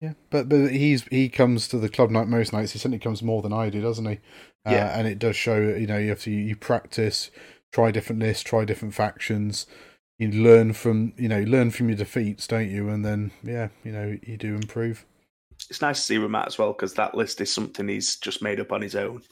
Yeah, 0.00 0.12
but 0.28 0.48
but 0.50 0.70
he's 0.70 1.04
he 1.04 1.28
comes 1.30 1.66
to 1.68 1.78
the 1.78 1.88
club 1.88 2.10
night 2.10 2.28
most 2.28 2.52
nights. 2.52 2.72
He 2.72 2.78
certainly 2.78 2.98
comes 2.98 3.22
more 3.22 3.40
than 3.40 3.54
I 3.54 3.70
do, 3.70 3.80
doesn't 3.80 4.04
he? 4.04 4.20
Uh, 4.66 4.72
Yeah. 4.72 4.98
and 4.98 5.08
it 5.08 5.18
does 5.18 5.36
show. 5.36 5.58
You 5.58 5.86
know, 5.86 5.96
you 5.96 6.10
have 6.10 6.20
to 6.22 6.30
you 6.30 6.56
practice, 6.56 7.30
try 7.72 7.90
different 7.90 8.20
lists, 8.20 8.42
try 8.42 8.66
different 8.66 8.92
factions. 8.92 9.66
You 10.18 10.30
learn 10.30 10.72
from 10.72 11.12
you 11.16 11.28
know 11.28 11.40
learn 11.40 11.70
from 11.70 11.88
your 11.88 11.98
defeats, 11.98 12.46
don't 12.46 12.70
you? 12.70 12.88
And 12.88 13.04
then 13.04 13.32
yeah, 13.42 13.68
you 13.82 13.92
know 13.92 14.16
you 14.22 14.36
do 14.36 14.54
improve. 14.54 15.04
It's 15.70 15.80
nice 15.82 15.98
to 16.00 16.06
see 16.06 16.18
with 16.18 16.30
Matt 16.30 16.46
as 16.48 16.58
well 16.58 16.72
because 16.72 16.94
that 16.94 17.14
list 17.14 17.40
is 17.40 17.52
something 17.52 17.88
he's 17.88 18.16
just 18.16 18.42
made 18.42 18.60
up 18.60 18.72
on 18.72 18.82
his 18.82 18.94
own. 18.94 19.22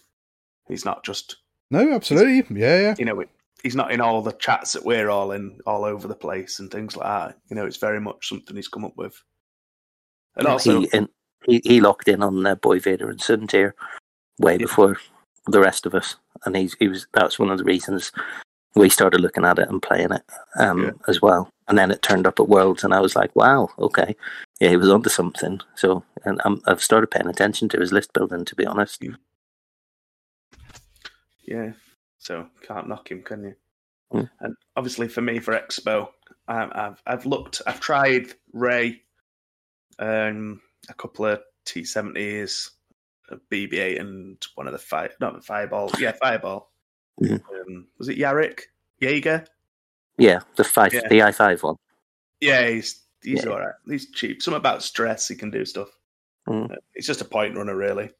He's 0.68 0.84
not 0.84 1.04
just 1.04 1.36
No, 1.70 1.92
absolutely, 1.92 2.60
yeah, 2.60 2.80
yeah. 2.80 2.94
you 2.98 3.04
know 3.04 3.24
he's 3.62 3.76
not 3.76 3.92
in 3.92 4.00
all 4.00 4.22
the 4.22 4.32
chats 4.32 4.72
that 4.72 4.84
we're 4.84 5.08
all 5.10 5.32
in 5.32 5.58
all 5.66 5.84
over 5.84 6.08
the 6.08 6.14
place 6.14 6.58
and 6.58 6.70
things 6.70 6.96
like 6.96 7.06
that. 7.06 7.38
You 7.48 7.56
know, 7.56 7.66
it's 7.66 7.76
very 7.76 8.00
much 8.00 8.28
something 8.28 8.56
he's 8.56 8.68
come 8.68 8.84
up 8.84 8.96
with. 8.96 9.14
And 10.36 10.46
also, 10.48 10.80
he, 10.80 10.88
in, 10.92 11.08
he 11.46 11.60
he 11.64 11.80
locked 11.80 12.08
in 12.08 12.22
on 12.22 12.44
uh, 12.44 12.54
Boy 12.56 12.80
Vader 12.80 13.08
and 13.10 13.20
Soontir 13.20 13.72
way 14.40 14.54
Yeah. 14.54 14.58
before 14.58 14.96
the 15.46 15.60
rest 15.60 15.86
of 15.86 15.94
us, 15.94 16.16
and 16.44 16.56
he's 16.56 16.74
he 16.80 16.88
was 16.88 17.06
that's 17.14 17.38
one 17.38 17.50
of 17.50 17.58
the 17.58 17.64
reasons 17.64 18.10
we 18.74 18.88
started 18.88 19.20
looking 19.20 19.44
at 19.44 19.58
it 19.58 19.68
and 19.68 19.82
playing 19.82 20.12
it 20.12 20.22
um, 20.58 20.84
Yeah. 20.84 20.90
as 21.08 21.20
well. 21.20 21.50
And 21.68 21.78
then 21.78 21.90
it 21.90 22.02
turned 22.02 22.26
up 22.26 22.40
at 22.40 22.48
Worlds, 22.48 22.84
and 22.84 22.92
I 22.92 23.00
was 23.00 23.14
like, 23.16 23.34
wow, 23.36 23.68
okay, 23.78 24.16
yeah, 24.60 24.70
he 24.70 24.76
was 24.76 24.90
onto 24.90 25.08
something. 25.08 25.60
So, 25.74 26.04
and 26.24 26.40
i 26.44 26.54
I've 26.66 26.82
started 26.82 27.10
paying 27.10 27.28
attention 27.28 27.68
to 27.70 27.80
his 27.80 27.92
list 27.92 28.12
building, 28.12 28.44
to 28.44 28.54
be 28.54 28.66
honest. 28.66 29.02
yeah, 31.44 31.72
so 32.18 32.46
can't 32.66 32.88
knock 32.88 33.10
him, 33.10 33.22
can 33.22 33.44
you? 33.44 33.54
Mm. 34.12 34.30
And 34.40 34.56
obviously, 34.76 35.08
for 35.08 35.22
me, 35.22 35.38
for 35.38 35.54
Expo, 35.54 36.08
um, 36.48 36.70
I've 36.74 37.02
I've 37.06 37.26
looked, 37.26 37.62
I've 37.66 37.80
tried 37.80 38.28
Rey, 38.52 39.02
um, 39.98 40.60
a 40.90 40.94
couple 40.94 41.26
of 41.26 41.40
T 41.64 41.84
seventies, 41.84 42.70
BB-8, 43.50 44.00
and 44.00 44.46
one 44.56 44.66
of 44.66 44.72
the 44.72 44.78
fire, 44.78 45.10
not 45.20 45.34
the 45.34 45.40
Fireball, 45.42 45.90
yeah, 45.98 46.12
Fireball. 46.12 46.71
Mhm. 47.20 47.42
Um, 47.68 47.86
was 47.98 48.08
it 48.08 48.18
Jarek 48.18 48.60
Yeager? 49.00 49.46
Yeah, 50.18 50.40
the 50.56 50.64
five, 50.64 50.92
Yeah. 50.92 51.08
the 51.08 51.22
i 51.22 51.32
five 51.32 51.62
one. 51.62 51.76
Yeah, 52.40 52.68
he's 52.68 53.02
he's 53.22 53.44
Yeah. 53.44 53.50
all 53.50 53.60
right. 53.60 53.74
He's 53.86 54.10
cheap. 54.10 54.42
Something 54.42 54.58
about 54.58 54.82
stress, 54.82 55.28
he 55.28 55.34
can 55.34 55.50
do 55.50 55.64
stuff. 55.64 55.88
Mm. 56.48 56.72
Uh, 56.72 56.76
He's 56.94 57.06
just 57.06 57.20
a 57.20 57.24
point 57.24 57.56
runner, 57.56 57.76
really. 57.76 58.10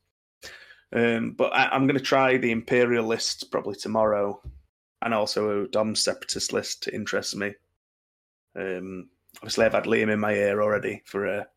Um, 0.93 1.33
but 1.33 1.53
I, 1.55 1.69
I'm 1.69 1.87
going 1.87 1.99
to 1.99 2.05
try 2.05 2.37
the 2.37 2.51
Imperial 2.53 3.07
list 3.07 3.51
probably 3.51 3.75
tomorrow, 3.75 4.41
and 5.03 5.13
also 5.15 5.63
a 5.65 5.69
Dom 5.69 5.95
Separatist 5.97 6.53
list 6.53 6.83
to 6.85 6.95
interest 6.95 7.35
me. 7.35 7.55
Um, 8.55 9.09
obviously, 9.39 9.65
I've 9.65 9.73
had 9.73 9.85
Liam 9.85 10.13
in 10.13 10.21
my 10.21 10.35
ear 10.35 10.63
already 10.63 11.03
for 11.07 11.27
a 11.27 11.49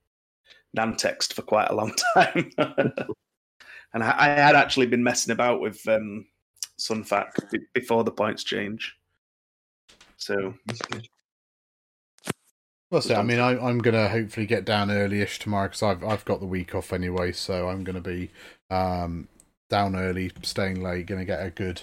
Nantex 0.76 1.32
for 1.34 1.42
quite 1.44 1.70
a 1.70 1.76
long 1.76 1.94
time, 2.16 2.50
and 2.58 4.04
I, 4.04 4.16
I 4.18 4.28
had 4.30 4.56
actually 4.56 4.88
been 4.88 5.04
messing 5.04 5.34
about 5.34 5.62
with 5.62 5.86
um, 5.88 6.26
Sun 6.78 7.04
Fac 7.04 7.34
be- 7.52 7.60
before 7.74 8.04
the 8.04 8.12
points 8.12 8.44
change. 8.44 8.96
So 10.18 10.54
Well, 12.92 13.02
so 13.02 13.16
I 13.16 13.24
mean, 13.24 13.40
I, 13.40 13.58
I'm 13.58 13.80
gonna 13.80 14.08
hopefully 14.08 14.46
get 14.46 14.66
down 14.66 14.92
early-ish 14.92 15.40
tomorrow 15.40 15.68
because 15.68 15.84
I've 15.84 16.04
I've 16.04 16.26
got 16.26 16.40
the 16.40 16.46
week 16.46 16.76
off 16.76 16.94
anyway, 16.94 17.32
so 17.32 17.70
I'm 17.70 17.84
gonna 17.84 18.02
be 18.02 18.32
um, 18.70 19.28
down 19.70 19.96
early, 19.96 20.32
staying 20.44 20.82
late. 20.82 21.08
Gonna 21.08 21.26
get 21.26 21.46
a 21.46 21.50
good, 21.50 21.82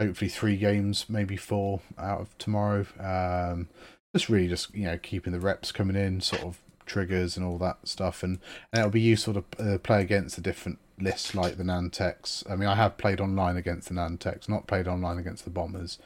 hopefully 0.00 0.28
three 0.28 0.56
games, 0.56 1.06
maybe 1.08 1.36
four 1.36 1.80
out 1.98 2.20
of 2.20 2.38
tomorrow. 2.38 2.86
Um, 2.98 3.68
just 4.14 4.28
really 4.28 4.48
just 4.48 4.74
you 4.74 4.84
know 4.84 4.98
keeping 4.98 5.32
the 5.32 5.40
reps 5.40 5.72
coming 5.72 5.96
in, 5.96 6.20
sort 6.20 6.42
of 6.42 6.58
triggers 6.86 7.36
and 7.36 7.46
all 7.46 7.58
that 7.58 7.78
stuff, 7.84 8.22
and, 8.22 8.38
and 8.72 8.80
it'll 8.80 8.90
be 8.90 9.00
useful 9.00 9.34
to 9.34 9.44
uh, 9.74 9.78
play 9.78 10.02
against 10.02 10.36
the 10.36 10.42
different 10.42 10.78
lists 11.02 11.34
like 11.34 11.56
the 11.56 11.64
Nantex. 11.64 12.48
I 12.50 12.56
mean, 12.56 12.68
I 12.68 12.74
have 12.76 12.96
played 12.98 13.20
online 13.20 13.56
against 13.56 13.88
the 13.88 13.94
Nantex, 13.94 14.48
not 14.48 14.66
played 14.66 14.88
online 14.88 15.18
against 15.18 15.44
the 15.44 15.50
Bombers. 15.50 15.98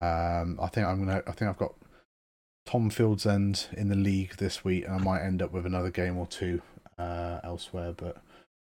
Um, 0.00 0.58
I 0.60 0.68
think 0.68 0.86
I'm 0.86 0.98
gonna. 1.04 1.22
I 1.26 1.32
think 1.32 1.50
I've 1.50 1.58
got 1.58 1.74
Tom 2.66 2.90
Fields 2.90 3.26
End 3.26 3.66
in 3.76 3.88
the 3.88 3.96
league 3.96 4.36
this 4.36 4.64
week, 4.64 4.84
and 4.84 4.94
I 4.94 4.98
might 4.98 5.22
end 5.22 5.42
up 5.42 5.52
with 5.52 5.66
another 5.66 5.90
game 5.90 6.16
or 6.16 6.26
two 6.26 6.62
uh, 6.98 7.40
elsewhere. 7.44 7.92
But 7.96 8.18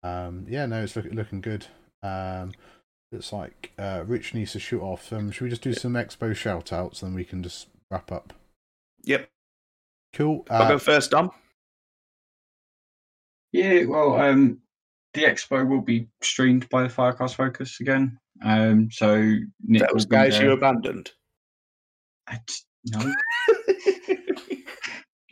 um, 0.04 0.46
yeah, 0.50 0.66
no, 0.66 0.84
it's 0.84 0.96
look, 0.96 1.06
looking 1.12 1.42
good. 1.42 1.68
Um, 2.04 2.54
it's 3.12 3.34
like 3.34 3.72
uh, 3.78 4.04
Rich 4.06 4.34
needs 4.34 4.52
to 4.54 4.60
shoot 4.60 4.82
off. 4.82 5.12
Um, 5.12 5.32
should 5.32 5.44
we 5.46 5.50
just 5.50 5.62
do 5.64 5.74
some 5.74 5.94
expo 5.94 6.36
shout 6.36 6.72
outs, 6.72 7.02
then 7.02 7.14
we 7.14 7.24
can 7.26 7.42
just 7.44 7.68
wrap 7.92 8.12
up? 8.12 8.34
yep, 9.04 9.30
Cool. 10.14 10.46
I'll 10.50 10.64
Uh, 10.64 10.70
go 10.70 10.80
first, 10.80 11.12
Dom. 11.12 11.32
Yeah, 13.52 13.86
well, 13.86 14.20
um, 14.20 14.60
the 15.14 15.24
expo 15.24 15.68
will 15.68 15.82
be 15.82 16.08
streamed 16.22 16.68
by 16.70 16.84
the 16.84 16.90
Firecast 16.90 17.36
Focus 17.36 17.80
again. 17.80 18.18
Um, 18.44 18.90
so 18.92 19.16
Nick 19.66 19.82
Those 19.82 20.04
will 20.06 20.10
be 20.10 20.16
guys 20.16 20.34
there. 20.38 20.46
you 20.48 20.52
abandoned. 20.54 21.12
I 22.28 22.40
t- 22.48 22.56
no, 22.94 23.14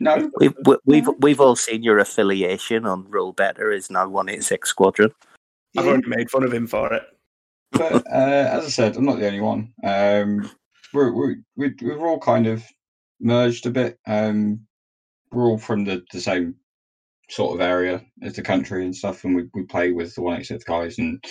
no. 0.00 0.30
We've 0.38 0.54
we- 0.64 0.76
we've 0.84 1.08
we've 1.20 1.40
all 1.40 1.56
seen 1.56 1.82
your 1.82 1.98
affiliation 1.98 2.86
on 2.86 3.08
Roll 3.08 3.32
Better 3.32 3.70
is 3.70 3.90
now 3.90 4.08
one 4.08 4.28
eight 4.28 4.44
six 4.44 4.70
Squadron. 4.70 5.10
I've 5.76 5.84
Yeah, 5.84 5.90
already 5.92 6.08
made 6.08 6.30
fun 6.30 6.42
of 6.44 6.52
him 6.52 6.66
for 6.66 6.92
it. 6.92 7.02
but 7.72 7.92
uh, 8.10 8.48
as 8.52 8.64
I 8.64 8.68
said, 8.68 8.96
I'm 8.96 9.04
not 9.04 9.18
the 9.18 9.26
only 9.26 9.40
one. 9.40 9.72
Um, 9.84 10.50
we're, 10.94 11.12
we're, 11.12 11.36
we're, 11.56 11.74
we're 11.82 12.08
all 12.08 12.18
kind 12.18 12.46
of 12.46 12.64
merged 13.20 13.66
a 13.66 13.70
bit. 13.70 13.98
Um, 14.06 14.60
we're 15.30 15.44
all 15.44 15.58
from 15.58 15.84
the, 15.84 16.02
the 16.12 16.20
same 16.20 16.54
sort 17.30 17.54
of 17.54 17.60
area 17.60 18.02
as 18.22 18.34
the 18.34 18.42
country 18.42 18.84
and 18.84 18.94
stuff, 18.94 19.24
and 19.24 19.36
we, 19.36 19.48
we 19.54 19.64
play 19.64 19.92
with 19.92 20.14
the 20.14 20.22
186 20.22 20.64
guys 20.64 20.98
and 20.98 21.22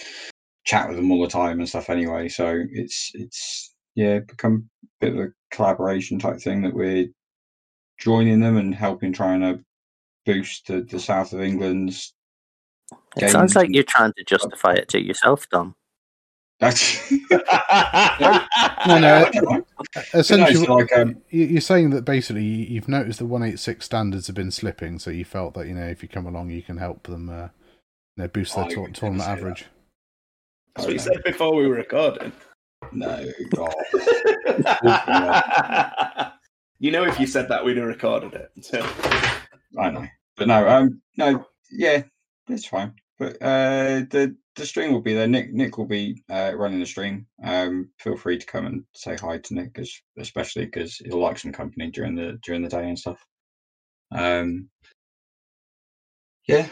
chat 0.65 0.87
with 0.87 0.97
them 0.97 1.11
all 1.11 1.21
the 1.21 1.29
time 1.29 1.59
and 1.59 1.69
stuff 1.69 1.89
anyway. 1.89 2.27
So 2.27 2.63
it's 2.71 3.11
it's 3.13 3.73
yeah, 3.95 4.19
become 4.19 4.69
a 4.83 5.05
bit 5.05 5.13
of 5.13 5.19
a 5.19 5.29
collaboration 5.51 6.19
type 6.19 6.39
thing 6.39 6.61
that 6.63 6.73
we're 6.73 7.07
joining 7.99 8.39
them 8.39 8.57
and 8.57 8.75
helping 8.75 9.13
trying 9.13 9.41
to 9.41 9.59
boost 10.25 10.67
the, 10.67 10.81
the 10.81 10.99
south 10.99 11.33
of 11.33 11.41
England's 11.41 12.13
It 13.17 13.31
sounds 13.31 13.55
like 13.55 13.69
you're 13.71 13.83
trying 13.83 14.13
to 14.17 14.23
justify 14.23 14.73
it 14.73 14.89
to 14.89 15.03
yourself, 15.03 15.47
Dom. 15.49 15.75
That's 16.59 17.11
No, 17.11 17.37
no, 18.99 19.29
no, 19.33 19.65
essentially, 20.13 20.65
so 20.65 20.73
like, 20.75 20.95
um, 20.97 21.21
you- 21.29 21.45
you're 21.45 21.61
saying 21.61 21.91
that 21.91 22.03
basically 22.03 22.43
you- 22.43 22.65
you've 22.65 22.87
noticed 22.87 23.19
the 23.19 23.25
186 23.25 23.85
standards 23.85 24.27
have 24.27 24.35
been 24.35 24.51
slipping, 24.51 24.97
so 24.99 25.11
you 25.11 25.25
felt 25.25 25.53
that 25.55 25.67
you 25.67 25.73
know 25.75 25.87
if 25.87 26.01
you 26.01 26.09
come 26.09 26.25
along, 26.25 26.49
you 26.49 26.61
can 26.63 26.77
help 26.77 27.03
them, 27.03 27.29
uh, 27.29 27.49
you 28.15 28.23
know, 28.23 28.27
boost 28.27 28.55
their 28.55 28.65
I 28.65 28.69
tour- 28.69 28.89
tournament 28.89 29.23
say 29.23 29.27
that. 29.35 29.37
average. 29.37 29.65
That's 30.75 30.85
what 30.87 30.93
you 30.93 30.99
said 30.99 31.23
before 31.23 31.55
we 31.55 31.67
were 31.67 31.75
recording. 31.75 32.31
no, 32.91 33.25
God. 33.55 33.73
you 36.79 36.91
know, 36.91 37.03
if 37.05 37.19
you 37.19 37.25
said 37.27 37.49
that, 37.49 37.63
we'd 37.65 37.77
have 37.77 37.87
recorded 37.87 38.33
it. 38.33 38.51
So, 38.63 38.79
I 39.79 39.89
know, 39.91 40.05
but 40.35 40.47
no, 40.47 40.67
um, 40.67 41.01
no, 41.17 41.45
yeah, 41.71 42.03
it's 42.47 42.65
fine. 42.67 42.93
But 43.19 43.37
uh, 43.41 44.01
the 44.11 44.35
the 44.55 44.65
stream 44.65 44.91
will 44.93 45.01
be 45.01 45.13
there. 45.13 45.27
Nick 45.27 45.53
Nick 45.53 45.77
will 45.77 45.87
be 45.87 46.23
uh, 46.29 46.53
running 46.55 46.79
the 46.79 46.85
stream. 46.85 47.27
Um, 47.43 47.89
feel 47.99 48.17
free 48.17 48.37
to 48.39 48.45
come 48.45 48.65
and 48.67 48.83
say 48.95 49.15
hi 49.15 49.39
to 49.39 49.53
Nick, 49.55 49.73
'cause- 49.73 50.01
especially 50.19 50.65
because 50.65 50.97
he'll 50.97 51.19
like 51.19 51.39
some 51.39 51.51
company 51.51 51.91
during 51.91 52.15
the 52.15 52.39
during 52.43 52.63
the 52.63 52.69
day 52.69 52.87
and 52.87 52.99
stuff. 52.99 53.23
Um, 54.11 54.69
yeah, 56.47 56.67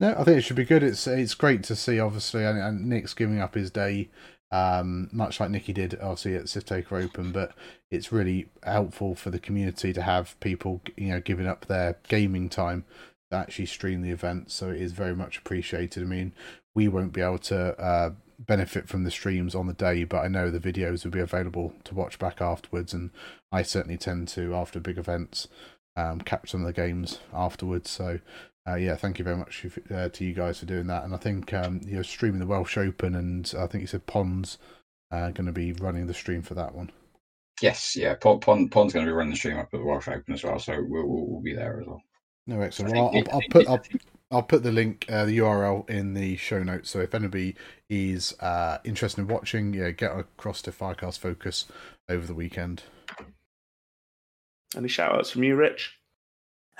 No, 0.00 0.14
I 0.18 0.24
think 0.24 0.38
it 0.38 0.42
should 0.42 0.56
be 0.56 0.64
good. 0.64 0.82
It's 0.82 1.06
it's 1.06 1.34
great 1.34 1.62
to 1.64 1.76
see, 1.76 1.98
obviously, 2.00 2.44
and, 2.44 2.58
and 2.58 2.86
Nick's 2.88 3.14
giving 3.14 3.40
up 3.40 3.54
his 3.54 3.70
day, 3.70 4.10
um, 4.50 5.08
much 5.12 5.38
like 5.40 5.50
Nicky 5.50 5.72
did, 5.72 5.94
obviously 6.00 6.34
at 6.36 6.48
Sith 6.48 6.66
Taker 6.66 6.96
Open. 6.96 7.32
But 7.32 7.54
it's 7.90 8.12
really 8.12 8.48
helpful 8.64 9.14
for 9.14 9.30
the 9.30 9.38
community 9.38 9.92
to 9.92 10.02
have 10.02 10.38
people, 10.40 10.80
you 10.96 11.08
know, 11.10 11.20
giving 11.20 11.46
up 11.46 11.66
their 11.66 11.98
gaming 12.08 12.48
time 12.48 12.84
actually 13.32 13.66
stream 13.66 14.02
the 14.02 14.10
event. 14.10 14.50
So 14.50 14.70
it 14.70 14.80
is 14.80 14.92
very 14.92 15.14
much 15.14 15.38
appreciated. 15.38 16.02
I 16.02 16.06
mean, 16.06 16.32
we 16.74 16.88
won't 16.88 17.12
be 17.12 17.20
able 17.20 17.38
to 17.38 17.78
uh, 17.80 18.10
benefit 18.38 18.88
from 18.88 19.04
the 19.04 19.10
streams 19.10 19.54
on 19.54 19.66
the 19.66 19.72
day, 19.72 20.04
but 20.04 20.24
I 20.24 20.28
know 20.28 20.50
the 20.50 20.58
videos 20.60 21.04
will 21.04 21.12
be 21.12 21.20
available 21.20 21.72
to 21.84 21.94
watch 21.94 22.18
back 22.18 22.40
afterwards, 22.40 22.92
and 22.92 23.10
I 23.50 23.62
certainly 23.62 23.98
tend 23.98 24.28
to 24.28 24.54
after 24.54 24.80
big 24.80 24.98
events 24.98 25.48
um, 25.96 26.20
catch 26.20 26.50
some 26.50 26.60
of 26.62 26.66
the 26.66 26.72
games 26.72 27.20
afterwards. 27.32 27.90
So. 27.90 28.20
Uh, 28.64 28.76
yeah, 28.76 28.94
thank 28.94 29.18
you 29.18 29.24
very 29.24 29.36
much 29.36 29.66
uh, 29.92 30.08
to 30.08 30.24
you 30.24 30.32
guys 30.32 30.60
for 30.60 30.66
doing 30.66 30.86
that. 30.86 31.02
And 31.02 31.12
I 31.12 31.16
think 31.16 31.52
um, 31.52 31.80
you're 31.84 32.04
streaming 32.04 32.38
the 32.38 32.46
Welsh 32.46 32.78
Open, 32.78 33.16
and 33.16 33.52
I 33.58 33.66
think 33.66 33.80
you 33.80 33.88
said 33.88 34.06
Pons 34.06 34.56
uh, 35.10 35.32
going 35.32 35.46
to 35.46 35.52
be 35.52 35.72
running 35.72 36.06
the 36.06 36.14
stream 36.14 36.42
for 36.42 36.54
that 36.54 36.72
one. 36.72 36.92
Yes, 37.60 37.96
yeah. 37.96 38.14
Pond, 38.14 38.40
Pond, 38.40 38.70
Pond's 38.70 38.92
going 38.92 39.04
to 39.04 39.10
be 39.10 39.14
running 39.14 39.32
the 39.32 39.36
stream 39.36 39.58
up 39.58 39.68
at 39.72 39.80
the 39.80 39.84
Welsh 39.84 40.08
Open 40.08 40.34
as 40.34 40.42
well, 40.42 40.58
so 40.58 40.76
we'll, 40.88 41.06
we'll 41.06 41.42
be 41.42 41.54
there 41.54 41.80
as 41.80 41.86
well. 41.86 42.02
No, 42.46 42.60
excellent. 42.60 42.94
Well, 42.94 43.12
I'll, 43.14 43.34
I'll, 43.34 43.42
put 43.50 43.68
I'll, 43.68 43.82
I'll 44.30 44.42
put 44.42 44.62
the 44.62 44.72
link, 44.72 45.06
uh, 45.08 45.24
the 45.24 45.38
URL 45.38 45.88
in 45.88 46.14
the 46.14 46.36
show 46.36 46.62
notes. 46.62 46.90
So 46.90 47.00
if 47.00 47.14
anybody 47.14 47.54
is 47.88 48.34
uh, 48.40 48.78
interested 48.84 49.20
in 49.20 49.28
watching, 49.28 49.74
yeah, 49.74 49.90
get 49.90 50.16
across 50.16 50.62
to 50.62 50.72
Firecast 50.72 51.18
Focus 51.18 51.66
over 52.08 52.26
the 52.26 52.34
weekend. 52.34 52.82
Any 54.76 54.88
shout 54.88 55.14
outs 55.14 55.30
from 55.30 55.44
you, 55.44 55.54
Rich? 55.54 55.98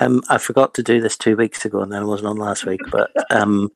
Um, 0.01 0.22
I 0.28 0.39
forgot 0.39 0.74
to 0.74 0.82
do 0.82 1.01
this 1.01 1.16
two 1.16 1.36
weeks 1.36 1.64
ago, 1.64 1.80
and 1.80 1.93
then 1.93 2.02
I 2.02 2.06
wasn't 2.06 2.28
on 2.28 2.36
last 2.36 2.64
week. 2.64 2.80
But 2.90 3.10
um, 3.30 3.70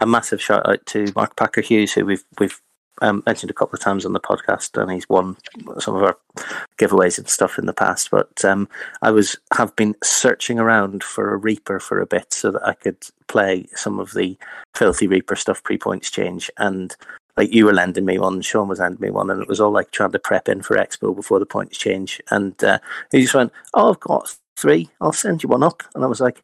a 0.00 0.06
massive 0.06 0.42
shout 0.42 0.68
out 0.68 0.84
to 0.86 1.06
Mark 1.14 1.36
Packer 1.36 1.60
Hughes, 1.60 1.92
who 1.92 2.04
we've 2.04 2.24
we've 2.38 2.60
um, 3.00 3.22
mentioned 3.26 3.50
a 3.50 3.54
couple 3.54 3.76
of 3.76 3.80
times 3.82 4.04
on 4.04 4.12
the 4.12 4.20
podcast, 4.20 4.80
and 4.80 4.90
he's 4.90 5.08
won 5.08 5.36
some 5.78 5.96
of 5.96 6.02
our 6.02 6.16
giveaways 6.78 7.18
and 7.18 7.28
stuff 7.28 7.58
in 7.58 7.66
the 7.66 7.72
past. 7.72 8.10
But 8.10 8.44
um, 8.44 8.68
I 9.02 9.10
was 9.10 9.36
have 9.54 9.74
been 9.76 9.94
searching 10.02 10.58
around 10.58 11.02
for 11.02 11.32
a 11.32 11.36
Reaper 11.36 11.80
for 11.80 12.00
a 12.00 12.06
bit 12.06 12.32
so 12.32 12.50
that 12.50 12.66
I 12.66 12.74
could 12.74 12.98
play 13.28 13.66
some 13.74 13.98
of 13.98 14.12
the 14.12 14.36
filthy 14.74 15.06
Reaper 15.06 15.36
stuff 15.36 15.62
pre 15.62 15.78
points 15.78 16.10
change, 16.10 16.50
and 16.58 16.94
like 17.36 17.52
you 17.52 17.64
were 17.64 17.72
lending 17.72 18.04
me 18.04 18.18
one, 18.18 18.42
Sean 18.42 18.68
was 18.68 18.80
lending 18.80 19.00
me 19.00 19.10
one, 19.10 19.30
and 19.30 19.40
it 19.40 19.48
was 19.48 19.60
all 19.60 19.70
like 19.70 19.90
trying 19.92 20.12
to 20.12 20.18
prep 20.18 20.48
in 20.48 20.62
for 20.62 20.76
Expo 20.76 21.14
before 21.14 21.38
the 21.38 21.46
points 21.46 21.78
change. 21.78 22.20
And 22.30 22.62
uh, 22.62 22.78
he 23.10 23.22
just 23.22 23.34
went, 23.34 23.52
"Oh, 23.74 23.90
I've 23.90 24.00
got 24.00 24.36
three. 24.56 24.90
I'll 25.00 25.12
send 25.12 25.42
you 25.42 25.48
one 25.48 25.62
up." 25.62 25.82
And 25.94 26.04
I 26.04 26.06
was 26.06 26.20
like, 26.20 26.42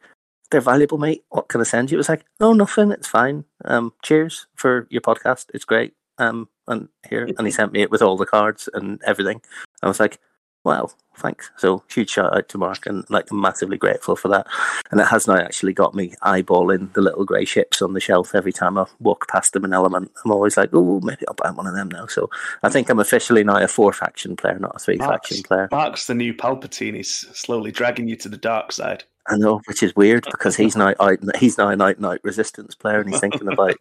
"They're 0.50 0.60
valuable, 0.60 0.98
mate. 0.98 1.24
What 1.28 1.48
can 1.48 1.60
I 1.60 1.64
send 1.64 1.90
you?" 1.90 1.96
It 1.96 1.98
was 1.98 2.08
like, 2.08 2.24
"No, 2.40 2.54
nothing. 2.54 2.92
It's 2.92 3.08
fine. 3.08 3.44
Um, 3.64 3.92
cheers 4.02 4.46
for 4.54 4.86
your 4.90 5.02
podcast. 5.02 5.46
It's 5.52 5.66
great." 5.66 5.92
Um, 6.18 6.48
and 6.66 6.88
here, 7.08 7.24
and 7.24 7.46
he 7.46 7.50
sent 7.52 7.72
me 7.72 7.82
it 7.82 7.90
with 7.90 8.02
all 8.02 8.16
the 8.16 8.26
cards 8.26 8.68
and 8.72 9.00
everything. 9.04 9.40
I 9.82 9.88
was 9.88 10.00
like, 10.00 10.18
wow, 10.66 10.90
thanks. 11.16 11.48
So 11.56 11.84
huge 11.88 12.10
shout 12.10 12.36
out 12.36 12.48
to 12.48 12.58
Mark 12.58 12.86
and 12.86 13.08
like 13.08 13.30
massively 13.30 13.76
grateful 13.76 14.16
for 14.16 14.26
that. 14.28 14.48
And 14.90 15.00
it 15.00 15.06
has 15.06 15.28
now 15.28 15.36
actually 15.36 15.72
got 15.72 15.94
me 15.94 16.14
eyeballing 16.24 16.92
the 16.92 17.02
little 17.02 17.24
grey 17.24 17.44
ships 17.44 17.80
on 17.80 17.92
the 17.92 18.00
shelf 18.00 18.34
every 18.34 18.52
time 18.52 18.76
I 18.76 18.86
walk 18.98 19.28
past 19.28 19.52
them 19.52 19.64
in 19.64 19.72
element. 19.72 20.10
I'm 20.24 20.32
always 20.32 20.56
like, 20.56 20.70
oh, 20.72 21.00
maybe 21.04 21.26
I'll 21.28 21.34
buy 21.34 21.52
one 21.52 21.68
of 21.68 21.74
them 21.74 21.88
now. 21.88 22.06
So 22.06 22.28
I 22.64 22.68
think 22.68 22.90
I'm 22.90 22.98
officially 22.98 23.44
now 23.44 23.62
a 23.62 23.68
four 23.68 23.92
faction 23.92 24.34
player, 24.34 24.58
not 24.58 24.74
a 24.74 24.78
three 24.80 24.98
faction 24.98 25.44
player. 25.44 25.68
Mark's 25.70 26.08
the 26.08 26.14
new 26.14 26.34
Palpatine. 26.34 26.96
He's 26.96 27.14
slowly 27.32 27.70
dragging 27.70 28.08
you 28.08 28.16
to 28.16 28.28
the 28.28 28.36
dark 28.36 28.72
side. 28.72 29.04
I 29.28 29.36
know, 29.36 29.60
which 29.66 29.82
is 29.82 29.96
weird 29.96 30.24
because 30.30 30.56
he's 30.56 30.76
now 30.76 30.94
out, 31.00 31.18
he's 31.38 31.58
now 31.58 31.68
an 31.68 31.80
out 31.80 31.96
and 31.96 32.06
out 32.06 32.20
resistance 32.22 32.74
player, 32.74 33.00
and 33.00 33.10
he's 33.10 33.20
thinking 33.20 33.48
about 33.48 33.76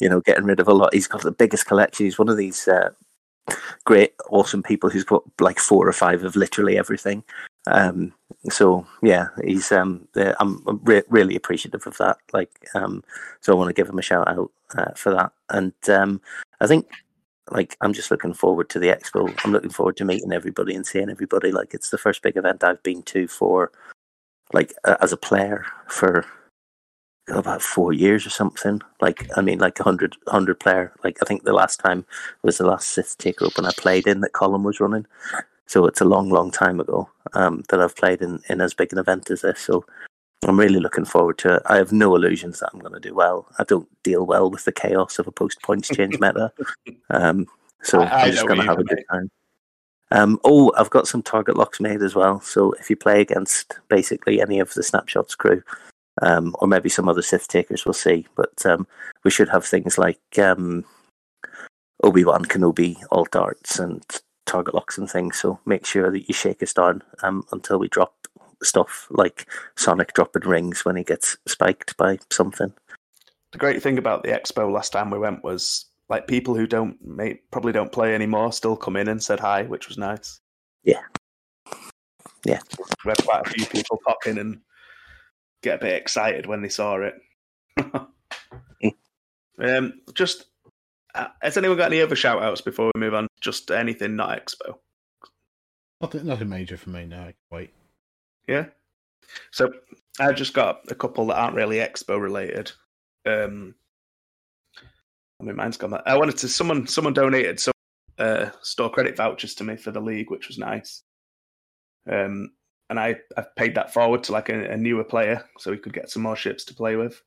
you 0.00 0.08
know 0.08 0.20
getting 0.20 0.44
rid 0.44 0.60
of 0.60 0.68
a 0.68 0.74
lot. 0.74 0.94
He's 0.94 1.08
got 1.08 1.22
the 1.22 1.32
biggest 1.32 1.66
collection. 1.66 2.06
He's 2.06 2.18
one 2.18 2.28
of 2.28 2.36
these 2.36 2.66
uh, 2.68 2.90
great, 3.84 4.14
awesome 4.30 4.62
people 4.62 4.90
who's 4.90 5.04
got 5.04 5.22
like 5.40 5.58
four 5.58 5.86
or 5.86 5.92
five 5.92 6.24
of 6.24 6.36
literally 6.36 6.78
everything. 6.78 7.24
Um, 7.66 8.14
so 8.50 8.86
yeah, 9.02 9.28
he's 9.44 9.72
um, 9.72 10.08
I'm 10.16 10.80
re- 10.84 11.02
really 11.08 11.36
appreciative 11.36 11.86
of 11.86 11.96
that. 11.98 12.18
Like, 12.32 12.68
um, 12.74 13.04
so 13.40 13.52
I 13.52 13.56
want 13.56 13.68
to 13.68 13.74
give 13.74 13.88
him 13.88 13.98
a 13.98 14.02
shout 14.02 14.28
out 14.28 14.50
uh, 14.76 14.92
for 14.94 15.14
that. 15.14 15.32
And 15.50 15.74
um, 15.88 16.20
I 16.60 16.66
think 16.66 16.86
like 17.50 17.76
I'm 17.80 17.92
just 17.92 18.10
looking 18.10 18.34
forward 18.34 18.68
to 18.70 18.78
the 18.78 18.88
expo. 18.88 19.34
I'm 19.44 19.52
looking 19.52 19.70
forward 19.70 19.96
to 19.98 20.04
meeting 20.04 20.32
everybody 20.32 20.74
and 20.74 20.86
seeing 20.86 21.10
everybody. 21.10 21.52
Like, 21.52 21.74
it's 21.74 21.90
the 21.90 21.98
first 21.98 22.22
big 22.22 22.36
event 22.36 22.64
I've 22.64 22.82
been 22.82 23.02
to 23.04 23.28
for 23.28 23.72
like 24.52 24.72
as 25.00 25.12
a 25.12 25.16
player 25.16 25.66
for 25.88 26.24
about 27.28 27.62
four 27.62 27.92
years 27.92 28.26
or 28.26 28.30
something. 28.30 28.80
Like 29.00 29.28
I 29.36 29.42
mean, 29.42 29.58
like 29.58 29.78
a 29.80 29.84
hundred 29.84 30.16
hundred 30.26 30.60
player. 30.60 30.92
Like 31.04 31.18
I 31.22 31.26
think 31.26 31.44
the 31.44 31.52
last 31.52 31.80
time 31.80 32.04
was 32.42 32.58
the 32.58 32.66
last 32.66 32.88
Sith 32.90 33.16
Taker 33.18 33.44
Open 33.44 33.66
I 33.66 33.70
played 33.76 34.06
in 34.06 34.20
that 34.20 34.32
Colin 34.32 34.62
was 34.62 34.80
running. 34.80 35.06
So 35.66 35.84
it's 35.86 36.00
a 36.00 36.06
long, 36.06 36.30
long 36.30 36.50
time 36.50 36.80
ago 36.80 37.10
um, 37.34 37.62
that 37.68 37.78
I've 37.78 37.94
played 37.94 38.22
in, 38.22 38.40
in 38.48 38.62
as 38.62 38.72
big 38.72 38.90
an 38.90 38.98
event 38.98 39.30
as 39.30 39.42
this. 39.42 39.60
So 39.60 39.84
I'm 40.46 40.58
really 40.58 40.80
looking 40.80 41.04
forward 41.04 41.36
to 41.38 41.56
it. 41.56 41.62
I 41.66 41.76
have 41.76 41.92
no 41.92 42.16
illusions 42.16 42.60
that 42.60 42.70
I'm 42.72 42.80
going 42.80 42.94
to 42.94 43.00
do 43.00 43.14
well. 43.14 43.46
I 43.58 43.64
don't 43.64 43.86
deal 44.02 44.24
well 44.24 44.50
with 44.50 44.64
the 44.64 44.72
chaos 44.72 45.18
of 45.18 45.26
a 45.26 45.32
post 45.32 45.60
points 45.62 45.88
change 45.88 46.18
meta. 46.18 46.52
Um, 47.10 47.46
so 47.82 48.00
I- 48.02 48.24
I'm 48.24 48.30
just 48.32 48.46
going 48.46 48.60
to 48.60 48.66
have 48.66 48.78
a 48.78 48.84
good 48.84 49.04
time. 49.10 49.30
Um, 50.10 50.40
oh, 50.44 50.72
I've 50.76 50.90
got 50.90 51.06
some 51.06 51.22
target 51.22 51.56
locks 51.56 51.80
made 51.80 52.02
as 52.02 52.14
well. 52.14 52.40
So 52.40 52.72
if 52.72 52.88
you 52.88 52.96
play 52.96 53.20
against 53.20 53.78
basically 53.88 54.40
any 54.40 54.58
of 54.58 54.72
the 54.74 54.82
snapshots 54.82 55.34
crew, 55.34 55.62
um, 56.22 56.56
or 56.58 56.68
maybe 56.68 56.88
some 56.88 57.08
other 57.08 57.22
Sith 57.22 57.48
takers, 57.48 57.84
we'll 57.84 57.92
see. 57.92 58.26
But 58.34 58.64
um, 58.66 58.86
we 59.24 59.30
should 59.30 59.48
have 59.48 59.64
things 59.64 59.98
like 59.98 60.38
um, 60.38 60.84
Obi 62.02 62.24
Wan 62.24 62.44
Kenobi 62.44 62.96
alt 63.10 63.30
darts 63.30 63.78
and 63.78 64.04
target 64.46 64.74
locks 64.74 64.98
and 64.98 65.10
things. 65.10 65.38
So 65.38 65.60
make 65.66 65.84
sure 65.84 66.10
that 66.10 66.28
you 66.28 66.34
shake 66.34 66.62
us 66.62 66.72
down 66.72 67.02
um, 67.22 67.44
until 67.52 67.78
we 67.78 67.88
drop 67.88 68.14
stuff 68.62 69.06
like 69.10 69.46
Sonic 69.76 70.14
dropping 70.14 70.48
rings 70.48 70.84
when 70.84 70.96
he 70.96 71.04
gets 71.04 71.36
spiked 71.46 71.96
by 71.96 72.18
something. 72.30 72.72
The 73.52 73.58
great 73.58 73.82
thing 73.82 73.98
about 73.98 74.22
the 74.22 74.30
expo 74.30 74.70
last 74.70 74.92
time 74.92 75.10
we 75.10 75.18
went 75.18 75.44
was 75.44 75.86
like 76.08 76.26
people 76.26 76.54
who 76.54 76.66
don't 76.66 76.96
may, 77.04 77.34
probably 77.50 77.72
don't 77.72 77.92
play 77.92 78.14
anymore 78.14 78.52
still 78.52 78.76
come 78.76 78.96
in 78.96 79.08
and 79.08 79.22
said 79.22 79.40
hi, 79.40 79.62
which 79.62 79.88
was 79.88 79.98
nice. 79.98 80.40
Yeah. 80.82 81.02
Yeah. 82.44 82.60
We 83.04 83.10
had 83.10 83.24
quite 83.24 83.46
a 83.46 83.50
few 83.50 83.66
people 83.66 84.00
pop 84.06 84.26
in 84.26 84.38
and 84.38 84.60
get 85.62 85.80
a 85.80 85.84
bit 85.84 86.00
excited 86.00 86.46
when 86.46 86.62
they 86.62 86.68
saw 86.68 86.96
it. 86.96 87.14
um, 89.62 90.00
just 90.14 90.46
uh, 91.14 91.28
has 91.42 91.56
anyone 91.56 91.76
got 91.76 91.92
any 91.92 92.00
other 92.00 92.16
shout 92.16 92.42
outs 92.42 92.60
before 92.60 92.90
we 92.94 93.00
move 93.00 93.14
on? 93.14 93.26
Just 93.40 93.70
anything 93.70 94.16
not 94.16 94.38
expo. 94.38 94.76
Nothing, 96.00 96.26
nothing 96.26 96.48
major 96.48 96.76
for 96.76 96.90
me. 96.90 97.06
No, 97.06 97.32
wait. 97.50 97.70
Yeah. 98.46 98.66
So 99.50 99.72
I've 100.20 100.36
just 100.36 100.54
got 100.54 100.80
a 100.88 100.94
couple 100.94 101.26
that 101.26 101.36
aren't 101.36 101.56
really 101.56 101.76
expo 101.76 102.20
related. 102.20 102.72
Um, 103.26 103.74
I 105.40 105.44
mean, 105.44 105.56
mine's 105.56 105.76
gone. 105.76 106.00
I 106.04 106.16
wanted 106.16 106.36
to. 106.38 106.48
Someone, 106.48 106.86
someone 106.86 107.14
donated 107.14 107.60
some 107.60 107.72
uh, 108.18 108.50
store 108.62 108.90
credit 108.90 109.16
vouchers 109.16 109.54
to 109.56 109.64
me 109.64 109.76
for 109.76 109.90
the 109.90 110.00
league, 110.00 110.30
which 110.30 110.48
was 110.48 110.58
nice. 110.58 111.02
Um, 112.10 112.50
and 112.90 112.98
I 112.98 113.16
I 113.36 113.44
paid 113.56 113.74
that 113.74 113.92
forward 113.92 114.24
to 114.24 114.32
like 114.32 114.48
a, 114.48 114.70
a 114.70 114.76
newer 114.76 115.04
player, 115.04 115.44
so 115.58 115.70
he 115.70 115.78
could 115.78 115.92
get 115.92 116.10
some 116.10 116.22
more 116.22 116.36
ships 116.36 116.64
to 116.64 116.74
play 116.74 116.96
with. 116.96 117.20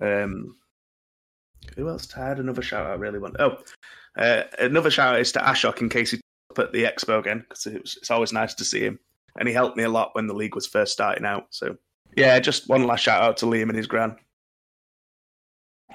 Um, 0.00 0.56
who 1.76 1.88
else? 1.88 2.08
I 2.16 2.28
had 2.28 2.38
another 2.38 2.62
shout 2.62 2.86
out. 2.86 2.92
I 2.92 2.96
really 2.96 3.18
want. 3.18 3.36
Oh, 3.38 3.58
uh, 4.16 4.42
another 4.58 4.90
shout 4.90 5.14
out 5.14 5.20
is 5.20 5.32
to 5.32 5.40
Ashok 5.40 5.80
in 5.80 5.88
case 5.88 6.10
he's 6.10 6.20
up 6.50 6.58
at 6.58 6.72
the 6.72 6.84
expo 6.84 7.18
again 7.18 7.44
because 7.48 7.66
it 7.66 7.80
was, 7.80 7.96
it's 7.96 8.10
always 8.10 8.32
nice 8.32 8.54
to 8.54 8.64
see 8.64 8.80
him, 8.80 8.98
and 9.38 9.48
he 9.48 9.54
helped 9.54 9.76
me 9.76 9.84
a 9.84 9.88
lot 9.88 10.14
when 10.14 10.26
the 10.26 10.34
league 10.34 10.54
was 10.54 10.66
first 10.66 10.92
starting 10.92 11.24
out. 11.24 11.46
So 11.50 11.76
yeah, 12.16 12.38
just 12.40 12.68
one 12.68 12.84
last 12.84 13.00
shout 13.02 13.22
out 13.22 13.36
to 13.38 13.46
Liam 13.46 13.68
and 13.68 13.76
his 13.76 13.86
gran. 13.86 14.16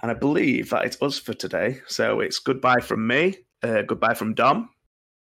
And 0.03 0.11
I 0.11 0.15
believe 0.15 0.69
that 0.71 0.83
it's 0.85 1.01
us 1.01 1.17
for 1.17 1.33
today. 1.33 1.79
So 1.87 2.19
it's 2.19 2.37
goodbye 2.37 2.81
from 2.81 3.07
me, 3.07 3.37
uh, 3.63 3.83
goodbye 3.83 4.13
from 4.13 4.33
Dom, 4.33 4.69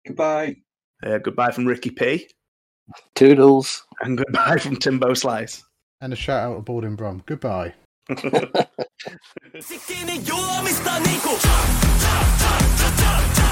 Goodbye. 0.05 0.57
uh, 1.01 1.17
goodbye 1.19 1.51
from 1.51 1.65
Ricky 1.65 1.91
P, 1.91 2.27
Toodles. 3.15 3.83
and 4.01 4.17
goodbye 4.17 4.57
from 4.57 4.75
Timbo 4.75 5.13
Slice. 5.13 5.63
And 6.01 6.11
a 6.11 6.17
shout 6.17 6.51
out 6.51 6.55
to 6.55 6.61
Borden 6.61 6.97
Brum. 6.97 7.23
Goodbye. 7.25 7.73